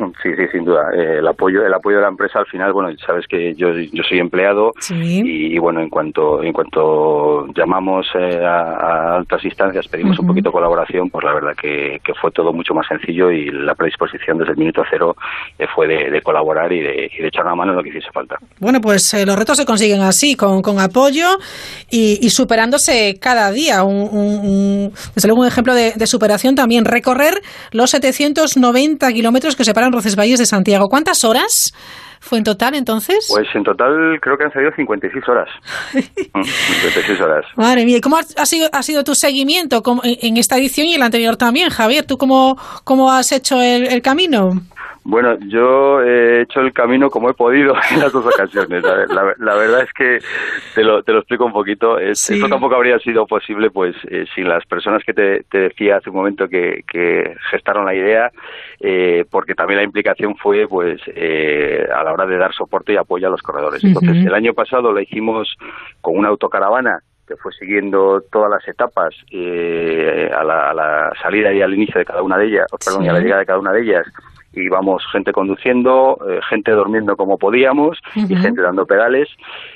Sí, 0.22 0.30
sí, 0.36 0.42
sin 0.52 0.64
duda. 0.64 0.90
Eh, 0.94 1.18
el 1.18 1.26
apoyo, 1.26 1.64
el 1.64 1.72
apoyo 1.74 1.96
de 1.96 2.02
la 2.02 2.08
empresa 2.08 2.38
al 2.40 2.46
final, 2.46 2.72
bueno, 2.72 2.90
sabes 3.06 3.26
que 3.26 3.54
yo, 3.54 3.68
yo 3.72 4.02
soy 4.08 4.18
empleado 4.18 4.72
y, 5.26 5.54
y, 5.54 5.58
bueno, 5.58 5.80
en 5.80 5.88
cuanto, 5.88 6.42
en 6.42 6.52
cuanto 6.52 7.46
llamamos 7.54 8.06
eh, 8.14 8.44
a, 8.44 8.60
a 8.60 9.16
altas 9.16 9.44
instancias, 9.44 9.88
pedimos 9.88 10.18
un 10.18 10.26
poquito 10.26 10.50
de 10.50 10.52
colaboración, 10.52 11.08
pues 11.10 11.24
la 11.24 11.34
verdad 11.34 11.52
que, 11.60 12.00
que 12.04 12.14
fue 12.14 12.30
todo 12.32 12.52
mucho 12.52 12.74
más 12.74 12.86
sencillo 12.86 13.30
y 13.30 13.50
la 13.50 13.74
predisposición 13.74 14.38
desde 14.38 14.52
el 14.52 14.58
minuto 14.58 14.82
cero 14.90 15.16
eh, 15.58 15.66
fue 15.74 15.86
de, 15.86 16.10
de 16.10 16.22
colaborar 16.22 16.72
y 16.72 16.80
de, 16.80 17.10
y 17.16 17.22
de 17.22 17.28
echar 17.28 17.44
una 17.46 17.54
mano 17.54 17.72
en 17.72 17.76
lo 17.78 17.82
que 17.82 17.88
hiciese 17.90 18.10
falta. 18.12 18.36
Bueno, 18.58 18.80
pues 18.80 19.14
los 19.26 19.36
retos 19.38 19.56
se 19.56 19.64
consiguen 19.66 20.00
así, 20.02 20.34
con, 20.36 20.62
con 20.62 20.78
apoyo 20.80 21.26
y, 21.90 22.18
y 22.20 22.30
superándose 22.30 23.18
cada 23.20 23.50
día. 23.52 23.82
Un, 23.84 24.08
un- 24.10 24.38
un- 24.40 24.92
desde 25.14 25.28
luego 25.28 25.42
un 25.42 25.48
ejemplo 25.48 25.74
de, 25.74 25.92
de 25.94 26.06
superación 26.06 26.54
también, 26.54 26.84
recorrer 26.84 27.34
los 27.72 27.90
790 27.90 29.12
kilómetros 29.12 29.56
que 29.56 29.64
separan 29.64 29.89
Roncesvalles 29.92 30.38
de 30.38 30.46
Santiago. 30.46 30.88
¿Cuántas 30.88 31.24
horas 31.24 31.72
fue 32.20 32.38
en 32.38 32.44
total 32.44 32.74
entonces? 32.74 33.26
Pues 33.30 33.48
en 33.54 33.64
total 33.64 34.18
creo 34.20 34.36
que 34.36 34.44
han 34.44 34.52
salido 34.52 34.72
56 34.76 35.28
horas. 35.28 35.48
Mm, 36.32 36.44
56 36.44 37.20
horas. 37.20 37.44
Madre 37.56 37.84
mía, 37.84 37.96
¿y 37.96 38.00
¿cómo 38.00 38.16
ha, 38.16 38.46
sido, 38.46 38.68
ha 38.72 38.82
sido 38.84 39.02
tu 39.02 39.16
seguimiento 39.16 39.82
en, 40.04 40.16
en 40.22 40.36
esta 40.36 40.58
edición 40.58 40.86
y 40.86 40.94
en 40.94 41.00
la 41.00 41.06
anterior 41.06 41.36
también, 41.36 41.70
Javier? 41.70 42.06
¿Tú 42.06 42.18
cómo, 42.18 42.56
cómo 42.84 43.10
has 43.10 43.32
hecho 43.32 43.60
el, 43.60 43.86
el 43.86 44.00
camino? 44.00 44.50
Bueno, 45.02 45.36
yo 45.48 46.02
he 46.02 46.42
hecho 46.42 46.60
el 46.60 46.72
camino 46.74 47.08
como 47.08 47.30
he 47.30 47.34
podido 47.34 47.74
en 47.90 48.00
las 48.00 48.12
dos 48.12 48.26
ocasiones. 48.26 48.82
La, 48.82 49.06
la- 49.06 49.34
la 49.38 49.54
verdad 49.56 49.82
es 49.82 49.92
que 49.94 50.18
te 50.74 50.84
lo, 50.84 51.02
te 51.02 51.12
lo 51.12 51.20
explico 51.20 51.44
un 51.46 51.52
poquito. 51.52 51.98
Es- 51.98 52.20
Sí. 52.20 52.34
Esto 52.34 52.48
tampoco 52.48 52.74
habría 52.76 52.98
sido 52.98 53.26
posible 53.26 53.70
pues 53.70 53.96
eh, 54.10 54.26
sin 54.34 54.46
las 54.48 54.64
personas 54.66 55.02
que 55.04 55.14
te, 55.14 55.42
te 55.50 55.58
decía 55.58 55.96
hace 55.96 56.10
un 56.10 56.16
momento 56.16 56.48
que, 56.48 56.82
que 56.86 57.34
gestaron 57.50 57.86
la 57.86 57.94
idea, 57.94 58.30
eh, 58.78 59.24
porque 59.30 59.54
también 59.54 59.78
la 59.78 59.84
implicación 59.84 60.36
fue 60.36 60.68
pues 60.68 61.00
eh, 61.06 61.88
a 61.94 62.04
la 62.04 62.12
hora 62.12 62.26
de 62.26 62.36
dar 62.36 62.52
soporte 62.52 62.92
y 62.92 62.96
apoyo 62.96 63.26
a 63.26 63.30
los 63.30 63.40
corredores. 63.42 63.82
Entonces, 63.82 64.16
el 64.26 64.34
año 64.34 64.52
pasado 64.52 64.92
lo 64.92 65.00
hicimos 65.00 65.56
con 66.02 66.18
una 66.18 66.28
autocaravana 66.28 66.98
que 67.26 67.36
fue 67.36 67.52
siguiendo 67.52 68.22
todas 68.30 68.50
las 68.50 68.66
etapas 68.68 69.14
eh, 69.30 70.30
a, 70.36 70.42
la, 70.44 70.70
a 70.70 70.74
la 70.74 71.12
salida 71.22 71.52
y 71.52 71.62
al 71.62 71.72
inicio 71.72 71.98
de 71.98 72.04
cada 72.04 72.22
una 72.22 72.36
de 72.36 72.46
ellas, 72.46 72.66
perdón, 72.84 73.04
y 73.04 73.08
a 73.08 73.12
la 73.12 73.18
Sí. 73.18 73.24
llegada 73.24 73.40
de 73.40 73.46
cada 73.46 73.58
una 73.60 73.72
de 73.72 73.82
ellas. 73.82 74.06
Íbamos 74.52 75.02
gente 75.12 75.32
conduciendo, 75.32 76.18
eh, 76.28 76.40
gente 76.48 76.72
durmiendo 76.72 77.16
como 77.16 77.38
podíamos 77.38 77.98
y 78.14 78.34
gente 78.36 78.62
dando 78.62 78.84
pedales. 78.86 79.28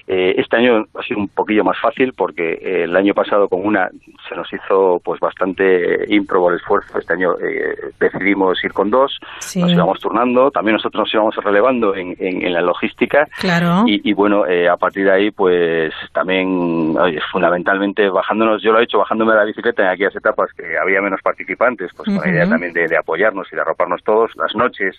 Eh, 0.07 0.35
este 0.39 0.57
año 0.57 0.85
ha 0.99 1.03
sido 1.03 1.21
un 1.21 1.29
poquillo 1.29 1.65
más 1.65 1.79
fácil 1.81 2.13
porque 2.17 2.55
eh, 2.55 2.85
el 2.85 2.97
año 2.97 3.15
pasado 3.15 3.49
con 3.49 3.65
una 3.65 3.89
se 4.29 4.35
nos 4.35 4.53
hizo 4.53 5.01
pues 5.05 5.21
bastante 5.21 6.05
ímprobo 6.13 6.51
el 6.51 6.57
esfuerzo. 6.57 6.99
Este 6.99 7.13
año 7.15 7.35
eh, 7.41 7.93
decidimos 8.01 8.63
ir 8.65 8.73
con 8.73 8.91
dos, 8.91 9.19
Sí. 9.39 9.61
nos 9.61 9.71
íbamos 9.73 10.01
turnando. 10.01 10.51
También 10.51 10.75
nosotros 10.75 11.03
nos 11.03 11.15
íbamos 11.15 11.37
relevando 11.37 11.95
en, 11.95 12.15
en- 12.19 12.45
en 12.45 12.53
la 12.53 12.61
logística. 12.61 13.27
Claro. 13.41 13.85
Y, 13.87 14.01
y 14.09 14.13
bueno, 14.13 14.47
eh, 14.47 14.69
a 14.69 14.77
partir 14.77 15.05
de 15.05 15.13
ahí, 15.13 15.31
pues 15.31 15.93
también, 16.13 16.97
oye, 16.99 17.21
fundamentalmente 17.33 18.09
bajándonos, 18.09 18.63
yo 18.63 18.73
lo 18.73 18.81
he 18.81 18.85
hecho 18.85 18.99
bajándome 18.99 19.33
de 19.33 19.39
la 19.39 19.45
bicicleta 19.45 19.83
en 19.83 19.89
aquellas 19.91 20.17
etapas 20.17 20.51
que 20.53 20.77
había 20.79 21.01
menos 21.01 21.21
participantes, 21.23 21.91
pues 21.97 22.07
con 22.09 22.17
la 22.25 22.29
idea 22.31 22.49
también 22.49 22.73
de, 22.73 22.87
de 22.89 22.97
apoyarnos 22.97 23.47
y 23.53 23.57
de 23.57 23.63
arroparnos 23.63 24.03
todos. 24.03 24.31
Las 24.37 24.55
noches, 24.65 24.97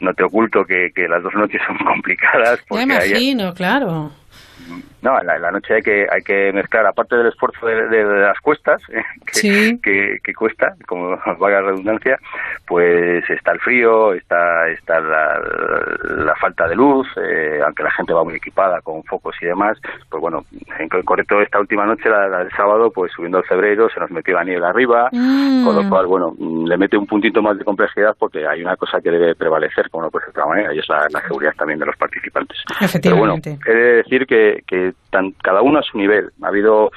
no 0.00 0.14
te 0.14 0.22
oculto 0.24 0.64
que, 0.64 0.90
que 0.94 1.06
las 1.08 1.22
dos 1.22 1.34
noches 1.34 1.60
son 1.66 1.76
complicadas. 1.86 2.58
Ya 2.60 2.64
Porque 2.68 2.82
hay- 2.94 3.10
imagino, 3.10 3.54
claro. 3.54 4.10
No, 5.02 5.20
en 5.20 5.26
la, 5.26 5.36
en 5.36 5.42
la 5.42 5.50
noche 5.50 5.74
hay 5.74 5.82
que 5.82 6.06
hay 6.10 6.22
que 6.22 6.52
mezclar, 6.52 6.86
aparte 6.86 7.16
del 7.16 7.26
esfuerzo 7.28 7.66
de, 7.66 7.88
de- 7.88 8.04
de 8.04 8.20
las 8.20 8.38
cuestas, 8.40 8.80
eh, 8.90 9.02
que, 9.26 9.32
Sí. 9.34 9.80
que, 9.82 10.18
que 10.22 10.34
cuesta, 10.34 10.74
como 10.86 11.16
valga 11.38 11.60
la 11.60 11.68
redundancia, 11.70 12.18
pues 12.66 13.28
está 13.28 13.52
el 13.52 13.60
frío, 13.60 14.14
está 14.14 14.68
está 14.68 15.00
la, 15.00 15.40
la 16.24 16.34
falta 16.36 16.68
de 16.68 16.76
luz, 16.76 17.06
eh, 17.16 17.60
aunque 17.64 17.82
la 17.82 17.90
gente 17.90 18.12
va 18.12 18.24
muy 18.24 18.34
equipada 18.34 18.80
con 18.82 19.02
focos 19.04 19.34
y 19.40 19.46
demás, 19.46 19.78
pues 20.08 20.20
bueno, 20.20 20.44
en 20.78 20.88
concreto 20.88 21.40
esta 21.40 21.58
última 21.60 21.84
noche, 21.86 22.08
la, 22.08 22.28
la 22.28 22.38
del 22.38 22.50
sábado, 22.52 22.90
pues 22.90 23.12
subiendo 23.12 23.38
al 23.38 23.44
febrero, 23.44 23.88
se 23.90 24.00
nos 24.00 24.10
metió 24.10 24.34
la 24.34 24.44
niebla 24.44 24.68
arriba, 24.68 25.08
Mm. 25.12 25.64
con 25.64 25.76
lo 25.76 25.88
cual, 25.88 26.06
bueno, 26.06 26.34
le 26.38 26.76
mete 26.76 26.96
un 26.96 27.06
puntito 27.06 27.42
más 27.42 27.58
de 27.58 27.64
complejidad 27.64 28.14
porque 28.18 28.46
hay 28.46 28.62
una 28.62 28.76
cosa 28.76 29.00
que 29.00 29.10
debe 29.10 29.34
prevalecer, 29.34 29.88
como 29.90 30.04
no 30.04 30.10
puede 30.10 30.26
ser 30.26 30.34
de 30.34 30.40
otra 30.40 30.48
manera, 30.50 30.74
y 30.74 30.78
es 30.78 30.88
la, 30.88 31.06
la 31.10 31.20
seguridad 31.22 31.52
también 31.56 31.78
de 31.78 31.86
los 31.86 31.96
participantes. 31.96 32.58
Pero 33.02 33.16
bueno, 33.16 33.34
he 33.66 33.72
de 33.74 33.92
decir 33.96 34.26
que, 34.26 34.51
que 34.66 34.92
tan- 35.10 35.32
cada 35.42 35.62
uno 35.62 35.78
a 35.78 35.82
su 35.82 35.98
nivel. 35.98 36.30
Ha 36.42 36.48
habido 36.48 36.90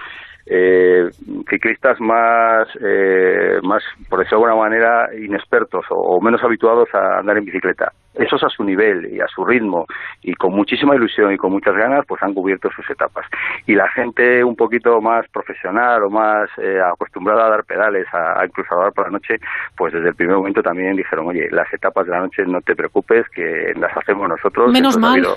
eh, 0.47 1.09
ciclistas 1.49 1.99
más, 1.99 2.67
eh, 2.79 3.59
más, 3.63 3.83
por 4.09 4.19
decirlo 4.19 4.45
de 4.45 4.51
alguna 4.51 4.69
manera, 4.69 5.09
inexpertos 5.15 5.85
o, 5.89 6.21
menos 6.21 6.43
habituados 6.43 6.87
a 6.93 7.19
andar 7.19 7.37
en 7.37 7.45
bicicleta. 7.45 7.91
Esos 8.13 8.43
a 8.43 8.49
su 8.49 8.63
nivel 8.63 9.11
y 9.11 9.19
a 9.19 9.27
su 9.27 9.43
ritmo 9.43 9.85
y 10.21 10.33
con 10.35 10.53
muchísima 10.53 10.95
ilusión 10.95 11.33
y 11.33 11.37
con 11.37 11.51
muchas 11.51 11.75
ganas, 11.75 12.05
pues 12.07 12.21
han 12.23 12.33
cubierto 12.33 12.69
sus 12.71 12.89
etapas. 12.89 13.25
Y 13.65 13.75
la 13.75 13.89
gente 13.89 14.43
un 14.43 14.55
poquito 14.55 15.01
más 15.01 15.27
profesional 15.33 16.03
o 16.03 16.09
más 16.09 16.49
eh, 16.57 16.79
acostumbrada 16.79 17.47
a 17.47 17.49
dar 17.49 17.65
pedales, 17.65 18.05
a, 18.13 18.39
a, 18.39 18.45
incluso 18.45 18.73
a 18.75 18.83
dar 18.83 18.93
por 18.93 19.05
la 19.05 19.11
noche, 19.11 19.35
pues 19.75 19.93
desde 19.93 20.09
el 20.09 20.15
primer 20.15 20.37
momento 20.37 20.61
también 20.61 20.95
dijeron, 20.95 21.27
oye, 21.27 21.49
las 21.51 21.71
etapas 21.73 22.05
de 22.05 22.11
la 22.11 22.21
noche 22.21 22.43
no 22.45 22.61
te 22.61 22.75
preocupes, 22.75 23.27
que 23.29 23.73
las 23.75 23.95
hacemos 23.97 24.29
nosotros. 24.29 24.71
Menos 24.71 24.97
mal. 24.97 25.21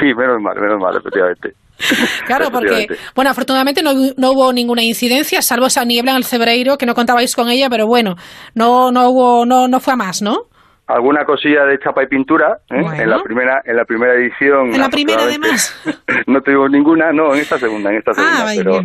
Sí, 0.00 0.14
menos 0.14 0.40
mal, 0.40 0.60
menos 0.60 0.78
mal, 0.78 0.96
efectivamente. 0.96 1.54
Claro, 2.26 2.50
porque, 2.50 2.86
bueno, 3.14 3.30
afortunadamente 3.30 3.82
no, 3.82 3.92
no, 4.16 4.32
hubo 4.32 4.52
ninguna 4.52 4.82
incidencia, 4.82 5.40
salvo 5.42 5.66
esa 5.66 5.84
niebla 5.84 6.12
en 6.12 6.18
el 6.18 6.24
Cebreiro, 6.24 6.76
que 6.76 6.86
no 6.86 6.94
contabais 6.94 7.34
con 7.34 7.48
ella, 7.48 7.68
pero 7.70 7.86
bueno, 7.86 8.16
no, 8.54 8.90
no 8.90 9.08
hubo, 9.08 9.46
no, 9.46 9.68
no 9.68 9.80
fue 9.80 9.94
a 9.94 9.96
más, 9.96 10.20
¿no? 10.20 10.48
Alguna 10.88 11.24
cosilla 11.24 11.66
de 11.66 11.78
chapa 11.78 12.02
y 12.02 12.06
pintura 12.06 12.58
¿eh? 12.70 12.82
en 12.98 13.10
la 13.10 13.22
primera 13.22 13.60
en 13.64 13.76
la 13.76 13.84
primera 13.84 14.14
edición 14.14 14.72
en 14.72 14.80
la 14.80 14.88
primera 14.88 15.22
además. 15.22 15.78
no 16.26 16.40
tuvimos 16.40 16.70
ninguna 16.70 17.12
no 17.12 17.34
en 17.34 17.40
esta 17.40 17.58
segunda 17.58 17.90
en 17.90 17.98
esta 17.98 18.14
segunda 18.14 18.44
ah, 18.46 18.52
pero, 18.56 18.80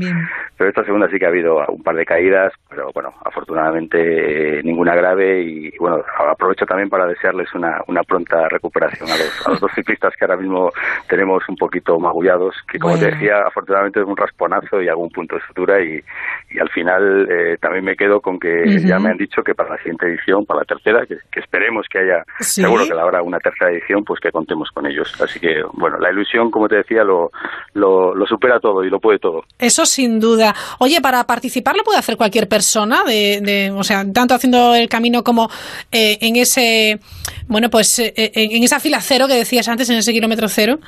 pero 0.58 0.70
esta 0.70 0.84
segunda 0.84 1.08
sí 1.10 1.18
que 1.18 1.26
ha 1.26 1.30
habido 1.30 1.66
un 1.70 1.82
par 1.82 1.96
de 1.96 2.06
caídas 2.06 2.52
pero 2.70 2.92
bueno 2.94 3.14
afortunadamente 3.24 4.60
eh, 4.60 4.64
ninguna 4.64 4.96
grave 4.96 5.44
y, 5.44 5.78
bueno 5.78 6.04
aprovecho 6.30 6.66
también 6.66 6.90
para 6.90 7.08
desearles 7.08 7.54
una, 7.56 7.82
una 7.88 8.04
pronta 8.04 8.50
recuperación 8.50 9.10
a 9.10 9.16
los, 9.16 9.48
a 9.48 9.52
los 9.52 9.62
dos 9.62 9.72
ciclistas 9.76 10.14
que 10.18 10.26
ahora 10.26 10.38
mismo 10.38 10.72
tenemos 11.08 11.48
un 11.48 11.56
poquito 11.56 11.98
magullados 12.00 12.54
que 12.70 12.80
como 12.80 12.98
te 12.98 13.12
decía 13.12 13.44
afortunadamente 13.48 14.02
es 14.02 14.06
un 14.06 14.18
rasponazo 14.18 14.82
y 14.82 14.90
algún 14.90 15.10
punto 15.10 15.36
de 15.36 15.42
sutura 15.48 15.82
y, 15.82 16.04
y 16.52 16.60
al 16.60 16.70
final 16.70 17.30
eh, 17.32 17.58
también 17.62 17.86
me 17.86 17.96
quedo 17.96 18.20
con 18.20 18.38
que 18.40 18.78
ya 18.84 19.00
me 19.00 19.10
han 19.10 19.18
dicho 19.18 19.42
que 19.42 19.56
para 19.56 19.70
la 19.70 19.78
siguiente 19.78 20.08
edición 20.08 20.46
para 20.46 20.60
la 20.62 20.66
tercera 20.66 21.06
que, 21.06 21.18
que 21.32 21.40
esperemos 21.40 21.88
que 21.94 22.00
haya, 22.00 22.24
seguro 22.40 22.86
que 22.86 22.92
habrá 22.92 23.22
una 23.22 23.38
tercera 23.38 23.72
edición, 23.72 24.04
pues 24.04 24.20
que 24.20 24.32
contemos 24.32 24.70
con 24.74 24.88
ellos. 24.88 25.14
Así 25.22 25.40
que, 25.40 25.62
bueno, 25.74 25.98
la 26.00 26.12
ilusión, 26.12 26.50
como 26.50 26.68
te 26.68 26.78
decía, 26.78 27.04
lo, 27.04 27.30
lo, 27.74 28.26
supera 28.26 28.60
todo 28.60 28.84
y 28.84 28.90
lo 28.90 29.00
puede 29.00 29.20
todo. 29.20 29.44
Eso 29.60 29.86
sin 29.86 30.20
duda. 30.20 30.56
Oye, 30.80 31.00
para 31.02 31.24
participar 31.26 31.76
lo 31.76 31.84
puede 31.84 32.00
hacer 32.00 32.18
cualquier 32.18 32.48
persona, 32.48 33.04
de, 33.04 33.42
de 33.42 33.72
o 33.72 33.84
sea, 33.84 34.04
tanto 34.12 34.34
haciendo 34.34 34.74
el 34.74 34.90
camino 34.90 35.24
como 35.24 35.50
eh, 35.92 36.18
en 36.22 36.36
ese, 36.36 37.00
bueno, 37.48 37.70
pues 37.70 38.00
eh, 38.00 38.14
en 38.16 38.64
esa 38.64 38.80
fila 38.80 39.00
cero 39.00 39.28
que 39.28 39.36
decías 39.36 39.68
antes, 39.68 39.90
en 39.90 39.98
ese 39.98 40.12
kilómetro 40.12 40.48
cero. 40.48 40.80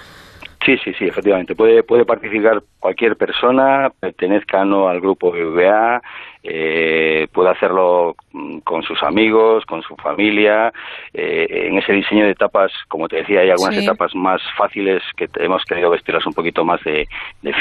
Sí, 0.66 0.76
sí, 0.84 0.92
sí, 0.98 1.06
efectivamente. 1.06 1.54
Puede, 1.54 1.84
puede 1.84 2.06
participar 2.06 2.64
cualquier 2.80 3.16
persona, 3.16 3.90
pertenezca 4.00 4.62
o 4.62 4.66
no 4.66 4.88
al 4.88 5.00
grupo 5.00 5.32
BBA, 5.32 6.02
eh, 6.48 7.28
puede 7.34 7.50
hacerlo 7.50 8.16
mm, 8.32 8.60
con 8.60 8.84
sus 8.84 9.02
amigos, 9.02 9.66
con 9.66 9.82
su 9.82 9.96
familia. 9.96 10.72
Eh, 11.14 11.68
en 11.68 11.78
ese 11.78 11.94
diseño 11.94 12.26
de 12.26 12.32
etapas, 12.32 12.72
como 12.88 13.08
te 13.08 13.18
decía, 13.18 13.42
hay 13.42 13.50
algunas 13.50 13.78
etapas 13.78 14.14
más 14.14 14.42
fáciles 14.56 15.02
que 15.18 15.28
hemos 15.38 15.64
querido 15.66 15.90
vestirlas 15.90 16.26
un 16.26 16.34
poquito 16.34 16.64
más 16.64 16.82
de, 16.84 17.08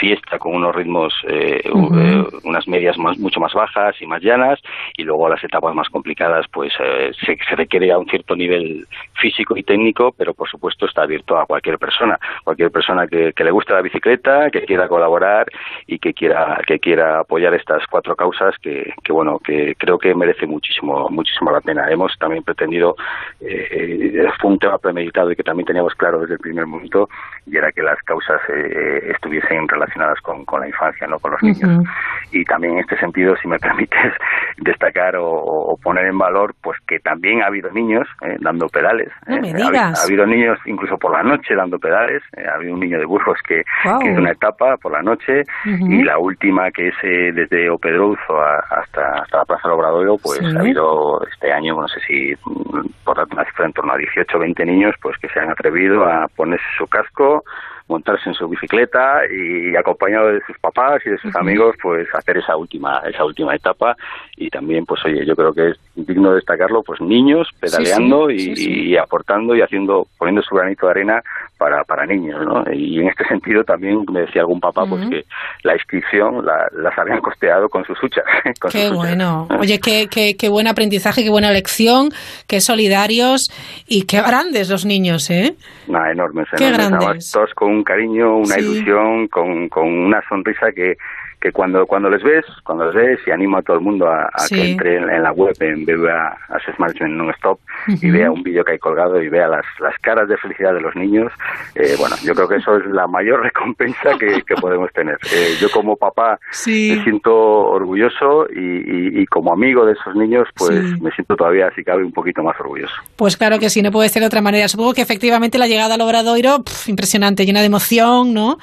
fiesta, 0.00 0.38
con 0.38 0.54
unos 0.54 0.74
ritmos, 0.74 1.14
eh, 1.28 1.62
eh, 1.64 2.24
unas 2.42 2.66
medias 2.68 2.98
más, 2.98 3.16
mucho 3.18 3.40
más 3.40 3.54
bajas 3.54 3.94
y 4.00 4.06
más 4.06 4.22
llanas. 4.22 4.60
Y 4.96 5.04
luego 5.04 5.28
las 5.28 5.42
etapas 5.42 5.74
más 5.74 5.88
complicadas, 5.88 6.46
pues 6.52 6.72
se, 6.74 7.56
requiere 7.56 7.92
a 7.92 7.98
un 7.98 8.06
cierto 8.06 8.36
nivel 8.36 8.86
físico 9.14 9.56
y 9.56 9.62
técnico, 9.62 10.12
pero 10.16 10.34
por 10.34 10.48
supuesto 10.48 10.86
está 10.86 11.02
abierto 11.02 11.38
a 11.38 11.46
cualquier 11.46 11.78
persona, 11.78 12.18
cualquier 12.42 12.70
persona 12.70 13.06
que, 13.06 13.32
que 13.32 13.44
le 13.44 13.50
guste 13.50 13.72
la 13.72 13.82
bicicleta, 13.82 14.50
que 14.50 14.64
quiera 14.64 14.88
colaborar 14.88 15.46
y 15.86 15.98
que 15.98 16.12
quiera 16.12 16.60
que 16.66 16.78
quiera 16.78 17.20
apoyar 17.20 17.54
estas 17.54 17.86
cuatro 17.86 18.16
causas 18.16 18.56
que 18.58 18.73
que, 19.02 19.12
bueno, 19.12 19.38
que 19.38 19.74
creo 19.78 19.98
que 19.98 20.14
merece 20.14 20.46
muchísimo, 20.46 21.08
muchísimo 21.10 21.50
la 21.50 21.60
pena. 21.60 21.88
Hemos 21.90 22.16
también 22.18 22.42
pretendido, 22.42 22.96
eh, 23.40 24.24
fue 24.40 24.50
un 24.50 24.58
tema 24.58 24.78
premeditado 24.78 25.30
y 25.30 25.36
que 25.36 25.42
también 25.42 25.66
teníamos 25.66 25.94
claro 25.94 26.20
desde 26.20 26.34
el 26.34 26.40
primer 26.40 26.66
momento, 26.66 27.08
y 27.46 27.56
era 27.56 27.70
que 27.72 27.82
las 27.82 27.98
causas 28.02 28.40
eh, 28.48 29.10
estuviesen 29.12 29.68
relacionadas 29.68 30.20
con, 30.20 30.44
con, 30.44 30.60
la 30.60 30.68
infancia, 30.68 31.06
no 31.06 31.18
con 31.18 31.32
los 31.32 31.42
niños. 31.42 31.86
Y 32.32 32.44
también 32.44 32.74
en 32.74 32.80
este 32.80 32.98
sentido, 32.98 33.36
si 33.36 33.48
me 33.48 33.58
permites 33.64 34.12
destacar 34.58 35.16
o, 35.18 35.78
poner 35.82 36.06
en 36.06 36.18
valor, 36.18 36.54
pues 36.62 36.78
que 36.86 36.98
también 37.00 37.42
ha 37.42 37.46
habido 37.46 37.70
niños 37.70 38.06
eh, 38.22 38.36
dando 38.40 38.68
pedales. 38.68 39.10
ha, 39.26 40.04
habido 40.04 40.26
niños 40.26 40.58
incluso 40.66 40.96
por 40.96 41.12
la 41.12 41.22
noche 41.22 41.54
dando 41.54 41.78
pedales. 41.78 42.22
ha 42.36 42.54
habido 42.54 42.74
un 42.74 42.80
niño 42.80 42.98
de 42.98 43.04
Burgos 43.04 43.38
que, 43.46 43.62
hizo 43.84 44.20
una 44.20 44.30
etapa 44.30 44.76
por 44.78 44.92
la 44.92 45.02
noche 45.02 45.42
y 45.64 46.02
la 46.02 46.18
última 46.18 46.70
que 46.70 46.88
es 46.88 46.94
desde 47.34 47.68
Opedrouzo 47.70 48.40
a, 48.40 48.63
hasta, 48.70 49.22
hasta 49.22 49.38
la 49.38 49.44
Plaza 49.44 49.68
del 49.68 49.78
Obradoiro, 49.78 50.18
pues 50.18 50.40
ha 50.42 50.60
habido 50.60 51.24
este 51.30 51.52
año, 51.52 51.80
no 51.80 51.88
sé 51.88 52.00
si 52.06 52.34
mm, 52.44 52.86
por 53.04 53.18
una 53.32 53.44
cifra 53.44 53.66
en 53.66 53.72
torno 53.72 53.92
a 53.92 53.98
18 53.98 54.36
o 54.36 54.40
20 54.40 54.66
niños, 54.66 54.94
pues 55.00 55.16
que 55.18 55.28
se 55.28 55.40
han 55.40 55.50
atrevido 55.50 56.04
a 56.04 56.28
ponerse 56.28 56.64
su 56.78 56.86
casco, 56.86 57.44
montarse 57.88 58.30
en 58.30 58.34
su 58.34 58.48
bicicleta 58.48 59.22
y 59.30 59.76
acompañado 59.76 60.28
de 60.28 60.40
sus 60.46 60.58
papás 60.58 61.02
y 61.04 61.10
de 61.10 61.18
sus 61.18 61.34
amigos 61.36 61.76
pues 61.82 62.08
hacer 62.14 62.38
esa 62.38 62.56
última 62.56 63.00
esa 63.00 63.24
última 63.24 63.54
etapa. 63.54 63.96
Y 64.36 64.48
también 64.48 64.86
pues 64.86 65.04
oye 65.04 65.24
yo 65.26 65.36
creo 65.36 65.52
que 65.52 65.70
es 65.70 65.78
digno 65.94 66.34
destacarlo 66.34 66.82
pues 66.82 67.00
niños 67.00 67.48
pedaleando 67.60 68.30
y, 68.30 68.96
aportando 68.96 69.54
y 69.54 69.62
haciendo 69.62 70.06
poniendo 70.18 70.42
su 70.42 70.54
granito 70.54 70.86
de 70.86 70.90
arena 70.90 71.22
para, 71.56 71.84
para 71.84 72.04
niños 72.04 72.44
¿no? 72.44 72.64
y 72.72 73.00
en 73.00 73.08
este 73.08 73.24
sentido 73.28 73.64
también 73.64 74.04
me 74.10 74.20
decía 74.20 74.42
algún 74.42 74.60
papá 74.60 74.86
pues 74.86 75.08
que 75.08 75.24
la 75.62 75.74
inscripción 75.74 76.44
la, 76.44 76.68
las 76.72 76.98
habían 76.98 77.20
costeado 77.20 77.68
con 77.68 77.84
sus 77.84 78.02
huchas 78.02 78.24
qué 78.72 78.90
bueno 78.90 79.46
oye 79.58 79.78
qué, 79.78 80.08
qué, 80.10 80.36
qué 80.36 80.48
buen 80.48 80.66
aprendizaje 80.66 81.22
qué 81.22 81.30
buena 81.30 81.52
lección 81.52 82.10
qué 82.48 82.60
solidarios 82.60 83.50
y 83.86 84.06
qué 84.06 84.20
grandes 84.20 84.68
los 84.68 84.84
niños 84.84 85.30
¿eh? 85.30 85.54
Nah, 85.86 86.10
enormes, 86.10 86.48
qué 86.56 86.70
grandes. 86.70 87.30
todos 87.30 87.52
con 87.54 87.70
un 87.70 87.84
cariño, 87.84 88.38
una 88.38 88.58
ilusión, 88.58 89.28
con, 89.28 89.68
con 89.68 89.86
una 89.86 90.22
sonrisa 90.28 90.72
que, 90.74 90.96
que 91.44 91.52
cuando, 91.52 91.84
cuando 91.84 92.08
les 92.08 92.22
ves, 92.22 92.42
cuando 92.64 92.86
les 92.86 92.94
ves, 92.94 93.20
y 93.26 93.30
animo 93.30 93.58
a 93.58 93.62
todo 93.62 93.76
el 93.76 93.82
mundo 93.82 94.08
a, 94.08 94.30
que 94.48 94.70
entre 94.70 94.96
en, 94.96 95.22
la 95.22 95.30
web 95.30 95.54
en 95.60 95.84
BBA 95.84 96.38
Access 96.48 96.78
Management 96.78 97.16
Non-Stop 97.16 97.60
y 98.00 98.10
vea 98.10 98.30
un 98.30 98.42
vídeo 98.42 98.64
que 98.64 98.72
hay 98.72 98.78
colgado 98.78 99.20
y 99.20 99.28
vea 99.28 99.46
las, 99.46 99.66
las 99.78 99.94
caras 99.98 100.26
de 100.26 100.38
felicidad 100.38 100.72
de 100.72 100.80
los 100.80 100.96
niños, 100.96 101.30
eh, 101.74 101.96
bueno, 101.98 102.16
yo 102.24 102.34
creo 102.34 102.48
que 102.48 102.56
eso 102.56 102.78
es 102.78 102.86
la 102.86 103.06
mayor 103.06 103.42
recompensa 103.42 104.16
que, 104.18 104.40
que 104.40 104.54
podemos 104.54 104.90
tener. 104.94 105.18
Eh, 105.34 105.56
yo 105.60 105.68
como 105.70 105.96
papá 105.96 106.38
me 106.66 107.04
siento 107.04 107.34
orgulloso 107.34 108.46
y, 108.48 109.20
y, 109.20 109.26
como 109.26 109.52
amigo 109.52 109.84
de 109.84 109.92
esos 109.92 110.16
niños, 110.16 110.48
pues 110.56 110.98
me 111.02 111.10
siento 111.10 111.36
todavía, 111.36 111.70
si 111.76 111.84
cabe, 111.84 112.04
un 112.04 112.12
poquito 112.12 112.42
más 112.42 112.58
orgulloso. 112.58 112.94
Pues 113.16 113.36
claro 113.36 113.58
que 113.58 113.68
sí, 113.68 113.82
no 113.82 113.90
puede 113.90 114.08
ser 114.08 114.20
de 114.20 114.28
otra 114.28 114.40
manera. 114.40 114.66
Supongo 114.66 114.94
que 114.94 115.02
efectivamente 115.02 115.58
la 115.58 115.66
llegada 115.66 115.96
al 115.96 116.00
Obradoiro, 116.00 116.64
impresionante, 116.86 117.44
llena 117.44 117.60
de 117.60 117.66
emoción, 117.66 118.32
¿no? 118.32 118.56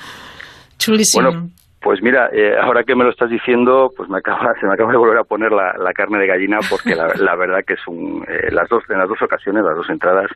Chulísimo. 0.80 1.52
Pues 1.82 2.00
mira, 2.04 2.30
eh, 2.32 2.56
ahora 2.62 2.84
que 2.84 2.96
me 2.96 3.04
lo 3.04 3.10
estás 3.10 3.30
diciendo, 3.30 3.92
pues 3.98 4.08
me 4.08 4.20
acaba, 4.20 4.54
se 4.60 4.68
me 4.68 4.74
acaba 4.74 4.92
de 4.92 4.98
volver 4.98 5.18
a 5.18 5.24
poner 5.24 5.52
la, 5.52 5.92
carne 5.94 6.20
de 6.20 6.28
gallina 6.28 6.60
porque 6.70 6.96
la, 6.96 7.08
la 7.16 7.36
verdad 7.36 7.66
que 7.66 7.74
es 7.74 7.88
un, 7.88 8.24
eh, 8.28 8.52
las 8.52 8.70
dos, 8.70 8.84
en 8.90 9.00
las 9.00 9.10
dos 9.10 9.22
ocasiones, 9.22 9.64
las 9.64 9.76
dos 9.76 9.90
entradas, 9.90 10.30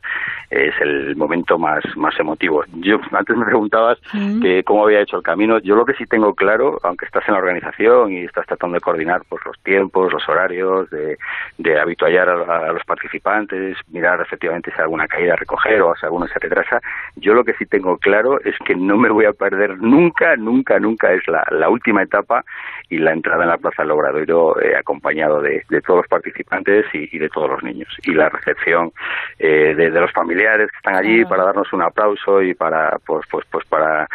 es 0.50 0.74
el 0.80 1.14
momento 1.16 1.56
más, 1.56 1.82
más 1.96 2.18
emotivo. 2.18 2.64
Yo 2.74 2.98
antes 3.12 3.36
me 3.36 3.44
preguntabas 3.44 3.98
que 4.42 4.62
cómo 4.64 4.84
había 4.84 5.00
hecho 5.00 5.16
el 5.16 5.22
camino. 5.22 5.58
Yo 5.60 5.76
lo 5.76 5.84
que 5.84 5.94
sí 5.94 6.04
tengo 6.06 6.34
claro, 6.34 6.78
aunque 6.82 7.06
estás 7.06 7.26
en 7.28 7.34
la 7.34 7.40
organización 7.40 8.12
y 8.12 8.24
estás 8.24 8.46
tratando 8.46 8.74
de 8.74 8.80
coordinar 8.80 9.22
pues 9.28 9.44
los 9.46 9.58
tiempos, 9.60 10.12
los 10.12 10.28
horarios, 10.28 10.90
de, 10.90 11.16
de 11.58 11.80
habituallar 11.80 12.28
a, 12.28 12.72
los 12.72 12.84
participantes, 12.84 13.76
mirar 13.90 14.20
efectivamente 14.20 14.70
si 14.70 14.78
hay 14.78 14.82
alguna 14.82 15.06
caída 15.06 15.34
a 15.34 15.36
recoger 15.36 15.80
o 15.82 15.94
si 15.94 16.04
alguno 16.04 16.26
se 16.26 16.38
retrasa, 16.38 16.80
yo 17.14 17.34
lo 17.34 17.44
que 17.44 17.54
sí 17.54 17.66
tengo 17.66 17.96
claro 17.98 18.40
es 18.44 18.56
que 18.64 18.74
no 18.74 18.96
me 18.96 19.10
voy 19.10 19.24
a 19.24 19.32
perder 19.32 19.78
nunca, 19.78 20.36
nunca, 20.36 20.78
nunca 20.78 21.12
es 21.12 21.26
la 21.28 21.35
la, 21.50 21.68
última 21.68 22.02
etapa 22.02 22.44
y 22.88 22.98
la 22.98 23.12
entrada 23.12 23.42
en 23.42 23.50
la 23.50 23.58
Plaza 23.58 23.82
del 23.82 23.92
Obradoiro 23.92 24.60
eh, 24.60 24.76
acompañado 24.76 25.40
de, 25.40 25.62
todos 25.84 25.98
los 26.00 26.08
participantes 26.08 26.86
y, 26.92 27.18
de 27.18 27.28
todos 27.28 27.50
los 27.50 27.62
niños. 27.62 27.88
Y 28.04 28.12
la 28.12 28.28
recepción 28.28 28.92
eh, 29.38 29.74
de, 29.74 29.90
los 29.90 30.12
familiares 30.12 30.70
que 30.70 30.76
están 30.76 30.96
allí 30.96 31.24
para 31.24 31.44
darnos 31.44 31.72
un 31.72 31.82
aplauso 31.82 32.42
y 32.42 32.54
para, 32.54 32.96
pues, 33.04 33.26
pues, 33.30 33.44
pues 33.50 33.66
para, 33.66 34.06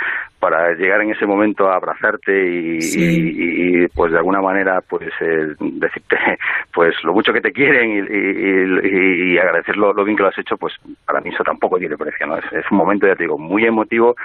para 0.41 0.73
llegar 0.73 1.01
en 1.01 1.11
ese 1.11 1.27
momento 1.27 1.69
a 1.69 1.75
abrazarte 1.75 2.33
y, 2.33 3.87
pues 3.93 4.11
de 4.11 4.17
alguna 4.17 4.41
manera 4.41 4.81
pues 4.81 5.09
eh, 5.21 5.53
decirte 5.59 6.17
pues 6.73 6.95
lo 7.03 7.13
mucho 7.13 7.31
que 7.31 7.41
te 7.41 7.51
quieren 7.51 7.91
y, 7.91 9.37
agradecer 9.37 9.77
lo, 9.77 9.93
bien 10.03 10.17
que 10.17 10.23
lo 10.23 10.29
has 10.29 10.37
hecho 10.37 10.57
pues 10.57 10.73
para 11.05 11.21
mí 11.21 11.29
eso 11.29 11.43
tampoco 11.43 11.77
tiene 11.77 11.95
precio 11.95 12.25
¿no? 12.25 12.37
es, 12.37 12.71
un 12.71 12.77
momento 12.77 13.05
ya 13.05 13.15
te 13.15 13.23
digo 13.23 13.37
muy 13.37 13.65
emotivo 13.65 14.15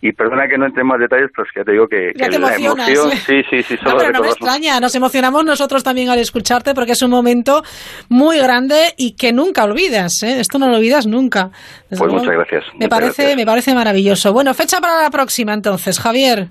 y 0.00 0.12
perdona 0.12 0.48
que 0.48 0.58
no 0.58 0.66
entre 0.66 0.82
en 0.82 0.88
más 0.88 0.98
detalles 0.98 1.30
pues 1.34 1.48
ya 1.54 1.62
te 1.62 1.72
digo 1.72 1.86
que, 1.86 2.12
la 2.16 2.54
emoción 2.56 3.10
sí 3.12 3.42
sí 3.48 3.62
sí 3.62 3.76
solo 3.90 4.00
pero 4.00 4.12
no 4.12 4.20
me 4.22 4.28
extraña 4.28 4.80
nos 4.80 4.94
emocionamos 4.94 5.44
nosotros 5.44 5.82
también 5.82 6.08
al 6.10 6.18
escucharte 6.18 6.74
porque 6.74 6.92
es 6.92 7.02
un 7.02 7.10
momento 7.10 7.62
muy 8.08 8.38
grande 8.38 8.94
y 8.96 9.12
que 9.12 9.32
nunca 9.32 9.64
olvidas 9.64 10.22
¿eh? 10.22 10.40
esto 10.40 10.58
no 10.58 10.68
lo 10.68 10.76
olvidas 10.76 11.06
nunca 11.06 11.50
pues 11.88 12.12
muchas 12.12 12.34
gracias 12.34 12.64
me 12.78 12.88
parece 12.88 13.36
me 13.36 13.46
parece 13.46 13.74
maravilloso 13.74 14.32
bueno 14.32 14.54
fecha 14.54 14.80
para 14.80 15.02
la 15.02 15.10
próxima 15.10 15.54
entonces, 15.54 15.98
Javier? 15.98 16.48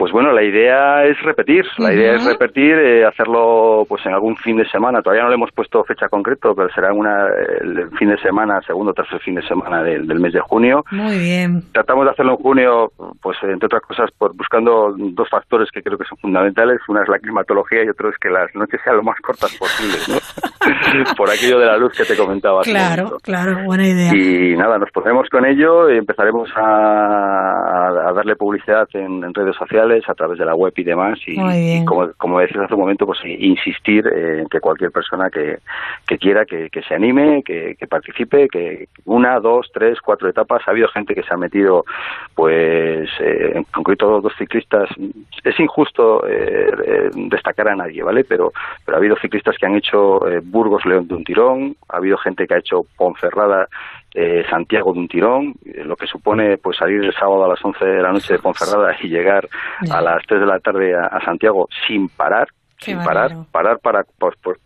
Pues 0.00 0.12
bueno, 0.12 0.32
la 0.32 0.42
idea 0.42 1.04
es 1.04 1.20
repetir, 1.20 1.62
la 1.76 1.92
idea 1.92 2.14
es 2.14 2.24
repetir, 2.24 2.72
eh, 2.72 3.04
hacerlo 3.04 3.84
pues 3.86 4.00
en 4.06 4.14
algún 4.14 4.34
fin 4.34 4.56
de 4.56 4.66
semana. 4.66 5.02
Todavía 5.02 5.24
no 5.24 5.28
le 5.28 5.34
hemos 5.34 5.52
puesto 5.52 5.84
fecha 5.84 6.08
concreta, 6.08 6.54
pero 6.56 6.70
será 6.70 6.90
una, 6.94 7.26
el 7.60 7.86
fin 7.98 8.08
de 8.08 8.16
semana, 8.16 8.62
segundo 8.66 8.92
o 8.92 8.94
tercer 8.94 9.20
fin 9.20 9.34
de 9.34 9.42
semana 9.42 9.82
del, 9.82 10.08
del 10.08 10.18
mes 10.18 10.32
de 10.32 10.40
junio. 10.40 10.86
Muy 10.90 11.18
bien. 11.18 11.64
Tratamos 11.74 12.06
de 12.06 12.12
hacerlo 12.12 12.32
en 12.32 12.38
junio, 12.38 12.92
pues 13.20 13.36
entre 13.42 13.66
otras 13.66 13.82
cosas, 13.82 14.10
por, 14.16 14.34
buscando 14.34 14.94
dos 14.96 15.28
factores 15.28 15.68
que 15.70 15.82
creo 15.82 15.98
que 15.98 16.06
son 16.06 16.16
fundamentales. 16.16 16.80
Una 16.88 17.02
es 17.02 17.08
la 17.10 17.18
climatología 17.18 17.84
y 17.84 17.90
otro 17.90 18.08
es 18.08 18.16
que 18.16 18.30
las 18.30 18.48
noches 18.54 18.80
sean 18.82 18.96
lo 18.96 19.02
más 19.02 19.20
cortas 19.20 19.54
posibles, 19.58 20.08
¿no? 20.08 20.16
por 21.16 21.28
aquello 21.28 21.58
de 21.58 21.66
la 21.66 21.76
luz 21.76 21.92
que 21.94 22.06
te 22.06 22.16
comentaba. 22.16 22.62
Claro, 22.62 23.18
claro, 23.22 23.64
buena 23.64 23.86
idea. 23.86 24.14
Y 24.14 24.56
nada, 24.56 24.78
nos 24.78 24.90
pondremos 24.92 25.28
con 25.28 25.44
ello 25.44 25.90
y 25.90 25.98
empezaremos 25.98 26.48
a, 26.56 28.08
a 28.08 28.12
darle 28.14 28.36
publicidad 28.36 28.88
en, 28.94 29.24
en 29.24 29.34
redes 29.34 29.56
sociales, 29.56 29.89
a 30.06 30.14
través 30.14 30.38
de 30.38 30.44
la 30.44 30.54
web 30.54 30.72
y 30.76 30.84
demás. 30.84 31.18
Y, 31.26 31.84
como, 31.84 32.12
como 32.16 32.38
decías 32.38 32.64
hace 32.64 32.74
un 32.74 32.80
momento, 32.80 33.06
pues 33.06 33.18
insistir 33.24 34.06
en 34.06 34.48
que 34.48 34.60
cualquier 34.60 34.90
persona 34.90 35.30
que, 35.30 35.58
que 36.06 36.18
quiera, 36.18 36.44
que, 36.44 36.70
que 36.70 36.82
se 36.82 36.94
anime, 36.94 37.42
que, 37.42 37.74
que 37.78 37.86
participe, 37.86 38.48
que 38.48 38.88
una, 39.04 39.38
dos, 39.40 39.70
tres, 39.72 40.00
cuatro 40.00 40.28
etapas. 40.28 40.62
Ha 40.66 40.70
habido 40.70 40.88
gente 40.88 41.14
que 41.14 41.22
se 41.22 41.34
ha 41.34 41.36
metido, 41.36 41.84
pues 42.34 43.08
eh, 43.20 43.52
en 43.54 43.64
concreto 43.64 44.20
dos 44.20 44.32
ciclistas. 44.38 44.88
Es 45.44 45.58
injusto 45.58 46.26
eh, 46.26 46.70
eh, 46.86 47.10
destacar 47.14 47.68
a 47.68 47.76
nadie, 47.76 48.02
¿vale? 48.02 48.24
Pero, 48.24 48.52
pero 48.84 48.96
ha 48.96 49.00
habido 49.00 49.16
ciclistas 49.16 49.56
que 49.58 49.66
han 49.66 49.76
hecho 49.76 50.26
eh, 50.28 50.40
Burgos-León 50.42 51.08
de 51.08 51.14
un 51.14 51.24
tirón, 51.24 51.76
ha 51.88 51.96
habido 51.96 52.16
gente 52.18 52.46
que 52.46 52.54
ha 52.54 52.58
hecho 52.58 52.84
Ponferrada 52.96 53.68
eh, 54.14 54.44
Santiago 54.48 54.92
de 54.92 54.98
un 55.00 55.08
tirón, 55.08 55.54
eh, 55.64 55.84
lo 55.84 55.96
que 55.96 56.06
supone 56.06 56.58
pues 56.58 56.76
salir 56.76 57.04
el 57.04 57.14
sábado 57.14 57.44
a 57.44 57.48
las 57.48 57.64
11 57.64 57.84
de 57.84 58.02
la 58.02 58.12
noche 58.12 58.34
de 58.34 58.38
Ponferrada 58.38 58.96
y 59.00 59.08
llegar 59.08 59.48
a 59.90 60.00
las 60.00 60.24
3 60.26 60.40
de 60.40 60.46
la 60.46 60.58
tarde 60.58 60.94
a, 60.94 61.06
a 61.06 61.24
Santiago 61.24 61.68
sin 61.86 62.08
parar, 62.08 62.48
sin 62.78 62.98
parar, 62.98 63.32
parar 63.52 63.78
para, 63.78 64.04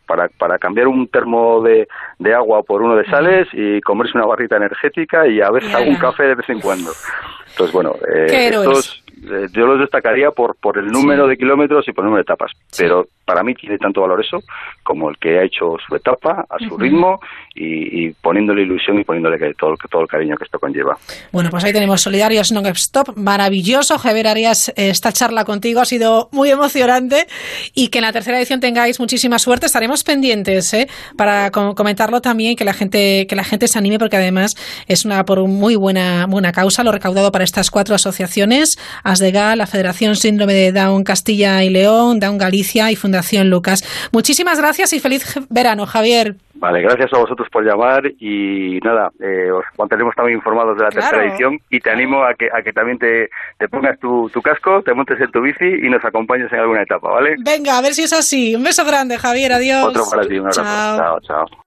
para, 0.07 0.29
para 0.29 0.59
cambiar 0.59 0.87
un 0.87 1.09
termo 1.09 1.61
de, 1.63 1.89
de 2.19 2.35
agua 2.35 2.63
por 2.63 2.81
uno 2.81 2.95
de 2.97 3.05
sales 3.07 3.49
y 3.53 3.81
comerse 3.81 4.17
una 4.17 4.27
barrita 4.27 4.57
energética 4.57 5.27
y 5.27 5.41
a 5.41 5.51
veces 5.51 5.75
algún 5.75 5.97
café 5.97 6.25
de 6.25 6.35
vez 6.37 6.49
en 6.49 6.61
cuando. 6.61 6.91
Entonces, 7.51 7.73
bueno, 7.73 7.95
eh, 8.13 8.49
estos, 8.49 9.04
yo 9.53 9.67
los 9.67 9.81
destacaría 9.81 10.31
por, 10.31 10.57
por 10.57 10.79
el 10.79 10.87
número 10.87 11.27
de 11.27 11.37
kilómetros 11.37 11.87
y 11.89 11.93
por 11.93 12.05
el 12.05 12.07
número 12.11 12.23
de 12.25 12.33
etapas, 12.33 12.53
pero 12.77 13.07
para 13.25 13.43
mí 13.43 13.55
tiene 13.55 13.79
tanto 13.79 14.03
valor 14.03 14.21
eso 14.21 14.43
como 14.83 15.09
el 15.09 15.17
que 15.17 15.39
ha 15.39 15.45
hecho 15.45 15.77
su 15.87 15.97
etapa 15.97 16.45
a 16.49 16.59
su 16.59 16.77
ritmo 16.77 17.21
y, 17.55 18.05
y 18.07 18.11
poniéndole 18.13 18.63
ilusión 18.63 18.99
y 18.99 19.05
poniéndole 19.05 19.39
que- 19.39 19.55
todo, 19.55 19.77
todo 19.91 20.03
el 20.03 20.09
cariño 20.09 20.37
que 20.37 20.45
esto 20.45 20.59
conlleva. 20.59 20.99
Bueno, 21.33 21.49
pues 21.51 21.65
ahí 21.65 21.73
tenemos 21.73 22.03
Solidarios 22.03 22.53
Non 22.53 22.67
Stop, 22.67 23.17
maravilloso. 23.17 23.97
Javier 23.99 24.27
Arias, 24.29 24.69
eh, 24.77 24.91
esta 24.91 25.11
charla 25.13 25.45
contigo 25.45 25.81
ha 25.81 25.85
sido 25.87 26.29
muy 26.33 26.51
emocionante 26.51 27.27
y 27.75 27.89
que 27.89 27.99
en 27.99 28.05
la 28.05 28.13
tercera 28.13 28.39
edición 28.39 28.61
tengáis 28.61 29.01
muchísima 29.01 29.39
suerte. 29.39 29.67
Estaremos 29.67 30.05
pendientes 30.05 30.75
¿eh? 30.75 30.87
para 31.17 31.51
com- 31.51 31.75
comentarlo 31.75 32.21
también 32.21 32.57
que 32.57 32.65
la 32.65 32.75
gente 32.75 33.27
que 33.27 33.37
la 33.37 33.45
gente 33.45 33.69
se 33.69 33.79
anime 33.79 33.99
porque 33.99 34.17
además 34.17 34.55
es 34.87 35.05
una 35.07 35.25
por 35.25 35.41
muy 35.49 35.77
buena 35.77 36.27
buena 36.27 36.53
causa 36.53 36.85
lo 36.85 36.93
recaudado 36.93 37.33
para 37.33 37.45
estas 37.45 37.71
cuatro 37.71 37.95
asociaciones: 37.95 38.77
ASDEGA, 39.15 39.57
la 39.57 39.67
Federación 39.67 40.15
Síndrome 40.17 40.53
de 40.53 40.73
Down 40.73 41.05
Castilla 41.05 41.63
y 41.65 41.71
León, 41.71 42.21
Down 42.21 42.37
Galicia 42.39 42.91
y 42.93 42.97
Fundación 42.97 43.49
Lucas. 43.49 43.83
Muchísimas 44.13 44.59
gracias 44.59 44.93
y 44.93 45.01
feliz 45.01 45.25
verano, 45.51 45.87
Javier. 45.87 46.35
Vale, 46.57 46.81
gracias 46.83 47.13
a 47.13 47.19
vosotros 47.19 47.49
por 47.51 47.65
llamar 47.65 48.07
y 48.19 48.79
nada, 48.83 49.11
eh, 49.21 49.51
os 49.51 49.65
mantendremos 49.79 50.15
también 50.15 50.39
informados 50.39 50.77
de 50.79 50.85
la 50.85 50.89
Claro. 50.91 51.09
tercera 51.11 51.29
edición 51.31 51.59
y 51.69 51.81
te 51.81 51.91
animo 51.91 52.23
a 52.25 52.33
que, 52.35 52.47
a 52.47 52.63
que 52.63 52.73
también 52.73 52.99
te, 52.99 53.29
te 53.59 53.69
pongas 53.69 53.99
tu, 53.99 54.31
tu 54.33 54.41
casco, 54.41 54.81
te 54.83 54.95
montes 54.95 55.21
en 55.21 55.31
tu 55.31 55.41
bici 55.43 55.65
y 55.65 55.89
nos 55.91 56.05
acompañes 56.05 56.51
en 56.53 56.61
alguna 56.61 56.83
etapa, 56.83 57.11
¿vale? 57.11 57.35
Venga, 57.45 57.77
a 57.79 57.83
ver 57.83 57.93
si 57.95 58.03
es 58.05 58.13
así. 58.13 58.55
Un 58.55 58.63
beso 58.65 58.85
grande, 58.85 59.19
Javier. 59.19 59.53
Adiós. 59.53 59.89
Otro 59.89 60.05
para 60.11 60.27
ti, 60.27 60.35
un 60.39 60.47
abrazo. 60.47 60.63
Chao. 60.63 61.21
chao. 61.21 61.47
chao. 61.47 61.65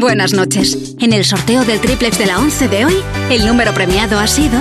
Buenas 0.00 0.32
noches. 0.32 0.96
En 1.00 1.12
el 1.12 1.24
sorteo 1.24 1.64
del 1.64 1.80
triplex 1.80 2.18
de 2.18 2.26
la 2.26 2.38
11 2.38 2.68
de 2.68 2.84
hoy, 2.84 2.94
el 3.30 3.44
número 3.46 3.72
premiado 3.72 4.18
ha 4.20 4.26
sido 4.28 4.60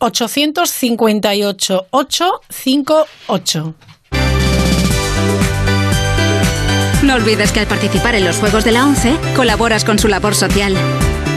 858 0.00 1.86
858. 1.90 3.74
No 7.02 7.14
olvides 7.14 7.52
que 7.52 7.60
al 7.60 7.66
participar 7.66 8.14
en 8.14 8.24
los 8.24 8.36
Juegos 8.36 8.64
de 8.64 8.72
la 8.72 8.84
11, 8.84 9.16
colaboras 9.34 9.84
con 9.84 9.98
su 9.98 10.08
labor 10.08 10.34
social. 10.34 10.74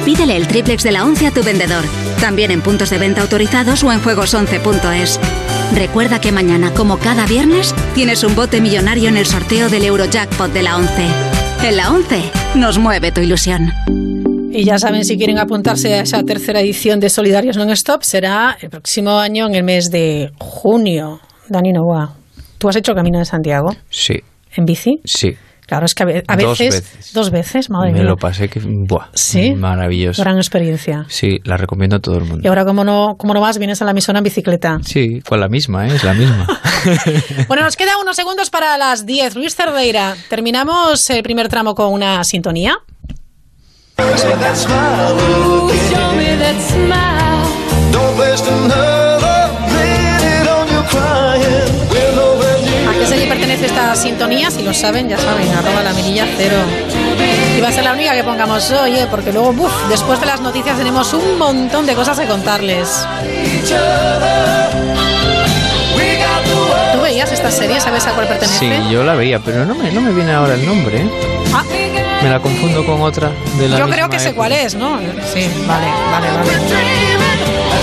Pídele 0.03 0.35
el 0.35 0.47
triplex 0.47 0.83
de 0.83 0.91
la 0.91 1.05
11 1.05 1.27
a 1.27 1.31
tu 1.31 1.43
vendedor, 1.43 1.83
también 2.19 2.51
en 2.51 2.61
puntos 2.61 2.89
de 2.89 2.97
venta 2.97 3.21
autorizados 3.21 3.83
o 3.83 3.91
en 3.91 4.01
juegos11.es. 4.01 5.19
Recuerda 5.73 6.19
que 6.19 6.33
mañana, 6.33 6.73
como 6.73 6.99
cada 6.99 7.25
viernes, 7.25 7.73
tienes 7.95 8.23
un 8.23 8.35
bote 8.35 8.59
millonario 8.59 9.07
en 9.07 9.17
el 9.17 9.25
sorteo 9.25 9.69
del 9.69 9.85
Eurojackpot 9.85 10.51
de 10.51 10.63
la 10.63 10.75
11. 10.77 11.07
En 11.63 11.77
la 11.77 11.91
11 11.91 12.31
nos 12.55 12.77
mueve 12.77 13.11
tu 13.13 13.21
ilusión. 13.21 13.71
Y 14.55 14.63
ya 14.65 14.77
saben, 14.77 15.03
si 15.05 15.17
quieren 15.17 15.39
apuntarse 15.39 15.93
a 15.95 16.01
esa 16.01 16.23
tercera 16.23 16.59
edición 16.61 16.99
de 16.99 17.09
Solidarios 17.09 17.57
Non-Stop, 17.57 18.03
será 18.03 18.57
el 18.61 18.69
próximo 18.69 19.17
año 19.19 19.47
en 19.47 19.55
el 19.55 19.63
mes 19.63 19.89
de 19.89 20.31
junio. 20.39 21.19
Dani 21.49 21.71
Novoa, 21.73 22.13
¿tú 22.57 22.69
has 22.69 22.75
hecho 22.75 22.93
Camino 22.93 23.19
de 23.19 23.25
Santiago 23.25 23.75
Sí, 23.89 24.15
en 24.55 24.65
bici? 24.65 24.91
sí. 25.03 25.31
Claro, 25.65 25.85
es 25.85 25.95
que 25.95 26.03
a 26.03 26.05
ve- 26.05 26.23
a 26.27 26.35
Dos 26.35 26.59
veces... 26.59 26.83
veces. 26.83 27.13
Dos 27.13 27.31
veces, 27.31 27.69
madre 27.69 27.93
Me 27.93 27.99
mía. 27.99 28.09
lo 28.09 28.17
pasé 28.17 28.49
que... 28.49 28.59
Buah, 28.59 29.07
Sí. 29.13 29.55
Maravilloso. 29.55 30.21
Gran 30.21 30.35
experiencia. 30.35 31.05
Sí, 31.07 31.37
la 31.45 31.55
recomiendo 31.55 31.95
a 31.95 31.99
todo 31.99 32.17
el 32.17 32.25
Y 32.25 32.27
mundo. 32.27 32.49
ahora, 32.49 32.65
como 32.65 32.83
no, 32.83 33.15
como 33.17 33.33
no 33.33 33.39
vas, 33.39 33.57
vienes 33.57 33.81
a 33.81 33.85
la 33.85 33.91
emisora 33.91 34.17
en 34.19 34.23
bicicleta. 34.25 34.77
Sí, 34.83 35.21
con 35.21 35.39
la 35.39 35.47
misma, 35.47 35.87
¿eh? 35.87 35.95
es 35.95 36.03
la 36.03 36.13
misma. 36.13 36.45
Bueno, 37.47 37.63
nos 37.63 37.77
queda 37.77 37.91
unos 37.99 38.15
segundos 38.17 38.49
para 38.49 38.77
las 38.77 39.05
10. 39.05 39.35
Luis 39.37 39.55
Cerdeira, 39.55 40.15
terminamos 40.29 41.09
el 41.09 41.23
primer 41.23 41.47
tramo 41.47 41.73
con 41.75 41.93
una 41.93 42.23
sintonía. 42.25 42.75
¿A 52.87 52.93
qué 52.93 53.05
serie 53.05 53.27
pertenece 53.27 53.65
esta 53.67 53.95
sintonía? 53.95 54.49
Si 54.51 54.63
lo 54.63 54.73
saben, 54.73 55.09
ya 55.09 55.17
saben, 55.17 55.47
arroba 55.53 55.83
la 55.83 55.93
mirilla 55.93 56.25
cero. 56.37 56.55
Y 57.57 57.61
va 57.61 57.67
a 57.69 57.71
ser 57.71 57.83
la 57.83 57.93
única 57.93 58.13
que 58.13 58.23
pongamos 58.23 58.71
hoy, 58.71 58.97
¿eh? 58.97 59.07
porque 59.09 59.31
luego, 59.31 59.53
buf, 59.53 59.71
después 59.89 60.19
de 60.19 60.25
las 60.25 60.41
noticias 60.41 60.77
tenemos 60.77 61.13
un 61.13 61.37
montón 61.37 61.85
de 61.85 61.93
cosas 61.93 62.19
que 62.19 62.25
contarles. 62.25 63.05
¿Tú 66.93 67.01
veías 67.01 67.31
esta 67.31 67.51
serie? 67.51 67.79
¿Sabes 67.79 68.05
a 68.07 68.11
cuál 68.13 68.27
pertenece? 68.27 68.59
Sí, 68.59 68.71
yo 68.91 69.03
la 69.03 69.13
veía, 69.15 69.39
pero 69.39 69.65
no 69.65 69.75
me, 69.75 69.91
no 69.91 70.01
me 70.01 70.11
viene 70.11 70.31
ahora 70.33 70.55
el 70.55 70.65
nombre. 70.65 71.01
¿eh? 71.01 71.09
Ah, 71.53 71.63
Me 72.23 72.29
la 72.29 72.39
confundo 72.39 72.85
con 72.85 73.01
otra 73.01 73.31
de 73.57 73.67
la 73.67 73.77
yo 73.77 73.85
misma 73.85 73.95
creo 73.95 74.09
que 74.09 74.17
sé 74.17 74.33
cuál 74.33 74.53
es, 74.53 74.75
¿no? 74.75 74.97
Sí, 75.33 75.51
vale, 75.67 75.87
vale, 76.09 76.27
vale. 76.31 76.51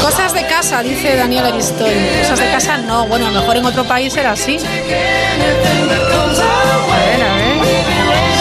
Cosas 0.00 0.32
de 0.32 0.46
casa, 0.46 0.82
dice 0.82 1.14
Daniel 1.14 1.44
Aristol. 1.44 1.92
Cosas 2.22 2.38
de 2.38 2.50
casa 2.50 2.78
no, 2.78 3.06
bueno, 3.06 3.26
a 3.26 3.30
lo 3.32 3.40
mejor 3.40 3.58
en 3.58 3.66
otro 3.66 3.84
país 3.84 4.16
era 4.16 4.32
así. 4.32 4.56
A 4.56 4.62
ver, 6.96 7.22
a 7.22 7.34
ver. 7.36 7.64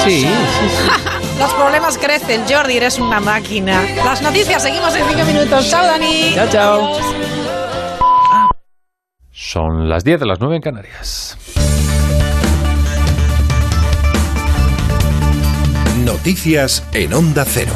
Sí, 0.05 0.21
sí, 0.21 0.27
sí. 0.69 0.89
Los 1.39 1.53
problemas 1.53 1.97
crecen, 1.97 2.43
Jordi, 2.49 2.77
eres 2.77 2.97
una 2.99 3.19
máquina. 3.19 3.81
Las 4.05 4.21
noticias, 4.21 4.63
seguimos 4.63 4.95
en 4.95 5.05
cinco 5.05 5.25
minutos. 5.25 5.69
Chao, 5.69 5.85
Dani. 5.85 6.33
Chao, 6.33 6.47
chao. 6.49 6.95
Adiós. 6.95 7.15
Son 9.31 9.89
las 9.89 10.03
10 10.03 10.19
de 10.19 10.25
las 10.25 10.39
9 10.39 10.57
en 10.57 10.61
Canarias. 10.61 11.37
Noticias 16.19 16.85
en 16.93 17.13
Onda 17.13 17.45
Cero. 17.45 17.71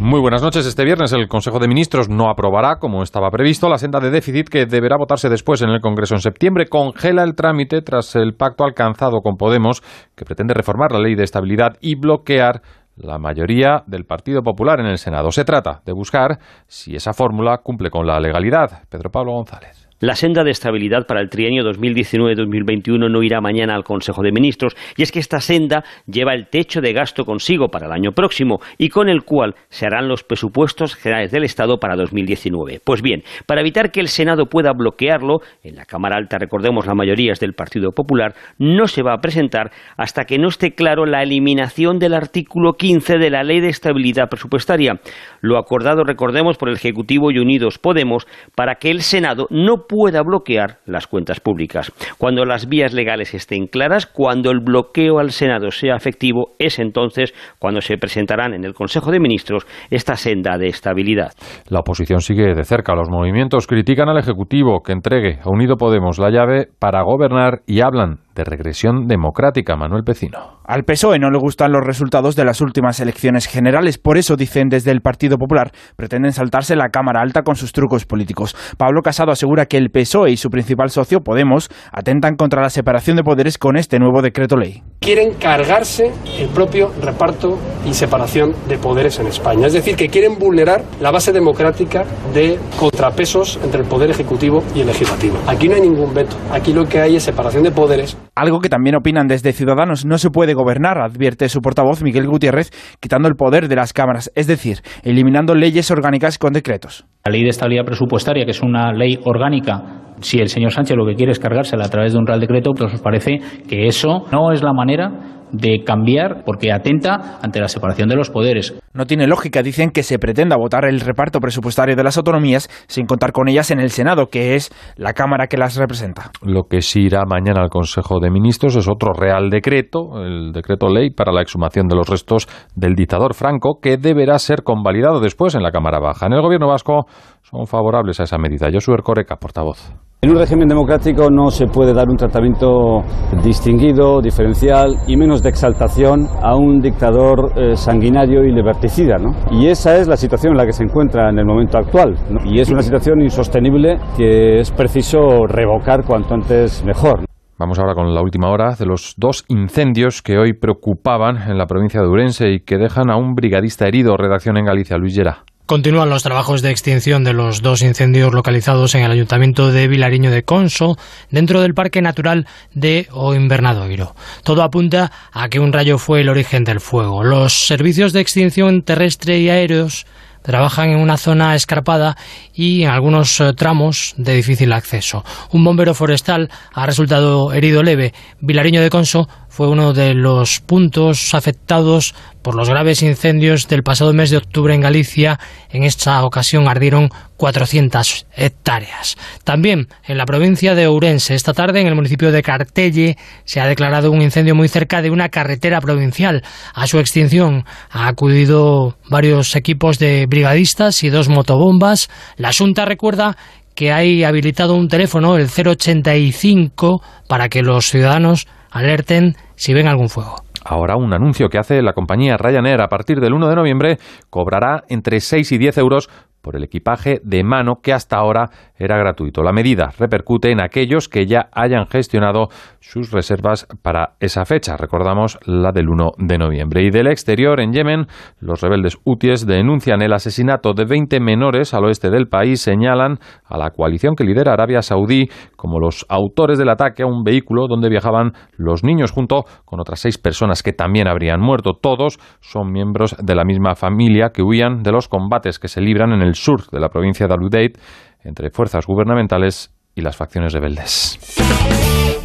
Muy 0.00 0.20
buenas 0.20 0.42
noches. 0.42 0.66
Este 0.66 0.84
viernes 0.84 1.12
el 1.12 1.28
Consejo 1.28 1.60
de 1.60 1.68
Ministros 1.68 2.08
no 2.08 2.28
aprobará, 2.28 2.80
como 2.80 3.04
estaba 3.04 3.30
previsto, 3.30 3.68
la 3.68 3.78
senda 3.78 4.00
de 4.00 4.10
déficit 4.10 4.48
que 4.48 4.66
deberá 4.66 4.96
votarse 4.96 5.28
después 5.28 5.62
en 5.62 5.68
el 5.68 5.80
Congreso 5.80 6.16
en 6.16 6.20
septiembre. 6.20 6.66
Congela 6.66 7.22
el 7.22 7.36
trámite 7.36 7.80
tras 7.80 8.16
el 8.16 8.34
pacto 8.34 8.64
alcanzado 8.64 9.20
con 9.20 9.36
Podemos, 9.36 9.82
que 10.16 10.24
pretende 10.24 10.52
reformar 10.52 10.90
la 10.90 10.98
ley 10.98 11.14
de 11.14 11.22
estabilidad 11.22 11.76
y 11.80 11.94
bloquear 11.94 12.60
la 12.96 13.18
mayoría 13.18 13.84
del 13.86 14.04
Partido 14.04 14.42
Popular 14.42 14.80
en 14.80 14.86
el 14.86 14.98
Senado. 14.98 15.30
Se 15.30 15.44
trata 15.44 15.80
de 15.86 15.92
buscar 15.92 16.40
si 16.66 16.96
esa 16.96 17.12
fórmula 17.12 17.58
cumple 17.62 17.90
con 17.90 18.04
la 18.04 18.18
legalidad. 18.18 18.82
Pedro 18.90 19.10
Pablo 19.12 19.34
González. 19.34 19.91
La 20.02 20.16
senda 20.16 20.42
de 20.42 20.50
estabilidad 20.50 21.06
para 21.06 21.20
el 21.20 21.30
trienio 21.30 21.62
2019-2021 21.62 23.08
no 23.08 23.22
irá 23.22 23.40
mañana 23.40 23.76
al 23.76 23.84
Consejo 23.84 24.20
de 24.22 24.32
Ministros 24.32 24.74
y 24.96 25.04
es 25.04 25.12
que 25.12 25.20
esta 25.20 25.38
senda 25.38 25.84
lleva 26.08 26.34
el 26.34 26.48
techo 26.48 26.80
de 26.80 26.92
gasto 26.92 27.24
consigo 27.24 27.68
para 27.68 27.86
el 27.86 27.92
año 27.92 28.10
próximo 28.10 28.58
y 28.78 28.88
con 28.88 29.08
el 29.08 29.22
cual 29.22 29.54
se 29.68 29.86
harán 29.86 30.08
los 30.08 30.24
presupuestos 30.24 30.96
generales 30.96 31.30
del 31.30 31.44
Estado 31.44 31.78
para 31.78 31.94
2019. 31.94 32.80
Pues 32.84 33.00
bien, 33.00 33.22
para 33.46 33.60
evitar 33.60 33.92
que 33.92 34.00
el 34.00 34.08
Senado 34.08 34.46
pueda 34.46 34.72
bloquearlo, 34.72 35.38
en 35.62 35.76
la 35.76 35.84
Cámara 35.84 36.16
Alta, 36.16 36.36
recordemos, 36.36 36.84
la 36.84 36.96
mayoría 36.96 37.30
es 37.30 37.38
del 37.38 37.52
Partido 37.52 37.92
Popular, 37.92 38.34
no 38.58 38.88
se 38.88 39.04
va 39.04 39.14
a 39.14 39.20
presentar 39.20 39.70
hasta 39.96 40.24
que 40.24 40.36
no 40.36 40.48
esté 40.48 40.74
claro 40.74 41.06
la 41.06 41.22
eliminación 41.22 42.00
del 42.00 42.14
artículo 42.14 42.72
15 42.72 43.18
de 43.18 43.30
la 43.30 43.44
Ley 43.44 43.60
de 43.60 43.68
Estabilidad 43.68 44.28
Presupuestaria. 44.28 45.00
Lo 45.42 45.58
acordado, 45.58 46.02
recordemos, 46.02 46.56
por 46.56 46.70
el 46.70 46.74
Ejecutivo 46.74 47.30
y 47.30 47.38
Unidos 47.38 47.78
Podemos 47.78 48.26
para 48.56 48.74
que 48.74 48.90
el 48.90 49.02
Senado 49.02 49.46
no 49.50 49.86
pueda 49.92 50.22
bloquear 50.22 50.78
las 50.86 51.06
cuentas 51.06 51.40
públicas. 51.40 51.92
Cuando 52.16 52.46
las 52.46 52.66
vías 52.66 52.94
legales 52.94 53.34
estén 53.34 53.66
claras, 53.66 54.06
cuando 54.06 54.50
el 54.50 54.60
bloqueo 54.60 55.18
al 55.18 55.32
Senado 55.32 55.70
sea 55.70 55.96
efectivo, 55.96 56.52
es 56.58 56.78
entonces 56.78 57.34
cuando 57.58 57.82
se 57.82 57.98
presentarán 57.98 58.54
en 58.54 58.64
el 58.64 58.72
Consejo 58.72 59.10
de 59.10 59.20
Ministros 59.20 59.66
esta 59.90 60.16
senda 60.16 60.56
de 60.56 60.68
estabilidad. 60.68 61.32
La 61.68 61.80
oposición 61.80 62.20
sigue 62.20 62.54
de 62.54 62.64
cerca. 62.64 62.94
Los 62.94 63.10
movimientos 63.10 63.66
critican 63.66 64.08
al 64.08 64.16
Ejecutivo 64.16 64.80
que 64.82 64.92
entregue 64.92 65.40
a 65.44 65.50
Unido 65.50 65.76
Podemos 65.76 66.18
la 66.18 66.30
llave 66.30 66.68
para 66.78 67.02
gobernar 67.02 67.60
y 67.66 67.82
hablan 67.82 68.20
de 68.34 68.44
regresión 68.44 69.06
democrática. 69.06 69.76
Manuel 69.76 70.04
Pecino. 70.04 70.60
Al 70.64 70.84
PSOE 70.84 71.18
no 71.18 71.30
le 71.30 71.38
gustan 71.38 71.72
los 71.72 71.84
resultados 71.84 72.36
de 72.36 72.44
las 72.44 72.60
últimas 72.60 73.00
elecciones 73.00 73.46
generales, 73.46 73.98
por 73.98 74.16
eso 74.16 74.36
dicen 74.36 74.68
desde 74.68 74.92
el 74.92 75.00
Partido 75.00 75.36
Popular 75.36 75.72
pretenden 75.96 76.32
saltarse 76.32 76.76
la 76.76 76.88
Cámara 76.88 77.20
Alta 77.20 77.42
con 77.42 77.56
sus 77.56 77.72
trucos 77.72 78.04
políticos. 78.06 78.56
Pablo 78.78 79.02
Casado 79.02 79.32
asegura 79.32 79.66
que 79.66 79.76
el 79.76 79.90
PSOE 79.90 80.30
y 80.30 80.36
su 80.36 80.50
principal 80.50 80.90
socio 80.90 81.20
Podemos 81.20 81.68
atentan 81.92 82.36
contra 82.36 82.62
la 82.62 82.70
separación 82.70 83.16
de 83.16 83.24
poderes 83.24 83.58
con 83.58 83.76
este 83.76 83.98
nuevo 83.98 84.22
decreto 84.22 84.56
ley. 84.56 84.82
Quieren 85.00 85.34
cargarse 85.34 86.12
el 86.38 86.48
propio 86.48 86.92
reparto 87.02 87.58
y 87.84 87.94
separación 87.94 88.52
de 88.68 88.78
poderes 88.78 89.18
en 89.18 89.26
España, 89.26 89.66
es 89.66 89.72
decir, 89.72 89.96
que 89.96 90.08
quieren 90.08 90.38
vulnerar 90.38 90.84
la 91.00 91.10
base 91.10 91.32
democrática 91.32 92.04
de 92.32 92.58
contrapesos 92.78 93.58
entre 93.64 93.82
el 93.82 93.88
poder 93.88 94.10
ejecutivo 94.10 94.62
y 94.74 94.80
el 94.80 94.86
legislativo. 94.86 95.38
Aquí 95.46 95.68
no 95.68 95.74
hay 95.74 95.82
ningún 95.82 96.14
veto, 96.14 96.36
aquí 96.52 96.72
lo 96.72 96.86
que 96.86 97.00
hay 97.00 97.16
es 97.16 97.24
separación 97.24 97.64
de 97.64 97.72
poderes. 97.72 98.16
Algo 98.34 98.60
que 98.60 98.70
también 98.70 98.96
opinan 98.96 99.28
desde 99.28 99.52
Ciudadanos 99.52 100.06
no 100.06 100.16
se 100.16 100.30
puede 100.30 100.54
gobernar, 100.54 100.98
advierte 100.98 101.50
su 101.50 101.60
portavoz 101.60 102.02
Miguel 102.02 102.26
Gutiérrez, 102.26 102.70
quitando 102.98 103.28
el 103.28 103.34
poder 103.34 103.68
de 103.68 103.76
las 103.76 103.92
cámaras, 103.92 104.32
es 104.34 104.46
decir, 104.46 104.78
eliminando 105.02 105.54
leyes 105.54 105.90
orgánicas 105.90 106.38
con 106.38 106.54
decretos. 106.54 107.04
La 107.26 107.32
ley 107.32 107.42
de 107.42 107.50
estabilidad 107.50 107.84
presupuestaria, 107.84 108.46
que 108.46 108.52
es 108.52 108.62
una 108.62 108.90
ley 108.94 109.18
orgánica, 109.24 110.14
si 110.20 110.38
el 110.38 110.48
señor 110.48 110.72
Sánchez 110.72 110.96
lo 110.96 111.04
que 111.04 111.14
quiere 111.14 111.32
es 111.32 111.38
cargársela 111.38 111.84
a 111.84 111.90
través 111.90 112.14
de 112.14 112.20
un 112.20 112.26
real 112.26 112.40
decreto, 112.40 112.70
pues 112.74 112.92
nos 112.92 113.02
parece 113.02 113.38
que 113.68 113.86
eso 113.86 114.24
no 114.32 114.50
es 114.50 114.62
la 114.62 114.72
manera 114.72 115.41
de 115.52 115.84
cambiar 115.84 116.42
porque 116.44 116.72
atenta 116.72 117.38
ante 117.42 117.60
la 117.60 117.68
separación 117.68 118.08
de 118.08 118.16
los 118.16 118.30
poderes. 118.30 118.74
No 118.94 119.06
tiene 119.06 119.26
lógica, 119.26 119.62
dicen 119.62 119.90
que 119.90 120.02
se 120.02 120.18
pretenda 120.18 120.56
votar 120.56 120.84
el 120.84 121.00
reparto 121.00 121.40
presupuestario 121.40 121.96
de 121.96 122.04
las 122.04 122.16
autonomías 122.16 122.68
sin 122.88 123.06
contar 123.06 123.32
con 123.32 123.48
ellas 123.48 123.70
en 123.70 123.80
el 123.80 123.90
Senado, 123.90 124.26
que 124.26 124.54
es 124.54 124.70
la 124.96 125.12
Cámara 125.12 125.46
que 125.46 125.56
las 125.56 125.76
representa. 125.76 126.30
Lo 126.42 126.64
que 126.64 126.82
sí 126.82 127.02
irá 127.02 127.22
mañana 127.26 127.62
al 127.62 127.70
Consejo 127.70 128.20
de 128.20 128.30
Ministros 128.30 128.76
es 128.76 128.88
otro 128.88 129.12
real 129.12 129.50
decreto, 129.50 130.22
el 130.22 130.52
decreto 130.52 130.88
ley 130.88 131.10
para 131.10 131.32
la 131.32 131.42
exhumación 131.42 131.88
de 131.88 131.96
los 131.96 132.08
restos 132.08 132.48
del 132.74 132.94
dictador 132.94 133.34
Franco, 133.34 133.78
que 133.80 133.96
deberá 133.96 134.38
ser 134.38 134.62
convalidado 134.62 135.20
después 135.20 135.54
en 135.54 135.62
la 135.62 135.70
Cámara 135.70 136.00
Baja. 136.00 136.26
En 136.26 136.34
el 136.34 136.42
Gobierno 136.42 136.68
vasco 136.68 137.06
son 137.42 137.66
favorables 137.66 138.20
a 138.20 138.24
esa 138.24 138.38
medida. 138.38 138.68
Josué 138.72 138.96
Coreca, 139.02 139.36
portavoz. 139.36 139.92
En 140.24 140.30
un 140.30 140.38
régimen 140.38 140.68
democrático 140.68 141.30
no 141.32 141.50
se 141.50 141.66
puede 141.66 141.92
dar 141.92 142.08
un 142.08 142.16
tratamiento 142.16 143.02
distinguido, 143.42 144.20
diferencial 144.20 144.94
y 145.08 145.16
menos 145.16 145.42
de 145.42 145.48
exaltación 145.48 146.28
a 146.40 146.54
un 146.54 146.80
dictador 146.80 147.50
eh, 147.56 147.74
sanguinario 147.74 148.44
y 148.44 148.52
liberticida. 148.52 149.16
¿no? 149.16 149.32
Y 149.50 149.66
esa 149.66 149.96
es 149.96 150.06
la 150.06 150.16
situación 150.16 150.52
en 150.52 150.58
la 150.58 150.64
que 150.64 150.72
se 150.72 150.84
encuentra 150.84 151.28
en 151.28 151.40
el 151.40 151.44
momento 151.44 151.76
actual. 151.76 152.14
Y 152.44 152.60
es 152.60 152.70
una 152.70 152.82
situación 152.82 153.20
insostenible 153.20 153.98
que 154.16 154.60
es 154.60 154.70
preciso 154.70 155.44
revocar 155.48 156.04
cuanto 156.04 156.34
antes 156.34 156.84
mejor. 156.84 157.24
Vamos 157.58 157.80
ahora 157.80 157.96
con 157.96 158.14
la 158.14 158.22
última 158.22 158.48
hora 158.48 158.76
de 158.78 158.86
los 158.86 159.14
dos 159.16 159.44
incendios 159.48 160.22
que 160.22 160.38
hoy 160.38 160.52
preocupaban 160.52 161.50
en 161.50 161.58
la 161.58 161.66
provincia 161.66 162.00
de 162.00 162.06
Urense 162.06 162.48
y 162.52 162.60
que 162.60 162.78
dejan 162.78 163.10
a 163.10 163.16
un 163.16 163.34
brigadista 163.34 163.88
herido. 163.88 164.16
Redacción 164.16 164.56
en 164.56 164.66
Galicia, 164.66 164.96
Luis 164.98 165.16
Llera. 165.16 165.42
Continúan 165.72 166.10
los 166.10 166.22
trabajos 166.22 166.60
de 166.60 166.70
extinción 166.70 167.24
de 167.24 167.32
los 167.32 167.62
dos 167.62 167.80
incendios 167.80 168.34
localizados 168.34 168.94
en 168.94 169.04
el 169.04 169.10
ayuntamiento 169.10 169.72
de 169.72 169.88
Vilariño 169.88 170.30
de 170.30 170.42
Conso, 170.42 170.98
dentro 171.30 171.62
del 171.62 171.72
Parque 171.72 172.02
Natural 172.02 172.46
de 172.74 173.08
O 173.10 173.34
Invernadoiro. 173.34 174.14
Todo 174.44 174.64
apunta 174.64 175.10
a 175.32 175.48
que 175.48 175.60
un 175.60 175.72
rayo 175.72 175.96
fue 175.96 176.20
el 176.20 176.28
origen 176.28 176.64
del 176.64 176.80
fuego. 176.80 177.24
Los 177.24 177.66
servicios 177.66 178.12
de 178.12 178.20
extinción 178.20 178.82
terrestre 178.82 179.38
y 179.38 179.48
aéreos 179.48 180.04
trabajan 180.42 180.90
en 180.90 180.98
una 180.98 181.16
zona 181.16 181.54
escarpada 181.54 182.16
y 182.52 182.82
en 182.82 182.90
algunos 182.90 183.40
eh, 183.40 183.52
tramos 183.56 184.14
de 184.18 184.34
difícil 184.34 184.72
acceso. 184.72 185.24
Un 185.52 185.64
bombero 185.64 185.94
forestal 185.94 186.50
ha 186.74 186.84
resultado 186.84 187.52
herido 187.52 187.82
leve. 187.82 188.12
Vilariño 188.40 188.82
de 188.82 188.90
Conso 188.90 189.28
fue 189.52 189.68
uno 189.68 189.92
de 189.92 190.14
los 190.14 190.60
puntos 190.60 191.34
afectados 191.34 192.14
por 192.40 192.54
los 192.54 192.70
graves 192.70 193.02
incendios 193.02 193.68
del 193.68 193.82
pasado 193.82 194.14
mes 194.14 194.30
de 194.30 194.38
octubre 194.38 194.74
en 194.74 194.80
Galicia. 194.80 195.38
En 195.68 195.82
esta 195.82 196.24
ocasión 196.24 196.68
ardieron 196.68 197.10
400 197.36 198.24
hectáreas. 198.34 199.18
También 199.44 199.88
en 200.04 200.16
la 200.16 200.24
provincia 200.24 200.74
de 200.74 200.86
Ourense, 200.86 201.34
esta 201.34 201.52
tarde 201.52 201.82
en 201.82 201.86
el 201.86 201.94
municipio 201.94 202.32
de 202.32 202.42
Cartelle, 202.42 203.18
se 203.44 203.60
ha 203.60 203.66
declarado 203.66 204.10
un 204.10 204.22
incendio 204.22 204.54
muy 204.54 204.68
cerca 204.68 205.02
de 205.02 205.10
una 205.10 205.28
carretera 205.28 205.82
provincial. 205.82 206.42
A 206.72 206.86
su 206.86 206.98
extinción 206.98 207.66
ha 207.90 208.08
acudido 208.08 208.96
varios 209.10 209.54
equipos 209.54 209.98
de 209.98 210.24
brigadistas 210.24 211.04
y 211.04 211.10
dos 211.10 211.28
motobombas. 211.28 212.08
La 212.38 212.54
Junta 212.54 212.86
recuerda 212.86 213.36
que 213.74 213.92
hay 213.92 214.24
habilitado 214.24 214.74
un 214.74 214.88
teléfono, 214.88 215.36
el 215.36 215.48
085, 215.48 217.02
para 217.28 217.50
que 217.50 217.60
los 217.60 217.84
ciudadanos 217.90 218.46
alerten 218.72 219.36
si 219.54 219.74
ven 219.74 219.86
algún 219.86 220.08
fuego. 220.08 220.36
Ahora 220.64 220.96
un 220.96 221.12
anuncio 221.12 221.48
que 221.48 221.58
hace 221.58 221.82
la 221.82 221.92
compañía 221.92 222.36
Ryanair 222.36 222.80
a 222.80 222.88
partir 222.88 223.20
del 223.20 223.34
1 223.34 223.48
de 223.48 223.56
noviembre 223.56 223.98
cobrará 224.30 224.84
entre 224.88 225.20
6 225.20 225.52
y 225.52 225.58
10 225.58 225.78
euros 225.78 226.08
por 226.42 226.56
el 226.56 226.64
equipaje 226.64 227.20
de 227.22 227.44
mano 227.44 227.76
que 227.82 227.92
hasta 227.92 228.16
ahora 228.16 228.50
era 228.76 228.98
gratuito. 228.98 229.42
La 229.42 229.52
medida 229.52 229.90
repercute 229.98 230.50
en 230.50 230.60
aquellos 230.60 231.08
que 231.08 231.26
ya 231.26 231.48
hayan 231.52 231.86
gestionado 231.86 232.48
sus 232.80 233.12
reservas 233.12 233.66
para 233.82 234.14
esa 234.20 234.44
fecha. 234.44 234.76
Recordamos 234.76 235.38
la 235.46 235.70
del 235.72 235.88
1 235.88 236.12
de 236.18 236.38
noviembre. 236.38 236.82
Y 236.82 236.90
del 236.90 237.06
exterior, 237.06 237.60
en 237.60 237.72
Yemen, 237.72 238.06
los 238.40 238.60
rebeldes 238.60 238.98
hutíes 239.04 239.46
denuncian 239.46 240.02
el 240.02 240.12
asesinato 240.12 240.72
de 240.74 240.84
20 240.84 241.20
menores 241.20 241.74
al 241.74 241.84
oeste 241.84 242.10
del 242.10 242.26
país. 242.26 242.60
Señalan 242.60 243.18
a 243.44 243.56
la 243.56 243.70
coalición 243.70 244.16
que 244.16 244.24
lidera 244.24 244.52
Arabia 244.52 244.82
Saudí 244.82 245.28
como 245.56 245.78
los 245.78 246.04
autores 246.08 246.58
del 246.58 246.68
ataque 246.68 247.04
a 247.04 247.06
un 247.06 247.22
vehículo 247.22 247.68
donde 247.68 247.88
viajaban 247.88 248.32
los 248.56 248.82
niños 248.82 249.12
junto 249.12 249.44
con 249.64 249.80
otras 249.80 250.00
seis 250.00 250.18
personas 250.18 250.62
que 250.62 250.72
también 250.72 251.06
habrían 251.06 251.40
muerto. 251.40 251.74
Todos 251.80 252.18
son 252.40 252.72
miembros 252.72 253.16
de 253.22 253.34
la 253.36 253.44
misma 253.44 253.76
familia 253.76 254.30
que 254.34 254.42
huían 254.42 254.82
de 254.82 254.90
los 254.90 255.08
combates 255.08 255.58
que 255.58 255.68
se 255.68 255.80
libran 255.80 256.12
en 256.12 256.22
el 256.22 256.31
sur 256.34 256.66
de 256.70 256.80
la 256.80 256.88
provincia 256.88 257.26
de 257.26 257.34
Al-Udeid 257.34 257.76
entre 258.24 258.50
fuerzas 258.50 258.86
gubernamentales 258.86 259.74
y 259.94 260.00
las 260.00 260.16
facciones 260.16 260.52
rebeldes. 260.52 261.18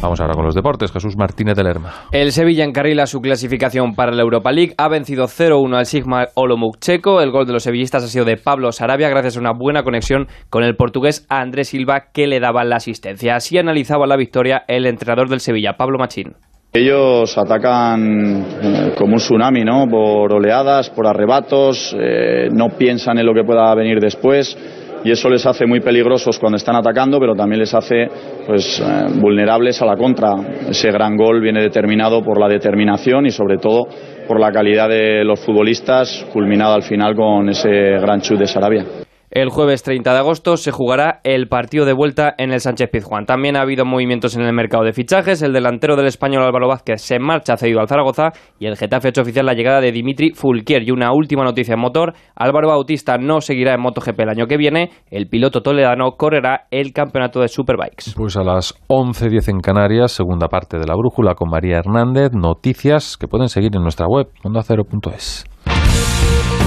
Vamos 0.00 0.20
ahora 0.20 0.34
con 0.34 0.44
los 0.44 0.54
deportes. 0.54 0.92
Jesús 0.92 1.16
Martínez 1.16 1.56
de 1.56 1.64
Lerma. 1.64 1.92
El 2.12 2.30
Sevilla 2.30 2.64
encarrila 2.64 3.06
su 3.06 3.20
clasificación 3.20 3.94
para 3.94 4.12
la 4.12 4.22
Europa 4.22 4.52
League. 4.52 4.74
Ha 4.78 4.88
vencido 4.88 5.24
0-1 5.24 5.76
al 5.76 5.86
Sigma 5.86 6.26
Olomouc 6.34 6.78
checo. 6.78 7.20
El 7.20 7.32
gol 7.32 7.46
de 7.46 7.52
los 7.52 7.64
sevillistas 7.64 8.04
ha 8.04 8.06
sido 8.08 8.24
de 8.24 8.36
Pablo 8.36 8.70
Sarabia 8.70 9.08
gracias 9.08 9.36
a 9.36 9.40
una 9.40 9.52
buena 9.52 9.82
conexión 9.82 10.28
con 10.50 10.62
el 10.62 10.76
portugués 10.76 11.26
Andrés 11.28 11.68
Silva 11.68 12.12
que 12.12 12.28
le 12.28 12.38
daba 12.38 12.64
la 12.64 12.76
asistencia. 12.76 13.34
Así 13.34 13.58
analizaba 13.58 14.06
la 14.06 14.16
victoria 14.16 14.62
el 14.68 14.86
entrenador 14.86 15.28
del 15.28 15.40
Sevilla, 15.40 15.74
Pablo 15.76 15.98
Machín. 15.98 16.36
Ellos 16.72 17.36
atacan 17.38 18.44
eh, 18.62 18.94
como 18.96 19.14
un 19.14 19.18
tsunami, 19.18 19.64
¿no? 19.64 19.86
Por 19.88 20.34
oleadas, 20.34 20.90
por 20.90 21.06
arrebatos, 21.06 21.96
eh, 21.98 22.48
no 22.52 22.68
piensan 22.76 23.18
en 23.18 23.26
lo 23.26 23.32
que 23.32 23.42
pueda 23.42 23.74
venir 23.74 24.00
después 24.00 24.56
y 25.04 25.10
eso 25.10 25.30
les 25.30 25.46
hace 25.46 25.66
muy 25.66 25.80
peligrosos 25.80 26.38
cuando 26.38 26.56
están 26.56 26.76
atacando, 26.76 27.18
pero 27.18 27.34
también 27.34 27.60
les 27.60 27.74
hace 27.74 28.08
pues, 28.46 28.80
eh, 28.80 29.06
vulnerables 29.20 29.80
a 29.80 29.86
la 29.86 29.96
contra. 29.96 30.34
Ese 30.68 30.90
gran 30.90 31.16
gol 31.16 31.40
viene 31.40 31.62
determinado 31.62 32.22
por 32.22 32.38
la 32.38 32.48
determinación 32.48 33.26
y 33.26 33.30
sobre 33.30 33.58
todo 33.58 33.86
por 34.26 34.38
la 34.38 34.52
calidad 34.52 34.88
de 34.88 35.24
los 35.24 35.40
futbolistas, 35.40 36.26
culminado 36.32 36.74
al 36.74 36.82
final 36.82 37.14
con 37.14 37.48
ese 37.48 37.70
gran 37.70 38.20
chute 38.20 38.40
de 38.40 38.46
Sarabia. 38.46 39.07
El 39.30 39.50
jueves 39.50 39.82
30 39.82 40.10
de 40.10 40.18
agosto 40.18 40.56
se 40.56 40.70
jugará 40.70 41.20
el 41.22 41.48
partido 41.48 41.84
de 41.84 41.92
vuelta 41.92 42.34
en 42.38 42.50
el 42.50 42.60
Sánchez 42.60 42.88
Pizjuán. 42.90 43.26
También 43.26 43.56
ha 43.56 43.60
habido 43.60 43.84
movimientos 43.84 44.36
en 44.36 44.42
el 44.42 44.54
mercado 44.54 44.84
de 44.84 44.94
fichajes. 44.94 45.42
El 45.42 45.52
delantero 45.52 45.96
del 45.96 46.06
español 46.06 46.44
Álvaro 46.44 46.66
Vázquez 46.66 47.02
se 47.02 47.18
marcha 47.18 47.58
cedido 47.58 47.80
al 47.80 47.88
Zaragoza 47.88 48.32
y 48.58 48.66
el 48.66 48.76
Getafe 48.76 49.08
ha 49.08 49.10
hecho 49.10 49.20
oficial 49.20 49.44
la 49.44 49.52
llegada 49.52 49.82
de 49.82 49.92
Dimitri 49.92 50.30
Fulquier. 50.30 50.82
Y 50.82 50.92
una 50.92 51.12
última 51.12 51.44
noticia 51.44 51.74
en 51.74 51.80
motor, 51.80 52.14
Álvaro 52.34 52.68
Bautista 52.68 53.18
no 53.18 53.42
seguirá 53.42 53.74
en 53.74 53.82
MotoGP 53.82 54.18
el 54.20 54.28
año 54.30 54.46
que 54.46 54.56
viene. 54.56 54.90
El 55.10 55.28
piloto 55.28 55.60
toledano 55.60 56.12
correrá 56.12 56.66
el 56.70 56.94
campeonato 56.94 57.40
de 57.40 57.48
Superbikes. 57.48 58.14
Pues 58.16 58.36
a 58.38 58.42
las 58.42 58.74
11.10 58.88 59.50
en 59.50 59.60
Canarias, 59.60 60.12
segunda 60.12 60.48
parte 60.48 60.78
de 60.78 60.86
la 60.86 60.94
brújula 60.94 61.34
con 61.34 61.50
María 61.50 61.78
Hernández, 61.78 62.32
noticias 62.32 63.18
que 63.18 63.28
pueden 63.28 63.48
seguir 63.48 63.76
en 63.76 63.82
nuestra 63.82 64.06
web, 64.08 64.28
ondacero.es. 64.42 65.44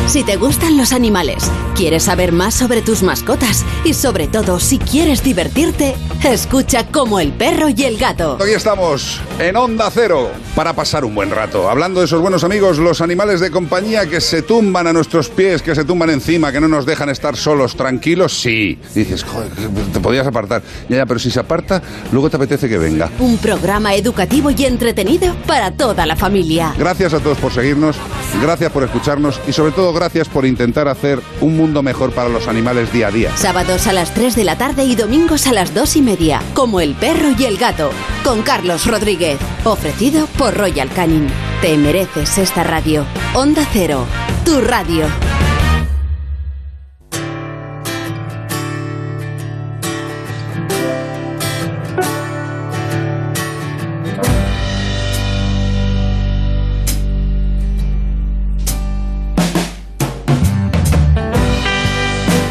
Si 0.07 0.23
te 0.25 0.35
gustan 0.35 0.77
los 0.77 0.91
animales, 0.91 1.49
quieres 1.75 2.03
saber 2.03 2.33
más 2.33 2.53
sobre 2.53 2.81
tus 2.81 3.01
mascotas 3.01 3.65
y 3.85 3.93
sobre 3.93 4.27
todo 4.27 4.59
si 4.59 4.77
quieres 4.77 5.23
divertirte, 5.23 5.95
escucha 6.23 6.85
como 6.87 7.19
el 7.19 7.31
perro 7.31 7.69
y 7.69 7.83
el 7.83 7.97
gato. 7.97 8.37
Hoy 8.41 8.51
estamos 8.51 9.21
en 9.39 9.55
Onda 9.55 9.89
Cero 9.89 10.29
para 10.53 10.73
pasar 10.73 11.05
un 11.05 11.15
buen 11.15 11.31
rato, 11.31 11.69
hablando 11.69 12.01
de 12.01 12.07
esos 12.07 12.19
buenos 12.19 12.43
amigos, 12.43 12.77
los 12.77 12.99
animales 12.99 13.39
de 13.39 13.51
compañía 13.51 14.05
que 14.05 14.19
se 14.19 14.41
tumban 14.41 14.85
a 14.85 14.93
nuestros 14.93 15.29
pies, 15.29 15.61
que 15.61 15.73
se 15.75 15.85
tumban 15.85 16.09
encima, 16.09 16.51
que 16.51 16.59
no 16.59 16.67
nos 16.67 16.85
dejan 16.85 17.09
estar 17.09 17.37
solos, 17.37 17.75
tranquilos, 17.77 18.33
sí. 18.37 18.77
Dices, 18.93 19.23
joder, 19.23 19.49
te 19.93 19.99
podías 20.01 20.27
apartar. 20.27 20.61
Ya, 20.89 20.97
ya, 20.97 21.05
pero 21.05 21.19
si 21.19 21.31
se 21.31 21.39
aparta, 21.39 21.81
luego 22.11 22.29
te 22.29 22.35
apetece 22.35 22.67
que 22.67 22.77
venga. 22.77 23.09
Un 23.19 23.37
programa 23.37 23.95
educativo 23.95 24.51
y 24.51 24.65
entretenido 24.65 25.33
para 25.47 25.71
toda 25.71 26.05
la 26.05 26.17
familia. 26.17 26.75
Gracias 26.77 27.13
a 27.13 27.19
todos 27.19 27.37
por 27.37 27.53
seguirnos, 27.53 27.95
gracias 28.41 28.71
por 28.71 28.83
escucharnos 28.83 29.39
y 29.47 29.53
sobre 29.53 29.71
todo 29.71 29.90
gracias 29.93 30.27
por 30.27 30.45
intentar 30.45 30.87
hacer 30.87 31.19
un 31.41 31.57
mundo 31.57 31.83
mejor 31.83 32.11
para 32.11 32.29
los 32.29 32.47
animales 32.47 32.91
día 32.91 33.07
a 33.07 33.11
día. 33.11 33.35
Sábados 33.37 33.87
a 33.87 33.93
las 33.93 34.13
3 34.13 34.35
de 34.35 34.43
la 34.43 34.57
tarde 34.57 34.83
y 34.85 34.95
domingos 34.95 35.47
a 35.47 35.53
las 35.53 35.73
2 35.73 35.95
y 35.97 36.01
media, 36.01 36.41
como 36.53 36.81
El 36.81 36.95
perro 36.95 37.29
y 37.37 37.45
el 37.45 37.57
gato, 37.57 37.91
con 38.23 38.41
Carlos 38.41 38.85
Rodríguez, 38.85 39.39
ofrecido 39.63 40.27
por 40.37 40.55
Royal 40.55 40.89
Canin. 40.89 41.27
Te 41.61 41.77
mereces 41.77 42.37
esta 42.37 42.63
radio. 42.63 43.05
Onda 43.33 43.67
Cero, 43.71 44.05
tu 44.45 44.61
radio. 44.61 45.05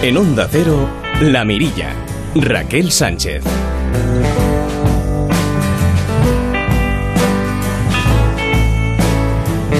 En 0.03 0.17
Onda 0.17 0.49
Cero, 0.51 0.89
La 1.21 1.45
Mirilla. 1.45 1.93
Raquel 2.35 2.91
Sánchez. 2.91 3.45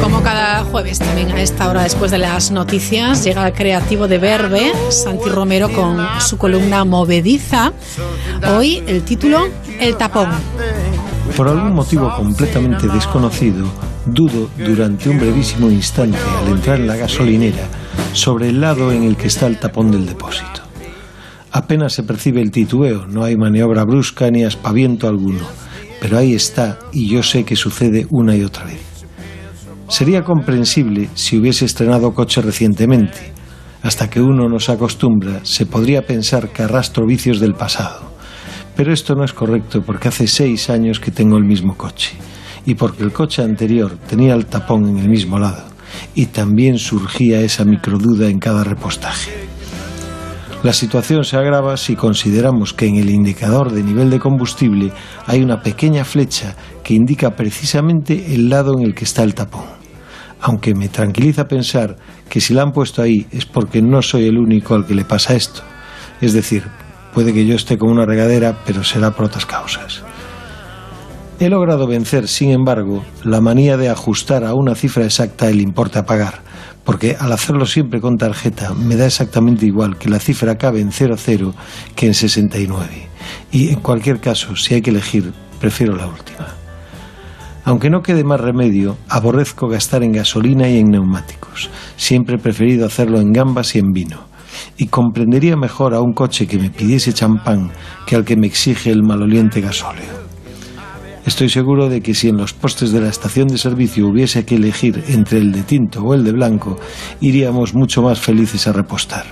Como 0.03 0.23
cada 0.23 0.63
jueves 0.65 0.99
también 0.99 1.31
a 1.31 1.41
esta 1.41 1.71
hora 1.71 1.85
después 1.85 2.11
de 2.11 2.19
las 2.19 2.51
noticias 2.51 3.25
llega 3.25 3.47
el 3.47 3.55
creativo 3.55 4.09
de 4.09 4.19
Verbe, 4.19 4.73
Santi 4.91 5.31
Romero 5.31 5.71
con 5.73 6.07
su 6.21 6.37
columna 6.37 6.85
Movediza. 6.85 7.73
Hoy 8.55 8.85
el 8.87 9.03
título 9.05 9.49
El 9.81 9.97
tapón. 9.97 10.29
Por 11.35 11.49
algún 11.49 11.73
motivo 11.73 12.15
completamente 12.15 12.89
desconocido, 12.89 13.67
dudo 14.05 14.51
durante 14.59 15.09
un 15.09 15.19
brevísimo 15.19 15.71
instante 15.71 16.19
al 16.43 16.49
entrar 16.49 16.79
en 16.79 16.89
la 16.89 16.97
gasolinera 16.97 17.80
sobre 18.13 18.49
el 18.49 18.61
lado 18.61 18.93
en 18.93 19.05
el 19.05 19.17
que 19.17 19.29
está 19.29 19.47
el 19.47 19.59
tapón 19.59 19.91
del 19.91 20.07
depósito. 20.07 20.63
Apenas 21.53 21.93
se 21.93 22.03
percibe 22.03 22.41
el 22.41 22.51
titubeo, 22.51 23.07
no 23.07 23.25
hay 23.25 23.37
maniobra 23.37 23.85
brusca 23.85 24.31
ni 24.31 24.45
aspaviento 24.45 25.09
alguno, 25.09 25.47
pero 26.01 26.19
ahí 26.19 26.35
está 26.35 26.79
y 26.93 27.09
yo 27.09 27.23
sé 27.23 27.45
que 27.45 27.57
sucede 27.57 28.07
una 28.11 28.37
y 28.37 28.45
otra 28.45 28.65
vez. 28.65 28.81
Sería 29.89 30.23
comprensible 30.23 31.09
si 31.15 31.39
hubiese 31.39 31.65
estrenado 31.65 32.15
coche 32.15 32.41
recientemente. 32.41 33.33
Hasta 33.83 34.09
que 34.09 34.21
uno 34.21 34.49
no 34.49 34.61
se 34.61 34.73
acostumbra, 34.73 35.41
se 35.43 35.67
podría 35.67 36.03
pensar 36.03 36.51
que 36.51 36.63
arrastro 36.63 37.07
vicios 37.07 37.41
del 37.41 37.55
pasado. 37.55 38.13
Pero 38.77 38.93
esto 38.93 39.15
no 39.15 39.25
es 39.25 39.33
correcto 39.33 39.83
porque 39.83 40.09
hace 40.09 40.27
seis 40.27 40.71
años 40.71 41.01
que 41.01 41.11
tengo 41.11 41.37
el 41.37 41.45
mismo 41.45 41.77
coche 41.77 42.13
y 42.65 42.75
porque 42.75 43.03
el 43.03 43.13
coche 43.13 43.43
anterior 43.43 43.97
tenía 44.09 44.35
el 44.35 44.47
tapón 44.47 44.89
en 44.89 44.99
el 44.99 45.09
mismo 45.09 45.39
lado 45.39 45.71
y 46.15 46.27
también 46.27 46.79
surgía 46.79 47.41
esa 47.41 47.65
microduda 47.65 48.29
en 48.29 48.39
cada 48.39 48.65
repostaje. 48.65 49.33
La 50.63 50.73
situación 50.73 51.25
se 51.25 51.37
agrava 51.37 51.77
si 51.77 51.97
consideramos 51.97 52.75
que 52.75 52.87
en 52.87 52.97
el 52.97 53.09
indicador 53.09 53.73
de 53.73 53.83
nivel 53.83 54.11
de 54.11 54.19
combustible 54.19 54.93
hay 55.27 55.43
una 55.43 55.63
pequeña 55.63 56.05
flecha 56.05 56.55
que 56.85 56.95
indica 56.95 57.35
precisamente 57.35 58.35
el 58.35 58.51
lado 58.51 58.75
en 58.79 58.85
el 58.85 58.95
que 58.95 59.05
está 59.05 59.23
el 59.23 59.35
tapón 59.35 59.81
aunque 60.41 60.75
me 60.75 60.89
tranquiliza 60.89 61.47
pensar 61.47 61.97
que 62.29 62.41
si 62.41 62.55
la 62.55 62.63
han 62.63 62.73
puesto 62.73 63.03
ahí 63.03 63.27
es 63.31 63.47
porque 63.47 63.83
no 63.83 64.03
soy 64.03 64.27
el 64.27 64.39
único 64.39 64.75
al 64.75 64.87
que 64.87 64.95
le 64.95 65.05
pasa 65.05 65.35
esto. 65.35 65.63
Es 66.21 66.33
decir, 66.33 66.65
puede 67.13 67.33
que 67.33 67.47
yo 67.47 67.55
esté 67.55 67.77
con 67.79 67.91
una 67.91 68.07
regadera, 68.07 68.57
pero 68.65 68.83
será 68.83 69.11
por 69.11 69.27
otras 69.27 69.47
causas. 69.47 70.03
He 71.41 71.49
logrado 71.49 71.87
vencer, 71.87 72.29
sin 72.29 72.51
embargo, 72.51 73.03
la 73.25 73.41
manía 73.41 73.79
de 73.79 73.89
ajustar 73.89 74.45
a 74.45 74.53
una 74.53 74.75
cifra 74.75 75.07
exacta 75.07 75.49
el 75.49 75.63
importe 75.63 75.99
a 75.99 76.05
pagar, 76.05 76.43
porque 76.85 77.17
al 77.19 77.33
hacerlo 77.33 77.65
siempre 77.65 77.99
con 77.99 78.19
tarjeta 78.19 78.75
me 78.75 78.95
da 78.95 79.07
exactamente 79.07 79.65
igual 79.65 79.97
que 79.97 80.11
la 80.11 80.19
cifra 80.19 80.53
acabe 80.53 80.83
en 80.83 80.93
00 80.93 81.55
que 81.97 82.09
en 82.09 82.13
69. 82.13 83.09
Y 83.53 83.71
en 83.71 83.81
cualquier 83.81 84.21
caso, 84.21 84.55
si 84.55 84.75
hay 84.75 84.83
que 84.83 84.91
elegir, 84.91 85.33
prefiero 85.59 85.97
la 85.97 86.09
última. 86.09 86.47
Aunque 87.65 87.89
no 87.89 88.03
quede 88.03 88.23
más 88.23 88.39
remedio, 88.43 88.99
aborrezco 89.09 89.67
gastar 89.67 90.03
en 90.03 90.13
gasolina 90.13 90.69
y 90.69 90.77
en 90.77 90.91
neumáticos. 90.91 91.71
Siempre 91.97 92.37
he 92.37 92.39
preferido 92.39 92.85
hacerlo 92.85 93.19
en 93.19 93.33
gambas 93.33 93.75
y 93.75 93.79
en 93.79 93.93
vino. 93.93 94.25
Y 94.77 94.89
comprendería 94.89 95.57
mejor 95.57 95.95
a 95.95 96.03
un 96.03 96.13
coche 96.13 96.47
que 96.47 96.59
me 96.59 96.69
pidiese 96.69 97.15
champán 97.15 97.71
que 98.07 98.15
al 98.17 98.27
que 98.27 98.37
me 98.37 98.47
exige 98.47 98.91
el 98.91 99.03
maloliente 99.03 99.63
gasóleo. 99.63 100.30
Estoy 101.31 101.49
seguro 101.49 101.89
de 101.89 102.01
que 102.01 102.13
si 102.13 102.29
en 102.29 102.39
los 102.39 102.53
postes 102.53 102.91
de 102.91 103.01
la 103.01 103.09
estación 103.09 103.47
de 103.47 103.57
servicio 103.57 104.09
hubiese 104.09 104.45
que 104.45 104.57
elegir 104.57 105.05
entre 105.07 105.39
el 105.39 105.53
de 105.53 105.63
tinto 105.63 106.03
o 106.03 106.13
el 106.13 106.25
de 106.25 106.33
blanco, 106.33 106.77
iríamos 107.21 107.73
mucho 107.73 108.03
más 108.03 108.19
felices 108.19 108.67
a 108.67 108.73
repostar. 108.73 109.27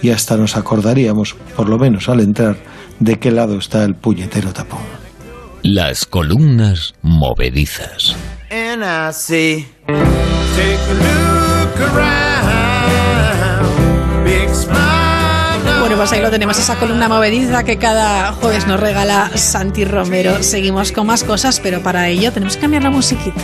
Y 0.00 0.08
hasta 0.08 0.38
nos 0.38 0.56
acordaríamos, 0.56 1.36
por 1.54 1.68
lo 1.68 1.78
menos 1.78 2.08
al 2.08 2.20
entrar, 2.20 2.56
de 3.00 3.18
qué 3.18 3.30
lado 3.30 3.58
está 3.58 3.84
el 3.84 3.94
puñetero 3.94 4.50
tapón. 4.54 4.80
Las 5.62 6.06
columnas 6.06 6.94
movedizas. 7.02 8.16
Bueno, 8.48 9.12
pues 16.02 16.14
ahí 16.14 16.20
lo 16.20 16.32
tenemos, 16.32 16.58
esa 16.58 16.74
columna 16.74 17.08
movediza 17.08 17.62
que 17.62 17.78
cada 17.78 18.32
jueves 18.32 18.66
nos 18.66 18.80
regala 18.80 19.30
Santi 19.36 19.84
Romero. 19.84 20.42
Seguimos 20.42 20.90
con 20.90 21.06
más 21.06 21.22
cosas, 21.22 21.60
pero 21.60 21.80
para 21.80 22.08
ello 22.08 22.32
tenemos 22.32 22.56
que 22.56 22.62
cambiar 22.62 22.82
la 22.82 22.90
musiquita. 22.90 23.40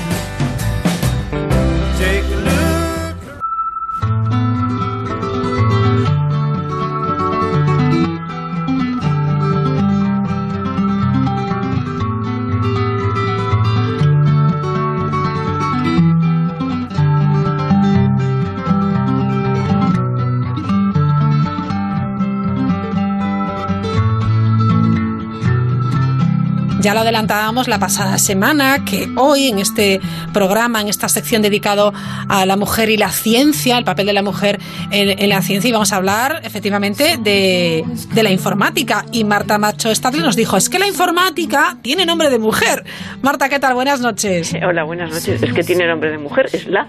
Adelantábamos 27.18 27.66
la 27.66 27.80
pasada 27.80 28.16
semana, 28.16 28.84
que 28.84 29.08
hoy 29.16 29.48
en 29.48 29.58
este 29.58 30.00
programa, 30.32 30.80
en 30.80 30.86
esta 30.86 31.08
sección 31.08 31.42
dedicado 31.42 31.92
a 32.28 32.46
la 32.46 32.56
mujer 32.56 32.90
y 32.90 32.96
la 32.96 33.10
ciencia, 33.10 33.76
el 33.76 33.84
papel 33.84 34.06
de 34.06 34.12
la 34.12 34.22
mujer 34.22 34.60
en, 34.92 35.28
la 35.28 35.42
ciencia, 35.42 35.68
íbamos 35.68 35.92
a 35.92 35.96
hablar 35.96 36.40
efectivamente 36.44 37.16
de, 37.18 37.82
de, 38.14 38.22
la 38.22 38.30
informática. 38.30 39.04
Y 39.10 39.24
Marta 39.24 39.58
Macho 39.58 39.92
Stadler 39.92 40.22
nos 40.22 40.36
dijo, 40.36 40.56
es 40.56 40.68
que 40.68 40.78
la 40.78 40.86
informática 40.86 41.76
tiene 41.82 42.06
nombre 42.06 42.30
de 42.30 42.38
mujer. 42.38 42.84
Marta, 43.20 43.48
¿qué 43.48 43.58
tal? 43.58 43.74
Buenas 43.74 44.00
noches. 44.00 44.54
Hola, 44.64 44.84
buenas 44.84 45.10
noches. 45.10 45.42
Es 45.42 45.52
que 45.52 45.64
tiene 45.64 45.88
nombre 45.88 46.12
de 46.12 46.18
mujer, 46.18 46.46
es 46.52 46.68
la. 46.68 46.86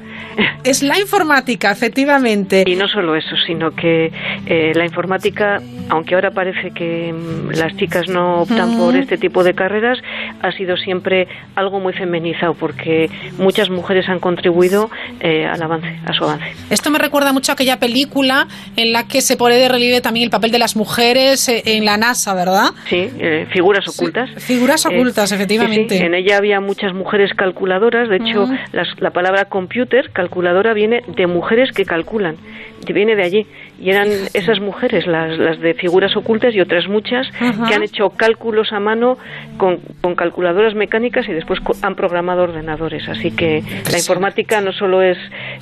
Es 0.64 0.84
la 0.84 1.00
informática, 1.00 1.72
efectivamente. 1.72 2.66
Y 2.68 2.76
no 2.76 2.88
solo 2.88 3.16
eso, 3.16 3.36
sino 3.48 3.72
que 3.72 4.12
eh, 4.46 4.74
la 4.76 4.86
informática, 4.86 5.60
aunque 5.90 6.16
ahora 6.16 6.32
parece 6.32 6.72
que 6.72 7.14
mm, 7.14 7.52
las 7.58 7.76
chicas 7.78 8.10
no 8.10 8.42
optan 8.42 8.78
por 8.78 8.96
este 8.96 9.18
tipo 9.18 9.44
de 9.44 9.54
carreras, 9.54 9.98
ha 10.42 10.52
sido 10.52 10.78
siempre 10.78 11.28
algo 11.56 11.80
muy 11.80 11.94
feminizado 11.94 12.54
porque 12.54 13.10
muchas 13.38 13.70
mujeres 13.70 14.08
han 14.10 14.20
contribuido 14.20 14.90
eh, 15.20 15.46
al 15.46 15.62
avance, 15.62 16.00
a 16.06 16.14
su 16.14 16.24
avance. 16.24 16.46
Esto 16.70 16.90
me 16.90 17.00
recuerda 17.00 17.34
mucho 17.34 17.52
a 17.52 17.54
aquella 17.54 17.80
película 17.80 18.48
en 18.76 18.94
la 18.94 19.08
que 19.08 19.22
se 19.22 19.38
pone 19.38 19.56
de 19.56 19.68
relieve 19.70 20.02
también 20.02 20.26
el 20.26 20.30
papel 20.30 20.52
de 20.52 20.60
las 20.60 20.76
mujeres 20.76 21.48
eh, 21.50 21.64
en 21.66 21.86
la 21.86 21.98
NASA, 21.98 22.34
¿verdad? 22.34 22.70
Sí, 22.88 23.10
eh, 23.20 23.48
figuras 23.52 23.88
ocultas. 23.88 24.30
Figuras 24.38 24.86
Eh, 24.86 24.90
ocultas, 24.90 25.32
efectivamente. 25.32 25.98
sí. 25.98 26.04
En 26.04 26.14
ella 26.14 26.38
había 26.38 26.60
muchas 26.60 26.94
mujeres 26.94 27.34
calculadoras. 27.34 28.10
De 28.10 28.18
hecho, 28.18 28.48
las- 28.72 29.00
la 29.00 29.12
palabra 29.12 29.46
computer, 29.46 30.12
calculadora, 30.12 30.74
viene 30.74 31.04
de 31.08 31.28
mujeres 31.28 31.72
que 31.72 31.86
calculan. 31.86 32.36
Viene 32.88 33.16
de 33.16 33.24
allí. 33.24 33.48
Y 33.82 33.92
eran 33.92 34.08
esas 34.34 34.60
mujeres, 34.60 35.08
las, 35.08 35.38
las 35.38 35.60
de 35.60 35.74
figuras 35.74 36.16
ocultas 36.18 36.54
y 36.54 36.60
otras 36.60 36.88
muchas, 36.90 37.28
que 37.68 37.74
han 37.74 37.84
hecho 37.84 38.10
cálculos 38.10 38.74
a 38.74 38.80
mano 38.82 39.18
con, 39.58 39.78
con 40.02 40.16
calculadoras 40.16 40.76
mecánicas 40.76 41.28
y 41.30 41.32
después 41.34 41.60
co- 41.62 41.74
han 41.82 41.96
programado 41.96 42.44
ordenadores. 42.44 43.08
Así 43.08 43.32
que 43.32 43.62
la 43.90 43.98
informática 43.98 44.60
no 44.60 44.74
solo 44.74 45.02
es 45.02 45.18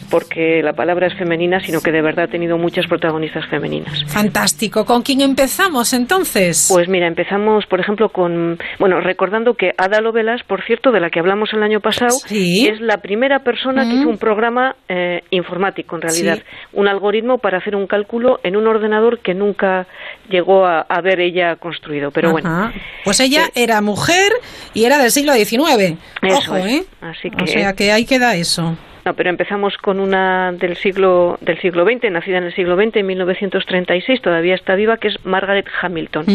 porque 0.10 0.62
la 0.64 0.74
palabra 0.74 1.08
es 1.08 1.14
femenina, 1.16 1.60
sino 1.60 1.82
que 1.82 1.92
de 1.92 2.02
verdad 2.02 2.26
ha 2.26 2.28
tenido 2.28 2.58
muchas 2.58 2.88
protagonistas 2.88 3.46
femeninas. 3.48 4.04
Fantástico. 4.08 4.86
¿Con 4.86 5.02
quién 5.04 5.22
empezamos 5.22 5.94
entonces? 5.94 6.70
Pues 6.72 6.88
mira, 6.90 7.08
empezamos, 7.08 7.66
por 7.68 7.80
ejemplo, 7.80 8.10
con, 8.10 8.58
bueno, 8.80 9.00
recordando 9.02 9.54
que 9.54 9.72
Ada 9.78 10.02
Lovelace, 10.02 10.44
por 10.48 10.64
cierto, 10.64 10.92
de 10.92 11.00
la 11.00 11.10
que 11.10 11.20
hablamos 11.20 11.54
el 11.54 11.62
año 11.62 11.82
pasado, 11.82 12.18
es 12.32 12.82
la 12.82 12.98
primera 12.98 13.40
persona 13.40 13.84
que 13.88 13.96
hizo 13.96 14.10
un 14.10 14.18
programa 14.18 14.76
eh, 14.90 15.22
informático, 15.30 15.96
en 15.96 16.02
realidad, 16.02 16.38
Sí. 16.38 16.44
un 16.74 16.88
algoritmo 16.88 17.07
para 17.38 17.58
hacer 17.58 17.76
un 17.76 17.88
cálculo 17.88 18.40
en 18.44 18.56
un 18.56 18.68
ordenador 18.68 19.20
que 19.20 19.34
nunca 19.34 19.88
llegó 20.30 20.66
a, 20.66 20.82
a 20.82 21.02
ver 21.02 21.20
ella 21.20 21.56
construido. 21.56 22.12
Pero 22.12 22.32
bueno. 22.32 22.72
Pues 23.04 23.20
ella 23.20 23.50
era 23.56 23.82
mujer 23.82 24.32
y 24.74 24.86
era 24.86 24.98
del 24.98 25.12
siglo 25.12 25.34
XIX. 25.34 25.98
Eso 26.22 26.38
Ojo, 26.38 26.56
es. 26.58 26.66
¿eh? 26.66 26.86
Así 27.02 27.30
O 27.30 27.38
que- 27.46 27.48
sea 27.48 27.74
que 27.74 27.92
ahí 27.92 28.06
queda 28.06 28.36
eso. 28.36 28.76
No, 29.08 29.14
pero 29.14 29.30
empezamos 29.30 29.78
con 29.78 30.02
una 30.02 30.52
del 30.52 30.76
siglo 30.76 31.38
del 31.40 31.58
siglo 31.62 31.86
XX, 31.86 32.12
nacida 32.12 32.40
en 32.40 32.44
el 32.44 32.54
siglo 32.54 32.76
XX, 32.76 32.98
en 32.98 33.06
1936, 33.06 34.22
todavía 34.22 34.54
está 34.54 34.76
viva, 34.76 34.98
que 34.98 35.08
es 35.08 35.26
Margaret 35.26 35.66
Hamilton. 35.82 36.26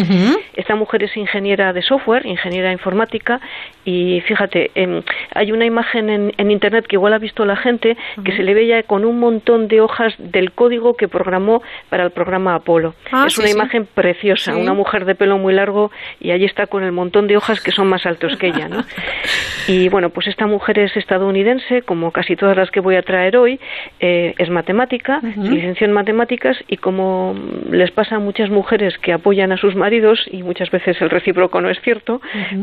Esta 0.56 0.74
mujer 0.74 1.02
es 1.02 1.14
ingeniera 1.14 1.74
de 1.74 1.82
software, 1.82 2.24
ingeniera 2.24 2.72
informática, 2.72 3.42
y 3.84 4.22
fíjate, 4.22 4.70
em, 4.74 5.02
hay 5.34 5.52
una 5.52 5.66
imagen 5.66 6.08
en, 6.08 6.32
en 6.38 6.50
internet 6.50 6.86
que 6.86 6.96
igual 6.96 7.12
ha 7.12 7.18
visto 7.18 7.44
la 7.44 7.56
gente, 7.56 7.98
que 8.24 8.34
se 8.34 8.42
le 8.42 8.54
ve 8.54 8.66
ya 8.66 8.82
con 8.84 9.04
un 9.04 9.18
montón 9.20 9.68
de 9.68 9.82
hojas 9.82 10.14
del 10.16 10.52
código 10.52 10.94
que 10.96 11.08
programó 11.08 11.62
para 11.90 12.04
el 12.04 12.10
programa 12.10 12.54
Apolo. 12.54 12.94
Ah, 13.10 13.24
es 13.26 13.34
sí, 13.34 13.40
una 13.42 13.50
sí. 13.50 13.54
imagen 13.54 13.84
preciosa, 13.84 14.54
Sí. 14.54 14.58
una 14.58 14.72
mujer 14.72 15.04
de 15.04 15.14
pelo 15.14 15.36
muy 15.36 15.52
largo, 15.52 15.90
y 16.20 16.30
allí 16.30 16.46
está 16.46 16.66
con 16.68 16.84
el 16.84 16.92
montón 16.92 17.26
de 17.26 17.36
hojas 17.36 17.60
que 17.60 17.70
son 17.70 17.86
más 17.88 18.06
altos 18.06 18.34
que 18.38 18.46
ella, 18.46 18.68
¿no? 18.68 18.82
Y 19.68 19.88
bueno, 19.90 20.10
pues 20.10 20.26
esta 20.26 20.48
mujer 20.48 20.80
es 20.80 20.96
estadounidense, 20.96 21.82
como 21.82 22.10
casi 22.10 22.34
todas 22.34 22.56
las 22.56 22.61
que 22.70 22.80
voy 22.80 22.96
a 22.96 23.02
traer 23.02 23.36
hoy, 23.36 23.60
eh, 24.00 24.34
es 24.38 24.50
matemática, 24.50 25.20
se 25.20 25.40
licenció 25.40 25.86
en 25.86 25.92
matemáticas 25.92 26.56
y 26.68 26.76
como 26.76 27.34
les 27.70 27.90
pasa 27.90 28.16
a 28.16 28.18
muchas 28.18 28.50
mujeres 28.50 28.96
que 28.98 29.12
apoyan 29.12 29.52
a 29.52 29.56
sus 29.56 29.74
maridos 29.74 30.20
y 30.30 30.42
muchas 30.42 30.70
veces 30.70 31.00
el 31.00 31.10
recíproco 31.10 31.60
no 31.60 31.70
es 31.70 31.80
cierto, 31.80 32.20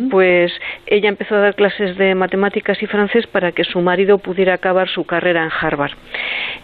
pues 0.09 0.51
ella 0.85 1.09
empezó 1.09 1.35
a 1.35 1.39
dar 1.39 1.55
clases 1.55 1.97
de 1.97 2.15
matemáticas 2.15 2.81
y 2.81 2.85
francés 2.85 3.27
para 3.27 3.51
que 3.51 3.63
su 3.63 3.81
marido 3.81 4.17
pudiera 4.17 4.53
acabar 4.53 4.89
su 4.89 5.05
carrera 5.05 5.43
en 5.43 5.51
Harvard. 5.59 5.93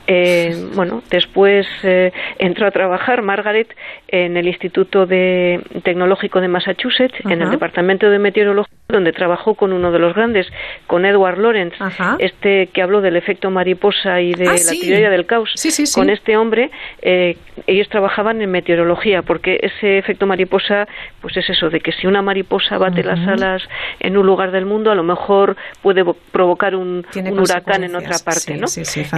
Eh, 0.07 0.55
bueno, 0.75 1.01
después 1.09 1.67
eh, 1.83 2.11
entró 2.37 2.67
a 2.67 2.71
trabajar 2.71 3.21
Margaret 3.21 3.75
en 4.07 4.37
el 4.37 4.47
Instituto 4.47 5.05
de 5.05 5.61
Tecnológico 5.83 6.41
de 6.41 6.47
Massachusetts, 6.47 7.15
en 7.25 7.41
el. 7.41 7.55
Departamento 7.55 8.09
de 8.09 8.19
Meteorología, 8.19 8.75
donde 8.89 9.13
trabajó 9.13 9.55
con 9.55 9.71
uno 9.71 9.91
de 9.91 9.99
los 9.99 10.13
grandes, 10.13 10.47
con 10.87 11.05
Edward 11.05 11.37
Lorenz, 11.37 11.73
este 12.19 12.67
que 12.67 12.81
habló 12.81 13.01
del 13.15 13.23
efecto 13.23 13.49
mariposa 13.49 14.19
y 14.21 14.33
de 14.33 14.47
Ah, 14.47 14.51
la 14.51 14.57
sí. 14.57 14.81
teoría 14.81 15.09
del 15.09 15.25
caos. 15.25 15.51
Sí, 15.55 15.71
sí, 15.71 15.85
sí. 15.87 15.93
Con 15.99 16.09
este 16.09 16.35
hombre, 16.37 16.69
eh, 17.01 17.37
ellos 17.67 17.87
trabajaban 17.89 18.41
en 18.41 18.51
meteorología, 18.51 19.21
porque 19.21 19.57
ese 19.61 19.97
efecto 19.97 20.25
mariposa, 20.25 20.87
pues 21.21 21.35
es 21.37 21.49
eso, 21.49 21.69
de 21.69 21.79
que 21.79 21.91
si 21.93 22.07
una 22.07 22.21
mariposa 22.21 22.77
bate 22.77 23.03
las 23.03 23.19
alas 23.27 23.63
en 23.99 24.17
un 24.17 24.25
lugar 24.25 24.51
del 24.51 24.65
mundo, 24.65 24.91
a 24.91 24.95
lo 24.95 25.03
mejor 25.03 25.55
puede 25.81 26.03
vo- 26.03 26.15
provocar 26.31 26.75
un, 26.75 27.05
huracán 27.31 27.83
en 27.85 27.95
otra 27.95 28.17
parte, 28.23 28.55
¿no? 28.57 28.65
Es 28.65 28.77
esa, 28.77 29.17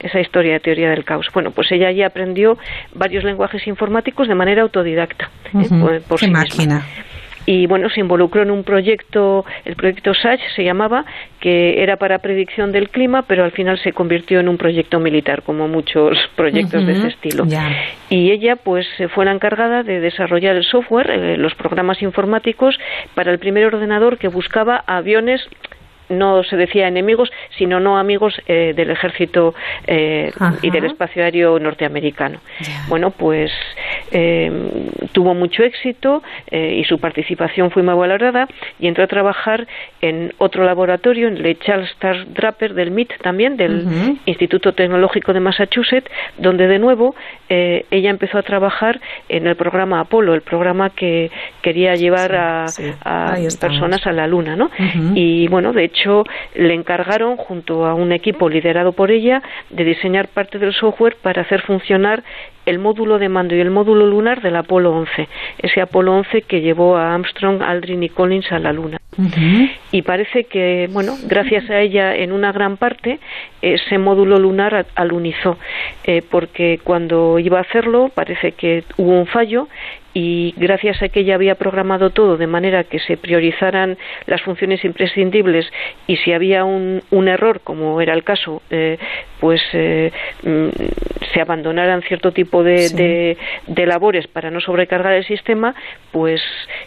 esa 0.00 0.20
historia 0.20 0.52
de 0.54 0.60
teoría 0.60 0.90
del 0.90 1.04
caos. 1.04 1.28
Bueno, 1.34 1.50
pues 1.50 1.70
ella 1.72 1.88
allí 1.88 2.02
aprendió 2.02 2.56
varios 2.94 3.24
lenguajes 3.24 3.66
informáticos 3.66 4.28
de 4.28 4.34
manera 4.34 4.62
autodidacta. 4.62 5.30
¿eh? 5.54 5.66
Por- 5.68 6.00
por 6.02 6.20
Qué 6.20 6.26
sí 6.26 6.32
misma. 6.32 6.86
Y 7.46 7.66
bueno, 7.66 7.90
se 7.90 8.00
involucró 8.00 8.42
en 8.42 8.50
un 8.50 8.64
proyecto, 8.64 9.44
el 9.64 9.76
proyecto 9.76 10.14
SACH 10.14 10.40
se 10.56 10.64
llamaba, 10.64 11.04
que 11.40 11.82
era 11.82 11.96
para 11.96 12.18
predicción 12.18 12.72
del 12.72 12.88
clima, 12.88 13.22
pero 13.22 13.44
al 13.44 13.52
final 13.52 13.78
se 13.78 13.92
convirtió 13.92 14.40
en 14.40 14.48
un 14.48 14.56
proyecto 14.56 14.98
militar, 14.98 15.42
como 15.42 15.68
muchos 15.68 16.16
proyectos 16.36 16.86
de 16.86 16.92
ese 16.92 17.08
estilo. 17.08 17.44
Y 18.08 18.30
ella, 18.30 18.56
pues, 18.56 18.86
fue 19.14 19.24
la 19.24 19.32
encargada 19.32 19.82
de 19.82 20.00
desarrollar 20.00 20.56
el 20.56 20.64
software, 20.64 21.10
eh, 21.10 21.36
los 21.36 21.54
programas 21.54 22.00
informáticos, 22.02 22.78
para 23.14 23.30
el 23.30 23.38
primer 23.38 23.66
ordenador 23.66 24.18
que 24.18 24.28
buscaba 24.28 24.82
aviones 24.86 25.46
no 26.08 26.44
se 26.44 26.56
decía 26.56 26.88
enemigos, 26.88 27.30
sino 27.56 27.80
no 27.80 27.98
amigos 27.98 28.40
eh, 28.46 28.72
del 28.76 28.90
ejército 28.90 29.54
eh, 29.86 30.32
y 30.62 30.70
del 30.70 30.86
espacio 30.86 31.22
aéreo 31.24 31.58
norteamericano. 31.58 32.40
Bueno, 32.88 33.10
pues 33.10 33.50
eh, 34.10 34.50
tuvo 35.12 35.34
mucho 35.34 35.62
éxito 35.62 36.22
eh, 36.50 36.76
y 36.80 36.84
su 36.84 36.98
participación 36.98 37.70
fue 37.70 37.82
muy 37.82 37.94
valorada 37.94 38.48
y 38.78 38.86
entró 38.86 39.04
a 39.04 39.06
trabajar 39.06 39.66
en 40.00 40.32
otro 40.38 40.64
laboratorio, 40.64 41.28
en 41.28 41.44
el 41.44 41.58
Charles 41.58 41.90
Star 41.92 42.26
Draper 42.32 42.74
del 42.74 42.90
MIT 42.90 43.12
también, 43.22 43.56
del. 43.56 43.84
Instituto 44.26 44.72
Tecnológico 44.72 45.32
de 45.32 45.40
Massachusetts, 45.40 46.10
donde 46.38 46.66
de 46.66 46.78
nuevo 46.78 47.14
eh, 47.48 47.86
ella 47.90 48.10
empezó 48.10 48.38
a 48.38 48.42
trabajar 48.42 49.00
en 49.28 49.46
el 49.46 49.56
programa 49.56 50.00
Apolo, 50.00 50.34
el 50.34 50.42
programa 50.42 50.90
que 50.90 51.30
quería 51.62 51.94
llevar 51.94 52.34
a, 52.34 52.66
personas 53.60 54.06
a 54.06 54.12
la 54.12 54.26
Luna, 54.26 54.56
¿no? 54.56 54.70
Y 55.14 55.48
bueno, 55.48 55.72
de 55.72 55.84
hecho, 55.94 56.24
le 56.54 56.74
encargaron, 56.74 57.36
junto 57.36 57.86
a 57.86 57.94
un 57.94 58.12
equipo 58.12 58.48
liderado 58.48 58.92
por 58.92 59.10
ella, 59.10 59.42
de 59.70 59.84
diseñar 59.84 60.28
parte 60.28 60.58
del 60.58 60.74
software 60.74 61.16
para 61.22 61.42
hacer 61.42 61.62
funcionar 61.62 62.22
el 62.66 62.78
módulo 62.78 63.18
de 63.18 63.28
mando 63.28 63.54
y 63.54 63.60
el 63.60 63.70
módulo 63.70 64.06
lunar 64.06 64.40
del 64.40 64.56
Apolo 64.56 64.92
11, 64.92 65.28
ese 65.58 65.80
Apolo 65.80 66.14
11 66.14 66.42
que 66.42 66.60
llevó 66.62 66.96
a 66.96 67.14
Armstrong, 67.14 67.62
Aldrin 67.62 68.02
y 68.02 68.08
Collins 68.08 68.50
a 68.52 68.58
la 68.58 68.72
Luna. 68.72 68.98
Y 69.92 70.02
parece 70.02 70.44
que, 70.44 70.88
bueno, 70.90 71.14
gracias 71.28 71.70
a 71.70 71.80
ella, 71.80 72.16
en 72.16 72.32
una 72.32 72.50
gran 72.50 72.76
parte, 72.76 73.20
ese 73.62 73.98
módulo 73.98 74.40
lunar 74.40 74.86
alunizó, 74.96 75.56
eh, 76.02 76.22
porque 76.28 76.80
cuando 76.82 77.38
iba 77.38 77.58
a 77.58 77.62
hacerlo 77.62 78.10
parece 78.12 78.52
que 78.52 78.82
hubo 78.96 79.12
un 79.12 79.26
fallo 79.26 79.68
y 80.14 80.54
gracias 80.56 81.02
a 81.02 81.08
que 81.08 81.20
ella 81.20 81.34
había 81.34 81.56
programado 81.56 82.10
todo 82.10 82.36
de 82.36 82.46
manera 82.46 82.84
que 82.84 83.00
se 83.00 83.16
priorizaran 83.16 83.98
las 84.26 84.40
funciones 84.42 84.84
imprescindibles 84.84 85.66
y 86.06 86.16
si 86.18 86.32
había 86.32 86.64
un, 86.64 87.02
un 87.10 87.28
error, 87.28 87.60
como 87.64 88.00
era 88.00 88.14
el 88.14 88.22
caso, 88.24 88.62
eh, 88.70 88.96
pues 89.40 89.60
eh, 89.72 90.12
mm, 90.44 90.68
se 91.32 91.40
abandonaran 91.40 92.02
cierto 92.02 92.32
tipo 92.32 92.62
de, 92.62 92.88
Sí. 92.88 92.94
de- 92.96 93.36
de 93.66 93.86
labores 93.86 94.26
para 94.28 94.50
no 94.50 94.60
sobrecargar 94.60 95.14
el 95.14 95.24
sistema, 95.26 95.74
pues 96.12 96.40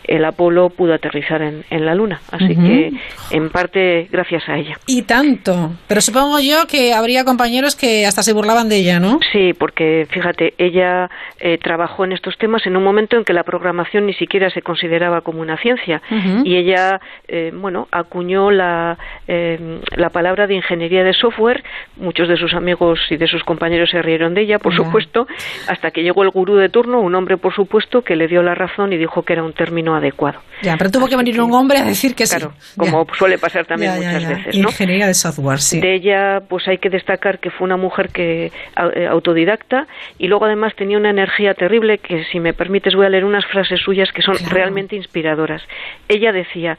el 0.05 0.23
Apolo 0.23 0.69
pudo 0.69 0.93
aterrizar 0.93 1.41
en, 1.41 1.63
en 1.69 1.85
la 1.85 1.93
Luna. 1.95 2.21
Así 2.31 2.55
que, 2.55 2.91
en 3.31 3.49
parte, 3.49 4.07
gracias 4.11 4.47
a 4.47 4.57
ella. 4.57 4.77
Y 4.87 5.01
tanto. 5.03 5.71
Pero 5.87 5.99
supongo 6.01 6.39
yo 6.39 6.65
que 6.67 6.93
habría 6.93 7.25
compañeros 7.25 7.75
que 7.75 8.05
hasta 8.05 8.23
se 8.23 8.31
burlaban 8.33 8.69
de 8.69 8.77
ella, 8.77 8.99
¿no? 8.99 9.19
Sí, 9.33 9.53
porque 9.53 10.07
fíjate, 10.09 10.53
ella 10.57 11.09
eh, 11.39 11.57
trabajó 11.57 12.05
en 12.05 12.13
estos 12.13 12.37
temas 12.37 12.65
en 12.65 12.77
un 12.77 12.83
momento 12.83 13.16
en 13.17 13.23
que 13.23 13.33
la 13.33 13.43
programación 13.43 14.05
ni 14.05 14.13
siquiera 14.13 14.49
se 14.49 14.61
consideraba 14.61 15.21
como 15.21 15.41
una 15.41 15.57
ciencia 15.57 16.01
y 16.43 16.55
ella, 16.55 16.99
eh, 17.27 17.51
bueno, 17.53 17.87
acuñó 17.91 18.51
la, 18.51 18.97
eh, 19.27 19.79
la 19.95 20.09
palabra 20.09 20.47
de 20.47 20.55
ingeniería 20.55 21.03
de 21.03 21.13
software. 21.13 21.63
Muchos 21.97 22.27
de 22.27 22.37
sus 22.37 22.53
amigos 22.53 22.99
y 23.09 23.17
de 23.17 23.27
sus 23.27 23.43
compañeros 23.43 23.89
se 23.89 24.01
rieron 24.01 24.33
de 24.33 24.41
ella, 24.41 24.59
por 24.59 24.75
supuesto, 24.75 25.27
hasta 25.67 25.91
que 25.91 26.03
llegó 26.03 26.23
el 26.23 26.29
gurú 26.29 26.55
de 26.55 26.69
turno, 26.69 27.01
un 27.01 27.15
hombre, 27.15 27.37
por 27.37 27.53
supuesto, 27.53 28.01
que 28.01 28.15
le 28.15 28.27
dio 28.27 28.41
la 28.41 28.55
razón 28.55 28.93
y 28.93 28.97
dijo 28.97 29.23
que 29.23 29.33
era 29.33 29.43
un 29.43 29.53
término 29.53 29.95
adecuado. 29.95 30.39
Ya, 30.61 30.75
pero 30.77 30.89
tuvo 30.89 31.07
que 31.07 31.15
venir 31.15 31.39
un 31.41 31.53
hombre 31.53 31.77
a 31.79 31.83
decir 31.83 32.15
que 32.15 32.25
Claro, 32.25 32.53
sí. 32.59 32.79
como 32.79 33.05
suele 33.13 33.37
pasar 33.37 33.65
también 33.65 33.95
muchas 33.95 34.27
veces, 34.27 34.57
¿no? 34.57 34.69
Ingeniería 34.69 35.07
de 35.07 35.13
software, 35.13 35.59
sí. 35.59 35.79
De 35.79 35.95
ella, 35.95 36.39
pues 36.47 36.67
hay 36.67 36.77
que 36.77 36.89
destacar 36.89 37.39
que 37.39 37.49
fue 37.49 37.65
una 37.65 37.77
mujer 37.77 38.09
que 38.09 38.47
eh, 38.47 39.07
autodidacta 39.09 39.87
y 40.17 40.27
luego 40.27 40.45
además 40.45 40.73
tenía 40.75 40.97
una 40.97 41.09
energía 41.09 41.53
terrible 41.53 41.99
que, 41.99 42.23
si 42.31 42.39
me 42.39 42.53
permites, 42.53 42.95
voy 42.95 43.05
a 43.07 43.09
leer 43.09 43.25
unas 43.25 43.45
frases 43.45 43.81
suyas 43.81 44.11
que 44.11 44.21
son 44.21 44.35
realmente 44.49 44.95
inspiradoras. 44.95 45.63
Ella 46.07 46.31
decía: 46.31 46.77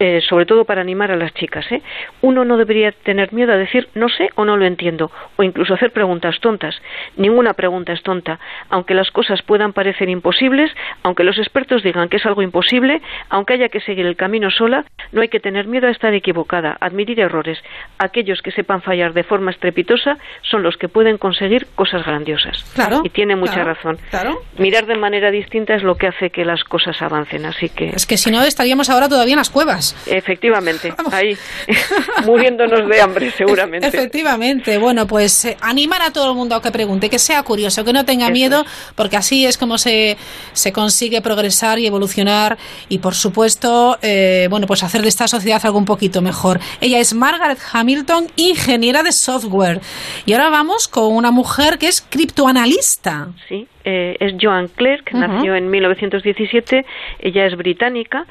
eh, 0.00 0.22
sobre 0.26 0.46
todo 0.46 0.64
para 0.64 0.80
animar 0.80 1.12
a 1.12 1.16
las 1.16 1.34
chicas. 1.34 1.70
¿eh? 1.70 1.82
Uno 2.22 2.46
no 2.46 2.56
debería 2.56 2.90
tener 2.90 3.34
miedo 3.34 3.52
a 3.52 3.56
decir 3.56 3.88
no 3.94 4.08
sé 4.08 4.30
o 4.34 4.46
no 4.46 4.56
lo 4.56 4.64
entiendo, 4.64 5.12
o 5.36 5.42
incluso 5.42 5.74
hacer 5.74 5.92
preguntas 5.92 6.40
tontas. 6.40 6.74
Ninguna 7.16 7.52
pregunta 7.52 7.92
es 7.92 8.02
tonta, 8.02 8.40
aunque 8.70 8.94
las 8.94 9.10
cosas 9.10 9.42
puedan 9.42 9.74
parecer 9.74 10.08
imposibles, 10.08 10.72
aunque 11.02 11.22
los 11.22 11.36
expertos 11.36 11.82
digan 11.82 12.08
que 12.08 12.16
es 12.16 12.24
algo 12.24 12.40
imposible, 12.40 13.02
aunque 13.28 13.52
haya 13.52 13.68
que 13.68 13.80
seguir 13.80 14.06
el 14.06 14.16
camino 14.16 14.50
sola, 14.50 14.86
no 15.12 15.20
hay 15.20 15.28
que 15.28 15.38
tener 15.38 15.66
miedo 15.66 15.86
a 15.86 15.90
estar 15.90 16.14
equivocada, 16.14 16.78
admitir 16.80 17.20
errores. 17.20 17.58
Aquellos 17.98 18.40
que 18.40 18.52
sepan 18.52 18.80
fallar 18.80 19.12
de 19.12 19.22
forma 19.22 19.50
estrepitosa 19.50 20.16
son 20.42 20.62
los 20.62 20.78
que 20.78 20.88
pueden 20.88 21.18
conseguir 21.18 21.66
cosas 21.74 22.06
grandiosas. 22.06 22.64
Claro. 22.74 23.02
Y 23.04 23.10
tiene 23.10 23.36
mucha 23.36 23.52
claro, 23.52 23.74
razón. 23.74 23.98
Claro. 24.08 24.40
Mirar 24.56 24.86
de 24.86 24.96
manera 24.96 25.30
distinta 25.30 25.74
es 25.74 25.82
lo 25.82 25.96
que 25.96 26.06
hace 26.06 26.30
que 26.30 26.46
las 26.46 26.64
cosas 26.64 27.02
avancen, 27.02 27.44
así 27.44 27.68
que 27.68 27.90
Es 27.90 28.06
que 28.06 28.16
si 28.16 28.30
no 28.30 28.40
estaríamos 28.42 28.88
ahora 28.88 29.06
todavía 29.06 29.34
en 29.34 29.38
las 29.38 29.50
cuevas. 29.50 29.89
Efectivamente, 30.06 30.92
ahí 31.12 31.36
muriéndonos 32.24 32.88
de 32.88 33.00
hambre 33.00 33.30
seguramente. 33.30 33.86
Efectivamente. 33.86 34.78
Bueno, 34.78 35.06
pues 35.06 35.44
eh, 35.44 35.56
animar 35.60 36.02
a 36.02 36.12
todo 36.12 36.30
el 36.30 36.36
mundo 36.36 36.54
a 36.54 36.62
que 36.62 36.70
pregunte, 36.70 37.10
que 37.10 37.18
sea 37.18 37.42
curioso, 37.42 37.84
que 37.84 37.92
no 37.92 38.04
tenga 38.04 38.30
miedo, 38.30 38.64
porque 38.94 39.16
así 39.16 39.46
es 39.46 39.58
como 39.58 39.78
se, 39.78 40.16
se 40.52 40.72
consigue 40.72 41.20
progresar 41.22 41.78
y 41.78 41.86
evolucionar 41.86 42.58
y, 42.88 42.98
por 42.98 43.14
supuesto, 43.14 43.98
eh, 44.02 44.48
bueno, 44.50 44.66
pues 44.66 44.82
hacer 44.82 45.02
de 45.02 45.08
esta 45.08 45.28
sociedad 45.28 45.60
algo 45.64 45.78
un 45.78 45.84
poquito 45.84 46.22
mejor. 46.22 46.60
Ella 46.80 46.98
es 46.98 47.14
Margaret 47.14 47.58
Hamilton, 47.72 48.26
ingeniera 48.36 49.02
de 49.02 49.12
software. 49.12 49.80
Y 50.26 50.32
ahora 50.32 50.50
vamos 50.50 50.88
con 50.88 51.14
una 51.14 51.30
mujer 51.30 51.78
que 51.78 51.88
es 51.88 52.00
criptoanalista. 52.00 53.28
Sí, 53.48 53.66
eh, 53.84 54.16
es 54.20 54.34
Joan 54.40 54.68
Clerk, 54.68 55.12
nació 55.12 55.54
en 55.54 55.70
1917, 55.70 56.84
ella 57.20 57.46
es 57.46 57.56
británica 57.56 58.26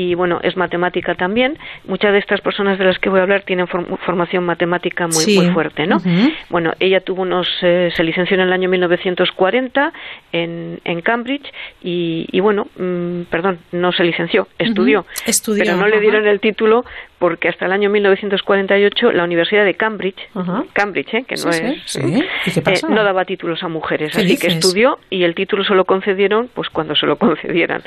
y 0.00 0.14
bueno, 0.14 0.40
es 0.42 0.56
matemática 0.56 1.14
también. 1.14 1.58
Muchas 1.86 2.12
de 2.12 2.18
estas 2.18 2.40
personas 2.40 2.78
de 2.78 2.84
las 2.84 2.98
que 2.98 3.08
voy 3.10 3.20
a 3.20 3.22
hablar 3.22 3.42
tienen 3.42 3.66
form- 3.66 3.98
formación 4.06 4.44
matemática 4.44 5.06
muy, 5.06 5.14
Sí. 5.24 5.36
muy 5.38 5.48
fuerte, 5.52 5.86
¿no? 5.86 5.98
Bueno, 6.48 6.72
ella 6.80 7.00
tuvo 7.00 7.22
unos, 7.22 7.48
eh, 7.62 7.90
se 7.94 8.02
licenció 8.04 8.34
en 8.36 8.40
el 8.42 8.52
año 8.52 8.68
1940 8.68 9.92
en, 10.32 10.80
en 10.84 11.00
Cambridge 11.02 11.52
y, 11.82 12.26
y 12.32 12.40
bueno, 12.40 12.66
mm, 12.78 13.22
perdón, 13.30 13.58
no 13.72 13.92
se 13.92 14.04
licenció, 14.04 14.48
estudió, 14.58 15.04
Estudió, 15.26 15.64
pero 15.64 15.76
no 15.76 15.86
le 15.88 16.00
dieron 16.00 16.26
el 16.26 16.40
título 16.40 16.84
porque 17.20 17.48
hasta 17.48 17.66
el 17.66 17.72
año 17.72 17.90
1948 17.90 19.12
la 19.12 19.24
Universidad 19.24 19.64
de 19.64 19.74
Cambridge, 19.74 20.18
Cambridge, 20.72 21.14
¿eh? 21.14 21.24
que 21.28 21.36
no 21.36 21.52
Sí, 21.52 21.58
sí, 21.58 21.64
es, 21.66 21.82
sí. 21.84 22.24
¿Y 22.46 22.50
qué 22.50 22.62
pasó? 22.62 22.88
eh, 22.88 22.90
no 22.94 23.04
daba 23.04 23.24
títulos 23.26 23.62
a 23.62 23.68
mujeres, 23.68 24.12
¿Qué 24.12 24.22
así 24.22 24.38
que 24.38 24.46
estudió 24.48 24.98
y 25.10 25.22
el 25.24 25.34
título 25.34 25.62
se 25.62 25.74
lo 25.74 25.84
concedieron 25.84 26.48
pues 26.52 26.70
cuando 26.70 26.96
se 26.96 27.06
lo 27.06 27.16
concedieran. 27.16 27.82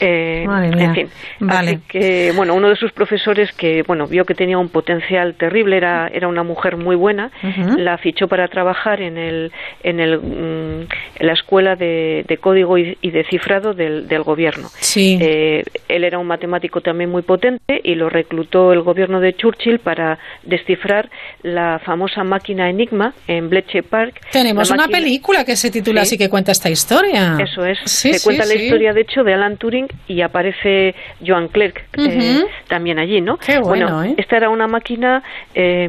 Eh, 0.00 0.44
Madre 0.46 0.74
mía. 0.74 0.84
En 0.86 0.94
fin, 0.94 1.08
Vale. 1.40 1.70
así 1.70 1.80
que 1.88 2.32
bueno, 2.34 2.54
uno 2.54 2.68
de 2.68 2.76
sus 2.76 2.90
profesores 2.92 3.52
que 3.52 3.82
bueno 3.84 4.08
vio 4.08 4.24
que 4.24 4.34
tenía 4.34 4.58
un 4.58 4.68
potencial 4.68 5.34
terrible, 5.34 5.76
era 5.76 6.08
era 6.08 6.26
una 6.26 6.42
mujer 6.42 6.76
muy 6.76 6.96
buena, 6.96 7.30
la 7.78 7.96
fichó 7.98 8.26
para 8.26 8.48
trabajar 8.48 9.00
en 9.00 9.16
el 9.16 9.52
en 9.84 10.00
el 10.00 10.18
mm, 10.18 10.80
en 11.20 11.26
la 11.26 11.32
escuela 11.34 11.76
de, 11.76 12.24
de 12.26 12.36
código 12.38 12.78
y, 12.78 12.98
y 13.00 13.10
de 13.12 13.22
cifrado 13.24 13.74
del, 13.74 14.08
del 14.08 14.22
gobierno. 14.24 14.68
Sí. 14.80 15.18
Eh, 15.20 15.62
él 15.88 16.02
era 16.02 16.18
un 16.18 16.26
matemático 16.26 16.80
también 16.80 17.10
muy 17.10 17.22
potente 17.22 17.80
y 17.84 17.94
lo 17.94 18.08
reclutó 18.10 18.55
el 18.72 18.82
gobierno 18.82 19.20
de 19.20 19.34
Churchill 19.34 19.78
para 19.78 20.18
descifrar 20.44 21.10
la 21.42 21.80
famosa 21.84 22.24
máquina 22.24 22.68
Enigma 22.68 23.12
en 23.26 23.48
Bletchley 23.50 23.82
Park. 23.82 24.20
Tenemos 24.32 24.70
una 24.70 24.88
película 24.88 25.44
que 25.44 25.56
se 25.56 25.70
titula 25.70 26.02
Sí. 26.02 26.08
así 26.08 26.18
que 26.18 26.28
cuenta 26.28 26.52
esta 26.52 26.68
historia. 26.70 27.36
Eso 27.40 27.64
es. 27.64 27.78
Sí, 27.84 28.12
se 28.12 28.18
sí, 28.18 28.24
cuenta 28.24 28.44
la 28.44 28.54
historia, 28.54 28.92
de 28.92 29.00
hecho, 29.02 29.22
de 29.24 29.34
Alan 29.34 29.56
Turing 29.56 29.86
y 30.08 30.20
aparece 30.20 30.94
Joan 31.26 31.48
Clerk 31.48 31.84
eh, 31.98 32.44
también 32.68 32.98
allí, 32.98 33.20
¿no? 33.20 33.36
Qué 33.38 33.58
bueno, 33.58 34.02
¿eh? 34.04 34.14
esta 34.18 34.36
era 34.36 34.50
una 34.50 34.66
máquina 34.66 35.22
eh, 35.54 35.88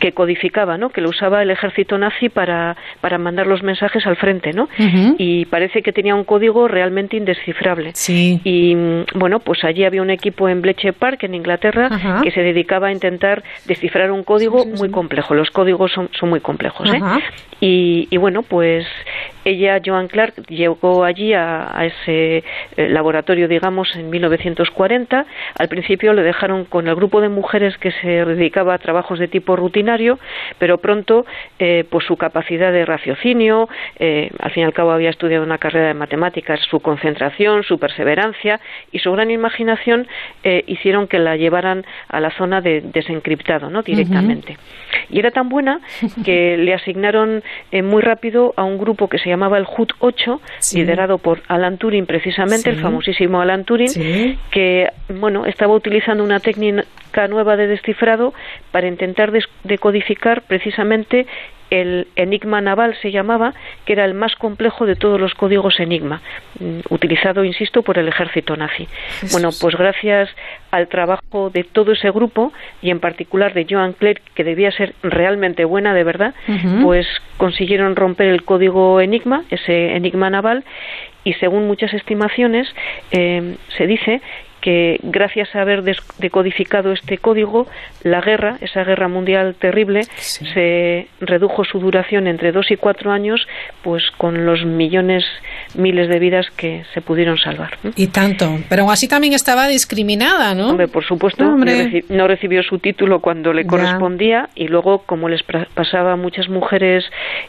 que 0.00 0.12
codificaba, 0.12 0.78
¿no? 0.78 0.90
Que 0.90 1.00
lo 1.00 1.10
usaba 1.10 1.42
el 1.42 1.50
ejército 1.50 1.98
nazi 1.98 2.28
para, 2.28 2.76
para 3.00 3.18
mandar 3.18 3.46
los 3.46 3.62
mensajes 3.62 4.06
al 4.06 4.16
frente, 4.16 4.52
¿no? 4.52 4.68
Y 5.18 5.44
parece 5.46 5.82
que 5.82 5.92
tenía 5.92 6.14
un 6.14 6.24
código 6.24 6.68
realmente 6.68 7.16
indescifrable. 7.16 7.90
Sí. 7.94 8.40
Y 8.44 8.74
mm, 8.74 9.04
bueno, 9.14 9.40
pues 9.40 9.64
allí 9.64 9.84
había 9.84 10.02
un 10.02 10.10
equipo 10.10 10.48
en 10.48 10.62
Bletchley 10.62 10.92
Park, 10.92 11.22
en 11.24 11.34
Inglaterra, 11.34 11.88
Ajá. 12.02 12.22
que 12.22 12.30
se 12.30 12.40
dedicaba 12.40 12.88
a 12.88 12.92
intentar 12.92 13.42
descifrar 13.66 14.10
un 14.10 14.24
código 14.24 14.64
muy 14.66 14.90
complejo. 14.90 15.34
Los 15.34 15.50
códigos 15.50 15.92
son, 15.92 16.08
son 16.18 16.30
muy 16.30 16.40
complejos, 16.40 16.92
¿eh? 16.92 17.00
Y, 17.60 18.08
y 18.10 18.16
bueno, 18.16 18.42
pues 18.42 18.86
ella, 19.44 19.80
Joan 19.84 20.08
Clark, 20.08 20.46
llegó 20.48 21.04
allí 21.04 21.32
a, 21.32 21.76
a 21.76 21.86
ese 21.86 22.44
eh, 22.76 22.88
laboratorio, 22.88 23.48
digamos, 23.48 23.94
en 23.96 24.10
1940. 24.10 25.26
Al 25.58 25.68
principio 25.68 26.12
le 26.12 26.22
dejaron 26.22 26.64
con 26.64 26.88
el 26.88 26.94
grupo 26.94 27.20
de 27.20 27.28
mujeres 27.28 27.76
que 27.78 27.92
se 27.92 28.24
dedicaba 28.24 28.74
a 28.74 28.78
trabajos 28.78 29.18
de 29.18 29.28
tipo 29.28 29.56
rutinario, 29.56 30.18
pero 30.58 30.78
pronto, 30.78 31.26
eh, 31.58 31.84
pues 31.90 32.04
su 32.06 32.16
capacidad 32.16 32.72
de 32.72 32.84
raciocinio, 32.84 33.68
eh, 33.98 34.30
al 34.38 34.50
fin 34.52 34.62
y 34.62 34.66
al 34.66 34.72
cabo 34.72 34.92
había 34.92 35.10
estudiado 35.10 35.44
una 35.44 35.58
carrera 35.58 35.88
de 35.88 35.94
matemáticas, 35.94 36.60
su 36.70 36.80
concentración, 36.80 37.62
su 37.62 37.78
perseverancia 37.78 38.60
y 38.90 38.98
su 38.98 39.12
gran 39.12 39.30
imaginación 39.30 40.06
eh, 40.44 40.64
hicieron 40.66 41.08
que 41.08 41.18
la 41.18 41.36
llevaran 41.36 41.84
a 42.08 42.20
la 42.20 42.30
zona 42.30 42.60
de 42.60 42.80
desencriptado, 42.80 43.70
¿no? 43.70 43.82
Directamente. 43.82 44.56
Y 45.10 45.18
era 45.18 45.30
tan 45.30 45.48
buena 45.48 45.80
que 46.24 46.56
le 46.56 46.74
asignaron 46.74 47.42
eh, 47.70 47.82
muy 47.82 48.02
rápido 48.02 48.54
a 48.56 48.64
un 48.64 48.78
grupo 48.78 49.08
que 49.08 49.18
se 49.18 49.28
llamaba 49.32 49.58
el 49.58 49.64
HUT 49.66 49.92
8, 49.98 50.40
Sí. 50.58 50.78
liderado 50.78 51.18
por 51.18 51.40
Alan 51.48 51.76
Turing 51.78 52.06
precisamente, 52.06 52.70
el 52.70 52.76
Sí. 52.76 52.82
famosísimo 52.82 53.40
Alan 53.40 53.64
Turing, 53.64 53.88
Sí. 53.88 54.38
que 54.50 54.88
bueno, 55.08 55.44
estaba 55.46 55.74
utilizando 55.74 56.22
una 56.22 56.38
técnica 56.40 57.28
nueva 57.28 57.56
de 57.56 57.66
descifrado 57.66 58.32
para 58.70 58.86
intentar 58.88 59.32
decodificar 59.64 60.42
precisamente 60.42 61.26
el 61.72 62.06
enigma 62.16 62.60
naval 62.60 62.94
se 63.00 63.10
llamaba, 63.10 63.54
que 63.86 63.94
era 63.94 64.04
el 64.04 64.12
más 64.12 64.36
complejo 64.36 64.84
de 64.84 64.94
todos 64.94 65.18
los 65.18 65.34
códigos 65.34 65.80
enigma, 65.80 66.20
mm, 66.60 66.80
utilizado, 66.90 67.44
insisto, 67.44 67.82
por 67.82 67.98
el 67.98 68.08
ejército 68.08 68.56
nazi. 68.56 68.86
Bueno, 69.32 69.50
pues 69.58 69.74
gracias 69.76 70.28
al 70.70 70.88
trabajo 70.88 71.50
de 71.50 71.64
todo 71.64 71.92
ese 71.92 72.10
grupo 72.10 72.52
y 72.82 72.90
en 72.90 73.00
particular 73.00 73.54
de 73.54 73.66
Joan 73.68 73.94
Clerk, 73.94 74.20
que 74.34 74.44
debía 74.44 74.70
ser 74.70 74.94
realmente 75.02 75.64
buena 75.64 75.94
de 75.94 76.04
verdad, 76.04 76.34
pues 76.82 77.06
consiguieron 77.38 77.96
romper 77.96 78.28
el 78.28 78.44
código 78.44 79.00
enigma, 79.00 79.44
ese 79.50 79.96
enigma 79.96 80.28
naval, 80.28 80.64
y 81.24 81.34
según 81.34 81.66
muchas 81.66 81.94
estimaciones 81.94 82.68
eh, 83.12 83.56
se 83.76 83.86
dice 83.86 84.20
que 84.62 84.98
gracias 85.02 85.54
a 85.54 85.60
haber 85.60 85.82
decodificado 86.18 86.92
este 86.92 87.18
código, 87.18 87.66
la 88.02 88.20
guerra, 88.22 88.56
esa 88.62 88.84
guerra 88.84 89.08
mundial 89.08 89.54
terrible, 89.58 90.04
se 90.16 91.08
redujo 91.20 91.64
su 91.64 91.78
duración 91.80 92.26
entre 92.26 92.52
dos 92.52 92.70
y 92.70 92.76
cuatro 92.76 93.10
años, 93.12 93.46
pues 93.82 94.04
con 94.16 94.46
los 94.46 94.64
millones, 94.64 95.24
miles 95.74 96.08
de 96.08 96.18
vidas 96.18 96.46
que 96.56 96.84
se 96.94 97.00
pudieron 97.00 97.36
salvar. 97.38 97.76
Y 97.96 98.06
tanto. 98.06 98.58
Pero 98.68 98.82
aún 98.82 98.92
así 98.92 99.08
también 99.08 99.32
estaba 99.34 99.66
discriminada, 99.68 100.54
¿no? 100.54 100.70
Hombre, 100.70 100.88
por 100.88 101.04
supuesto, 101.04 101.44
Hombre. 101.44 101.72
no 101.84 101.90
reci- 101.90 102.04
no 102.08 102.28
recibió 102.28 102.62
su 102.62 102.78
título 102.78 103.20
cuando 103.20 103.52
le 103.52 103.64
Ya. 103.64 103.68
correspondía 103.68 104.48
y 104.54 104.68
luego, 104.68 104.98
como 105.04 105.28
les 105.28 105.42
pasaba 105.42 106.12
a 106.12 106.16
muchas 106.16 106.48
mujeres 106.48 107.04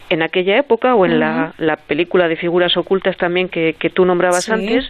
en 0.10 0.22
aquella 0.24 0.58
época 0.58 0.96
o 0.96 1.06
en 1.06 1.20
la, 1.20 1.54
la 1.58 1.76
película 1.78 2.28
de 2.28 2.36
figuras 2.36 2.76
ocultas 2.76 3.16
también 3.18 3.50
que, 3.50 3.76
que 3.78 3.90
tú 3.90 4.04
nombrabas 4.06 4.46
Sí. 4.46 4.52
antes, 4.52 4.86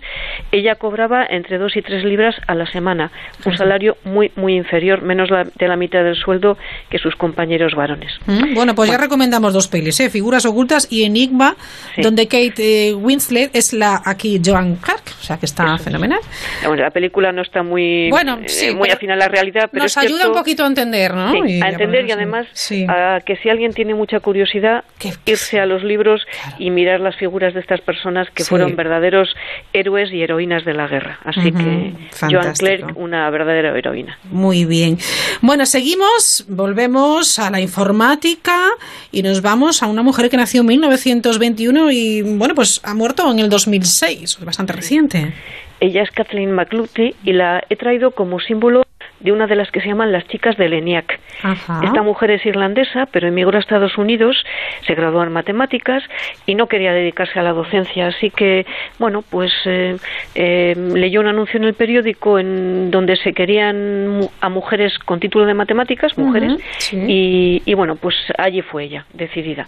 ella 0.52 0.76
cobraba 0.76 1.26
entre 1.30 1.58
dos 1.58 1.76
y 1.76 1.82
tres 1.82 2.04
libras 2.14 2.36
a 2.48 2.54
la 2.54 2.66
semana, 2.68 3.10
un 3.46 3.58
salario 3.58 3.98
muy 4.04 4.32
muy 4.36 4.56
inferior, 4.56 5.02
menos 5.02 5.30
la- 5.32 5.46
de 5.46 5.68
la 5.68 5.76
mitad 5.76 6.04
del 6.04 6.16
sueldo 6.16 6.58
que 6.92 7.00
sus 7.00 7.16
compañeros 7.16 7.74
varones. 7.76 8.12
Mm, 8.28 8.54
Bueno, 8.54 8.76
pues 8.76 8.90
ya 8.92 8.98
recomendamos 8.98 9.52
dos 9.54 9.68
pelis, 9.68 10.00
¿eh? 10.00 10.10
Figuras 10.12 10.46
ocultas 10.46 10.88
y 10.92 11.04
Enigma, 11.06 11.56
donde 11.98 12.28
Kate 12.28 12.54
eh, 12.90 12.94
Winslet 12.94 13.50
es 13.56 13.74
la 13.74 14.00
aquí 14.06 14.40
Joan 14.46 14.76
Clark, 14.76 15.04
o 15.20 15.24
sea 15.24 15.38
que 15.40 15.48
está 15.48 15.78
fenomenal. 15.80 16.20
Bueno, 16.68 16.84
la 16.84 16.92
película 16.92 17.32
no 17.32 17.42
está 17.42 17.64
muy, 17.64 18.10
Bueno, 18.12 18.38
eh, 18.44 18.48
sí, 18.50 18.76
muy 18.76 18.90
afín 18.90 19.10
a 19.12 19.16
la 19.16 19.28
realidad, 19.28 19.70
pero 19.72 19.84
Nos 19.86 19.98
ayuda 19.98 20.10
cierto- 20.20 20.30
un 20.34 20.38
poquito 20.38 20.64
a 20.64 20.68
entender, 20.68 21.14
¿no? 21.16 21.32
Sí, 21.32 21.40
Y 21.48 21.62
a 21.64 21.70
entender 21.70 22.06
y 22.08 22.12
además 22.12 22.46
a 22.90 23.20
que 23.26 23.36
si 23.38 23.50
alguien 23.50 23.74
tiene 23.74 23.94
mucha 23.96 24.20
curiosidad, 24.20 24.84
irse 25.26 25.60
a 25.60 25.66
los 25.66 25.84
libros 25.84 26.22
y 26.60 26.70
mirar 26.70 27.00
las 27.00 27.16
figuras 27.16 27.54
de 27.56 27.60
estas 27.62 27.82
personas 27.82 28.28
que 28.36 28.44
fueron 28.44 28.76
verdaderos 28.76 29.30
héroes 29.74 30.12
y 30.12 30.22
heroínas 30.22 30.64
de 30.66 30.74
la 30.74 30.88
guerra. 30.88 31.20
Así 31.24 31.52
que 31.52 31.94
Joan. 32.20 32.54
Clerk, 32.54 32.98
una 32.98 33.30
verdadera 33.30 33.78
heroína. 33.78 34.18
Muy 34.32 34.66
bien. 34.66 34.98
Bueno, 35.42 35.66
seguimos, 35.66 36.46
volvemos 36.48 37.40
a 37.40 37.50
la 37.50 37.60
informática 37.60 38.70
y 39.12 39.24
nos 39.24 39.42
vamos 39.42 39.84
a 39.84 39.88
una 39.88 40.04
mujer 40.04 40.30
que 40.30 40.38
nació 40.38 40.62
en 40.62 40.68
1921 40.68 41.92
y, 41.92 42.22
bueno, 42.22 42.56
pues 42.56 42.82
ha 42.84 42.94
muerto 42.94 43.30
en 43.32 43.40
el 43.40 43.50
2006, 43.50 44.38
es 44.40 44.46
bastante 44.46 44.74
reciente. 44.74 45.34
Ella 45.80 46.04
es 46.04 46.12
Kathleen 46.12 46.54
McLuty 46.54 47.16
y 47.24 47.34
la 47.34 47.62
he 47.70 47.76
traído 47.76 48.12
como 48.12 48.40
símbolo 48.40 48.84
de 49.24 49.32
una 49.32 49.48
de 49.48 49.56
las 49.56 49.72
que 49.72 49.82
se 49.82 49.88
llaman 49.88 50.12
las 50.12 50.28
chicas 50.28 50.58
del 50.58 50.74
ENIAC. 50.74 51.20
Ajá. 51.42 51.82
Esta 51.84 52.02
mujer 52.02 52.32
es 52.32 52.46
irlandesa, 52.46 53.08
pero 53.12 53.28
emigró 53.28 53.58
a 53.58 53.60
Estados 53.60 53.98
Unidos 53.98 54.44
se 54.86 54.96
graduó 54.96 55.24
en 55.24 55.32
matemáticas 55.32 56.04
y 56.46 56.56
no 56.56 56.68
quería 56.68 56.94
dedicarse 56.94 57.40
a 57.40 57.44
la 57.44 57.54
docencia, 57.54 58.08
así 58.08 58.30
que, 58.30 58.66
bueno, 59.00 59.24
pues 59.28 59.52
eh, 59.66 59.98
eh, 60.36 60.76
leyó 60.94 61.22
un 61.22 61.28
anuncio 61.28 61.58
en 61.58 61.66
el 61.66 61.74
periódico 61.74 62.40
en 62.40 62.92
donde 62.92 63.16
se 63.18 63.34
querían 63.34 64.30
a 64.42 64.50
mujeres 64.50 64.98
con 65.00 65.20
título 65.20 65.46
de 65.46 65.54
matemáticas, 65.54 66.18
mujeres, 66.18 66.58
y, 66.92 67.62
y, 67.66 67.74
bueno, 67.74 67.96
pues 67.96 68.16
allí 68.38 68.62
fue 68.62 68.86
ella, 68.86 69.06
decidida. 69.14 69.68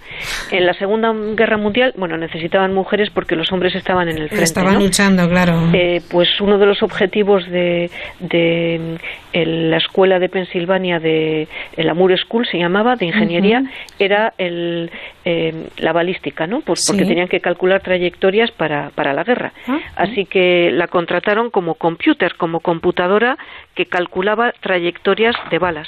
En 0.51 0.65
la 0.65 0.73
Segunda 0.73 1.13
Guerra 1.35 1.57
Mundial, 1.57 1.93
bueno, 1.97 2.17
necesitaban 2.17 2.73
mujeres 2.73 3.09
porque 3.09 3.35
los 3.35 3.51
hombres 3.51 3.75
estaban 3.75 4.09
en 4.09 4.17
el 4.17 4.27
frente. 4.27 4.43
Estaban 4.43 4.79
luchando, 4.79 5.27
claro. 5.29 5.69
Eh, 5.73 6.01
pues 6.09 6.41
uno 6.41 6.57
de 6.57 6.65
los 6.65 6.83
objetivos 6.83 7.45
de, 7.49 7.89
de 8.19 8.97
la 9.45 9.77
escuela 9.77 10.19
de 10.19 10.29
Pensilvania 10.29 10.99
de 10.99 11.47
la 11.77 11.93
Moore 11.93 12.17
School 12.17 12.45
se 12.45 12.57
llamaba 12.57 12.95
de 12.95 13.05
ingeniería 13.05 13.63
era 13.99 14.33
el, 14.37 14.91
eh, 15.23 15.69
la 15.77 15.93
balística, 15.93 16.47
¿no? 16.47 16.61
Pues 16.61 16.85
porque 16.87 17.05
tenían 17.05 17.27
que 17.27 17.39
calcular 17.39 17.81
trayectorias 17.81 18.51
para, 18.51 18.89
para 18.91 19.13
la 19.13 19.23
guerra. 19.23 19.53
Ah, 19.67 19.79
Así 19.95 20.25
que 20.25 20.71
la 20.71 20.87
contrataron 20.87 21.49
como 21.49 21.75
computer, 21.75 22.35
como 22.35 22.59
computadora 22.59 23.37
que 23.75 23.85
calculaba 23.85 24.53
trayectorias 24.59 25.35
de 25.51 25.59
balas. 25.59 25.87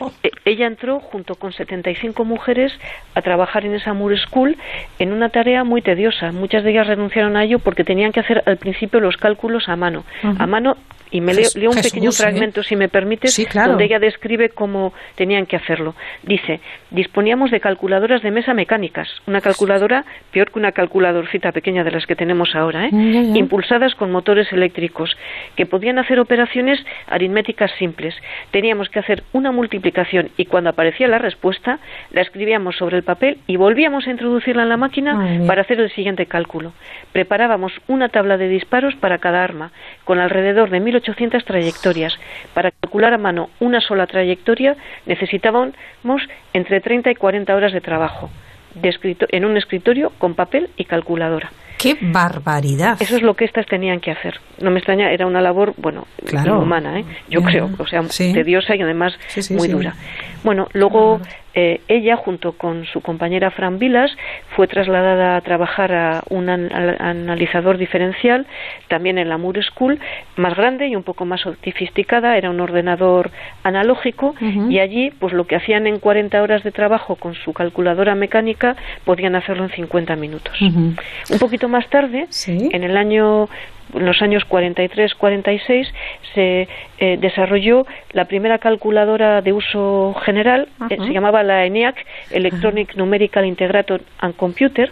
Oh. 0.00 0.12
E, 0.22 0.30
ella 0.44 0.66
entró 0.66 1.00
junto 1.00 1.34
con 1.34 1.52
75 1.52 2.24
mujeres 2.24 2.72
a 3.14 3.22
trabajar 3.22 3.64
en 3.64 3.74
esa 3.74 3.94
Moore 3.94 4.18
School 4.18 4.56
en 4.98 5.12
una 5.12 5.28
tarea 5.28 5.64
muy 5.64 5.82
tediosa. 5.82 6.32
Muchas 6.32 6.64
de 6.64 6.70
ellas 6.70 6.86
renunciaron 6.86 7.36
a 7.36 7.44
ello 7.44 7.58
porque 7.58 7.84
tenían 7.84 8.12
que 8.12 8.20
hacer 8.20 8.42
al 8.46 8.56
principio 8.56 9.00
los 9.00 9.16
cálculos 9.16 9.68
a 9.68 9.76
mano. 9.76 10.04
A 10.22 10.46
mano 10.46 10.76
y 11.10 11.20
me 11.20 11.34
leo, 11.34 11.70
un 11.70 11.80
pequeño 11.80 12.10
¿eh? 12.10 12.12
fragmento, 12.12 12.62
si 12.62 12.76
me 12.76 12.88
permites, 12.88 13.36
donde 13.54 13.84
ella 13.84 13.98
describe 13.98 14.50
cómo 14.50 14.92
tenían 15.14 15.46
que 15.46 15.56
hacerlo. 15.56 15.94
Dice, 16.22 16.60
disponíamos 16.90 17.50
de 17.50 17.60
calculadoras 17.60 18.22
de 18.22 18.30
mesa 18.30 18.54
mecánicas, 18.54 19.08
una 19.26 19.40
calculadora 19.40 20.04
peor 20.32 20.50
que 20.50 20.58
una 20.58 20.72
calculadorcita 20.72 21.52
pequeña 21.52 21.84
de 21.84 21.90
las 21.90 22.06
que 22.06 22.16
tenemos 22.16 22.54
ahora, 22.54 22.86
¿eh? 22.86 22.90
impulsadas 22.92 23.94
con 23.94 24.10
motores 24.10 24.52
eléctricos, 24.52 25.16
que 25.56 25.66
podían 25.66 25.98
hacer 25.98 26.20
operaciones 26.20 26.84
aritméticas 27.06 27.70
simples. 27.78 28.14
Teníamos 28.50 28.88
que 28.88 28.98
hacer 28.98 29.22
una 29.32 29.52
multiplicación 29.52 30.30
y 30.36 30.46
cuando 30.46 30.70
aparecía 30.70 31.08
la 31.08 31.18
respuesta, 31.18 31.78
la 32.10 32.22
escribíamos 32.22 32.76
sobre 32.76 32.96
el 32.96 33.02
papel 33.02 33.38
y 33.46 33.56
volvíamos 33.56 34.06
a 34.06 34.10
introducirla 34.10 34.62
en 34.62 34.68
la 34.68 34.76
máquina 34.76 35.44
para 35.46 35.62
hacer 35.62 35.80
el 35.80 35.90
siguiente 35.90 36.26
cálculo. 36.26 36.72
Preparábamos 37.12 37.72
una 37.88 38.08
tabla 38.08 38.36
de 38.36 38.48
disparos 38.48 38.94
para 38.96 39.18
cada 39.18 39.42
arma, 39.42 39.72
con 40.04 40.18
alrededor 40.18 40.70
de 40.70 40.80
1800 40.98 41.44
trayectorias. 41.44 42.18
Para 42.54 42.70
calcular 42.70 43.14
a 43.14 43.18
mano 43.18 43.50
una 43.60 43.80
sola 43.80 44.06
trayectoria 44.06 44.76
necesitábamos 45.06 46.22
entre 46.52 46.80
30 46.80 47.10
y 47.10 47.14
40 47.14 47.54
horas 47.54 47.72
de 47.72 47.80
trabajo 47.80 48.30
de 48.74 48.94
en 49.30 49.44
un 49.44 49.56
escritorio 49.56 50.12
con 50.18 50.34
papel 50.34 50.70
y 50.76 50.84
calculadora. 50.84 51.50
¡Qué 51.78 51.96
barbaridad! 52.00 52.96
Eso 53.00 53.16
es 53.16 53.22
lo 53.22 53.34
que 53.34 53.44
estas 53.44 53.66
tenían 53.66 54.00
que 54.00 54.10
hacer. 54.10 54.40
No 54.60 54.70
me 54.70 54.78
extraña, 54.78 55.12
era 55.12 55.26
una 55.26 55.40
labor, 55.40 55.74
bueno, 55.76 56.08
humana, 56.60 56.98
¿eh? 56.98 57.04
yo 57.28 57.40
creo, 57.42 57.70
o 57.78 57.86
sea, 57.86 58.02
tediosa 58.02 58.74
y 58.74 58.82
además 58.82 59.14
muy 59.50 59.68
dura. 59.68 59.94
Bueno, 60.42 60.66
luego 60.72 61.20
eh, 61.58 61.80
ella, 61.88 62.14
junto 62.14 62.52
con 62.52 62.86
su 62.86 63.00
compañera 63.00 63.50
Fran 63.50 63.80
Vilas, 63.80 64.16
fue 64.54 64.68
trasladada 64.68 65.36
a 65.36 65.40
trabajar 65.40 65.92
a 65.92 66.22
un 66.30 66.48
analizador 66.48 67.78
diferencial, 67.78 68.46
también 68.86 69.18
en 69.18 69.28
la 69.28 69.38
Moore 69.38 69.64
School, 69.64 69.98
más 70.36 70.54
grande 70.54 70.86
y 70.86 70.94
un 70.94 71.02
poco 71.02 71.24
más 71.24 71.40
sofisticada, 71.40 72.36
era 72.36 72.50
un 72.50 72.60
ordenador 72.60 73.32
analógico, 73.64 74.36
y 74.70 74.78
allí, 74.78 75.10
pues 75.18 75.32
lo 75.32 75.48
que 75.48 75.56
hacían 75.56 75.88
en 75.88 75.98
40 75.98 76.40
horas 76.40 76.62
de 76.62 76.70
trabajo 76.70 77.16
con 77.16 77.34
su 77.34 77.52
calculadora 77.52 78.14
mecánica, 78.14 78.76
podían 79.04 79.34
hacerlo 79.34 79.64
en 79.64 79.70
50 79.70 80.14
minutos. 80.14 80.60
Un 80.60 81.38
poquito 81.40 81.68
más 81.68 81.88
tarde, 81.88 82.28
en 82.46 82.84
el 82.84 82.96
año 82.96 83.48
en 83.94 84.06
los 84.06 84.20
años 84.22 84.44
43-46 84.48 85.88
se 86.34 86.68
eh, 86.98 87.16
desarrolló 87.20 87.86
la 88.12 88.26
primera 88.26 88.58
calculadora 88.58 89.40
de 89.42 89.52
uso 89.52 90.14
general, 90.24 90.68
eh, 90.90 90.96
se 90.98 91.12
llamaba 91.12 91.42
la 91.42 91.64
ENIAC, 91.64 92.04
Electronic 92.30 92.96
Numerical 92.96 93.44
Integrator 93.44 94.02
and 94.18 94.36
Computer, 94.36 94.90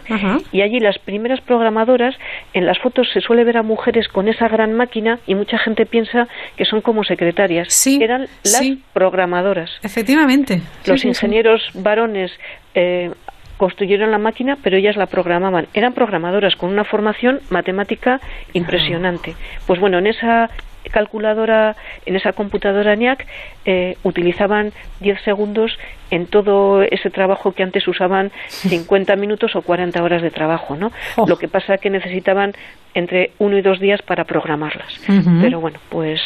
y 0.51 0.61
allí 0.61 0.79
las 0.79 0.97
primeras 0.99 1.41
programadoras, 1.41 2.15
en 2.53 2.65
las 2.65 2.79
fotos 2.79 3.07
se 3.11 3.21
suele 3.21 3.43
ver 3.43 3.57
a 3.57 3.63
mujeres 3.63 4.07
con 4.07 4.27
esa 4.27 4.47
gran 4.47 4.73
máquina 4.73 5.19
y 5.27 5.35
mucha 5.35 5.57
gente 5.57 5.85
piensa 5.85 6.27
que 6.55 6.65
son 6.65 6.81
como 6.81 7.03
secretarias. 7.03 7.67
Sí, 7.73 7.99
Eran 8.01 8.27
las 8.43 8.63
programadoras. 8.93 9.71
Efectivamente. 9.83 10.61
Los 10.85 11.03
ingenieros 11.05 11.61
varones 11.73 12.31
eh, 12.73 13.11
construyeron 13.57 14.11
la 14.11 14.17
máquina, 14.17 14.57
pero 14.63 14.77
ellas 14.77 14.95
la 14.95 15.07
programaban. 15.07 15.67
Eran 15.73 15.93
programadoras 15.93 16.55
con 16.55 16.69
una 16.69 16.83
formación 16.83 17.41
matemática 17.49 18.21
impresionante. 18.53 19.35
Pues 19.65 19.79
bueno, 19.79 19.97
en 19.97 20.07
esa 20.07 20.49
calculadora, 20.89 21.75
en 22.05 22.15
esa 22.15 22.33
computadora 22.33 22.93
ENIAC, 22.93 23.25
eh, 23.65 23.97
utilizaban 24.03 24.71
10 25.01 25.21
segundos 25.21 25.77
en 26.11 26.27
todo 26.27 26.81
ese 26.81 27.09
trabajo 27.09 27.51
que 27.51 27.63
antes 27.63 27.87
usaban 27.87 28.31
50 28.47 29.15
minutos 29.15 29.55
o 29.55 29.61
40 29.61 30.01
horas 30.01 30.21
de 30.21 30.31
trabajo, 30.31 30.75
¿no? 30.75 30.91
Oh. 31.17 31.27
Lo 31.27 31.37
que 31.37 31.47
pasa 31.47 31.75
es 31.75 31.81
que 31.81 31.89
necesitaban 31.89 32.53
entre 32.93 33.31
uno 33.37 33.57
y 33.57 33.61
dos 33.61 33.79
días 33.79 34.01
para 34.01 34.23
programarlas. 34.23 34.99
Pero 35.41 35.59
bueno, 35.59 35.79
pues 35.89 36.21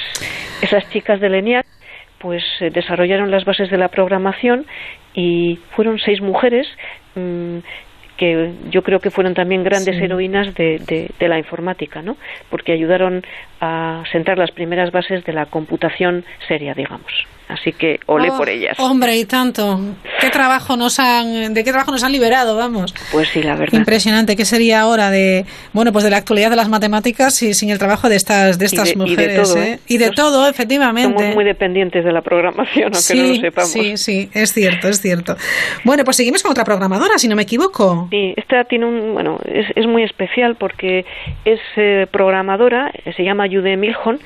esas 0.61 0.87
chicas 0.89 1.19
del 1.19 1.35
ENIAC 1.35 1.65
pues 2.19 2.43
eh, 2.59 2.69
desarrollaron 2.69 3.31
las 3.31 3.45
bases 3.45 3.69
de 3.71 3.77
la 3.77 3.89
programación 3.89 4.65
y 5.13 5.59
fueron 5.71 5.99
seis 5.99 6.21
mujeres 6.21 6.67
mm, 7.15 7.59
que 8.17 8.53
yo 8.69 8.83
creo 8.83 8.99
que 8.99 9.09
fueron 9.09 9.33
también 9.33 9.63
grandes 9.63 9.99
heroínas 9.99 10.53
de, 10.53 11.09
de, 11.17 11.27
la 11.27 11.39
informática, 11.39 12.03
¿no? 12.03 12.17
Porque 12.51 12.71
ayudaron 12.71 13.23
a 13.61 14.03
sentar 14.11 14.37
las 14.37 14.51
primeras 14.51 14.91
bases 14.91 15.23
de 15.23 15.33
la 15.33 15.45
computación 15.45 16.25
seria, 16.47 16.73
digamos. 16.73 17.11
Así 17.51 17.73
que 17.73 17.99
ole 18.05 18.29
oh, 18.31 18.37
por 18.37 18.47
ellas. 18.47 18.79
Hombre, 18.79 19.17
y 19.17 19.25
tanto. 19.25 19.77
¿Qué 20.21 20.29
trabajo 20.29 20.77
nos 20.77 20.99
han, 20.99 21.53
¿De 21.53 21.63
qué 21.65 21.71
trabajo 21.71 21.91
nos 21.91 22.01
han 22.01 22.13
liberado, 22.13 22.55
vamos? 22.55 22.95
Pues 23.11 23.27
sí, 23.27 23.43
la 23.43 23.55
verdad. 23.57 23.77
Impresionante. 23.77 24.37
¿Qué 24.37 24.45
sería 24.45 24.79
ahora 24.79 25.11
de, 25.11 25.45
bueno, 25.73 25.91
pues 25.91 26.05
de 26.05 26.11
la 26.11 26.17
actualidad 26.17 26.49
de 26.49 26.55
las 26.55 26.69
matemáticas 26.69 27.43
y 27.43 27.53
sin 27.53 27.69
el 27.69 27.77
trabajo 27.77 28.07
de 28.07 28.15
estas, 28.15 28.57
de 28.57 28.65
estas 28.65 28.95
mujeres? 28.95 29.19
Y 29.19 29.27
de 29.27 29.43
todo, 29.43 29.57
¿eh? 29.57 29.79
Y 29.87 29.97
de 29.97 30.11
todo, 30.11 30.47
efectivamente. 30.47 31.19
Somos 31.19 31.35
muy 31.35 31.43
dependientes 31.43 32.05
de 32.05 32.11
la 32.13 32.21
programación, 32.21 32.91
aunque 32.93 33.15
no 33.15 33.27
lo 33.27 33.41
sepamos. 33.41 33.71
Sí, 33.71 33.97
sí, 33.97 34.29
es 34.33 34.53
cierto, 34.53 34.87
es 34.87 35.01
cierto. 35.01 35.35
Bueno, 35.83 36.05
pues 36.05 36.15
seguimos 36.15 36.41
con 36.43 36.51
otra 36.51 36.63
programadora, 36.63 37.17
si 37.17 37.27
no 37.27 37.35
me 37.35 37.43
equivoco. 37.43 38.07
Sí, 38.11 38.33
esta 38.37 38.63
tiene 38.63 38.85
un, 38.85 39.13
bueno, 39.13 39.39
es, 39.43 39.65
es 39.75 39.87
muy 39.87 40.03
especial 40.03 40.55
porque 40.55 41.05
es 41.43 41.59
eh, 41.75 42.07
programadora, 42.09 42.93
se 43.13 43.23
llama 43.23 43.47
Jude 43.51 43.77
Milhon 43.77 44.19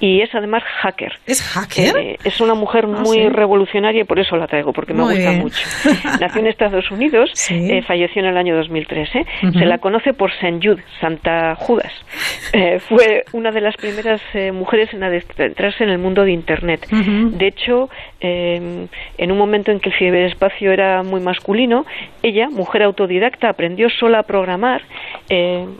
y 0.00 0.20
es 0.20 0.34
además 0.34 0.62
hacker. 0.82 1.12
¿Es 1.26 1.42
hacker? 1.42 1.96
Eh, 1.96 2.18
es 2.24 2.40
una 2.40 2.54
mujer 2.54 2.82
Ah, 2.84 3.02
muy 3.02 3.28
revolucionaria 3.28 4.02
y 4.02 4.04
por 4.04 4.18
eso 4.18 4.36
la 4.36 4.46
traigo, 4.46 4.72
porque 4.72 4.94
me 4.94 5.02
gusta 5.02 5.32
mucho. 5.32 5.62
Nació 6.20 6.40
en 6.40 6.46
Estados 6.48 6.90
Unidos, 6.90 7.30
eh, 7.50 7.82
falleció 7.82 8.22
en 8.22 8.28
el 8.28 8.36
año 8.36 8.56
2003. 8.56 9.08
¿eh? 9.14 9.26
Se 9.40 9.64
la 9.64 9.78
conoce 9.78 10.12
por 10.12 10.30
Saint 10.40 10.64
Jude, 10.64 10.82
Santa 11.00 11.54
Judas. 11.56 11.92
Eh, 12.52 12.80
fue 12.80 13.24
una 13.32 13.50
de 13.50 13.60
las 13.60 13.76
primeras 13.76 14.20
mujeres 14.52 14.92
en 14.92 15.02
adentrarse 15.04 15.84
en 15.84 15.90
el 15.90 15.98
mundo 15.98 16.24
de 16.24 16.32
Internet. 16.32 16.86
De 16.90 17.46
hecho, 17.46 17.88
em, 18.20 18.88
en 19.18 19.32
un 19.32 19.38
momento 19.38 19.70
en 19.70 19.80
que 19.80 19.90
el 19.90 19.96
ciberespacio 19.96 20.72
era 20.72 21.02
muy 21.02 21.20
masculino, 21.20 21.84
ella, 22.22 22.48
mujer 22.50 22.82
autodidacta, 22.82 23.48
aprendió 23.48 23.88
sola 23.90 24.20
a 24.20 24.22
programar, 24.24 24.82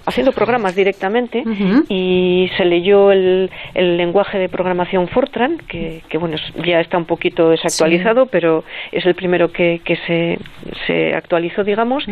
haciendo 0.07 0.33
programas 0.33 0.74
directamente, 0.74 1.43
y 1.89 2.51
se 2.57 2.65
leyó 2.65 2.91
el, 3.12 3.51
lenguaje 3.74 4.39
de 4.39 4.48
programación 4.48 5.09
Fortran, 5.09 5.59
que, 5.59 6.02
que 6.09 6.19
bueno, 6.19 6.36
ya 6.64 6.81
está 6.81 6.98
un 6.98 7.06
poquito 7.06 7.51
desactualizado, 7.51 8.27
pero 8.27 8.64
es 8.90 9.06
el 9.06 9.14
primero 9.14 9.52
que, 9.52 9.81
que 9.85 9.97
se, 10.06 10.39
se 10.86 11.14
actualizó, 11.14 11.64
digamos. 11.64 12.05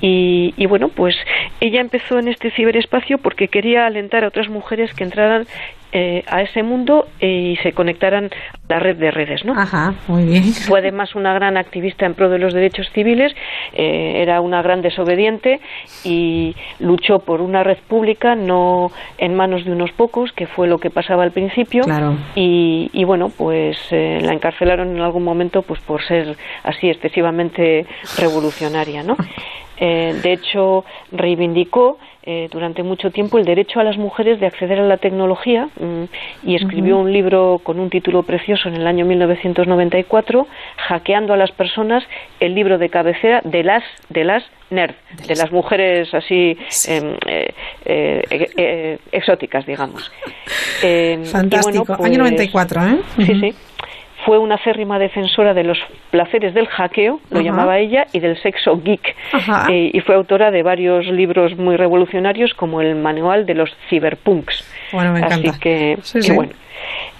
y, 0.00 0.54
y, 0.56 0.66
bueno, 0.66 0.88
pues 0.88 1.16
ella 1.60 1.80
empezó 1.80 2.18
en 2.18 2.28
este 2.28 2.50
ciberespacio 2.50 3.18
porque 3.18 3.48
quería 3.48 3.86
alentar 3.86 4.24
a 4.24 4.28
otras 4.28 4.48
mujeres 4.48 4.92
que 4.94 5.04
entraran 5.04 5.46
eh, 5.92 6.24
a 6.26 6.42
ese 6.42 6.62
mundo 6.62 7.06
y 7.20 7.56
se 7.62 7.72
conectaran 7.72 8.26
a 8.26 8.72
la 8.72 8.78
red 8.78 8.96
de 8.96 9.10
redes, 9.10 9.44
¿no? 9.44 9.52
Ajá, 9.52 9.94
muy 10.08 10.24
bien. 10.24 10.44
Fue 10.44 10.78
además 10.78 11.14
una 11.14 11.34
gran 11.34 11.58
activista 11.58 12.06
en 12.06 12.14
pro 12.14 12.30
de 12.30 12.38
los 12.38 12.54
derechos 12.54 12.88
civiles, 12.94 13.34
eh, 13.74 14.14
era 14.22 14.40
una 14.40 14.62
gran 14.62 14.80
desobediente 14.80 15.60
y 16.04 16.56
luchó 16.78 17.18
por 17.18 17.42
una 17.42 17.62
red 17.62 17.76
pública, 17.88 18.34
no 18.34 18.90
en 19.18 19.34
manos 19.34 19.64
de 19.64 19.72
unos 19.72 19.92
pocos, 19.92 20.32
que 20.32 20.46
fue 20.46 20.66
lo 20.66 20.78
que 20.78 20.90
pasaba 20.90 21.24
al 21.24 21.32
principio. 21.32 21.82
Claro. 21.82 22.16
Y, 22.34 22.90
y 22.94 23.04
bueno, 23.04 23.30
pues 23.36 23.76
eh, 23.90 24.20
la 24.22 24.32
encarcelaron 24.32 24.96
en 24.96 25.00
algún 25.02 25.24
momento 25.24 25.62
pues 25.62 25.80
por 25.80 26.02
ser 26.02 26.36
así 26.64 26.88
excesivamente 26.88 27.86
revolucionaria, 28.18 29.02
¿no? 29.02 29.16
Eh, 29.84 30.14
de 30.22 30.34
hecho, 30.34 30.84
reivindicó 31.10 31.98
eh, 32.24 32.48
durante 32.50 32.82
mucho 32.82 33.10
tiempo 33.10 33.38
el 33.38 33.44
derecho 33.44 33.80
a 33.80 33.84
las 33.84 33.98
mujeres 33.98 34.38
de 34.40 34.46
acceder 34.46 34.78
a 34.78 34.84
la 34.84 34.96
tecnología 34.96 35.68
mm, 35.78 36.04
y 36.44 36.54
escribió 36.56 36.98
un 36.98 37.12
libro 37.12 37.60
con 37.62 37.80
un 37.80 37.90
título 37.90 38.22
precioso 38.22 38.68
en 38.68 38.76
el 38.76 38.86
año 38.86 39.04
1994, 39.04 40.46
Hackeando 40.88 41.32
a 41.32 41.36
las 41.36 41.52
personas, 41.52 42.04
el 42.40 42.54
libro 42.54 42.78
de 42.78 42.88
cabecera 42.88 43.40
de 43.44 43.64
las 43.64 43.82
de 44.08 44.24
las 44.24 44.44
nerd, 44.70 44.94
de 45.26 45.36
las 45.36 45.52
mujeres 45.52 46.12
así 46.14 46.56
em, 46.88 47.14
eh, 47.26 47.54
eh, 47.84 48.22
eh, 48.30 48.50
eh, 48.56 48.98
exóticas, 49.12 49.66
digamos. 49.66 50.10
Y 50.82 51.24
Fantástico. 51.26 51.96
bueno, 51.96 52.24
Año 52.24 52.36
pues, 52.36 52.52
94, 52.52 52.82
¿eh? 52.82 52.96
Sí, 53.24 53.40
sí. 53.40 53.54
Fue 54.24 54.38
una 54.38 54.54
acérrima 54.56 54.98
defensora 54.98 55.52
de 55.54 55.64
los 55.64 55.78
placeres 56.10 56.54
del 56.54 56.66
hackeo, 56.68 57.20
lo 57.30 57.36
Ajá. 57.38 57.44
llamaba 57.44 57.78
ella, 57.78 58.06
y 58.12 58.20
del 58.20 58.36
sexo 58.40 58.80
geek. 58.82 59.16
Eh, 59.68 59.90
y 59.92 60.00
fue 60.00 60.14
autora 60.14 60.50
de 60.50 60.62
varios 60.62 61.06
libros 61.06 61.56
muy 61.56 61.76
revolucionarios, 61.76 62.54
como 62.54 62.80
el 62.80 62.94
Manual 62.94 63.46
de 63.46 63.54
los 63.54 63.74
Cyberpunks. 63.88 64.64
Bueno, 64.92 65.12
me 65.12 65.18
encanta. 65.20 65.50
Así 65.50 65.60
que, 65.60 65.98
Sí, 66.02 66.18
que 66.18 66.22
sí. 66.22 66.32
bueno. 66.32 66.52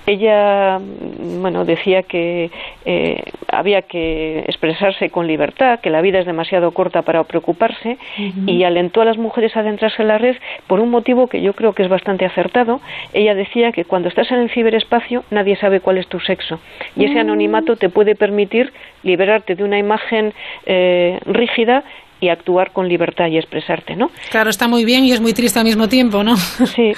Ella, 0.07 0.79
mm, 0.79 1.41
bueno, 1.43 1.65
decía 1.65 2.03
que 2.03 2.51
eh, 2.85 3.23
había 3.49 3.83
que 3.83 4.41
expresarse 4.41 5.11
con 5.11 5.27
libertad, 5.27 5.81
que 5.81 5.91
la 5.91 6.01
vida 6.01 6.19
es 6.19 6.27
demasiado 6.27 6.73
corta 6.73 7.03
para 7.03 7.23
preocuparse 7.25 7.99
y 8.47 8.65
alentó 8.65 9.03
a 9.03 9.05
las 9.05 9.19
mujeres 9.19 9.57
a 9.57 9.61
adentrarse 9.61 10.03
en 10.03 10.09
la 10.09 10.19
red 10.19 10.37
por 10.67 10.81
un 10.81 10.91
motivo 10.91 11.27
que 11.29 11.41
yo 11.43 11.53
creo 11.53 11.73
que 11.75 11.83
es 11.83 11.89
bastante 11.89 12.25
acertado. 12.25 12.81
Ella 13.13 13.35
decía 13.35 13.73
que 13.73 13.85
cuando 13.85 14.09
estás 14.09 14.31
en 14.33 14.39
el 14.41 14.51
ciberespacio 14.51 15.25
nadie 15.31 15.57
sabe 15.57 15.81
cuál 15.81 15.99
es 15.99 16.07
tu 16.09 16.19
sexo 16.21 16.59
y 16.97 17.05
ese 17.05 17.15
Mm. 17.15 17.21
anonimato 17.21 17.77
te 17.77 17.89
puede 17.89 18.15
permitir 18.15 18.73
liberarte 19.03 19.55
de 19.55 19.65
una 19.65 19.79
imagen 19.79 20.33
eh, 20.67 21.19
rígida 21.27 21.85
y 22.23 22.29
actuar 22.29 22.71
con 22.71 22.89
libertad 22.89 23.27
y 23.27 23.37
expresarte, 23.37 23.97
¿no? 23.97 24.11
Claro, 24.31 24.49
está 24.49 24.69
muy 24.69 24.85
bien 24.85 25.05
y 25.05 25.11
es 25.11 25.21
muy 25.21 25.35
triste 25.35 25.59
al 25.59 25.65
mismo 25.65 25.89
tiempo, 25.89 26.23
¿no? 26.23 26.37
Sí, 26.73 26.93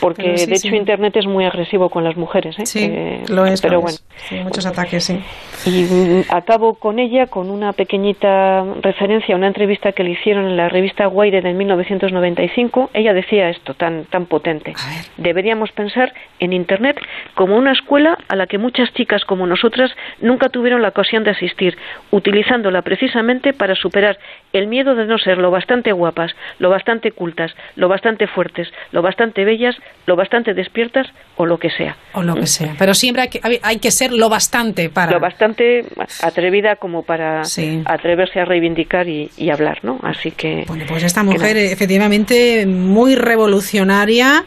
porque 0.00 0.36
sí, 0.36 0.46
de 0.46 0.52
hecho 0.52 0.68
sí. 0.68 0.76
Internet 0.76 1.16
es 1.16 1.26
muy 1.26 1.44
agresivo 1.46 1.88
con 1.88 2.04
las 2.04 2.16
mujeres, 2.16 2.58
¿eh? 2.58 2.66
Sí, 2.66 2.84
Eh, 2.84 3.22
lo 3.28 3.46
es. 3.46 3.60
Pero 3.62 3.76
lo 3.76 3.80
bueno, 3.80 3.96
es. 3.96 4.04
Sí, 4.28 4.36
muchos 4.36 4.66
ataques, 4.66 5.02
sí. 5.02 5.18
y 5.64 5.82
mm, 5.84 6.24
acabo 6.28 6.74
con 6.74 6.98
ella 6.98 7.26
con 7.26 7.50
una 7.50 7.72
pequeñita 7.72 8.62
referencia 8.82 9.34
a 9.34 9.38
una 9.38 9.46
entrevista 9.46 9.92
que 9.92 10.04
le 10.04 10.10
hicieron 10.10 10.44
en 10.46 10.56
la 10.58 10.68
revista 10.68 11.08
Wired 11.08 11.44
en 11.46 11.56
1995. 11.56 12.90
Ella 12.92 13.14
decía 13.14 13.48
esto 13.48 13.72
tan 13.74 14.04
tan 14.04 14.26
potente. 14.26 14.74
Deberíamos 15.16 15.72
pensar 15.72 16.12
en 16.38 16.52
Internet 16.52 16.98
como 17.34 17.56
una 17.56 17.72
escuela 17.72 18.18
a 18.28 18.36
la 18.36 18.46
que 18.46 18.58
muchas 18.58 18.92
chicas 18.92 19.24
como 19.24 19.46
nosotras 19.46 19.90
nunca 20.20 20.50
tuvieron 20.50 20.82
la 20.82 20.88
ocasión 20.88 21.24
de 21.24 21.30
asistir, 21.30 21.76
utilizándola 22.10 22.82
precisamente 22.82 23.54
para 23.54 23.74
superar 23.74 24.18
el 24.58 24.66
miedo 24.66 24.94
de 24.94 25.06
no 25.06 25.18
ser 25.18 25.38
lo 25.38 25.50
bastante 25.50 25.92
guapas, 25.92 26.32
lo 26.58 26.70
bastante 26.70 27.12
cultas, 27.12 27.52
lo 27.74 27.88
bastante 27.88 28.26
fuertes, 28.26 28.68
lo 28.92 29.02
bastante 29.02 29.44
bellas, 29.44 29.76
lo 30.06 30.16
bastante 30.16 30.54
despiertas 30.54 31.06
o 31.36 31.46
lo 31.46 31.58
que 31.58 31.70
sea. 31.70 31.96
O 32.12 32.22
lo 32.22 32.34
que 32.34 32.46
sea. 32.46 32.74
Pero 32.78 32.94
siempre 32.94 33.22
hay 33.22 33.28
que, 33.28 33.40
hay 33.62 33.78
que 33.78 33.90
ser 33.90 34.12
lo 34.12 34.28
bastante 34.28 34.88
para... 34.88 35.12
Lo 35.12 35.20
bastante 35.20 35.84
atrevida 36.22 36.76
como 36.76 37.02
para 37.02 37.42
atreverse 37.84 38.40
a 38.40 38.44
reivindicar 38.44 39.08
y, 39.08 39.30
y 39.36 39.50
hablar, 39.50 39.80
¿no? 39.82 39.98
Así 40.02 40.30
que... 40.30 40.64
Bueno, 40.66 40.84
pues 40.88 41.02
esta 41.02 41.22
mujer 41.22 41.56
efectivamente 41.56 42.66
muy 42.66 43.14
revolucionaria 43.14 44.44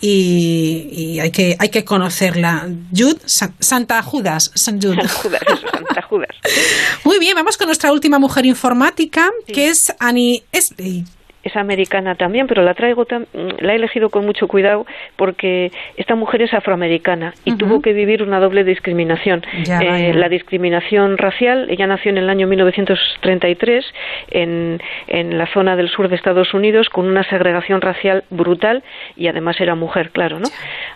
y, 0.00 0.88
y 0.92 1.20
hay 1.20 1.30
que 1.30 1.56
hay 1.58 1.68
que 1.68 1.84
conocerla. 1.84 2.68
Jude 2.94 3.18
Sa- 3.26 3.52
Santa 3.60 4.02
Judas, 4.02 4.50
San. 4.54 4.80
Judas, 4.80 5.42
eso, 5.46 5.66
Santa 5.72 6.02
Judas. 6.02 6.28
Muy 7.04 7.18
bien, 7.18 7.34
vamos 7.34 7.56
con 7.56 7.66
nuestra 7.66 7.92
última 7.92 8.18
mujer 8.18 8.46
informática, 8.46 9.30
que 9.46 9.68
es 9.68 9.92
Annie 9.98 10.42
Esley. 10.52 11.04
Es 11.42 11.56
americana 11.56 12.14
también, 12.14 12.46
pero 12.46 12.62
la 12.62 12.74
traigo 12.74 13.06
la 13.60 13.72
he 13.72 13.76
elegido 13.76 14.10
con 14.10 14.26
mucho 14.26 14.46
cuidado 14.46 14.86
porque 15.16 15.72
esta 15.96 16.14
mujer 16.14 16.42
es 16.42 16.52
afroamericana 16.52 17.32
y 17.44 17.56
tuvo 17.56 17.80
que 17.80 17.92
vivir 17.92 18.22
una 18.22 18.40
doble 18.40 18.64
discriminación. 18.64 19.42
Ya, 19.64 19.80
Eh, 19.80 20.14
la 20.14 20.28
discriminación 20.28 21.18
racial, 21.18 21.68
ella 21.70 21.86
nació 21.86 22.10
en 22.10 22.18
el 22.18 22.28
año 22.28 22.46
1933 22.46 23.84
en, 24.30 24.80
en 25.06 25.38
la 25.38 25.46
zona 25.46 25.76
del 25.76 25.88
sur 25.88 26.08
de 26.08 26.16
Estados 26.16 26.52
Unidos 26.54 26.88
con 26.88 27.06
una 27.06 27.24
segregación 27.24 27.80
racial 27.80 28.24
brutal 28.30 28.82
y 29.16 29.28
además 29.28 29.60
era 29.60 29.74
mujer, 29.74 30.10
claro, 30.10 30.38
¿no? 30.38 30.48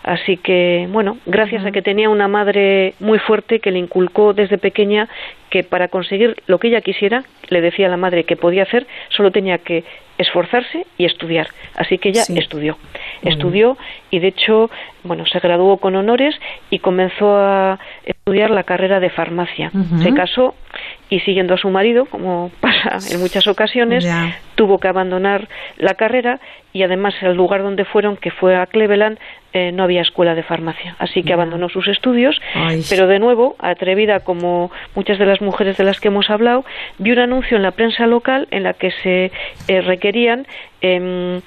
Así 0.03 0.37
que, 0.37 0.87
bueno, 0.91 1.17
gracias 1.25 1.65
a 1.65 1.71
que 1.71 1.81
tenía 1.81 2.09
una 2.09 2.27
madre 2.27 2.93
muy 2.99 3.19
fuerte 3.19 3.59
que 3.59 3.71
le 3.71 3.79
inculcó 3.79 4.33
desde 4.33 4.57
pequeña 4.57 5.07
que 5.49 5.63
para 5.63 5.87
conseguir 5.87 6.35
lo 6.47 6.59
que 6.59 6.67
ella 6.67 6.81
quisiera, 6.81 7.23
le 7.49 7.61
decía 7.61 7.87
a 7.87 7.89
la 7.89 7.97
madre 7.97 8.23
que 8.23 8.35
podía 8.35 8.63
hacer, 8.63 8.87
solo 9.09 9.31
tenía 9.31 9.57
que 9.59 9.83
esforzarse 10.17 10.85
y 10.97 11.05
estudiar. 11.05 11.47
Así 11.75 11.97
que 11.97 12.09
ella 12.09 12.23
estudió. 12.35 12.77
Estudió 13.21 13.77
y 14.11 14.19
de 14.19 14.27
hecho, 14.27 14.69
bueno, 15.03 15.25
se 15.25 15.39
graduó 15.39 15.77
con 15.77 15.95
honores 15.95 16.35
y 16.69 16.79
comenzó 16.79 17.35
a 17.35 17.79
estudiar 18.05 18.49
la 18.49 18.63
carrera 18.63 18.99
de 18.99 19.09
farmacia. 19.09 19.71
Se 20.01 20.13
casó 20.13 20.55
y 21.09 21.19
siguiendo 21.21 21.53
a 21.53 21.57
su 21.57 21.69
marido, 21.69 22.05
como 22.05 22.51
pasa 22.59 22.97
en 23.11 23.19
muchas 23.19 23.47
ocasiones, 23.47 24.07
tuvo 24.55 24.79
que 24.79 24.87
abandonar 24.87 25.47
la 25.77 25.93
carrera 25.95 26.39
y 26.73 26.83
además 26.83 27.13
el 27.21 27.35
lugar 27.35 27.63
donde 27.63 27.85
fueron, 27.85 28.17
que 28.17 28.31
fue 28.31 28.55
a 28.55 28.65
Cleveland, 28.65 29.17
eh, 29.53 29.71
no 29.71 29.83
había 29.83 30.01
escuela 30.01 30.35
de 30.35 30.43
farmacia. 30.43 30.95
Así 30.99 31.23
que 31.23 31.31
abandonó 31.31 31.69
sus 31.69 31.87
estudios, 31.87 32.41
Ay. 32.53 32.83
pero 32.89 33.07
de 33.07 33.19
nuevo, 33.19 33.55
atrevida 33.59 34.19
como 34.19 34.71
muchas 34.95 35.17
de 35.17 35.25
las 35.25 35.41
mujeres 35.41 35.77
de 35.77 35.85
las 35.85 36.01
que 36.01 36.09
hemos 36.09 36.29
hablado, 36.29 36.65
vio 36.97 37.13
un 37.13 37.19
anuncio 37.19 37.55
en 37.55 37.63
la 37.63 37.71
prensa 37.71 38.07
local 38.07 38.47
en 38.51 38.63
la 38.63 38.73
que 38.73 38.91
se 38.91 39.31
eh, 39.69 39.81
requerían 39.81 40.45
em, 40.81 41.39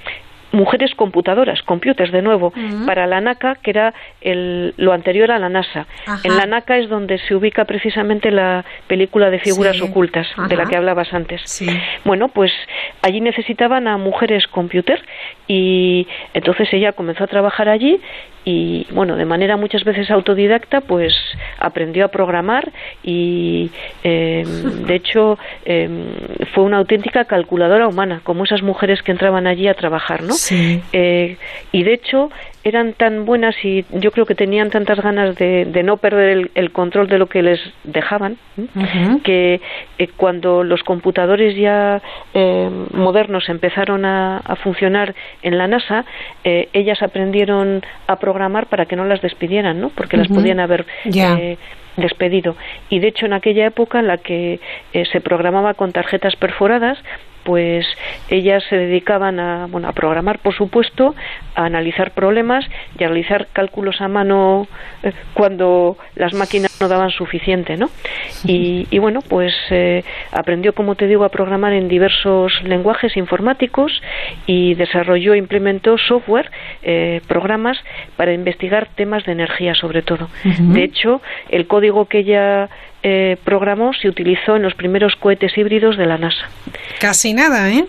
mujeres 0.52 0.94
computadoras, 0.94 1.62
computers 1.62 2.10
de 2.10 2.22
nuevo, 2.22 2.52
para 2.86 3.06
la 3.06 3.20
NACA, 3.20 3.56
que 3.56 3.70
era 3.70 3.92
el- 4.20 4.72
lo 4.78 4.92
anterior 4.92 5.30
a 5.30 5.38
la 5.38 5.48
NASA. 5.48 5.86
Ajá. 6.06 6.20
En 6.24 6.36
la 6.36 6.46
NACA 6.46 6.78
es 6.78 6.88
donde 6.88 7.18
se 7.18 7.34
ubica 7.34 7.64
precisamente 7.66 8.30
la 8.30 8.64
película 8.86 9.30
de 9.30 9.38
figuras 9.40 9.76
Sí. 9.76 9.82
ocultas, 9.82 10.26
de 10.48 10.56
la 10.56 10.64
que 10.66 10.76
hablabas 10.76 11.12
antes. 11.12 11.42
Bueno, 12.04 12.28
pues 12.28 12.52
allí 13.02 13.20
necesitaban 13.20 13.88
a 13.88 13.96
mujeres 13.98 14.46
computer 14.46 15.00
y 15.46 16.06
entonces 16.34 16.72
ella 16.72 16.92
comenzó 16.92 17.24
a 17.24 17.26
trabajar 17.26 17.68
allí 17.68 18.00
y 18.44 18.86
bueno, 18.92 19.16
de 19.16 19.24
manera 19.26 19.56
muchas 19.58 19.84
veces 19.84 20.10
autodidacta, 20.10 20.80
pues 20.80 21.14
aprendió 21.58 22.06
a 22.06 22.08
programar 22.08 22.70
y 23.02 23.70
eh, 24.04 24.44
de 24.86 24.94
hecho 24.94 25.38
eh, 25.64 25.88
fue 26.54 26.64
una 26.64 26.78
auténtica 26.78 27.24
calculadora 27.24 27.86
humana, 27.88 28.20
como 28.24 28.44
esas 28.44 28.62
mujeres 28.62 29.02
que 29.02 29.12
entraban 29.12 29.46
allí 29.46 29.68
a 29.68 29.74
trabajar, 29.74 30.22
¿no? 30.22 30.32
Sí. 30.38 30.80
Eh, 30.92 31.36
y 31.72 31.82
de 31.82 31.92
hecho 31.94 32.30
eran 32.64 32.92
tan 32.92 33.24
buenas 33.24 33.54
y 33.64 33.84
yo 33.92 34.10
creo 34.10 34.26
que 34.26 34.34
tenían 34.34 34.68
tantas 34.70 35.00
ganas 35.00 35.36
de, 35.36 35.64
de 35.64 35.82
no 35.82 35.96
perder 35.96 36.28
el, 36.30 36.50
el 36.54 36.70
control 36.70 37.06
de 37.08 37.18
lo 37.18 37.26
que 37.26 37.42
les 37.42 37.60
dejaban 37.84 38.36
que 39.24 39.60
eh, 39.98 40.08
cuando 40.16 40.64
los 40.64 40.82
computadores 40.82 41.56
ya 41.56 42.02
eh, 42.34 42.68
modernos 42.92 43.48
empezaron 43.48 44.04
a, 44.04 44.38
a 44.38 44.56
funcionar 44.56 45.14
en 45.42 45.56
la 45.56 45.66
NASA 45.66 46.04
eh, 46.44 46.68
ellas 46.74 47.00
aprendieron 47.02 47.82
a 48.06 48.16
programar 48.16 48.66
para 48.66 48.84
que 48.86 48.96
no 48.96 49.04
las 49.04 49.22
despidieran 49.22 49.80
¿no? 49.80 49.88
porque 49.90 50.16
las 50.18 50.28
podían 50.28 50.60
haber 50.60 50.84
Ya. 51.04 51.34
eh, 51.38 51.56
despedido 51.96 52.54
y 52.90 52.98
de 53.00 53.08
hecho 53.08 53.26
en 53.26 53.32
aquella 53.32 53.66
época 53.66 53.98
en 54.00 54.06
la 54.08 54.18
que 54.18 54.60
eh, 54.92 55.04
se 55.10 55.20
programaba 55.20 55.74
con 55.74 55.92
tarjetas 55.92 56.36
perforadas 56.36 56.98
pues 57.48 57.86
ellas 58.28 58.62
se 58.68 58.76
dedicaban 58.76 59.40
a, 59.40 59.68
bueno, 59.68 59.88
a 59.88 59.92
programar, 59.92 60.38
por 60.40 60.54
supuesto, 60.54 61.14
a 61.54 61.64
analizar 61.64 62.10
problemas 62.10 62.62
y 62.98 63.04
a 63.04 63.08
realizar 63.08 63.46
cálculos 63.54 64.02
a 64.02 64.08
mano 64.08 64.68
eh, 65.02 65.14
cuando 65.32 65.96
las 66.14 66.34
máquinas 66.34 66.78
no 66.78 66.88
daban 66.88 67.08
suficiente, 67.08 67.78
¿no? 67.78 67.88
Y, 68.44 68.86
y 68.90 68.98
bueno, 68.98 69.20
pues 69.26 69.54
eh, 69.70 70.04
aprendió, 70.30 70.74
como 70.74 70.94
te 70.94 71.06
digo, 71.06 71.24
a 71.24 71.30
programar 71.30 71.72
en 71.72 71.88
diversos 71.88 72.52
lenguajes 72.64 73.16
informáticos 73.16 74.02
y 74.44 74.74
desarrolló 74.74 75.32
e 75.32 75.38
implementó 75.38 75.96
software, 75.96 76.50
eh, 76.82 77.22
programas 77.28 77.78
para 78.18 78.34
investigar 78.34 78.88
temas 78.94 79.24
de 79.24 79.32
energía, 79.32 79.74
sobre 79.74 80.02
todo. 80.02 80.28
De 80.44 80.84
hecho, 80.84 81.22
el 81.48 81.66
código 81.66 82.08
que 82.08 82.18
ella 82.18 82.68
eh, 83.02 83.36
programó 83.44 83.92
se 83.92 84.08
utilizó 84.08 84.56
en 84.56 84.62
los 84.62 84.74
primeros 84.74 85.16
cohetes 85.16 85.56
híbridos 85.56 85.96
de 85.96 86.06
la 86.06 86.18
NASA. 86.18 86.48
Casi 87.00 87.32
nada, 87.32 87.70
¿eh? 87.70 87.84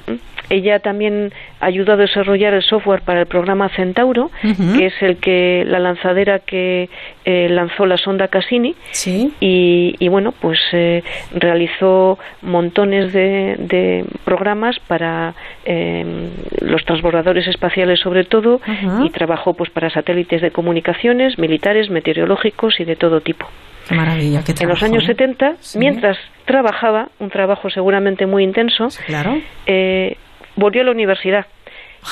Ella 0.50 0.80
también 0.80 1.32
ayudó 1.60 1.94
a 1.94 1.96
desarrollar 1.96 2.56
el 2.56 2.64
software 2.64 3.02
para 3.02 3.20
el 3.20 3.28
programa 3.28 3.70
Centauro, 3.70 4.32
que 4.42 4.88
es 4.88 4.94
el 5.02 5.18
que 5.18 5.64
la 5.64 5.78
lanzadera 5.78 6.40
que 6.40 6.90
eh, 7.24 7.48
lanzó 7.52 7.86
la 7.86 7.98
sonda 7.98 8.30
Cassini. 8.30 8.74
Sí. 8.90 9.32
Y, 9.40 9.96
y 10.00 10.08
bueno, 10.08 10.32
pues 10.32 10.58
eh, 10.72 11.04
realizó 11.36 12.18
montones 12.42 13.14
de, 13.14 13.58
de 13.60 14.06
programas 14.26 14.80
para 14.80 15.36
eh, 15.66 16.04
los 16.62 16.84
transbordadores 16.84 17.48
espaciales, 17.48 18.00
sobre 18.00 18.24
todo, 18.24 18.60
y 19.04 19.10
trabajó 19.12 19.54
pues 19.54 19.70
para 19.70 19.92
satélites 19.92 20.42
de 20.42 20.50
comunicaciones, 20.50 21.38
militares, 21.38 21.92
meteorológicos 21.92 22.80
y 22.80 22.86
de 22.86 22.96
todo 22.96 23.22
tipo. 23.22 23.48
Qué 23.90 23.96
maravilla, 23.96 24.44
qué 24.44 24.52
En 24.52 24.68
los 24.70 24.78
trabajo, 24.80 24.86
años 24.86 25.04
¿eh? 25.04 25.08
70, 25.08 25.56
mientras 25.76 26.18
trabajaba, 26.46 27.10
un 27.18 27.32
trabajo 27.32 27.72
seguramente 27.72 28.28
muy 28.28 28.44
intenso, 28.44 28.88
claro. 29.08 29.42
eh, 29.66 30.16
volvió 30.56 30.84
a 30.84 30.86
la 30.86 30.92
universidad 30.92 31.48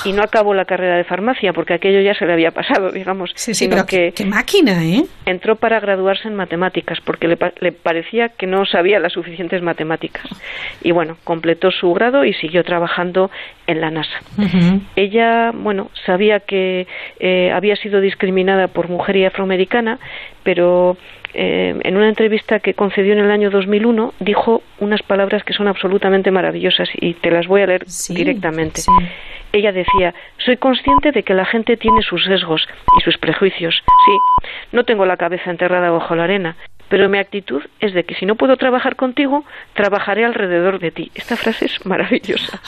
y 0.05 0.11
no 0.11 0.21
acabó 0.21 0.53
la 0.53 0.65
carrera 0.65 0.97
de 0.97 1.03
farmacia 1.03 1.53
porque 1.53 1.73
aquello 1.73 2.01
ya 2.01 2.13
se 2.13 2.25
le 2.25 2.33
había 2.33 2.51
pasado, 2.51 2.91
digamos. 2.91 3.31
Sí, 3.35 3.53
sí, 3.53 3.65
sino 3.65 3.75
pero 3.75 3.85
que 3.85 4.11
qué, 4.11 4.25
máquina, 4.25 4.83
¿eh? 4.83 5.03
entró 5.25 5.55
para 5.55 5.79
graduarse 5.79 6.27
en 6.27 6.35
matemáticas 6.35 6.99
porque 7.03 7.27
le, 7.27 7.37
le 7.59 7.71
parecía 7.71 8.29
que 8.29 8.47
no 8.47 8.65
sabía 8.65 8.99
las 8.99 9.13
suficientes 9.13 9.61
matemáticas. 9.61 10.25
Y 10.81 10.91
bueno, 10.91 11.17
completó 11.23 11.71
su 11.71 11.93
grado 11.93 12.25
y 12.25 12.33
siguió 12.33 12.63
trabajando 12.63 13.31
en 13.65 13.81
la 13.81 13.91
NASA. 13.91 14.19
Ella, 14.95 15.51
bueno, 15.53 15.89
sabía 16.05 16.39
que 16.39 16.87
eh, 17.19 17.51
había 17.51 17.75
sido 17.75 18.01
discriminada 18.01 18.67
por 18.67 18.89
mujer 18.89 19.15
y 19.17 19.25
afroamericana, 19.25 19.99
pero 20.43 20.97
eh, 21.39 21.75
en 21.83 21.95
una 21.95 22.09
entrevista 22.09 22.59
que 22.59 22.73
concedió 22.73 23.13
en 23.13 23.19
el 23.19 23.29
año 23.29 23.51
2001 23.51 24.15
dijo 24.19 24.63
unas 24.79 25.03
palabras 25.03 25.43
que 25.43 25.53
son 25.53 25.67
absolutamente 25.67 26.31
maravillosas 26.31 26.89
y 26.95 27.13
te 27.13 27.29
las 27.29 27.45
voy 27.45 27.61
a 27.61 27.67
leer 27.67 27.85
directamente. 28.09 28.81
Ella 29.53 29.71
decía, 29.71 30.15
soy 30.43 30.57
consciente 30.57 31.11
de 31.11 31.21
que 31.21 31.35
la 31.35 31.45
gente 31.45 31.77
tiene 31.77 32.01
sus 32.01 32.25
sesgos 32.25 32.67
y 32.97 33.03
sus 33.03 33.19
prejuicios. 33.19 33.83
Sí, 33.85 34.45
no 34.71 34.83
tengo 34.83 35.05
la 35.05 35.17
cabeza 35.17 35.51
enterrada 35.51 35.91
bajo 35.91 36.15
la 36.15 36.23
arena, 36.23 36.57
pero 36.89 37.07
mi 37.07 37.19
actitud 37.19 37.61
es 37.81 37.93
de 37.93 38.03
que 38.03 38.15
si 38.15 38.25
no 38.25 38.33
puedo 38.33 38.57
trabajar 38.57 38.95
contigo, 38.95 39.45
trabajaré 39.75 40.25
alrededor 40.25 40.79
de 40.79 40.89
ti. 40.89 41.11
Esta 41.13 41.35
frase 41.37 41.65
es 41.65 41.85
maravillosa. 41.85 42.59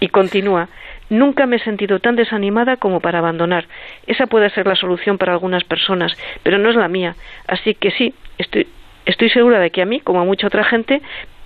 Y 0.00 0.08
continúa, 0.08 0.68
nunca 1.10 1.46
me 1.46 1.56
he 1.56 1.60
sentido 1.60 2.00
tan 2.00 2.16
desanimada 2.16 2.76
como 2.76 3.00
para 3.00 3.18
abandonar. 3.18 3.66
Esa 4.06 4.26
puede 4.26 4.50
ser 4.50 4.66
la 4.66 4.76
solución 4.76 5.18
para 5.18 5.32
algunas 5.32 5.64
personas, 5.64 6.16
pero 6.42 6.58
no 6.58 6.70
es 6.70 6.76
la 6.76 6.88
mía. 6.88 7.16
Así 7.46 7.74
que 7.74 7.90
sí, 7.90 8.14
estoy, 8.38 8.66
estoy 9.06 9.30
segura 9.30 9.58
de 9.58 9.70
que 9.70 9.82
a 9.82 9.86
mí, 9.86 10.00
como 10.00 10.20
a 10.20 10.24
mucha 10.24 10.46
otra 10.46 10.64
gente, 10.64 11.02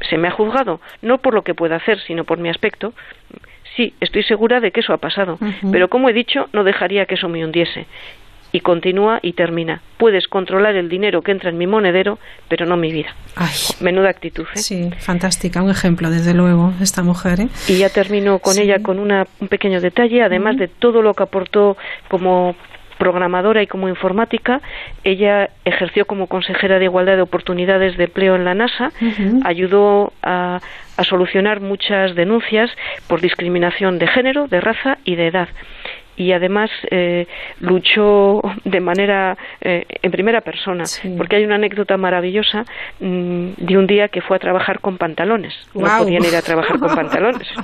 se 0.09 0.19
me 0.19 0.29
ha 0.29 0.33
juzgado, 0.33 0.81
no 1.01 1.19
por 1.19 1.35
lo 1.35 1.43
que 1.43 1.55
pueda 1.55 1.77
hacer, 1.77 2.01
sino 2.01 2.25
por 2.25 2.39
mi 2.39 2.49
aspecto. 2.49 2.93
Sí, 3.77 3.95
estoy 4.01 4.23
segura 4.23 4.61
de 4.61 4.71
que 4.71 4.81
eso 4.81 4.93
ha 4.93 4.99
pasado, 4.99 5.39
pero 5.71 5.89
como 5.89 6.09
he 6.09 6.13
dicho, 6.13 6.49
no 6.53 6.63
dejaría 6.63 7.07
que 7.07 7.15
eso 7.15 7.29
me 7.29 7.43
hundiese. 7.45 7.87
Y 8.53 8.61
continúa 8.61 9.19
y 9.23 9.33
termina. 9.33 9.81
Puedes 9.97 10.29
controlar 10.29 10.77
el 10.77 10.89
dinero 10.89 11.23
que 11.23 11.33
entra 11.33 11.51
en 11.51 11.59
mi 11.59 11.67
monedero, 11.67 12.19
pero 12.49 12.67
no 12.67 12.77
mi 12.77 12.93
vida. 12.93 13.15
Menuda 13.81 14.11
actitud. 14.11 14.45
¿eh? 14.55 14.59
Sí, 14.59 14.91
fantástica, 14.99 15.63
un 15.63 15.71
ejemplo, 15.71 16.11
desde 16.11 16.35
luego, 16.35 16.73
esta 16.81 17.03
mujer. 17.03 17.41
¿eh? 17.41 17.49
Y 17.69 17.79
ya 17.79 17.89
termino 17.89 18.39
con 18.41 18.59
ella 18.59 18.83
con 18.83 18.99
una, 18.99 19.27
un 19.41 19.49
pequeño 19.49 19.81
detalle, 19.81 20.23
además 20.23 20.57
de 20.59 20.69
todo 20.69 21.01
lo 21.01 21.15
que 21.15 21.23
aportó 21.23 21.77
como 22.09 22.55
programadora 22.99 23.63
y 23.63 23.67
como 23.67 23.89
informática, 23.89 24.61
ella 25.03 25.51
ejerció 25.65 26.07
como 26.07 26.29
consejera 26.29 26.79
de 26.79 26.85
igualdad 26.85 27.17
de 27.17 27.23
oportunidades 27.23 27.97
de 27.97 28.05
empleo 28.05 28.37
en 28.37 28.45
la 28.45 28.55
NASA, 28.55 28.93
ayudó 29.43 30.13
a, 30.23 30.61
a 30.97 31.05
solucionar 31.05 31.61
muchas 31.61 32.15
denuncias 32.15 32.71
por 33.09 33.21
discriminación 33.21 33.99
de 33.99 34.07
género, 34.07 34.47
de 34.47 34.61
raza 34.61 34.99
y 35.05 35.17
de 35.17 35.27
edad 35.27 35.49
y 36.17 36.33
además 36.33 36.71
eh, 36.91 37.27
luchó 37.61 38.41
de 38.65 38.81
manera 38.81 39.37
eh, 39.61 39.87
en 40.03 40.11
primera 40.11 40.41
persona 40.41 40.85
porque 41.17 41.37
hay 41.37 41.45
una 41.45 41.55
anécdota 41.57 41.97
maravillosa 41.97 42.65
mm, 43.01 43.53
de 43.57 43.79
un 43.79 43.87
día 43.87 44.09
que 44.09 44.21
fue 44.21 44.37
a 44.37 44.41
trabajar 44.41 44.81
con 44.81 44.99
pantalones. 44.99 45.55
No 45.75 45.89
podían 45.99 46.25
ir 46.25 46.37
a 46.37 46.43
trabajar 46.43 46.79
con 46.79 46.95
pantalones. 46.95 47.49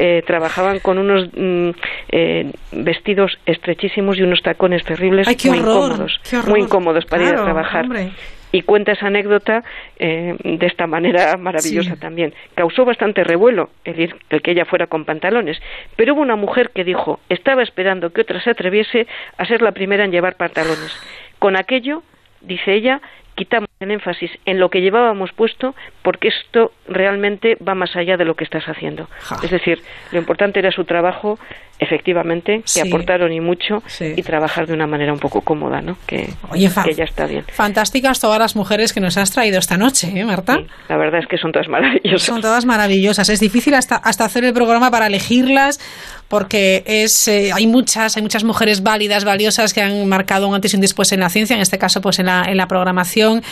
Eh, 0.00 0.22
trabajaban 0.26 0.80
con 0.80 0.98
unos 0.98 1.28
mm, 1.36 1.70
eh, 2.10 2.52
vestidos 2.72 3.38
estrechísimos 3.46 4.18
y 4.18 4.22
unos 4.22 4.42
tacones 4.42 4.82
terribles 4.82 5.28
Ay, 5.28 5.36
muy 5.44 5.60
horror, 5.60 5.92
incómodos 5.92 6.20
muy 6.48 6.60
incómodos 6.60 7.04
para 7.04 7.22
ir 7.22 7.34
a 7.34 7.44
trabajar. 7.44 7.84
hombre. 7.84 8.10
Y 8.54 8.62
cuenta 8.62 8.92
esa 8.92 9.08
anécdota 9.08 9.64
eh, 9.98 10.36
de 10.44 10.66
esta 10.66 10.86
manera 10.86 11.36
maravillosa 11.38 11.94
Sí. 11.94 12.00
también. 12.00 12.32
Causó 12.54 12.84
bastante 12.84 13.24
revuelo 13.24 13.70
el, 13.84 13.96
ir- 13.98 14.16
el 14.30 14.42
que 14.42 14.52
ella 14.52 14.64
fuera 14.64 14.86
con 14.86 15.04
pantalones, 15.04 15.60
pero 15.96 16.14
hubo 16.14 16.22
una 16.22 16.36
mujer 16.36 16.70
que 16.70 16.84
dijo, 16.84 17.18
estaba 17.28 17.62
esperando 17.64 18.12
que 18.12 18.20
otra 18.20 18.40
se 18.40 18.50
atreviese 18.50 19.06
a 19.38 19.44
ser 19.44 19.60
la 19.60 19.72
primera 19.72 20.04
en 20.04 20.12
llevar 20.12 20.36
pantalones. 20.36 20.96
Con 21.40 21.56
aquello, 21.56 22.02
dice 22.42 22.74
ella, 22.74 23.00
quitamos 23.34 23.68
el 23.80 23.90
énfasis 23.90 24.30
en 24.44 24.60
lo 24.60 24.68
que 24.70 24.80
llevábamos 24.80 25.32
puesto 25.32 25.74
porque 26.02 26.28
esto 26.28 26.70
realmente 26.86 27.56
va 27.66 27.74
más 27.74 27.96
allá 27.96 28.16
de 28.16 28.24
lo 28.24 28.36
que 28.36 28.44
estás 28.44 28.68
haciendo. 28.68 29.08
Es 29.42 29.50
decir, 29.50 29.80
lo 30.12 30.18
importante 30.20 30.60
era 30.60 30.70
su 30.70 30.84
trabajo, 30.84 31.40
efectivamente, 31.78 32.58
que 32.62 32.62
Sí. 32.68 32.80
aportaron 32.80 33.32
y 33.32 33.40
mucho, 33.40 33.82
y 34.00 34.22
trabajar 34.22 34.66
de 34.66 34.74
una 34.74 34.86
manera 34.86 35.12
un 35.12 35.18
poco 35.18 35.40
cómoda, 35.42 35.80
¿no? 35.80 35.96
Que, 36.06 36.30
Oye, 36.50 36.70
que 36.84 36.94
ya 36.94 37.04
está 37.04 37.26
bien. 37.26 37.44
Fantásticas 37.52 38.20
todas 38.20 38.38
las 38.38 38.56
mujeres 38.56 38.92
que 38.92 39.00
nos 39.00 39.16
has 39.16 39.30
traído 39.30 39.58
esta 39.58 39.76
noche, 39.76 40.12
¿eh, 40.14 40.24
Marta? 40.24 40.60
La 40.88 40.96
verdad 40.96 41.20
es 41.20 41.26
que 41.26 41.36
son 41.38 41.52
todas 41.52 41.68
maravillosas. 41.68 42.22
Son 42.22 42.40
todas 42.40 42.64
maravillosas. 42.64 43.28
Es 43.28 43.40
difícil 43.40 43.74
hasta, 43.74 43.96
hasta 43.96 44.24
hacer 44.24 44.44
el 44.44 44.52
programa 44.52 44.90
para 44.90 45.06
elegirlas 45.08 45.80
porque 46.28 46.82
es 46.86 47.28
eh, 47.28 47.50
hay 47.52 47.66
muchas 47.66 48.16
hay 48.16 48.22
muchas 48.22 48.44
mujeres 48.44 48.82
válidas, 48.82 49.24
valiosas 49.24 49.74
que 49.74 49.82
han 49.82 50.08
marcado 50.08 50.48
un 50.48 50.54
antes 50.54 50.72
y 50.72 50.76
un 50.76 50.80
después 50.80 51.12
en 51.12 51.20
la 51.20 51.28
ciencia, 51.28 51.54
en 51.54 51.60
este 51.62 51.78
caso 51.78 52.00
pues 52.00 52.18
en 52.18 52.26
la, 52.26 52.44
en 52.48 52.56
la 52.56 52.66
programación, 52.66 53.42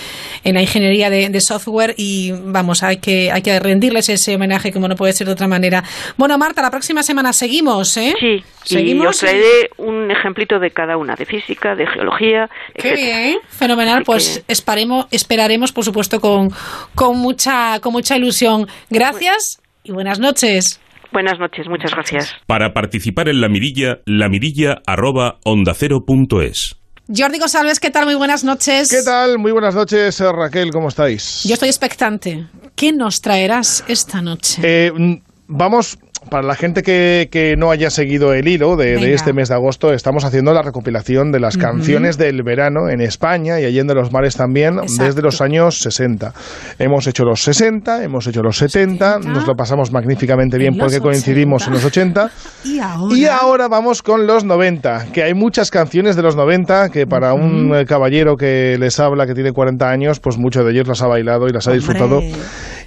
en 0.42 0.54
la 0.54 0.62
ingeniería 0.62 1.10
de, 1.10 1.28
de 1.28 1.40
software 1.40 1.94
y 1.98 2.32
vamos, 2.32 2.82
hay 2.82 2.96
que 2.96 3.30
hay 3.30 3.42
que 3.42 3.60
rendirles 3.60 4.08
ese 4.08 4.34
homenaje 4.36 4.72
como 4.72 4.88
no 4.88 4.96
puede 4.96 5.12
ser 5.12 5.26
de 5.26 5.34
otra 5.34 5.46
manera. 5.48 5.84
Bueno, 6.16 6.38
Marta, 6.38 6.62
la 6.62 6.70
próxima 6.70 7.02
semana 7.02 7.32
seguimos, 7.34 7.96
¿eh? 7.98 8.11
Sí, 8.18 8.36
y 8.36 8.42
Seguimos 8.64 9.06
os 9.08 9.18
traeré 9.18 9.70
un 9.78 10.10
ejemplito 10.10 10.58
de 10.58 10.70
cada 10.70 10.96
una, 10.96 11.14
de 11.16 11.26
física, 11.26 11.74
de 11.74 11.86
geología, 11.86 12.48
Qué 12.74 12.90
etcétera. 12.90 13.18
bien, 13.18 13.38
fenomenal. 13.48 14.02
Pues 14.04 14.44
esperaremos, 14.48 15.06
esperaremos, 15.10 15.72
por 15.72 15.84
supuesto, 15.84 16.20
con, 16.20 16.50
con 16.94 17.18
mucha, 17.18 17.80
con 17.80 17.92
mucha 17.92 18.16
ilusión. 18.16 18.66
Gracias 18.90 19.60
y 19.84 19.92
buenas 19.92 20.18
noches. 20.20 20.80
Buenas 21.12 21.38
noches, 21.38 21.66
muchas 21.68 21.92
gracias. 21.92 22.34
Para 22.46 22.72
participar 22.72 23.28
en 23.28 23.40
la 23.40 23.48
mirilla, 23.48 23.98
lamirilla 24.06 24.80
arroba 24.86 25.38
onda 25.44 25.74
cero 25.74 26.04
punto 26.06 26.40
es. 26.40 26.76
Jordi 27.14 27.38
González, 27.38 27.80
¿qué 27.80 27.90
tal? 27.90 28.06
Muy 28.06 28.14
buenas 28.14 28.44
noches. 28.44 28.88
¿Qué 28.90 29.02
tal? 29.04 29.38
Muy 29.38 29.52
buenas 29.52 29.74
noches, 29.74 30.18
eh, 30.20 30.32
Raquel, 30.32 30.70
¿cómo 30.70 30.88
estáis? 30.88 31.42
Yo 31.44 31.52
estoy 31.54 31.68
expectante. 31.68 32.46
¿Qué 32.76 32.92
nos 32.92 33.20
traerás 33.20 33.84
esta 33.88 34.22
noche? 34.22 34.62
Eh, 34.64 34.90
mm, 34.94 35.14
vamos, 35.48 35.98
para 36.30 36.46
la 36.46 36.54
gente 36.54 36.82
que, 36.82 37.28
que 37.30 37.56
no 37.56 37.70
haya 37.70 37.90
seguido 37.90 38.32
el 38.34 38.48
hilo 38.48 38.76
de, 38.76 38.96
de 38.96 39.14
este 39.14 39.32
mes 39.32 39.48
de 39.48 39.54
agosto, 39.54 39.92
estamos 39.92 40.24
haciendo 40.24 40.52
la 40.54 40.62
recopilación 40.62 41.30
de 41.32 41.40
las 41.40 41.56
Ujú. 41.56 41.62
canciones 41.64 42.16
del 42.18 42.42
verano 42.42 42.88
en 42.88 43.00
España 43.00 43.60
y 43.60 43.64
allende 43.64 43.94
los 43.94 44.12
mares 44.12 44.36
también 44.36 44.78
Exacto. 44.78 45.04
desde 45.04 45.22
los 45.22 45.40
años 45.40 45.78
60. 45.80 46.32
Hemos 46.78 47.06
hecho 47.06 47.24
los 47.24 47.42
60, 47.42 48.04
hemos 48.04 48.26
hecho 48.26 48.42
los 48.42 48.56
70, 48.58 49.18
nos 49.20 49.46
lo 49.46 49.54
pasamos 49.54 49.92
magníficamente 49.92 50.58
bien 50.58 50.74
En 50.74 50.78
porque 50.78 51.00
coincidimos 51.00 51.66
en 51.66 51.74
los 51.74 51.84
80. 51.84 52.30
Y 52.64 52.78
ahora. 52.78 53.16
Y 53.16 53.24
ahora 53.26 53.68
vamos 53.68 54.02
con 54.02 54.26
los 54.26 54.44
90, 54.44 55.06
que 55.12 55.22
hay 55.22 55.34
muchas 55.34 55.70
canciones 55.70 56.16
de 56.16 56.22
los 56.22 56.36
90 56.36 56.88
que 56.90 57.06
para 57.06 57.34
un 57.34 57.74
eh, 57.74 57.84
caballero 57.84 58.36
que 58.36 58.76
les 58.78 58.98
habla, 59.00 59.26
que 59.26 59.34
tiene 59.34 59.52
40 59.52 59.88
años, 59.88 60.20
pues 60.20 60.38
muchos 60.38 60.64
de 60.64 60.72
ellos 60.72 60.88
las 60.88 61.02
ha 61.02 61.06
bailado 61.08 61.46
y 61.48 61.52
las 61.52 61.66
ha 61.68 61.72
disfrutado. 61.72 62.18
Hombre. 62.18 62.32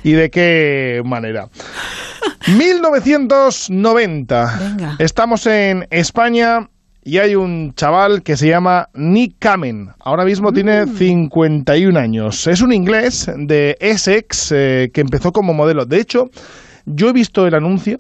¿Y 0.04 0.14
de 0.14 0.30
qué 0.30 1.02
manera? 1.04 1.48
1990. 2.48 4.58
Venga. 4.60 4.96
Estamos 5.00 5.48
en 5.48 5.88
España 5.90 6.70
y 7.04 7.18
hay 7.18 7.36
un 7.36 7.74
chaval 7.76 8.24
que 8.24 8.38
se 8.38 8.48
llama 8.48 8.88
Nick 8.94 9.36
Kamen. 9.40 9.90
Ahora 10.00 10.24
mismo 10.26 10.54
tiene 10.54 10.86
51 10.86 12.00
años. 12.00 12.46
Es 12.48 12.62
un 12.62 12.72
inglés 12.72 13.30
de 13.36 13.76
Essex 13.80 14.52
eh, 14.52 14.92
que 14.94 15.02
empezó 15.02 15.32
como 15.32 15.54
modelo. 15.54 15.86
De 15.86 16.00
hecho, 16.00 16.30
yo 16.86 17.10
he 17.10 17.14
visto 17.14 17.48
el 17.48 17.56
anuncio. 17.56 18.00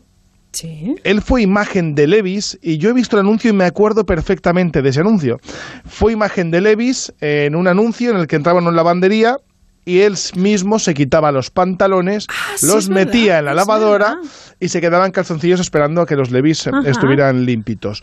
Él 1.03 1.21
fue 1.21 1.41
imagen 1.41 1.95
de 1.95 2.07
Levis 2.07 2.57
y 2.61 2.77
yo 2.77 2.89
he 2.89 2.93
visto 2.93 3.17
el 3.17 3.25
anuncio 3.25 3.49
y 3.49 3.53
me 3.53 3.65
acuerdo 3.65 4.05
perfectamente 4.05 4.81
de 4.81 4.89
ese 4.89 5.01
anuncio. 5.01 5.39
Fue 5.85 6.13
imagen 6.13 6.49
de 6.49 6.61
Levis 6.61 7.13
en 7.19 7.55
un 7.55 7.67
anuncio 7.67 8.11
en 8.11 8.17
el 8.17 8.27
que 8.27 8.37
entraba 8.37 8.59
en 8.59 8.67
una 8.67 8.75
lavandería 8.75 9.37
y 9.85 9.99
él 10.01 10.15
mismo 10.35 10.79
se 10.79 10.93
quitaba 10.93 11.31
los 11.31 11.51
pantalones, 11.51 12.27
sí, 12.55 12.65
los 12.65 12.89
metía 12.89 13.35
verdad, 13.35 13.39
en 13.39 13.45
la 13.45 13.53
lavadora 13.53 14.19
y 14.59 14.69
se 14.69 14.81
quedaban 14.81 15.11
calzoncillos 15.11 15.59
esperando 15.59 16.01
a 16.01 16.05
que 16.05 16.15
los 16.15 16.31
Levis 16.31 16.67
Ajá. 16.67 16.81
estuvieran 16.85 17.45
limpitos. 17.45 18.01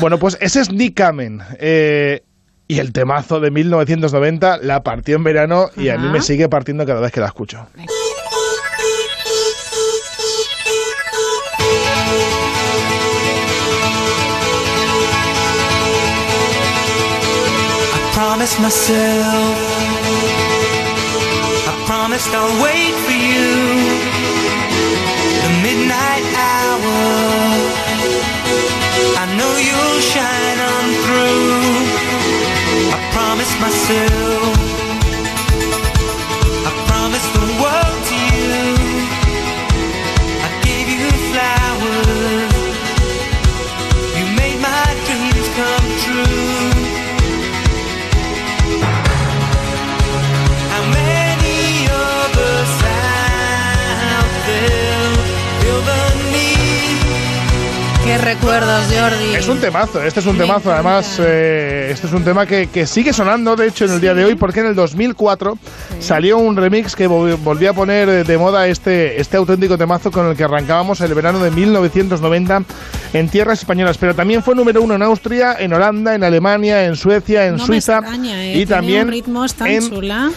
Bueno, 0.00 0.18
pues 0.18 0.36
ese 0.40 0.60
es 0.60 0.70
Nick 0.70 0.94
Kamen. 0.94 1.42
eh, 1.58 2.22
y 2.68 2.78
el 2.78 2.92
temazo 2.92 3.40
de 3.40 3.50
1990 3.50 4.58
la 4.58 4.82
partió 4.82 5.16
en 5.16 5.24
verano 5.24 5.68
y 5.76 5.88
a 5.90 5.98
mí 5.98 6.08
me 6.08 6.22
sigue 6.22 6.48
partiendo 6.48 6.86
cada 6.86 7.00
vez 7.00 7.12
que 7.12 7.20
la 7.20 7.26
escucho. 7.26 7.66
I 18.24 19.41
promised 22.22 22.34
I'll 22.34 22.62
wait 22.62 22.94
for 23.04 23.18
you. 23.30 23.50
The 25.42 25.52
midnight 25.62 26.24
hour. 26.36 26.96
I 29.18 29.26
know 29.36 29.52
you'll 29.66 30.00
shine 30.00 30.60
on 30.72 30.84
through. 31.02 31.62
I 32.92 32.98
promised 33.12 33.60
myself 33.60 34.61
recuerdos, 58.34 58.84
Jordi. 58.86 59.34
Es 59.34 59.48
un 59.48 59.58
temazo, 59.58 60.02
este 60.02 60.20
es 60.20 60.26
un 60.26 60.38
temazo. 60.38 60.72
Además, 60.72 61.16
eh, 61.20 61.88
este 61.92 62.06
es 62.06 62.12
un 62.12 62.24
tema 62.24 62.46
que, 62.46 62.66
que 62.68 62.86
sigue 62.86 63.12
sonando, 63.12 63.56
de 63.56 63.68
hecho, 63.68 63.84
en 63.84 63.92
el 63.92 64.00
día 64.00 64.14
de 64.14 64.24
hoy, 64.24 64.34
porque 64.36 64.60
en 64.60 64.66
el 64.66 64.74
2004 64.74 65.58
salió 66.00 66.38
un 66.38 66.56
remix 66.56 66.96
que 66.96 67.08
vol- 67.08 67.36
volvió 67.42 67.70
a 67.70 67.72
poner 67.74 68.08
eh, 68.08 68.24
de 68.24 68.38
moda 68.38 68.66
este, 68.68 69.20
este 69.20 69.36
auténtico 69.36 69.76
temazo 69.76 70.10
con 70.10 70.28
el 70.30 70.36
que 70.36 70.44
arrancábamos 70.44 71.00
el 71.02 71.12
verano 71.14 71.40
de 71.40 71.50
1990 71.50 72.62
en 73.12 73.28
tierras 73.28 73.58
españolas. 73.58 73.98
Pero 73.98 74.14
también 74.14 74.42
fue 74.42 74.54
número 74.54 74.80
uno 74.82 74.94
en 74.94 75.02
Austria, 75.02 75.56
en 75.58 75.72
Holanda, 75.74 76.14
en 76.14 76.24
Alemania, 76.24 76.84
en 76.86 76.96
Suecia, 76.96 77.46
en 77.46 77.56
No 77.56 77.62
me 77.62 77.66
Suiza 77.66 77.98
extraña, 77.98 78.44
¿eh? 78.44 78.58
y 78.58 78.66
también 78.66 79.10
tan 79.56 79.66
en 79.68 79.88
chula. 79.90 80.30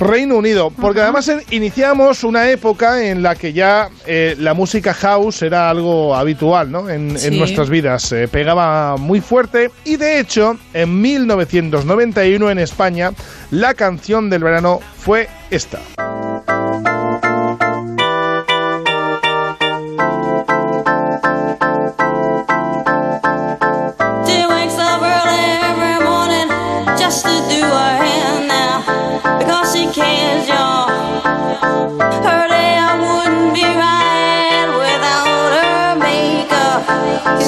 Reino 0.00 0.36
Unido, 0.36 0.70
porque 0.70 1.02
además 1.02 1.30
iniciamos 1.50 2.24
una 2.24 2.50
época 2.50 3.04
en 3.04 3.22
la 3.22 3.34
que 3.34 3.52
ya 3.52 3.90
eh, 4.06 4.34
la 4.38 4.54
música 4.54 4.94
house 4.94 5.42
era 5.42 5.68
algo 5.68 6.16
habitual 6.16 6.72
¿no? 6.72 6.88
en, 6.88 7.12
nuestras 7.36 7.68
vidas, 7.68 8.10
eh, 8.12 8.26
pegaba 8.26 8.96
muy 8.96 9.20
fuerte 9.20 9.70
y 9.84 9.96
de 9.96 10.18
hecho 10.18 10.58
en 10.72 11.00
1991 11.00 12.50
en 12.50 12.58
España 12.58 13.12
la 13.50 13.74
canción 13.74 14.30
del 14.30 14.42
verano 14.42 14.80
fue 14.96 15.28
esta. 15.50 15.80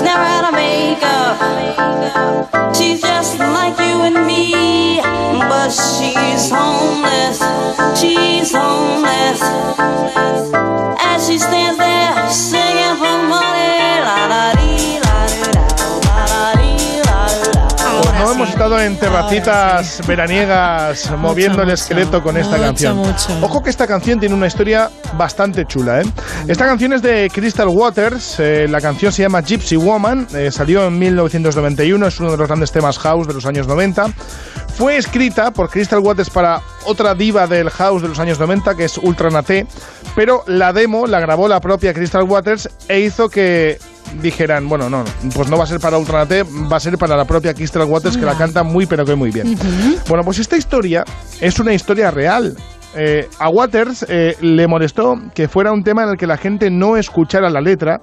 She's 0.03 0.11
never 0.11 0.25
had 0.25 0.45
a 0.49 0.51
makeup. 0.51 1.39
She's 2.75 3.01
just 3.01 3.39
like 3.39 3.79
you 3.79 4.03
and 4.03 4.27
me, 4.27 5.01
but 5.01 5.71
she's 5.71 6.51
homeless. 6.51 7.39
She's 8.01 8.51
homeless. 8.53 9.41
As 10.99 11.29
she 11.29 11.39
stands 11.39 11.79
there 11.79 12.31
singing 12.31 12.97
for 12.97 13.23
money, 13.31 14.01
la 14.03 14.27
la 14.27 14.53
dee, 14.59 14.99
la 15.07 15.27
dee, 15.31 15.53
la 15.55 15.67
la 16.17 16.25
la 16.33 16.55
dee. 16.57 16.62
No 18.23 18.33
hemos 18.33 18.51
estado 18.51 18.79
en 18.81 18.97
terracitas 18.97 20.01
veraniegas 20.07 21.11
moviendo 21.19 21.63
el 21.63 21.71
esqueleto 21.71 22.23
con 22.23 22.37
esta 22.37 22.53
mucho, 22.57 22.63
canción. 22.63 22.97
mucho. 22.99 23.39
Ojo 23.43 23.63
que 23.63 23.71
esta 23.71 23.87
canción 23.87 24.21
tiene 24.21 24.35
una 24.35 24.47
historia 24.47 24.91
bastante 25.17 25.67
chula. 25.67 26.03
¿eh? 26.03 26.05
Esta 26.47 26.65
canción 26.65 26.93
es 26.93 27.03
de 27.03 27.29
Crystal 27.35 27.67
Waters. 27.69 28.37
eh, 28.39 28.67
la 28.69 28.81
canción 28.81 29.11
se 29.13 29.23
llama 29.23 29.41
Gypsy 29.43 29.77
Woman. 29.77 30.29
eh, 30.35 30.51
salió 30.53 30.87
en 30.87 30.99
1991. 30.99 32.07
Es 32.07 32.21
uno 32.21 32.31
de 32.31 32.37
los 32.37 32.47
grandes 32.47 32.71
temas 32.71 32.99
house 32.99 33.27
de 33.27 33.35
los 33.35 33.45
años 33.45 33.67
90. 33.67 34.07
Fue 34.77 34.97
escrita 34.97 35.51
por 35.51 35.69
Crystal 35.69 35.99
Waters 35.99 36.31
para 36.31 36.61
otra 36.87 37.15
diva 37.15 37.47
del 37.47 37.71
house 37.71 38.03
de 38.03 38.09
los 38.09 38.19
años 38.21 38.39
90, 38.39 38.75
que 38.77 38.85
es 38.85 38.99
Ultra 38.99 39.31
Naté. 39.31 39.67
Pero 40.15 40.45
la 40.47 40.73
demo 40.73 41.07
la 41.07 41.19
grabó 41.21 41.49
la 41.49 41.61
propia 41.61 41.93
Crystal 41.93 42.23
Waters 42.23 42.69
e 42.89 43.01
hizo 43.01 43.29
que 43.29 43.79
dijeran, 44.21 44.69
bueno, 44.69 44.91
no, 44.91 45.05
pues 45.35 45.49
no 45.49 45.57
va 45.57 45.65
a 45.65 45.67
ser 45.67 45.81
para 45.81 45.99
Ultra 45.99 46.21
Naté, 46.21 46.43
va 46.43 46.77
a 46.77 46.81
ser 46.81 46.99
para 46.99 47.17
la 47.17 47.25
propia 47.25 47.55
Crystal 47.55 47.85
Waters, 47.85 48.17
que 48.17 48.25
la 48.25 48.37
canta 48.37 48.63
muy, 48.63 48.87
pero 48.87 49.05
que 49.05 49.15
muy 49.15 49.31
bien. 49.31 49.57
Bueno, 50.09 50.25
pues 50.25 50.39
esta 50.39 50.57
historia 50.57 51.05
es 51.41 51.59
una 51.59 51.73
historia 51.73 52.11
real. 52.11 52.57
Eh, 52.95 53.27
a 53.39 53.49
Waters 53.49 54.05
eh, 54.09 54.37
le 54.43 54.67
molestó 54.67 55.19
que 55.35 55.49
fuera 55.49 55.73
un 55.73 55.83
tema 55.83 56.03
en 56.03 56.11
el 56.11 56.17
que 56.19 56.27
la 56.27 56.37
gente 56.37 56.71
no 56.71 56.97
escuchara 56.99 57.49
la 57.49 57.61
letra, 57.61 58.03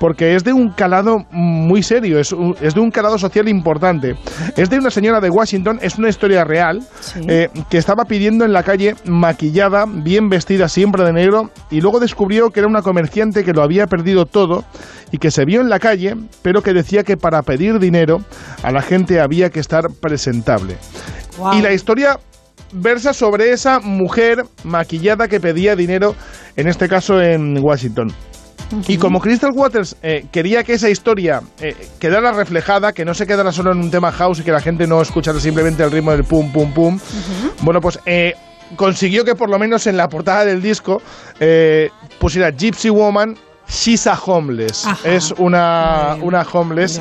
porque 0.00 0.34
es 0.34 0.42
de 0.44 0.52
un 0.54 0.70
calado 0.70 1.26
muy 1.30 1.82
serio, 1.82 2.18
es, 2.18 2.32
un- 2.32 2.56
es 2.60 2.74
de 2.74 2.80
un 2.80 2.90
calado 2.90 3.18
social 3.18 3.46
importante. 3.48 4.16
Es 4.56 4.70
de 4.70 4.78
una 4.78 4.90
señora 4.90 5.20
de 5.20 5.28
Washington, 5.30 5.78
es 5.82 5.98
una 5.98 6.08
historia 6.08 6.42
real, 6.42 6.80
eh, 7.28 7.48
que 7.68 7.76
estaba 7.78 8.06
pidiendo 8.06 8.44
en 8.46 8.52
la 8.54 8.62
calle 8.62 8.96
maquillada, 9.04 9.84
bien 9.86 10.30
vestida 10.30 10.68
siempre 10.68 11.04
de 11.04 11.12
negro, 11.12 11.50
y 11.70 11.82
luego 11.82 12.00
descubrió 12.00 12.50
que 12.50 12.60
era 12.60 12.66
una 12.68 12.80
comerciante 12.82 13.44
que 13.44 13.52
lo 13.52 13.62
había 13.62 13.86
perdido 13.86 14.24
todo 14.24 14.64
y 15.12 15.18
que 15.18 15.30
se 15.30 15.44
vio 15.44 15.60
en 15.60 15.68
la 15.68 15.78
calle, 15.78 16.16
pero 16.42 16.62
que 16.62 16.72
decía 16.72 17.04
que 17.04 17.16
para 17.18 17.42
pedir 17.42 17.78
dinero 17.78 18.22
a 18.62 18.72
la 18.72 18.80
gente 18.80 19.20
había 19.20 19.50
que 19.50 19.60
estar 19.60 19.90
presentable. 20.00 20.76
Y 21.58 21.60
la 21.62 21.72
historia 21.72 22.18
versa 22.72 23.12
sobre 23.12 23.52
esa 23.52 23.80
mujer 23.80 24.44
maquillada 24.64 25.28
que 25.28 25.40
pedía 25.40 25.76
dinero, 25.76 26.14
en 26.56 26.68
este 26.68 26.88
caso 26.88 27.20
en 27.20 27.58
Washington. 27.62 28.12
Y 28.86 28.98
como 28.98 29.20
Crystal 29.20 29.50
Waters 29.52 29.96
eh, 30.02 30.26
quería 30.30 30.64
que 30.64 30.74
esa 30.74 30.88
historia 30.88 31.42
eh, 31.60 31.76
quedara 31.98 32.32
reflejada, 32.32 32.92
que 32.92 33.04
no 33.04 33.14
se 33.14 33.26
quedara 33.26 33.52
solo 33.52 33.72
en 33.72 33.78
un 33.78 33.90
tema 33.90 34.12
house 34.12 34.40
y 34.40 34.42
que 34.42 34.52
la 34.52 34.60
gente 34.60 34.86
no 34.86 35.02
escuchara 35.02 35.40
simplemente 35.40 35.82
el 35.82 35.90
ritmo 35.90 36.12
del 36.12 36.24
pum, 36.24 36.52
pum, 36.52 36.72
pum, 36.72 37.00
bueno, 37.62 37.80
pues 37.80 37.98
eh, 38.06 38.34
consiguió 38.76 39.24
que 39.24 39.34
por 39.34 39.50
lo 39.50 39.58
menos 39.58 39.86
en 39.86 39.96
la 39.96 40.08
portada 40.08 40.44
del 40.44 40.62
disco 40.62 41.02
pusiera 42.18 42.50
Gypsy 42.50 42.90
Woman, 42.90 43.36
She's 43.68 44.06
a 44.06 44.14
Homeless. 44.14 44.86
Es 45.04 45.32
una, 45.38 46.16
una 46.20 46.42
homeless. 46.42 47.00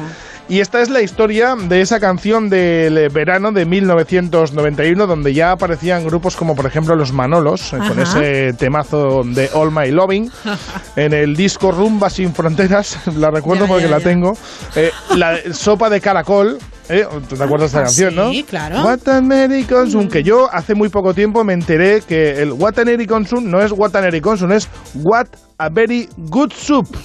Y 0.49 0.61
esta 0.61 0.81
es 0.81 0.89
la 0.89 1.03
historia 1.03 1.55
de 1.55 1.79
esa 1.79 1.99
canción 1.99 2.49
del 2.49 2.97
eh, 2.97 3.07
verano 3.09 3.51
de 3.51 3.65
1991, 3.67 5.05
donde 5.05 5.31
ya 5.31 5.51
aparecían 5.51 6.03
grupos 6.03 6.35
como 6.35 6.55
por 6.55 6.65
ejemplo 6.65 6.95
Los 6.95 7.13
Manolos, 7.13 7.71
eh, 7.71 7.77
con 7.77 7.99
Ajá. 7.99 8.19
ese 8.19 8.53
temazo 8.53 9.21
de 9.23 9.47
All 9.53 9.71
My 9.71 9.91
Loving, 9.91 10.31
en 10.95 11.13
el 11.13 11.35
disco 11.35 11.71
Rumba 11.71 12.09
Sin 12.09 12.33
Fronteras, 12.33 12.97
la 13.15 13.29
recuerdo 13.29 13.65
Ya, 13.65 13.67
porque 13.67 13.83
ya, 13.83 13.91
la 13.91 13.97
ya. 13.99 14.03
tengo, 14.03 14.33
eh, 14.75 14.89
la 15.15 15.37
Sopa 15.53 15.87
de 15.87 16.01
Caracol, 16.01 16.57
¿eh? 16.89 17.05
¿te 17.27 17.43
acuerdas 17.43 17.71
de 17.71 17.77
esta 17.77 17.79
Ah, 17.81 17.83
canción, 17.83 18.15
no? 18.15 18.31
sí, 18.31 18.43
claro. 18.43 18.81
What 18.83 19.07
a 19.07 19.21
Merry 19.21 19.65
Consume, 19.65 20.07
que 20.09 20.23
yo 20.23 20.49
hace 20.51 20.73
muy 20.73 20.89
poco 20.89 21.13
tiempo 21.13 21.43
me 21.43 21.53
enteré 21.53 22.01
que 22.01 22.41
el 22.41 22.55
Merry 22.85 23.05
Consume 23.05 23.47
no 23.47 23.61
es 23.61 23.71
Merry 23.71 24.19
Consume, 24.19 24.55
es 24.55 24.67
What 24.95 25.27
a 25.59 25.69
Very 25.69 26.09
Good 26.17 26.53
Soup. 26.53 26.87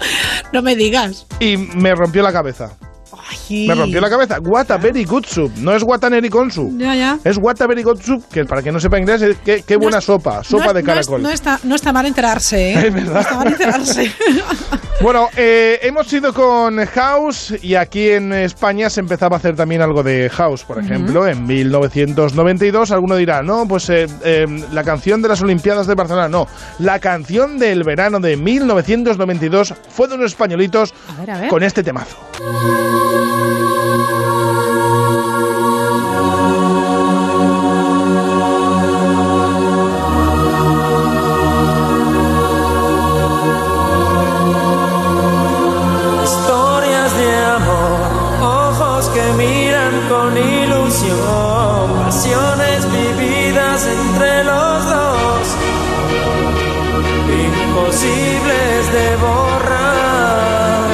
No 0.52 0.62
me 0.62 0.76
digas. 0.76 1.26
Y 1.40 1.56
me 1.56 1.94
rompió 1.94 2.22
la 2.22 2.32
cabeza. 2.32 2.70
Me 3.50 3.74
rompió 3.74 4.00
la 4.00 4.08
cabeza. 4.10 4.38
What 4.40 4.70
a 4.70 4.76
very 4.78 5.04
good 5.04 5.24
soup. 5.26 5.52
No 5.56 5.74
es 5.74 5.82
what 5.82 6.02
a 6.04 6.08
very 6.08 6.28
good 6.28 6.50
soup. 6.50 6.78
Ya, 6.78 6.94
ya. 6.94 7.18
Es 7.24 7.36
what 7.38 7.60
a 7.60 7.66
very 7.66 7.82
good 7.82 8.00
soup, 8.00 8.24
que 8.30 8.44
para 8.44 8.62
que 8.62 8.70
no 8.72 8.80
sepa 8.80 8.98
inglés 8.98 9.20
es 9.22 9.36
qué, 9.44 9.62
qué 9.66 9.76
buena 9.76 10.00
sopa. 10.00 10.42
Sopa 10.44 10.66
no, 10.66 10.72
de 10.74 10.80
es- 10.80 10.86
no 10.86 10.92
es- 10.92 10.96
caracol. 11.06 11.22
No, 11.22 11.30
está, 11.30 11.60
no 11.64 11.74
está 11.74 11.92
mal 11.92 12.06
enterarse, 12.06 12.72
¿eh? 12.72 12.74
Es 12.88 12.94
verdad. 12.94 13.12
No 13.14 13.20
está 13.20 13.34
mal 13.36 13.48
enterarse. 13.48 14.12
Bueno, 15.00 15.28
eh, 15.36 15.78
hemos 15.82 16.12
ido 16.12 16.34
con 16.34 16.84
House 16.84 17.54
y 17.62 17.76
aquí 17.76 18.10
en 18.10 18.32
España 18.32 18.90
se 18.90 18.98
empezaba 18.98 19.36
a 19.36 19.38
hacer 19.38 19.54
también 19.54 19.80
algo 19.80 20.02
de 20.02 20.28
House, 20.28 20.64
por 20.64 20.78
ejemplo, 20.78 21.26
en 21.26 21.46
1992. 21.46 22.90
Alguno 22.90 23.14
dirá, 23.14 23.42
no, 23.42 23.66
pues 23.68 23.88
eh, 23.90 24.06
eh, 24.24 24.46
la 24.72 24.82
canción 24.82 25.22
de 25.22 25.28
las 25.28 25.40
Olimpiadas 25.40 25.86
de 25.86 25.94
Barcelona. 25.94 26.28
No, 26.28 26.48
la 26.80 26.98
canción 26.98 27.60
del 27.60 27.84
verano 27.84 28.18
de 28.18 28.36
1992 28.36 29.74
fue 29.88 30.08
de 30.08 30.16
unos 30.16 30.32
españolitos 30.32 30.92
ver, 31.20 31.30
a 31.30 31.38
ver. 31.38 31.48
con 31.48 31.62
este 31.62 31.84
temazo. 31.84 32.16
Imposibles 57.88 58.92
de 58.92 59.16
borrar. 59.16 60.90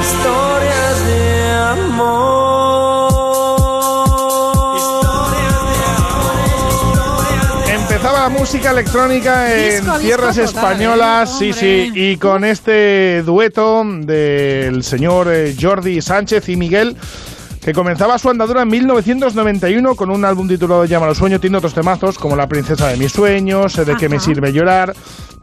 Historias 0.00 1.06
de 1.06 1.52
amor. 1.52 3.12
Empezaba 7.68 8.22
la 8.22 8.28
música 8.28 8.72
electrónica 8.72 9.54
en 9.54 9.70
Disco, 9.70 9.84
disco 9.84 9.98
tierras 10.00 10.34
total, 10.36 10.54
españolas, 10.54 11.30
¿eh? 11.30 11.34
sí, 11.38 11.52
sí, 11.52 11.92
y 11.94 12.16
con 12.16 12.44
este 12.44 13.22
dueto 13.22 13.84
del 13.84 14.82
señor 14.82 15.28
eh, 15.30 15.54
Jordi 15.58 16.02
Sánchez 16.02 16.48
y 16.48 16.56
Miguel, 16.56 16.96
que 17.64 17.72
comenzaba 17.72 18.18
su 18.18 18.30
andadura 18.30 18.62
en 18.62 18.68
1991 18.68 19.94
con 19.94 20.10
un 20.10 20.24
álbum 20.24 20.48
titulado 20.48 20.84
Llámalo 20.86 21.14
Sueño, 21.14 21.38
tiene 21.38 21.58
otros 21.58 21.74
temazos 21.74 22.18
como 22.18 22.34
La 22.34 22.48
princesa 22.48 22.88
de 22.88 22.96
mis 22.96 23.12
sueños, 23.12 23.78
eh, 23.78 23.84
De 23.84 23.96
qué 23.96 24.08
me 24.08 24.18
sirve 24.18 24.52
llorar, 24.52 24.92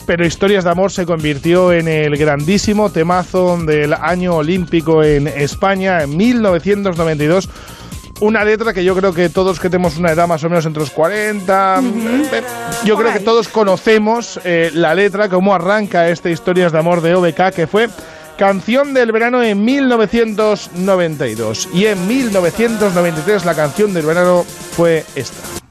pero 0.05 0.25
Historias 0.25 0.63
de 0.63 0.69
Amor 0.69 0.91
se 0.91 1.05
convirtió 1.05 1.71
en 1.71 1.87
el 1.87 2.17
grandísimo 2.17 2.91
temazo 2.91 3.57
del 3.57 3.93
año 3.93 4.35
olímpico 4.35 5.03
en 5.03 5.27
España 5.27 6.03
en 6.03 6.15
1992 6.15 7.49
una 8.19 8.43
letra 8.43 8.73
que 8.73 8.83
yo 8.83 8.95
creo 8.95 9.13
que 9.13 9.29
todos 9.29 9.59
que 9.59 9.69
tenemos 9.69 9.97
una 9.97 10.11
edad 10.11 10.27
más 10.27 10.43
o 10.43 10.49
menos 10.49 10.65
entre 10.65 10.81
los 10.81 10.91
40, 10.91 11.81
eh, 11.81 12.43
yo 12.85 12.95
creo 12.95 13.11
que 13.11 13.19
todos 13.19 13.49
conocemos 13.49 14.39
eh, 14.45 14.71
la 14.73 14.95
letra, 14.95 15.27
cómo 15.27 15.53
arranca 15.53 16.07
esta 16.07 16.29
Historias 16.29 16.71
de 16.71 16.79
Amor 16.79 17.01
de 17.01 17.15
OBK, 17.15 17.51
que 17.53 17.67
fue 17.67 17.89
Canción 18.37 18.93
del 18.93 19.11
verano 19.11 19.43
en 19.43 19.63
1992. 19.63 21.69
Y 21.73 21.85
en 21.85 22.07
1993 22.07 23.45
la 23.45 23.53
canción 23.53 23.93
del 23.93 24.05
verano 24.05 24.43
fue 24.75 25.05
esta. 25.15 25.62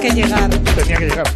Tenía 0.00 0.14
que 0.14 0.22
llegar. 0.22 0.50
Tenía 0.50 0.96
que 0.96 1.08
llegar. 1.08 1.26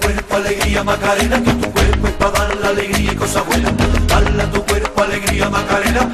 cuerpo 0.00 0.36
alegría 0.36 0.84
Macarena, 0.84 1.42
que 1.42 1.52
tu 1.54 1.72
cuerpo 1.72 2.06
es 2.06 2.12
para 2.14 2.30
dar 2.30 2.56
la 2.56 2.68
alegría 2.68 3.12
y 3.12 3.16
cosas 3.16 3.44
buenas. 3.46 3.72
Dale 4.06 4.42
a 4.42 4.50
tu 4.50 4.64
cuerpo 4.64 5.02
alegría 5.02 5.50
Macarena, 5.50 6.08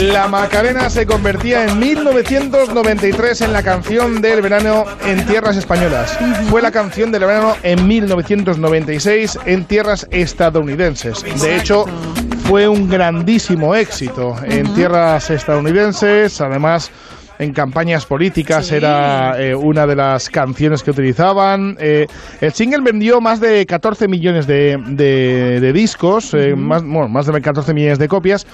La 0.00 0.28
Macarena 0.28 0.88
se 0.88 1.04
convertía 1.04 1.66
en 1.66 1.78
1993 1.78 3.42
en 3.42 3.52
la 3.52 3.62
canción 3.62 4.22
del 4.22 4.40
verano 4.40 4.86
en 5.04 5.26
tierras 5.26 5.58
españolas. 5.58 6.18
Fue 6.48 6.62
la 6.62 6.70
canción 6.70 7.12
del 7.12 7.26
verano 7.26 7.54
en 7.62 7.86
1996 7.86 9.38
en 9.44 9.66
tierras 9.66 10.06
estadounidenses. 10.10 11.22
De 11.42 11.54
hecho, 11.54 11.84
fue 12.44 12.66
un 12.66 12.88
grandísimo 12.88 13.74
éxito 13.74 14.36
en 14.44 14.72
tierras 14.72 15.28
estadounidenses. 15.28 16.40
Además, 16.40 16.90
en 17.40 17.52
campañas 17.52 18.04
políticas 18.06 18.70
era 18.70 19.40
eh, 19.40 19.54
una 19.54 19.86
de 19.86 19.96
las 19.96 20.28
canciones 20.28 20.82
que 20.82 20.90
utilizaban. 20.90 21.76
Eh, 21.80 22.06
el 22.40 22.52
single 22.52 22.82
vendió 22.82 23.20
más 23.20 23.40
de 23.40 23.64
14 23.66 24.06
millones 24.08 24.46
de, 24.46 24.76
de- 24.88 25.58
de 25.60 25.72
discos, 25.72 26.34
eh, 26.34 26.54
más, 26.54 26.82
bueno, 26.84 27.08
más 27.08 27.26
de 27.26 27.40
14 27.40 27.72
millones 27.74 27.98
de 27.98 28.08
copias. 28.08 28.46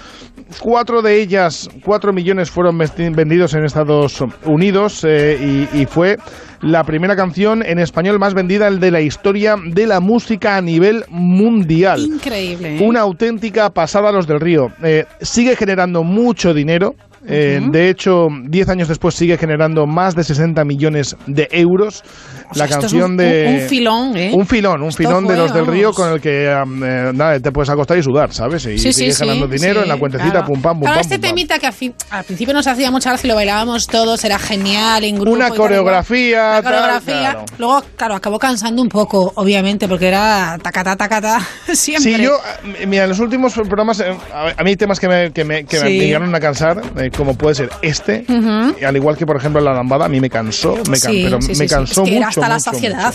Cuatro 0.60 1.02
de 1.02 1.20
ellas, 1.20 1.68
cuatro 1.84 2.12
millones 2.12 2.50
fueron 2.50 2.78
vendidos 2.78 3.54
en 3.54 3.64
Estados 3.64 4.22
Unidos 4.44 5.02
eh, 5.04 5.66
y, 5.74 5.80
y 5.82 5.86
fue 5.86 6.16
la 6.62 6.84
primera 6.84 7.16
canción 7.16 7.64
en 7.66 7.78
español 7.80 8.18
más 8.20 8.32
vendida 8.34 8.70
de 8.70 8.90
la 8.92 9.00
historia 9.00 9.56
de 9.64 9.86
la 9.86 9.98
música 10.00 10.56
a 10.56 10.60
nivel 10.62 11.04
mundial. 11.08 12.00
Increíble. 12.06 12.78
Una 12.80 13.00
auténtica 13.00 13.70
pasada 13.70 14.10
a 14.10 14.12
los 14.12 14.26
del 14.28 14.38
río. 14.40 14.70
Eh, 14.84 15.04
sigue 15.20 15.56
generando 15.56 16.04
mucho 16.04 16.54
dinero. 16.54 16.94
Eh, 17.28 17.60
De 17.70 17.88
hecho, 17.88 18.28
10 18.44 18.68
años 18.68 18.88
después 18.88 19.14
sigue 19.14 19.36
generando 19.36 19.86
más 19.86 20.14
de 20.14 20.24
60 20.24 20.64
millones 20.64 21.16
de 21.26 21.48
euros. 21.50 22.02
O 22.50 22.54
sea, 22.54 22.66
la 22.66 22.78
canción 22.78 23.10
un- 23.12 23.16
de. 23.16 23.46
un- 23.48 23.54
un 23.62 23.68
filón, 23.68 24.16
¿eh? 24.16 24.30
Un 24.32 24.46
filón, 24.46 24.82
un 24.82 24.88
Esto 24.88 25.02
filón 25.02 25.24
de 25.24 25.34
fue, 25.34 25.36
los 25.36 25.54
del 25.54 25.66
río 25.66 25.82
vamos. 25.92 25.96
con 25.96 26.12
el 26.12 26.20
que 26.20 26.50
am, 26.50 26.82
eh, 26.84 27.10
nada, 27.14 27.40
te 27.40 27.50
puedes 27.52 27.68
acostar 27.70 27.98
y 27.98 28.02
sudar, 28.02 28.32
¿sabes? 28.32 28.64
Y 28.66 28.78
Sí, 28.78 28.92
sigues 28.92 29.16
sí, 29.18 29.24
ganando 29.26 29.48
dinero 29.48 29.80
sí, 29.80 29.82
en 29.84 29.88
la 29.88 29.96
cuentecita, 29.98 30.30
claro. 30.30 30.46
pum 30.46 30.62
pam, 30.62 30.74
pum 30.78 30.80
Claro, 30.82 30.94
pam. 30.96 31.00
este 31.00 31.16
pum, 31.16 31.22
pam. 31.22 31.30
temita 31.30 31.58
que 31.58 31.66
a 31.66 31.72
fin- 31.72 31.94
al 32.10 32.24
principio 32.24 32.54
nos 32.54 32.66
hacía 32.66 32.90
mucha 32.90 33.10
gracia 33.10 33.26
y 33.26 33.28
lo 33.30 33.34
bailábamos 33.34 33.86
todos, 33.86 34.24
era 34.24 34.38
genial 34.38 35.02
en 35.04 35.16
grupo. 35.16 35.32
Una 35.32 35.46
y 35.46 35.48
tal, 35.50 35.58
coreografía, 35.58 36.50
Una 36.52 36.62
coreografía. 36.62 37.20
claro. 37.32 37.44
Luego, 37.58 37.82
claro, 37.96 38.14
acabó 38.14 38.38
cansando 38.38 38.82
un 38.82 38.88
poco, 38.88 39.32
obviamente, 39.36 39.88
porque 39.88 40.08
era 40.08 40.58
tacata, 40.62 40.96
tacata, 40.96 41.40
siempre. 41.72 42.16
Sí, 42.16 42.22
yo, 42.22 42.38
mira, 42.86 43.04
en 43.04 43.08
los 43.10 43.18
últimos 43.18 43.54
programas, 43.54 44.00
eh, 44.00 44.14
a 44.32 44.62
mí 44.62 44.70
hay 44.70 44.76
temas 44.76 45.00
que 45.00 45.08
me, 45.08 45.32
que 45.32 45.44
me, 45.44 45.64
que 45.64 45.80
me 45.80 45.90
llegaron 45.92 46.34
a 46.34 46.40
cansar, 46.40 46.80
eh, 46.98 47.10
como 47.16 47.34
puede 47.36 47.54
ser 47.56 47.70
este, 47.82 48.24
Ujú. 48.28 48.76
y 48.80 48.84
al 48.84 48.96
igual 48.96 49.16
que, 49.16 49.26
por 49.26 49.36
ejemplo, 49.36 49.60
la 49.60 49.72
lambada, 49.72 50.04
a 50.06 50.08
mí 50.08 50.20
me 50.20 50.30
cansó, 50.30 50.76
me 50.88 50.98
can- 51.00 51.12
Sí, 51.12 51.22
pero 51.24 51.38
me 51.40 51.66
cansó 51.68 52.04
que 52.04 52.12
mucho. 52.20 52.35
Hasta 52.42 52.48
la 52.48 52.60
saciedad. 52.60 53.14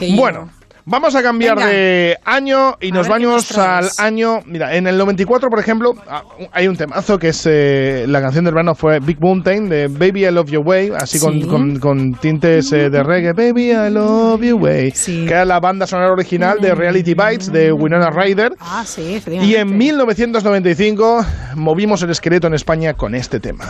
mucho. 0.00 0.16
Bueno, 0.16 0.50
vamos 0.88 1.14
a 1.16 1.22
cambiar 1.22 1.56
Venga. 1.56 1.68
de 1.70 2.16
año 2.24 2.76
y 2.80 2.92
nos 2.92 3.08
vamos 3.08 3.56
al 3.58 3.88
año. 3.98 4.40
Mira, 4.46 4.74
en 4.76 4.86
el 4.86 4.96
94, 4.98 5.48
por 5.50 5.58
ejemplo, 5.58 5.94
ah, 6.08 6.22
hay 6.52 6.68
un 6.68 6.76
temazo 6.76 7.18
que 7.18 7.28
es 7.30 7.42
eh, 7.46 8.04
la 8.08 8.20
canción 8.20 8.44
del 8.44 8.54
verano 8.54 8.74
fue 8.74 9.00
Big 9.00 9.20
Mountain 9.20 9.68
de 9.68 9.88
Baby 9.88 10.26
I 10.26 10.30
Love 10.30 10.50
Your 10.50 10.66
Way, 10.66 10.92
así 10.96 11.18
con, 11.18 11.34
Sí. 11.34 11.42
con- 11.46 11.78
con 11.80 12.14
tintes 12.14 12.70
eh, 12.72 12.88
de 12.90 13.02
reggae. 13.02 13.32
Baby 13.32 13.72
I 13.72 13.90
Love 13.90 14.42
Your 14.42 14.62
Way, 14.62 14.92
que 14.92 15.24
era 15.30 15.44
la 15.44 15.58
banda 15.60 15.86
sonora 15.86 16.12
original 16.12 16.60
de 16.60 16.74
Reality 16.74 17.14
Bites 17.14 17.50
de 17.52 17.72
Winona 17.72 18.10
Ryder. 18.10 18.52
Ah, 18.60 18.84
sí, 18.86 19.20
Y 19.42 19.54
en 19.56 19.76
1995 19.76 21.26
movimos 21.56 22.02
el 22.02 22.10
esqueleto 22.10 22.46
en 22.46 22.54
España 22.54 22.94
con 22.94 23.14
este 23.14 23.40
tema. 23.40 23.64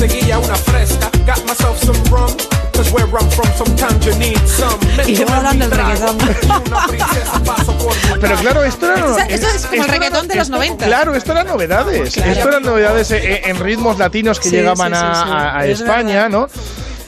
Me 0.00 0.06
conseguía 0.06 0.38
una 0.38 0.54
fresca. 0.54 1.10
Got 1.26 1.44
myself 1.46 1.78
some 1.84 1.98
rum, 2.10 2.30
cause 2.72 2.90
where 2.92 3.06
I'm 3.06 3.28
from 3.30 3.48
sometimes 3.56 4.04
you 4.06 4.14
need 4.16 4.38
some. 4.46 4.78
Me 4.96 5.04
Y 5.12 5.16
yo 5.16 5.26
tomé 5.26 5.36
hablando 5.38 5.68
del 5.68 5.78
reggaetón. 5.78 6.18
Pero 8.20 8.36
claro, 8.36 8.64
esto 8.64 8.86
era. 8.92 9.06
Esto- 9.26 9.28
esto 9.28 9.46
es 9.48 9.66
como 9.66 9.74
el 9.74 9.80
esto 9.80 9.92
reggaetón 9.92 10.28
de 10.28 10.34
los 10.36 10.44
esto- 10.46 10.56
90. 10.56 10.86
Claro, 10.86 11.14
esto 11.14 11.32
eran 11.32 11.46
novedades. 11.46 12.14
Claro. 12.14 12.32
Esto 12.32 12.48
eran 12.48 12.62
novedades 12.62 13.10
eh, 13.10 13.42
en 13.44 13.58
ritmos 13.58 13.98
latinos 13.98 14.40
que 14.40 14.48
Sí, 14.48 14.56
llegaban 14.56 14.92
sí, 14.92 14.98
sí, 14.98 15.04
a, 15.06 15.14
sí. 15.14 15.30
a- 15.30 15.58
a 15.58 15.66
Es 15.66 15.80
España, 15.80 16.28
¿no? 16.28 16.48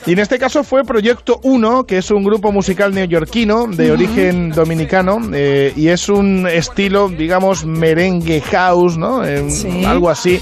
Y 0.05 0.11
en 0.13 0.19
este 0.19 0.37
caso 0.37 0.65
fue 0.65 0.83
Proyecto 0.83 1.39
1, 1.43 1.85
que 1.85 1.99
es 1.99 2.11
un 2.11 2.25
grupo 2.25 2.51
musical 2.51 2.93
neoyorquino 2.93 3.67
de 3.67 3.89
origen 3.91 4.49
dominicano 4.49 5.17
eh, 5.33 5.71
y 5.77 5.87
es 5.87 6.09
un 6.09 6.45
estilo, 6.45 7.07
digamos, 7.07 7.63
merengue 7.65 8.41
house, 8.41 8.97
¿no? 8.97 9.23
Eh, 9.23 9.49
Sí. 9.49 9.85
Algo 9.85 10.09
así. 10.09 10.41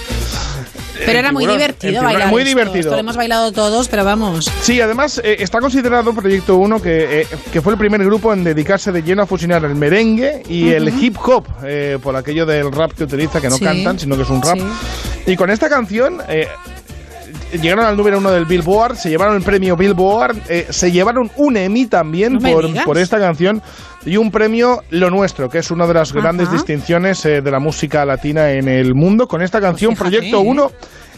Pero 1.05 1.19
era 1.19 1.31
muy 1.31 1.45
divertido 1.45 2.03
bailar. 2.03 2.29
muy 2.29 2.41
esto. 2.41 2.49
divertido. 2.49 2.79
Esto 2.79 2.91
lo 2.93 2.99
hemos 2.99 3.15
bailado 3.17 3.51
todos, 3.51 3.87
pero 3.89 4.03
vamos. 4.03 4.51
Sí, 4.61 4.79
además 4.81 5.19
eh, 5.23 5.37
está 5.39 5.59
considerado 5.59 6.13
Proyecto 6.13 6.55
1 6.57 6.81
que, 6.81 7.21
eh, 7.21 7.27
que 7.51 7.61
fue 7.61 7.73
el 7.73 7.79
primer 7.79 8.03
grupo 8.03 8.33
en 8.33 8.43
dedicarse 8.43 8.91
de 8.91 9.01
lleno 9.03 9.23
a 9.23 9.25
fusionar 9.27 9.63
el 9.65 9.75
merengue 9.75 10.43
y 10.47 10.69
el 10.69 10.89
hip 11.01 11.17
hop, 11.23 11.45
eh, 11.63 11.97
por 12.01 12.15
aquello 12.15 12.45
del 12.45 12.71
rap 12.71 12.93
que 12.93 13.03
utiliza, 13.03 13.39
que 13.41 13.49
no 13.49 13.57
Sí. 13.57 13.63
cantan, 13.65 13.99
sino 13.99 14.15
que 14.15 14.23
es 14.23 14.29
un 14.29 14.41
rap. 14.41 14.57
Sí. 14.57 15.31
Y 15.31 15.35
con 15.35 15.49
esta 15.49 15.69
canción 15.69 16.19
eh, 16.29 16.47
llegaron 17.59 17.85
al 17.85 17.97
número 17.97 18.17
uno 18.19 18.31
del 18.31 18.45
Billboard, 18.45 18.95
se 18.97 19.09
llevaron 19.09 19.35
el 19.35 19.43
premio 19.43 19.75
Billboard, 19.75 20.37
eh, 20.49 20.67
se 20.69 20.91
llevaron 20.91 21.31
un 21.37 21.57
Emmy 21.57 21.85
también 21.87 22.33
No 22.33 22.39
por, 22.51 22.83
por 22.83 22.97
esta 22.97 23.19
canción 23.19 23.61
y 24.05 24.17
un 24.17 24.31
premio 24.31 24.81
Lo 24.89 25.09
Nuestro, 25.09 25.49
que 25.49 25.59
es 25.59 25.71
una 25.71 25.87
de 25.87 25.93
las 25.93 26.13
grandes 26.13 26.47
Ajá. 26.47 26.57
distinciones 26.57 27.25
eh, 27.25 27.41
de 27.41 27.51
la 27.51 27.59
música 27.59 28.05
latina 28.05 28.51
en 28.51 28.67
el 28.67 28.93
mundo. 28.95 29.27
Con 29.27 29.41
esta 29.41 29.59
canción, 29.61 29.95
Pues 29.95 30.09
Proyecto 30.09 30.37
¿eh? 30.41 30.45
1, 30.45 30.71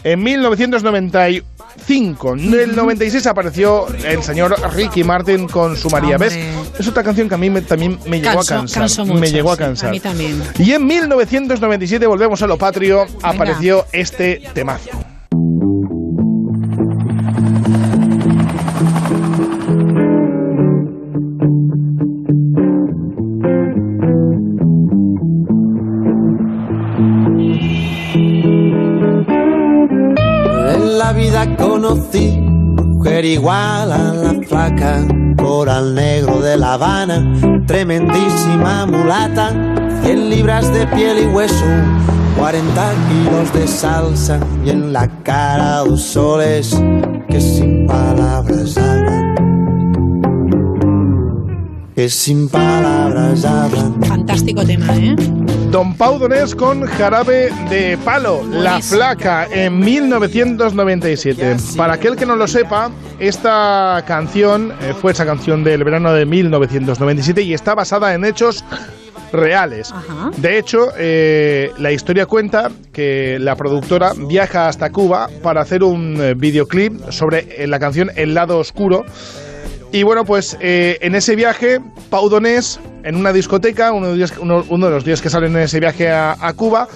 en 0.04 0.22
1995. 0.22 2.34
En 2.34 2.54
el 2.54 2.76
96 2.76 3.26
apareció 3.26 3.86
el 4.04 4.22
señor 4.22 4.54
Ricky 4.74 5.02
Martin 5.04 5.48
con 5.48 5.76
su 5.76 5.88
María 5.90 6.16
Hombre. 6.16 6.28
Bess. 6.28 6.38
Es 6.78 6.88
otra 6.88 7.02
canción 7.02 7.28
que 7.28 7.34
a 7.34 7.38
mí 7.38 7.48
me- 7.50 7.62
también 7.62 7.98
me 8.06 8.20
llegó 8.20 8.40
Canso- 8.40 8.54
a 8.54 8.58
cansar. 8.58 8.80
canso 8.82 9.06
me 9.06 9.14
mucho, 9.14 9.32
llegó 9.32 9.52
a 9.52 9.56
sí, 9.56 9.62
cansar. 9.62 9.88
a 9.88 9.92
mí 9.92 10.00
también. 10.00 10.42
Y 10.58 10.72
en 10.72 10.86
1997, 10.86 12.06
volvemos 12.06 12.42
a 12.42 12.46
lo 12.46 12.58
patrio, 12.58 13.06
apareció 13.22 13.86
este 13.92 14.42
temazo. 14.52 14.90
Conocí 31.84 32.30
mujer 32.30 33.26
igual 33.26 33.92
a 33.92 34.14
la 34.14 34.34
flaca, 34.48 35.06
coral 35.36 35.94
negro 35.94 36.40
de 36.40 36.56
La 36.56 36.74
Habana, 36.74 37.22
tremendísima 37.66 38.86
mulata, 38.86 39.50
100 40.02 40.30
libras 40.30 40.72
de 40.72 40.86
piel 40.86 41.24
y 41.24 41.26
hueso, 41.26 41.66
40 42.38 42.92
kilos 43.08 43.52
de 43.52 43.66
salsa 43.66 44.40
y 44.64 44.70
en 44.70 44.94
la 44.94 45.08
cara 45.22 45.80
dos 45.80 46.00
soles 46.00 46.74
que 47.28 47.38
sin 47.38 47.86
palabras 47.86 48.78
hablan. 48.78 49.34
Que 51.94 52.08
sin 52.08 52.48
palabras 52.48 53.44
hablan. 53.44 54.02
Fantástico 54.04 54.64
tema, 54.64 54.86
¿eh? 54.96 55.14
Don 55.74 55.92
Pau 55.96 56.20
Donés 56.20 56.54
con 56.54 56.82
Jarabe 56.82 57.50
de 57.68 57.98
Palo, 58.04 58.44
La 58.48 58.80
Flaca, 58.80 59.48
en 59.50 59.80
1997. 59.80 61.56
Para 61.76 61.94
aquel 61.94 62.14
que 62.14 62.24
no 62.24 62.36
lo 62.36 62.46
sepa, 62.46 62.92
esta 63.18 64.04
canción 64.06 64.72
eh, 64.80 64.94
fue 64.94 65.10
esa 65.10 65.26
canción 65.26 65.64
del 65.64 65.82
verano 65.82 66.12
de 66.12 66.26
1997 66.26 67.42
y 67.42 67.54
está 67.54 67.74
basada 67.74 68.14
en 68.14 68.24
hechos 68.24 68.64
reales. 69.32 69.92
De 70.36 70.58
hecho, 70.58 70.90
eh, 70.96 71.72
la 71.78 71.90
historia 71.90 72.26
cuenta 72.26 72.70
que 72.92 73.38
la 73.40 73.56
productora 73.56 74.12
viaja 74.28 74.68
hasta 74.68 74.90
Cuba 74.90 75.28
para 75.42 75.62
hacer 75.62 75.82
un 75.82 76.20
eh, 76.20 76.34
videoclip 76.36 77.10
sobre 77.10 77.66
la 77.66 77.80
canción 77.80 78.12
El 78.14 78.34
lado 78.34 78.58
oscuro. 78.58 79.04
Y 79.94 80.02
bueno, 80.02 80.24
pues 80.24 80.56
eh, 80.60 80.98
en 81.02 81.14
ese 81.14 81.36
viaje, 81.36 81.80
Pau 82.10 82.28
Donés, 82.28 82.80
en 83.04 83.14
una 83.14 83.32
discoteca, 83.32 83.92
uno 83.92 84.06
de 84.06 84.16
los 84.16 84.18
días, 84.18 84.38
uno- 84.40 84.64
uno 84.68 84.86
de 84.86 84.92
los 84.92 85.04
días 85.04 85.22
que 85.22 85.30
salen 85.30 85.54
en 85.56 85.62
ese 85.62 85.78
viaje 85.78 86.10
a, 86.10 86.36
a 86.40 86.52
Cuba, 86.54 86.88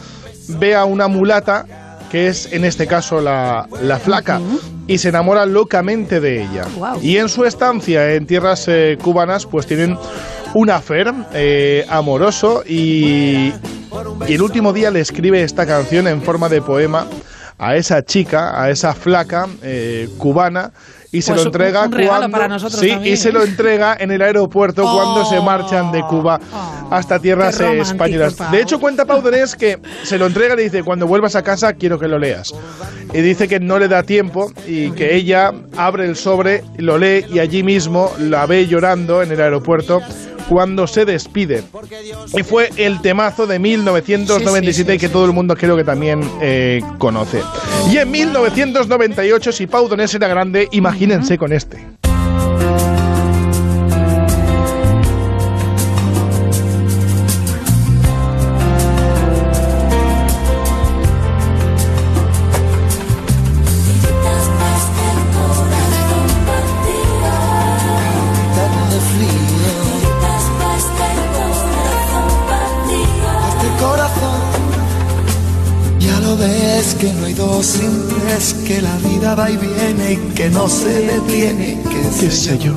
ve 0.59 0.75
a 0.75 0.85
una 0.85 1.07
mulata, 1.07 1.65
que 2.11 2.27
es 2.27 2.53
en 2.53 2.65
este 2.65 2.89
caso 2.89 3.20
la, 3.20 3.69
la 3.83 3.99
flaca, 4.01 4.41
y 4.89 4.99
se 4.99 5.11
enamora 5.11 5.47
locamente 5.47 6.19
de 6.19 6.43
ella. 6.43 6.65
Y 7.01 7.19
en 7.19 7.29
su 7.29 7.45
estancia 7.45 8.15
en 8.15 8.27
tierras 8.27 8.65
eh, 8.66 8.99
cubanas, 9.01 9.47
pues 9.47 9.66
tienen 9.66 9.97
un 10.55 10.69
affair 10.70 11.12
eh, 11.35 11.87
amoroso 11.89 12.65
y, 12.66 13.53
y 14.27 14.33
el 14.35 14.43
último 14.43 14.73
día 14.73 14.91
le 14.91 15.01
escribe 15.01 15.43
esta 15.45 15.66
canción 15.66 16.09
en 16.09 16.20
forma 16.20 16.49
de 16.49 16.62
poema 16.62 17.07
a 17.59 17.77
esa 17.77 18.03
chica, 18.05 18.61
a 18.61 18.70
esa 18.70 18.93
flaca 18.95 19.47
eh, 19.62 20.09
cubana. 20.19 20.73
Y 21.11 21.23
se 21.23 21.33
Pues 21.33 21.45
lo 21.45 21.49
entrega 21.49 21.85
un 21.85 21.91
cuando 21.91 22.31
para 22.31 22.49
nosotros 22.49 22.81
sí 22.81 22.91
también, 22.91 23.15
y 23.15 23.17
se 23.17 23.33
lo 23.33 23.43
entrega 23.43 23.97
en 23.99 24.11
el 24.11 24.21
aeropuerto 24.21 24.83
cuando 24.83 25.25
se 25.25 25.41
marchan 25.41 25.91
de 25.91 26.03
Cuba 26.03 26.39
hasta 26.91 27.19
tierras 27.19 27.59
españolas. 27.59 28.35
Pau. 28.35 28.51
De 28.51 28.61
hecho 28.61 28.79
cuenta 28.79 29.07
Pau 29.07 29.23
Donés 29.23 29.57
que 29.57 29.79
se 30.03 30.19
lo 30.19 30.27
entrega 30.27 30.55
y 30.55 30.57
le 30.59 30.63
dice 30.65 30.83
cuando 30.83 31.07
vuelvas 31.07 31.35
a 31.35 31.43
casa 31.43 31.73
quiero 31.73 31.99
que 31.99 32.09
lo 32.09 32.19
leas. 32.19 32.55
Y 33.15 33.23
dice 33.23 33.49
que 33.49 33.59
no 33.59 33.79
le 33.79 33.89
da 33.89 34.03
tiempo 34.03 34.53
y 34.67 34.91
que 34.91 35.15
ella 35.15 35.53
abre 35.77 36.05
el 36.05 36.15
sobre, 36.15 36.63
lo 36.77 36.99
lee 36.99 37.25
y 37.33 37.39
allí 37.39 37.63
mismo 37.63 38.13
la 38.19 38.45
ve 38.45 38.67
llorando 38.67 39.23
en 39.23 39.33
el 39.33 39.41
aeropuerto 39.41 40.03
cuando 40.49 40.87
se 40.87 41.05
despide. 41.05 41.62
Y 42.37 42.43
fue 42.43 42.70
el 42.77 43.01
temazo 43.01 43.47
de 43.47 43.59
1997 43.59 44.95
y 44.95 44.99
que 44.99 45.09
todo 45.09 45.27
el 45.27 45.33
mundo 45.33 45.57
creo 45.57 45.77
que 45.77 45.85
también 45.85 46.20
eh, 46.41 46.81
conoce. 46.99 47.43
Y 47.91 47.99
en 47.99 48.11
1998, 48.11 49.53
si 49.53 49.66
Pau 49.66 49.89
Donés 49.89 50.15
era 50.15 50.29
grande, 50.29 50.69
imagínense 50.73 51.37
con. 51.37 51.49
Este 51.53 51.98
que 80.49 80.55
no 80.55 80.69
se 80.69 80.89
detiene. 80.89 81.79
¿Qué 81.91 82.31
sé 82.31 82.59
yo? 82.59 82.73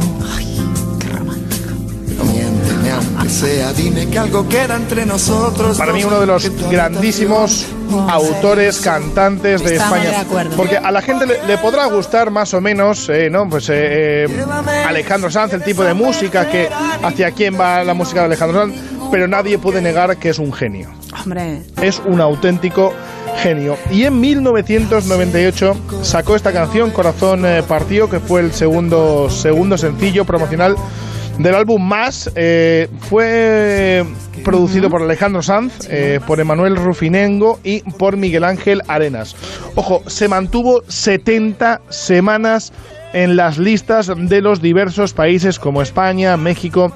No 2.18 2.23
miénteme 2.26 2.91
aunque 2.91 3.30
sea, 3.30 3.72
dime 3.73 4.07
que 4.10 4.19
algo 4.19 4.48
queda 4.49 4.76
entre 4.76 5.06
nosotros. 5.06 5.77
Para 5.77 5.93
mí 5.93 6.03
uno 6.03 6.19
de 6.19 6.26
los 6.26 6.52
grandísimos 6.69 7.65
autores, 8.10 8.80
cantantes 8.81 9.64
de 9.64 9.76
Estamos 9.76 9.98
España. 9.98 10.18
de 10.18 10.23
acuerdo. 10.26 10.57
Porque 10.57 10.77
a 10.77 10.91
la 10.91 11.02
gente 11.02 11.26
le, 11.26 11.45
le 11.45 11.57
podrá 11.57 11.85
gustar 11.85 12.30
más 12.30 12.53
o 12.53 12.61
menos, 12.61 13.07
eh, 13.10 13.30
¿no? 13.30 13.48
Pues 13.49 13.69
eh, 13.69 14.26
eh, 14.26 14.45
Alejandro 14.88 15.31
Sanz, 15.31 15.53
el 15.53 15.64
tipo 15.64 15.84
de 15.84 15.93
música 15.93 16.49
que 16.49 16.69
hacia 17.03 17.31
quién 17.31 17.60
va 17.60 17.84
la 17.84 17.93
música 17.93 18.22
de 18.22 18.26
Alejandro 18.27 18.61
Sanz, 18.61 18.76
pero 19.11 19.27
nadie 19.27 19.57
puede 19.60 19.81
negar 19.81 20.18
que 20.18 20.30
es 20.30 20.39
un 20.39 20.52
genio. 20.52 20.89
Hombre, 21.23 21.64
Es 21.81 22.02
un 22.06 22.22
auténtico 22.22 22.93
genio. 23.38 23.77
Y 23.89 24.03
en 24.03 24.19
1998 24.19 25.76
sacó 26.02 26.35
esta 26.35 26.52
canción, 26.52 26.91
Corazón 26.91 27.45
eh, 27.45 27.64
Partido, 27.68 28.10
que 28.10 28.19
fue 28.19 28.41
el 28.41 28.52
segundo, 28.53 29.30
segundo 29.30 29.77
sencillo 29.77 30.26
promocional 30.26 30.76
del 31.38 31.56
álbum 31.56 31.81
Más. 31.81 32.31
Eh, 32.35 32.88
fue 32.99 34.06
producido 34.43 34.89
por 34.89 35.02
Alejandro 35.02 35.41
Sanz, 35.41 35.88
eh, 35.89 36.19
por 36.26 36.39
Emanuel 36.39 36.76
Rufinengo 36.76 37.60
y 37.64 37.81
por 37.81 38.18
Miguel 38.18 38.43
Ángel 38.43 38.81
Arenas. 38.88 39.35
Ojo, 39.76 40.03
se 40.07 40.27
mantuvo 40.27 40.84
70 40.88 41.81
semanas 41.89 42.73
en 43.13 43.35
las 43.35 43.57
listas 43.57 44.11
de 44.15 44.41
los 44.41 44.61
diversos 44.61 45.13
países 45.13 45.59
como 45.59 45.81
España, 45.81 46.38
México 46.38 46.93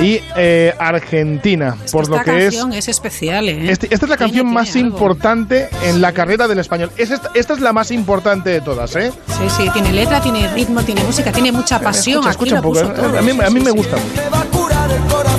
y 0.00 0.20
eh, 0.36 0.74
Argentina. 0.78 1.74
Por 1.90 2.04
esta 2.04 2.16
lo 2.18 2.22
que 2.22 2.36
es 2.46 2.54
canción 2.54 2.72
es, 2.74 2.88
especial, 2.88 3.48
¿eh? 3.48 3.70
este- 3.70 3.88
esta 3.92 4.06
es 4.06 4.10
la 4.10 4.16
canción 4.18 4.46
más 4.52 4.76
importante 4.76 5.68
en 5.84 6.00
la 6.02 6.12
carrera 6.12 6.46
del 6.48 6.58
español. 6.58 6.90
Es 6.98 7.10
esta, 7.10 7.30
esta 7.34 7.54
es 7.54 7.60
la 7.60 7.72
más 7.72 7.90
importante 7.90 8.50
de 8.50 8.60
todas, 8.60 8.94
¿eh? 8.96 9.10
Sí, 9.28 9.44
sí, 9.56 9.70
tiene 9.72 9.92
letra, 9.92 10.20
tiene 10.20 10.46
ritmo, 10.52 10.82
tiene 10.82 11.02
música, 11.04 11.32
tiene 11.32 11.50
mucha 11.52 11.78
pasión. 11.80 12.18
Escucha, 12.28 12.56
escucha 12.56 12.56
un 12.56 12.62
poco. 12.92 12.92
todo. 12.94 13.18
A 13.18 13.22
mí, 13.22 13.30
a 13.30 13.34
mí 13.50 13.58
Sí, 13.60 13.64
me 13.64 13.70
sí, 13.70 13.76
gusta 13.76 13.96
sí. 13.96 14.02
mucho. 14.04 15.36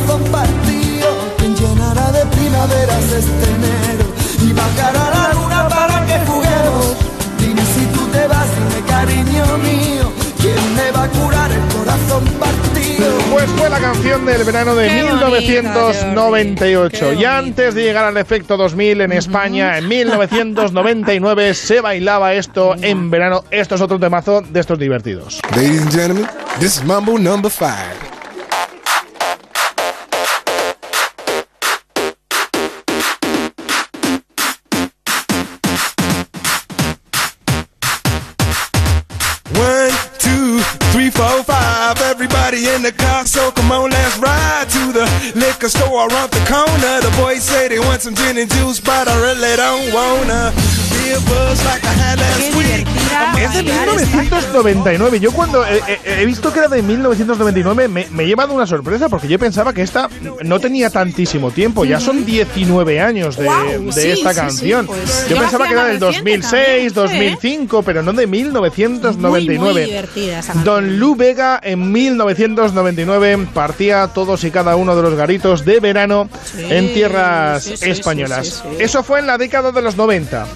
cariño 8.98 9.45
mío, 9.60 10.11
¿quién 10.41 10.76
me 10.76 10.91
va 10.91 11.03
a 11.03 11.10
curar 11.10 11.52
el 11.52 11.61
corazón 11.78 12.26
partido? 12.40 13.06
Pues 13.32 13.45
fue 13.52 13.69
la 13.69 13.80
canción 13.80 14.26
del 14.26 14.44
verano 14.44 14.74
de 14.74 14.90
1998. 14.90 17.14
Y 17.14 17.26
antes 17.26 17.76
de 17.76 17.84
llegar 17.84 18.06
al 18.06 18.18
efecto 18.18 18.57
2000 18.57 19.02
en. 19.02 19.11
España, 19.11 19.78
en 19.78 19.88
1999 19.88 21.53
se 21.53 21.82
bailaba 21.82 22.34
esto 22.34 22.74
en 22.82 23.11
verano. 23.11 23.44
Esto 23.52 23.76
es 23.76 23.82
otro 23.82 23.99
temazo 23.99 24.41
de 24.41 24.60
estos 24.60 24.80
divertidos. 24.80 25.41
Ladies 25.52 25.82
and 25.82 25.91
gentlemen, 25.91 26.26
this 26.60 26.78
is 26.78 26.84
Mambo 26.84 27.19
number 27.19 27.52
Five. 27.52 28.16
405. 41.18 42.07
Everybody 42.22 42.65
in 42.76 42.81
the 42.81 42.91
car, 42.91 43.27
so 43.27 43.52
come 43.53 43.72
on, 43.72 43.91
let's 43.91 44.18
ride 44.18 44.68
to 44.69 44.91
the 44.91 45.06
liquor 45.35 45.69
store 45.69 46.07
around 46.10 46.31
the 46.31 46.39
corner. 46.49 46.99
The 46.99 47.11
boys 47.22 47.44
say 47.44 47.68
they 47.69 47.77
want 47.77 48.02
some 48.02 48.15
gin 48.15 48.39
and 48.39 48.49
juice, 48.52 48.80
but 48.81 49.07
I 49.07 49.14
really 49.22 49.56
don't 49.56 49.94
wanna. 49.94 50.52
Es 53.39 53.53
de 53.53 53.64
1999. 53.64 55.19
Yo 55.19 55.31
cuando 55.31 55.64
he, 55.65 55.77
he- 55.77 56.22
he 56.22 56.26
visto 56.26 56.52
que 56.52 56.60
era 56.60 56.68
de 56.68 56.81
1999 56.81 57.88
me, 57.88 58.07
me 58.11 58.23
he 58.23 58.27
llevado 58.27 58.53
una 58.53 58.68
sorpresa 58.68 59.07
porque 59.07 59.27
yo 59.30 59.39
pensaba 59.39 59.73
que 59.73 59.81
esta 59.84 60.10
no 60.44 60.60
tenía 60.60 60.89
tantísimo 60.89 61.52
tiempo. 61.52 61.85
Ya 61.85 61.99
son 62.02 62.26
19 62.26 62.99
años 62.99 63.38
de, 63.38 63.45
de 63.45 63.91
sí, 63.94 64.10
esta 64.10 64.30
sí, 64.31 64.35
sí, 64.35 64.41
canción. 64.41 64.88
pues 64.88 65.27
yo 65.30 65.38
pensaba 65.38 65.68
que 65.68 65.73
era 65.73 65.85
del 65.85 65.99
reciente 66.02 66.31
2006, 66.38 66.94
también, 66.94 67.34
2005, 67.39 67.84
pero 67.84 68.03
no 68.03 68.11
de 68.14 68.27
1999. 68.27 69.88
Muy, 70.15 70.22
muy. 70.26 70.64
Don 70.65 70.99
Lu 70.99 71.15
Vega 71.15 71.60
en 71.64 71.91
1999 72.16 73.48
partía 73.54 74.08
todos 74.08 74.44
y 74.44 74.52
cada 74.52 74.76
uno 74.76 74.96
de 74.96 75.02
los 75.02 75.16
garitos 75.16 75.66
de 75.66 75.80
verano 75.80 76.30
en 76.58 76.94
tierras 76.94 77.64
sí, 77.64 77.78
sí, 77.78 77.90
españolas. 77.90 78.46
sí, 78.48 78.52
sí, 78.52 78.76
sí. 78.78 78.84
Eso 78.84 79.04
fue 79.04 79.20
en 79.20 79.28
la 79.28 79.38
década 79.38 79.72
de 79.72 79.82
los 79.82 79.96
90. 79.98 80.48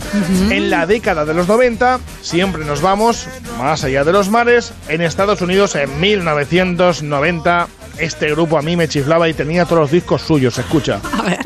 En 0.50 0.70
la 0.70 0.86
década 0.86 1.26
de 1.26 1.34
los 1.34 1.48
90 1.48 2.00
siempre 2.22 2.64
nos 2.66 2.82
vamos 2.82 3.28
más 3.58 3.84
allá 3.84 4.04
de 4.04 4.12
los 4.12 4.30
mares. 4.30 4.74
En 4.88 5.02
Estados 5.02 5.42
Unidos 5.42 5.76
en 5.76 6.00
1990 6.00 7.68
este 7.98 8.32
grupo 8.32 8.58
a 8.58 8.62
mí 8.62 8.76
me 8.76 8.88
chiflaba 8.88 9.28
y 9.30 9.34
tenía 9.34 9.66
todos 9.66 9.82
los 9.82 9.92
discos 9.92 10.22
suyos. 10.22 10.58
Escucha. 10.58 11.02
A 11.18 11.22
ver. 11.24 11.40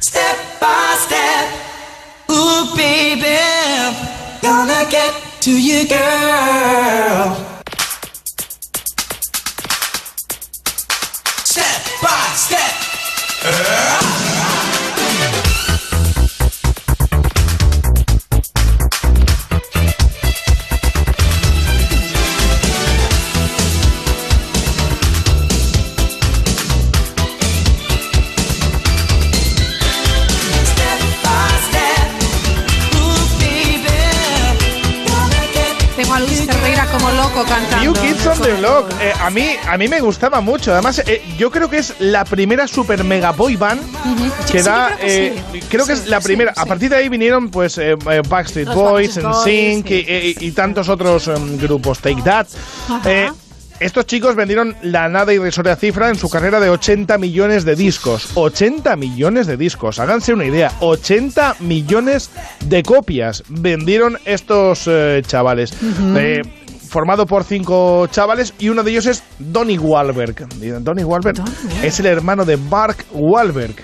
Step 0.00 0.22
by 0.60 0.96
step, 1.04 2.30
ooh 2.30 2.74
baby, 2.74 3.38
gonna 4.40 4.84
get 4.90 5.12
to 5.40 5.50
you, 5.50 5.86
girl. 5.86 7.51
Step. 13.50 14.21
Como 36.92 37.10
loco 37.12 37.44
cantando. 37.44 37.80
New 37.82 37.92
Kids 37.94 38.26
on 38.26 38.40
the 38.40 38.52
Block. 38.54 38.90
Eh, 39.00 39.12
a, 39.20 39.30
mí, 39.30 39.50
a 39.68 39.76
mí 39.78 39.88
me 39.88 40.00
gustaba 40.00 40.40
mucho. 40.40 40.72
Además, 40.72 41.02
eh, 41.06 41.22
yo 41.38 41.50
creo 41.50 41.68
que 41.68 41.78
es 41.78 41.94
la 41.98 42.24
primera 42.24 42.66
super 42.66 43.02
mega 43.04 43.32
boy 43.32 43.56
band 43.56 43.80
que 44.50 44.58
sí, 44.58 44.64
da. 44.64 44.88
creo 44.96 44.98
que 44.98 45.26
eh, 45.26 45.42
sí. 45.52 45.60
creo 45.68 45.86
que 45.86 45.92
es 45.94 46.06
la 46.08 46.20
primera. 46.20 46.52
A 46.56 46.66
partir 46.66 46.90
de 46.90 46.96
ahí 46.96 47.08
vinieron, 47.08 47.50
pues, 47.50 47.80
Backstreet 48.28 48.66
Los 48.68 48.76
Boys, 48.76 49.16
NSYNC 49.16 49.90
y, 49.90 49.94
y- 49.94 50.36
y 50.40 50.52
tantos 50.52 50.88
otros 50.88 51.28
em, 51.28 51.58
grupos. 51.58 51.98
Take 52.00 52.22
That. 52.22 52.46
Estos 53.80 54.06
chicos 54.06 54.36
vendieron 54.36 54.76
la 54.82 55.08
nada 55.08 55.32
irrisoria 55.32 55.74
cifra 55.74 56.08
en 56.08 56.14
su 56.14 56.30
carrera 56.30 56.60
de 56.60 56.68
80 56.70 57.18
millones 57.18 57.64
de 57.64 57.74
discos. 57.74 58.28
80 58.34 58.94
millones 58.94 59.48
de 59.48 59.56
discos. 59.56 59.98
Háganse 59.98 60.32
una 60.32 60.44
idea. 60.44 60.70
80 60.78 61.56
millones 61.58 62.30
de 62.64 62.84
copias 62.84 63.42
vendieron 63.48 64.18
estos 64.24 64.84
eh, 64.86 65.20
chavales. 65.26 65.72
Eh, 66.16 66.42
formado 66.92 67.24
por 67.24 67.42
cinco 67.42 68.06
chavales 68.08 68.52
y 68.58 68.68
uno 68.68 68.82
de 68.82 68.90
ellos 68.90 69.06
es 69.06 69.22
Donny 69.38 69.78
Wahlberg. 69.78 70.46
Donny 70.84 71.04
Wahlberg 71.04 71.42
es 71.82 71.98
el 72.00 72.06
hermano 72.06 72.44
de 72.44 72.58
Mark 72.58 73.06
Wahlberg 73.12 73.76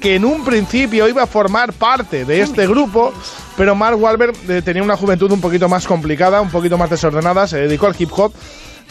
que 0.00 0.14
en 0.14 0.24
un 0.24 0.44
principio 0.44 1.08
iba 1.08 1.24
a 1.24 1.26
formar 1.26 1.72
parte 1.72 2.24
de 2.24 2.42
este 2.42 2.68
grupo, 2.68 3.12
pero 3.56 3.74
Mark 3.74 4.00
Wahlberg 4.00 4.34
eh, 4.48 4.62
tenía 4.62 4.82
una 4.82 4.96
juventud 4.96 5.32
un 5.32 5.40
poquito 5.40 5.68
más 5.68 5.86
complicada, 5.86 6.40
un 6.40 6.50
poquito 6.50 6.78
más 6.78 6.90
desordenada, 6.90 7.48
se 7.48 7.56
dedicó 7.56 7.86
al 7.86 7.96
hip 7.98 8.10
hop. 8.14 8.32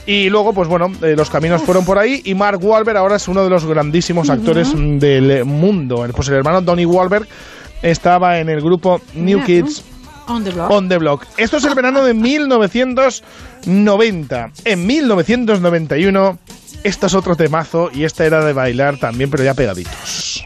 Y 0.05 0.27
luego, 0.29 0.53
pues 0.53 0.67
bueno, 0.67 0.87
eh, 1.01 1.13
los 1.15 1.29
caminos 1.29 1.61
fueron 1.61 1.85
por 1.85 1.99
ahí 1.99 2.21
y 2.25 2.33
Mark 2.33 2.59
Wahlberg 2.61 2.97
ahora 2.97 3.15
es 3.15 3.27
uno 3.29 3.43
de 3.43 3.49
los 3.49 3.63
grandísimos 3.65 4.29
actores 4.29 4.73
del 4.75 5.45
mundo. 5.45 6.05
Pues 6.13 6.27
el 6.27 6.33
hermano 6.33 6.61
Donny 6.61 6.85
Wahlberg 6.85 7.27
estaba 7.81 8.39
en 8.39 8.49
el 8.49 8.59
grupo 8.59 8.99
New 9.13 9.37
Mira. 9.37 9.45
Kids 9.45 9.92
On 10.27 10.43
the 10.43 10.51
block. 10.51 10.69
On 10.71 10.89
the 10.89 10.97
Block. 10.97 11.25
Esto 11.37 11.57
es 11.57 11.65
el 11.65 11.75
verano 11.75 12.03
de 12.03 12.13
1990. 12.13 14.51
En 14.65 14.87
1991, 14.87 16.39
esto 16.83 17.07
es 17.07 17.13
otro 17.13 17.35
temazo 17.35 17.89
y 17.93 18.05
esta 18.05 18.25
era 18.25 18.45
de 18.45 18.53
bailar 18.53 18.97
también, 18.97 19.29
pero 19.29 19.43
ya 19.43 19.53
pegaditos. 19.53 20.41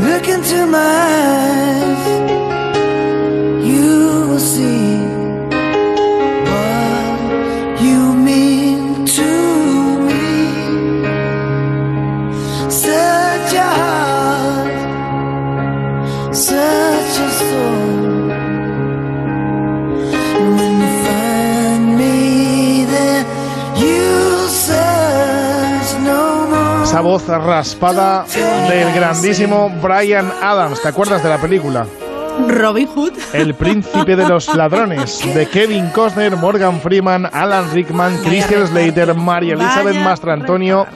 Look 0.00 0.28
into 0.28 0.66
my 0.68 1.41
voz 27.02 27.26
raspada 27.26 28.24
del 28.68 28.94
grandísimo 28.94 29.68
Brian 29.82 30.30
Adams. 30.40 30.80
¿Te 30.80 30.88
acuerdas 30.88 31.22
de 31.22 31.28
la 31.28 31.38
película? 31.38 31.84
Robin 32.48 32.86
Hood. 32.86 33.12
El 33.32 33.54
príncipe 33.54 34.16
de 34.16 34.26
los 34.26 34.54
ladrones, 34.54 35.20
de 35.34 35.46
Kevin 35.46 35.88
Costner, 35.90 36.36
Morgan 36.36 36.80
Freeman, 36.80 37.28
Alan 37.32 37.70
Rickman, 37.72 38.16
Christian 38.24 38.66
Slater, 38.68 39.14
María 39.14 39.54
Elizabeth 39.54 39.96
Mastrantonio. 39.96 40.86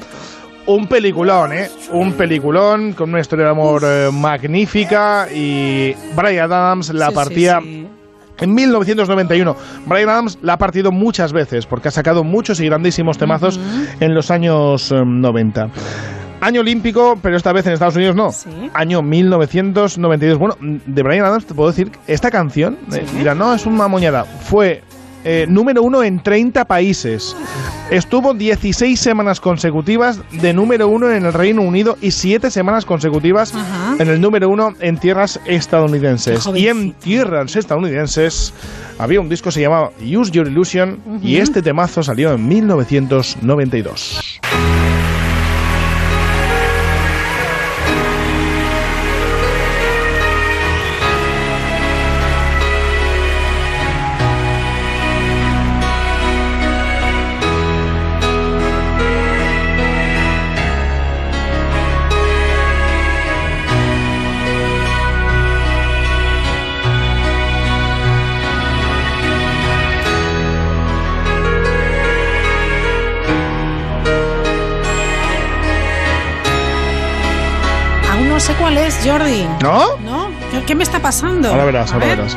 Un 0.67 0.87
peliculón, 0.87 1.53
¿eh? 1.53 1.71
Un 1.91 2.13
peliculón 2.15 2.93
con 2.93 3.11
una 3.11 3.21
historia 3.21 3.47
de 3.47 3.51
amor 3.51 3.83
eh, 3.85 4.11
magnífica 4.13 5.29
y 5.33 5.95
Brian 6.15 6.51
Adams 6.51 6.91
la 6.91 7.07
Sí, 7.07 7.11
sí, 7.11 7.15
partía 7.17 7.61
sí. 7.61 7.89
En 8.39 8.55
1991. 8.55 9.57
Brian 9.87 10.09
Adams 10.09 10.39
la 10.43 10.55
ha 10.55 10.59
partido 10.59 10.93
muchas 10.93 11.33
veces 11.33 11.67
porque 11.67 11.89
ha 11.89 11.91
sacado 11.91 12.25
muchos 12.25 12.61
y 12.61 12.67
grandísimos 12.67 13.19
temazos 13.19 13.59
en 14.01 14.15
los 14.15 14.31
años 14.31 14.93
eh, 14.93 15.03
90. 15.05 15.71
Año 16.41 16.61
olímpico, 16.61 17.19
pero 17.23 17.37
esta 17.37 17.53
vez 17.53 17.67
en 17.67 17.73
Estados 17.73 17.97
Unidos 17.97 18.15
no. 18.15 18.31
Año 18.75 19.03
1992. 19.03 20.39
Bueno, 20.39 20.57
de 20.61 21.03
Brian 21.03 21.25
Adams 21.25 21.47
te 21.47 21.55
puedo 21.55 21.71
decir 21.71 21.91
esta 22.07 22.31
canción, 22.31 22.79
eh, 22.93 23.07
dirá, 23.17 23.35
no, 23.35 23.55
es 23.55 23.65
una 23.65 23.89
moñada. 23.89 24.25
Fue 24.25 24.83
eh, 25.29 25.45
número 25.49 25.83
uno 25.83 26.05
en 26.05 26.23
30 26.23 26.67
países. 26.67 27.37
Estuvo 27.91 28.33
16 28.33 28.99
semanas 28.99 29.41
consecutivas 29.41 30.21
de 30.31 30.53
número 30.53 30.87
uno 30.87 31.11
en 31.11 31.27
el 31.27 31.33
Reino 31.33 31.63
Unido 31.63 31.99
y 32.01 32.13
7 32.13 32.49
semanas 32.49 32.85
consecutivas 32.85 33.53
en 33.99 34.09
el 34.09 34.21
número 34.21 34.49
uno 34.49 34.75
en 34.79 34.99
tierras 34.99 35.41
estadounidenses. 35.47 36.49
Y 36.55 36.69
en 36.69 36.93
tierras 36.93 37.57
estadounidenses 37.57 38.55
había 38.99 39.21
un 39.21 39.29
disco 39.29 39.47
que 39.47 39.55
se 39.55 39.63
llamaba 39.63 39.91
Use 40.01 40.31
Your 40.31 40.47
Illusion 40.47 41.01
y 41.21 41.39
este 41.39 41.61
temazo 41.61 42.05
salió 42.05 42.33
en 42.33 42.47
1992. 42.47 44.41
Es, 78.99 79.07
Jordi. 79.07 79.47
¿No? 79.63 79.97
¿No? 80.05 80.29
¿Qué, 80.51 80.63
qué 80.65 80.75
me 80.75 80.83
está 80.85 81.01
pasando? 81.01 81.49
Ahora 81.51 81.65
verás, 81.65 81.91
A 81.91 81.95
ahora 81.95 82.07
ver. 82.07 82.17
verás. 82.19 82.37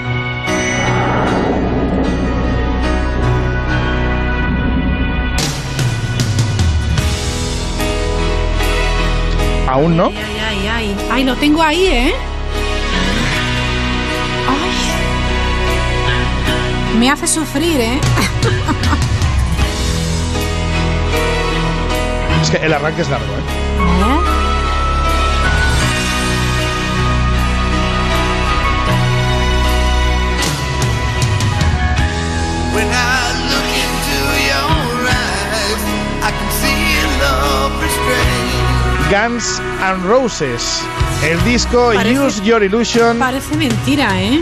¿Aún 9.67 9.95
no? 9.97 10.07
Ay, 10.07 10.39
ay, 10.47 10.67
ay. 10.67 10.95
Ay, 11.11 11.23
lo 11.23 11.35
tengo 11.35 11.61
ahí, 11.61 11.85
¿eh? 11.85 12.13
Ay. 14.49 14.71
Me 16.97 17.09
hace 17.11 17.27
sufrir, 17.27 17.79
¿eh? 17.79 17.99
Es 22.41 22.49
que 22.51 22.57
el 22.65 22.71
arranque 22.73 23.01
es 23.01 23.09
largo, 23.09 23.25
¿eh? 23.25 23.43
When 24.01 24.18
Guns 39.09 39.59
and 39.81 40.05
Roses. 40.05 40.81
El 41.23 41.43
disco 41.43 41.91
Parece- 41.93 42.19
Use 42.19 42.43
Your 42.43 42.63
Illusion 42.63 43.17
Parece 43.17 43.57
mentira, 43.57 44.21
¿eh? 44.21 44.41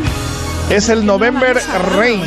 es 0.70 0.90
el 0.90 1.06
November 1.06 1.58
Rain, 1.96 2.22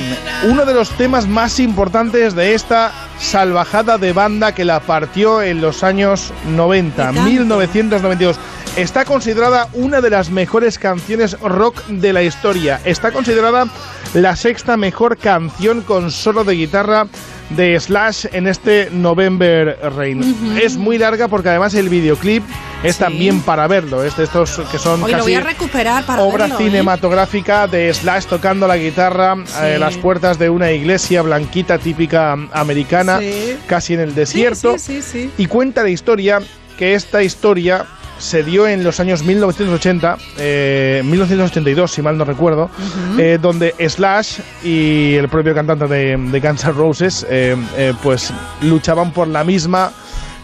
uno 0.45 0.65
de 0.65 0.73
los 0.73 0.89
temas 0.97 1.29
más 1.29 1.61
importantes 1.61 2.35
de 2.35 2.55
esta 2.55 2.91
salvajada 3.19 3.99
de 3.99 4.13
banda 4.15 4.55
que 4.55 4.65
la 4.65 4.81
partió 4.81 5.43
en 5.43 5.61
los 5.61 5.85
años 5.85 6.33
90, 6.49 7.13
1992. 7.13 8.37
Está 8.77 9.05
considerada 9.05 9.69
una 9.75 10.01
de 10.01 10.11
las 10.11 10.31
mejores 10.31 10.79
canciones 10.79 11.39
rock 11.41 11.85
de 11.89 12.13
la 12.15 12.23
historia. 12.23 12.81
Está 12.85 13.13
considerada 13.13 13.67
la 14.15 14.35
sexta 14.37 14.77
mejor 14.77 15.17
canción 15.19 15.83
con 15.83 16.11
solo 16.11 16.43
de 16.45 16.55
guitarra 16.55 17.07
de 17.51 17.79
Slash 17.79 18.27
en 18.33 18.47
este 18.47 18.89
November 18.93 19.79
Rain. 19.97 20.59
Es 20.61 20.77
muy 20.77 20.99
larga 20.99 21.29
porque 21.29 21.49
además 21.51 21.75
el 21.75 21.89
videoclip 21.89 22.43
es 22.83 22.97
también 22.99 23.41
para 23.41 23.67
verlo. 23.67 24.03
Es 24.05 24.17
de 24.17 24.25
estos 24.25 24.61
que 24.71 24.79
son 24.79 25.03
Hoy 25.03 25.11
lo 25.13 25.19
casi 25.19 25.31
voy 25.31 25.35
a 25.35 25.41
recuperar 25.41 26.05
para 26.07 26.23
obra 26.23 26.47
verlo, 26.47 26.61
¿eh? 26.61 26.65
cinematográfica 26.65 27.67
de 27.67 27.93
Slash 27.93 28.25
tocando 28.27 28.67
la 28.67 28.77
guitarra 28.77 29.37
a 29.57 29.67
las 29.79 29.97
puertas 29.97 30.39
de 30.39 30.51
una 30.51 30.73
iglesia 30.73 31.23
blanquita 31.23 31.79
típica 31.79 32.33
americana, 32.53 33.19
Sí. 33.21 33.57
casi 33.67 33.95
en 33.95 34.01
el 34.01 34.15
desierto. 34.15 34.79
Sí, 34.79 34.79
sí, 34.79 35.03
sí, 35.03 35.23
sí. 35.25 35.31
Y 35.39 35.47
cuenta 35.47 35.83
la 35.83 35.91
historia 35.91 36.41
que 36.79 36.95
esta 36.95 37.23
historia 37.23 37.85
se 38.21 38.45
dio 38.45 38.69
en 38.69 38.85
los 38.85 39.01
años 39.01 39.25
1980, 39.25 40.19
eh, 40.39 41.03
1982, 41.05 41.91
si 41.91 42.03
mal 42.03 42.17
no 42.17 42.25
recuerdo, 42.25 42.71
eh, 43.19 43.39
donde 43.41 43.75
Slash 43.89 44.41
y 44.63 45.15
el 45.15 45.29
propio 45.29 45.55
cantante 45.55 45.87
de, 45.89 46.17
de 46.17 46.41
Guns 46.41 46.65
N' 46.65 46.73
Roses, 46.73 47.27
eh, 47.29 47.57
eh, 47.77 47.95
pues 48.03 48.33
luchaban 48.63 49.13
por 49.13 49.27
la 49.27 49.43
misma 49.43 49.93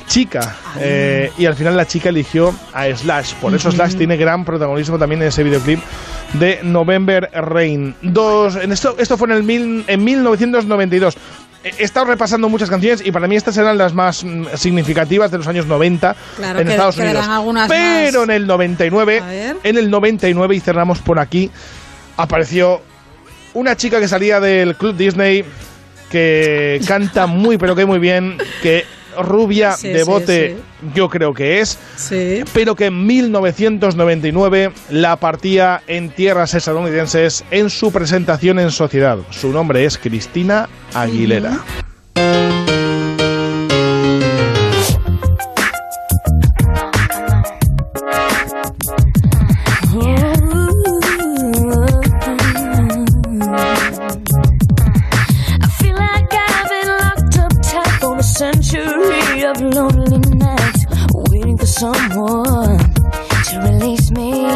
chica 0.07 0.57
eh, 0.79 1.31
y 1.37 1.47
al 1.47 1.55
final 1.55 1.77
la 1.77 1.87
chica 1.87 2.09
eligió 2.09 2.55
a 2.73 2.87
Slash. 2.95 3.35
Por 3.35 3.55
eso. 3.55 3.71
Slash 3.71 3.97
tiene 3.97 4.17
gran 4.17 4.45
protagonismo 4.45 4.99
también 4.99 5.23
en 5.23 5.29
ese 5.29 5.43
videoclip 5.43 5.81
de 6.35 6.61
November 6.63 7.31
Rain 7.33 7.95
Dos, 8.03 8.57
en 8.57 8.73
esto, 8.73 8.97
esto 8.99 9.17
fue 9.17 9.29
en, 9.29 9.35
el 9.35 9.43
mil, 9.43 9.85
en 9.87 10.05
1992 10.05 11.17
He 11.79 11.83
estado 11.85 12.07
repasando 12.07 12.49
muchas 12.49 12.71
canciones 12.71 13.03
y 13.05 13.11
para 13.11 13.27
mí 13.27 13.37
estas 13.37 13.57
eran 13.57 13.77
las 13.79 13.93
más 13.95 14.23
mm, 14.25 14.47
significativas 14.55 15.31
de 15.31 15.39
los 15.39 15.47
años 15.49 15.67
90 15.67 16.15
Claro, 16.37 16.61
en 16.61 16.67
que- 16.67 16.73
Estados 16.73 16.97
Unidos. 16.99 17.27
algunas 17.27 17.69
Pero 17.69 18.21
más. 18.21 18.29
en 18.29 18.31
el 18.35 18.47
99, 18.47 19.23
en 19.65 19.77
el 19.79 19.91
99 19.91 20.55
y 20.57 20.61
cerramos 20.61 21.01
por 21.01 21.19
aquí, 21.19 21.51
apareció 22.17 22.81
una 23.55 23.77
chica 23.77 23.99
que 24.01 24.09
salía 24.09 24.39
del 24.41 24.77
Club 24.77 24.97
Disney 24.97 25.45
que 26.11 26.81
canta 26.87 27.27
muy 27.27 27.59
pero 27.59 27.75
que 27.75 27.85
muy 27.85 27.99
bien, 27.99 28.39
que 28.63 28.85
rubia 29.23 29.73
Sí, 29.73 29.89
de 29.89 30.01
sí, 30.01 30.05
bote 30.05 30.57
yo 30.95 31.09
creo 31.09 31.35
que 31.35 31.61
es, 31.61 31.79
pero 32.53 32.75
que 32.75 32.87
en 32.87 33.07
1999 33.07 34.73
la 34.91 35.17
partía 35.17 35.83
en 35.87 36.11
tierras 36.11 36.55
estadounidenses 36.55 37.45
en 37.51 37.71
su 37.71 37.93
presentación 37.93 38.59
en 38.59 38.71
sociedad. 38.71 39.19
Su 39.31 39.53
nombre 39.53 39.85
es 39.85 39.99
Cristina 39.99 40.69
Aguilera. 40.95 41.59
Someone 61.79 62.79
to 63.45 63.61
release 63.61 64.11
me. 64.13 64.47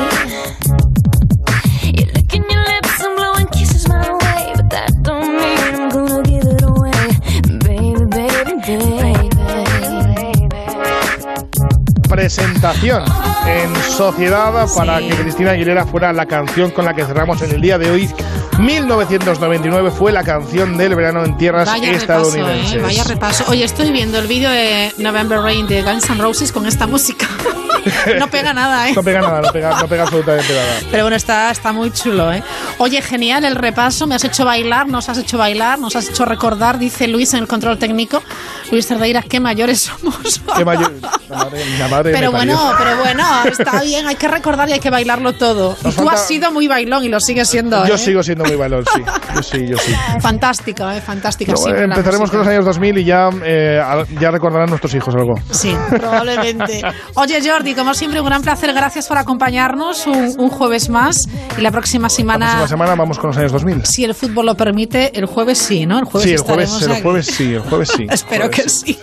Presentación 12.09 13.05
en 13.47 13.75
Sociedad 13.91 14.69
para 14.75 14.99
que 14.99 15.11
Cristina 15.11 15.53
Aguilera 15.53 15.87
fuera 15.87 16.13
la 16.13 16.27
canción 16.27 16.71
con 16.71 16.85
la 16.85 16.95
que 16.95 17.05
cerramos 17.05 17.41
en 17.43 17.53
el 17.53 17.61
día 17.61 17.79
de 17.79 17.91
hoy. 17.91 18.11
1999 18.59 19.91
fue 19.91 20.13
la 20.13 20.23
canción 20.23 20.77
del 20.77 20.95
verano 20.95 21.25
en 21.25 21.37
tierras 21.37 21.67
Vaya 21.67 21.93
repaso, 21.93 22.29
estadounidenses. 22.29 22.75
¿eh? 22.75 22.81
Vaya 22.83 23.05
repaso. 23.05 23.45
Oye, 23.49 23.65
estoy 23.65 23.91
viendo 23.91 24.19
el 24.19 24.27
vídeo 24.27 24.51
de 24.51 24.93
November 24.99 25.41
Rain 25.41 25.67
de 25.67 25.83
Guns 25.83 26.09
N' 26.11 26.21
Roses 26.21 26.53
con 26.53 26.67
esta 26.67 26.87
música. 26.87 27.27
no 28.19 28.29
pega 28.29 28.53
nada, 28.53 28.89
¿eh? 28.89 28.93
No 28.95 29.03
pega 29.03 29.21
nada, 29.21 29.41
no 29.41 29.53
pega, 29.53 29.81
no 29.81 29.89
pega 29.89 30.03
absolutamente 30.03 30.53
nada. 30.55 30.67
Pero 30.91 31.05
bueno, 31.05 31.17
está, 31.17 31.51
está 31.51 31.73
muy 31.73 31.91
chulo, 31.93 32.33
¿eh? 32.33 32.43
Oye, 32.79 33.01
genial 33.03 33.45
el 33.45 33.57
repaso. 33.57 34.07
Me 34.07 34.15
has 34.15 34.25
hecho 34.25 34.45
bailar, 34.45 34.87
nos 34.89 35.09
has 35.09 35.19
hecho 35.19 35.39
bailar, 35.39 35.79
nos 35.79 35.97
has 35.97 36.09
hecho 36.09 36.25
recordar, 36.25 36.79
dice 36.79 37.09
Luis 37.09 37.33
en 37.35 37.41
el 37.41 37.49
control 37.49 37.79
técnico. 37.79 38.23
Luis 38.71 38.87
Cerdeira, 38.87 39.23
qué 39.23 39.41
mayores 39.41 39.81
somos. 39.81 40.41
Qué 40.57 40.65
mayor- 40.65 40.93
la 41.29 41.37
madre, 41.39 41.79
la 41.79 41.89
madre 41.89 42.13
Pero 42.13 42.33
bueno, 42.33 42.73
pero 42.77 42.97
bueno, 42.99 43.25
está 43.45 43.83
bien, 43.83 44.07
hay 44.07 44.17
que 44.17 44.29
recordar 44.29 44.69
y 44.69 44.73
hay 44.73 44.81
que 44.81 44.91
bailarlo 44.91 45.33
todo. 45.35 45.77
Y 45.81 45.85
tú 45.85 45.91
falta- 45.93 46.13
has 46.15 46.27
sido 46.27 46.51
muy 46.53 46.67
bailón 46.69 47.05
y 47.05 47.09
lo 47.09 47.21
sigues 47.21 47.49
siendo, 47.49 47.87
Yo 47.87 47.95
¿eh? 47.95 47.99
sigo 47.99 48.23
siendo 48.23 48.45
muy 48.45 48.57
bailón, 48.57 48.85
sí. 48.95 49.03
Yo 49.35 49.43
sí, 49.43 49.67
yo 49.69 49.77
sí. 49.79 49.93
Fantástico, 50.21 50.89
¿eh? 50.91 51.01
Fantástica. 51.01 51.53
Luego, 51.53 51.65
siempre 51.65 51.87
la 51.87 51.95
empezaremos 51.95 52.31
con 52.31 52.41
los 52.41 52.49
años 52.49 52.65
2000 52.65 52.99
y 52.99 53.05
ya, 53.05 53.29
eh, 53.45 53.81
ya 54.21 54.31
recordarán 54.31 54.69
nuestros 54.69 54.95
hijos 54.95 55.15
algo. 55.15 55.35
Sí, 55.51 55.75
probablemente. 55.91 56.83
Oye, 57.15 57.41
Jordi, 57.49 57.70
como 57.75 57.95
siempre, 57.95 58.21
un 58.21 58.27
gran 58.27 58.43
placer. 58.43 58.73
Gracias 58.73 59.07
por 59.09 59.19
acompañarnos 59.19 60.07
un, 60.07 60.35
un 60.39 60.49
jueves 60.49 60.89
más. 60.89 61.27
Y 61.59 61.61
la 61.61 61.71
próxima 61.71 62.05
La 62.07 62.11
semana, 62.11 62.47
próxima 62.47 62.69
semana 62.69 62.95
vamos 62.95 63.19
con 63.19 63.29
los 63.29 63.37
años 63.37 63.53
2000. 63.53 63.85
si 63.87 64.05
el 64.05 64.15
fútbol 64.15 64.47
lo 64.47 64.55
permite, 64.55 65.17
el 65.19 65.27
jueves 65.27 65.59
sí, 65.59 65.87
¿no? 65.87 65.99
El 65.99 66.05
jueves 66.05 66.29
Sí, 66.29 66.35
el 66.35 66.41
jueves, 66.41 66.65
estaremos 66.71 66.83
el 66.83 66.93
aquí. 66.93 67.03
jueves 67.03 67.27
sí, 67.27 67.55
el 67.55 67.61
jueves 67.61 67.89
sí. 67.97 68.07
Espero 68.11 68.47
Jueves 68.47 68.63
que 68.63 68.69
sí. 68.69 68.99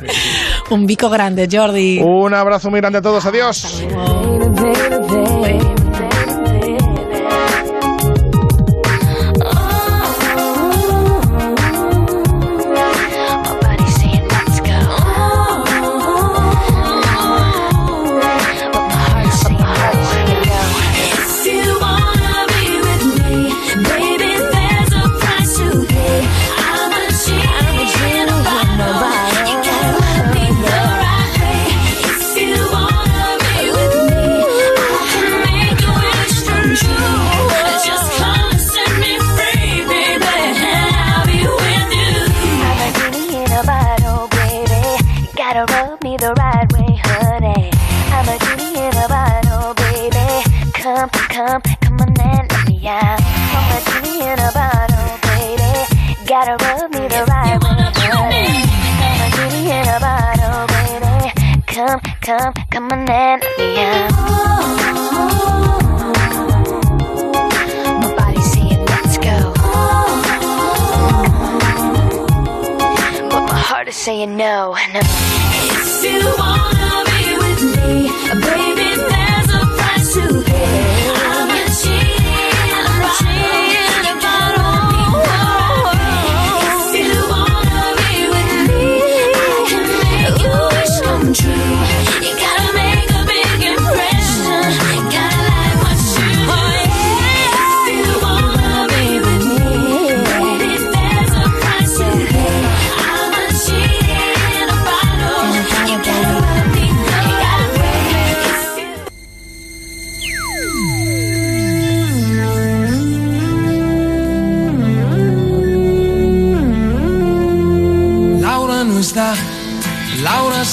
Un 0.69 0.85
bico 0.85 1.09
grande, 1.09 1.47
Jordi. 1.51 1.99
Un 2.03 2.33
abrazo 2.33 2.69
muy 2.69 2.79
grande 2.79 2.99
a 2.99 3.01
todos, 3.01 3.25
adiós. 3.25 3.83
If 3.83 4.46
come, 62.89 63.05
come 63.05 63.09
on 63.09 63.09
and 63.09 63.43
let 63.43 63.57
me 63.57 63.79
out. 63.79 64.11
My 68.01 68.15
body's 68.15 68.51
saying 68.51 68.85
let's 68.85 69.17
go. 69.17 69.53
But 73.29 73.43
my 73.47 73.59
heart 73.59 73.87
is 73.87 73.95
saying 73.95 74.37
no, 74.37 74.75
no. 74.93 75.46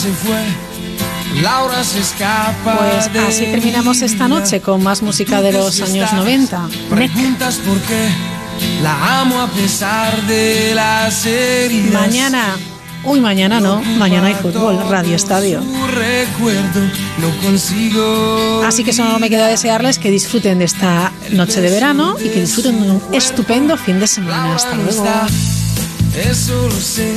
Se 0.04 0.12
fue, 0.12 1.40
Laura 1.40 1.82
se 1.82 2.00
escapa. 2.00 2.76
Pues 2.76 3.24
así 3.24 3.46
terminamos 3.46 4.02
esta 4.02 4.28
noche 4.28 4.60
con 4.60 4.82
más 4.82 5.00
música 5.00 5.40
de 5.40 5.52
los 5.52 5.80
años 5.80 6.12
90. 6.12 6.68
Preguntas 6.90 7.54
por 7.66 7.78
qué 7.80 8.08
la 8.82 9.20
amo 9.20 9.40
a 9.40 9.46
pesar 9.48 10.20
de 10.26 10.74
las 10.74 11.24
heridas. 11.24 11.92
Mañana, 11.94 12.58
uy, 13.04 13.20
mañana 13.20 13.60
no, 13.60 13.80
mañana 13.80 14.26
hay 14.26 14.34
fútbol, 14.34 14.78
Radio 14.90 15.16
Estadio. 15.16 15.62
Así 18.66 18.84
que 18.84 18.92
solo 18.92 19.18
me 19.18 19.30
queda 19.30 19.46
desearles 19.46 19.98
que 19.98 20.10
disfruten 20.10 20.58
de 20.58 20.66
esta 20.66 21.12
noche 21.30 21.62
de 21.62 21.70
verano 21.70 22.16
y 22.22 22.28
que 22.28 22.42
disfruten 22.42 22.82
de 22.82 22.90
un 22.90 23.02
estupendo 23.14 23.78
fin 23.78 24.00
de 24.00 24.06
semana. 24.06 24.54
Hasta 24.54 24.74
luego. 24.74 24.90
está, 24.90 25.26
eso 26.28 26.68
lo 26.68 26.78
sé, 26.78 27.16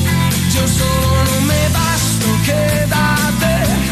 yo 0.53 0.67
solo 0.67 1.41
me 1.47 1.69
basto, 1.69 2.27
quédate. 2.45 3.90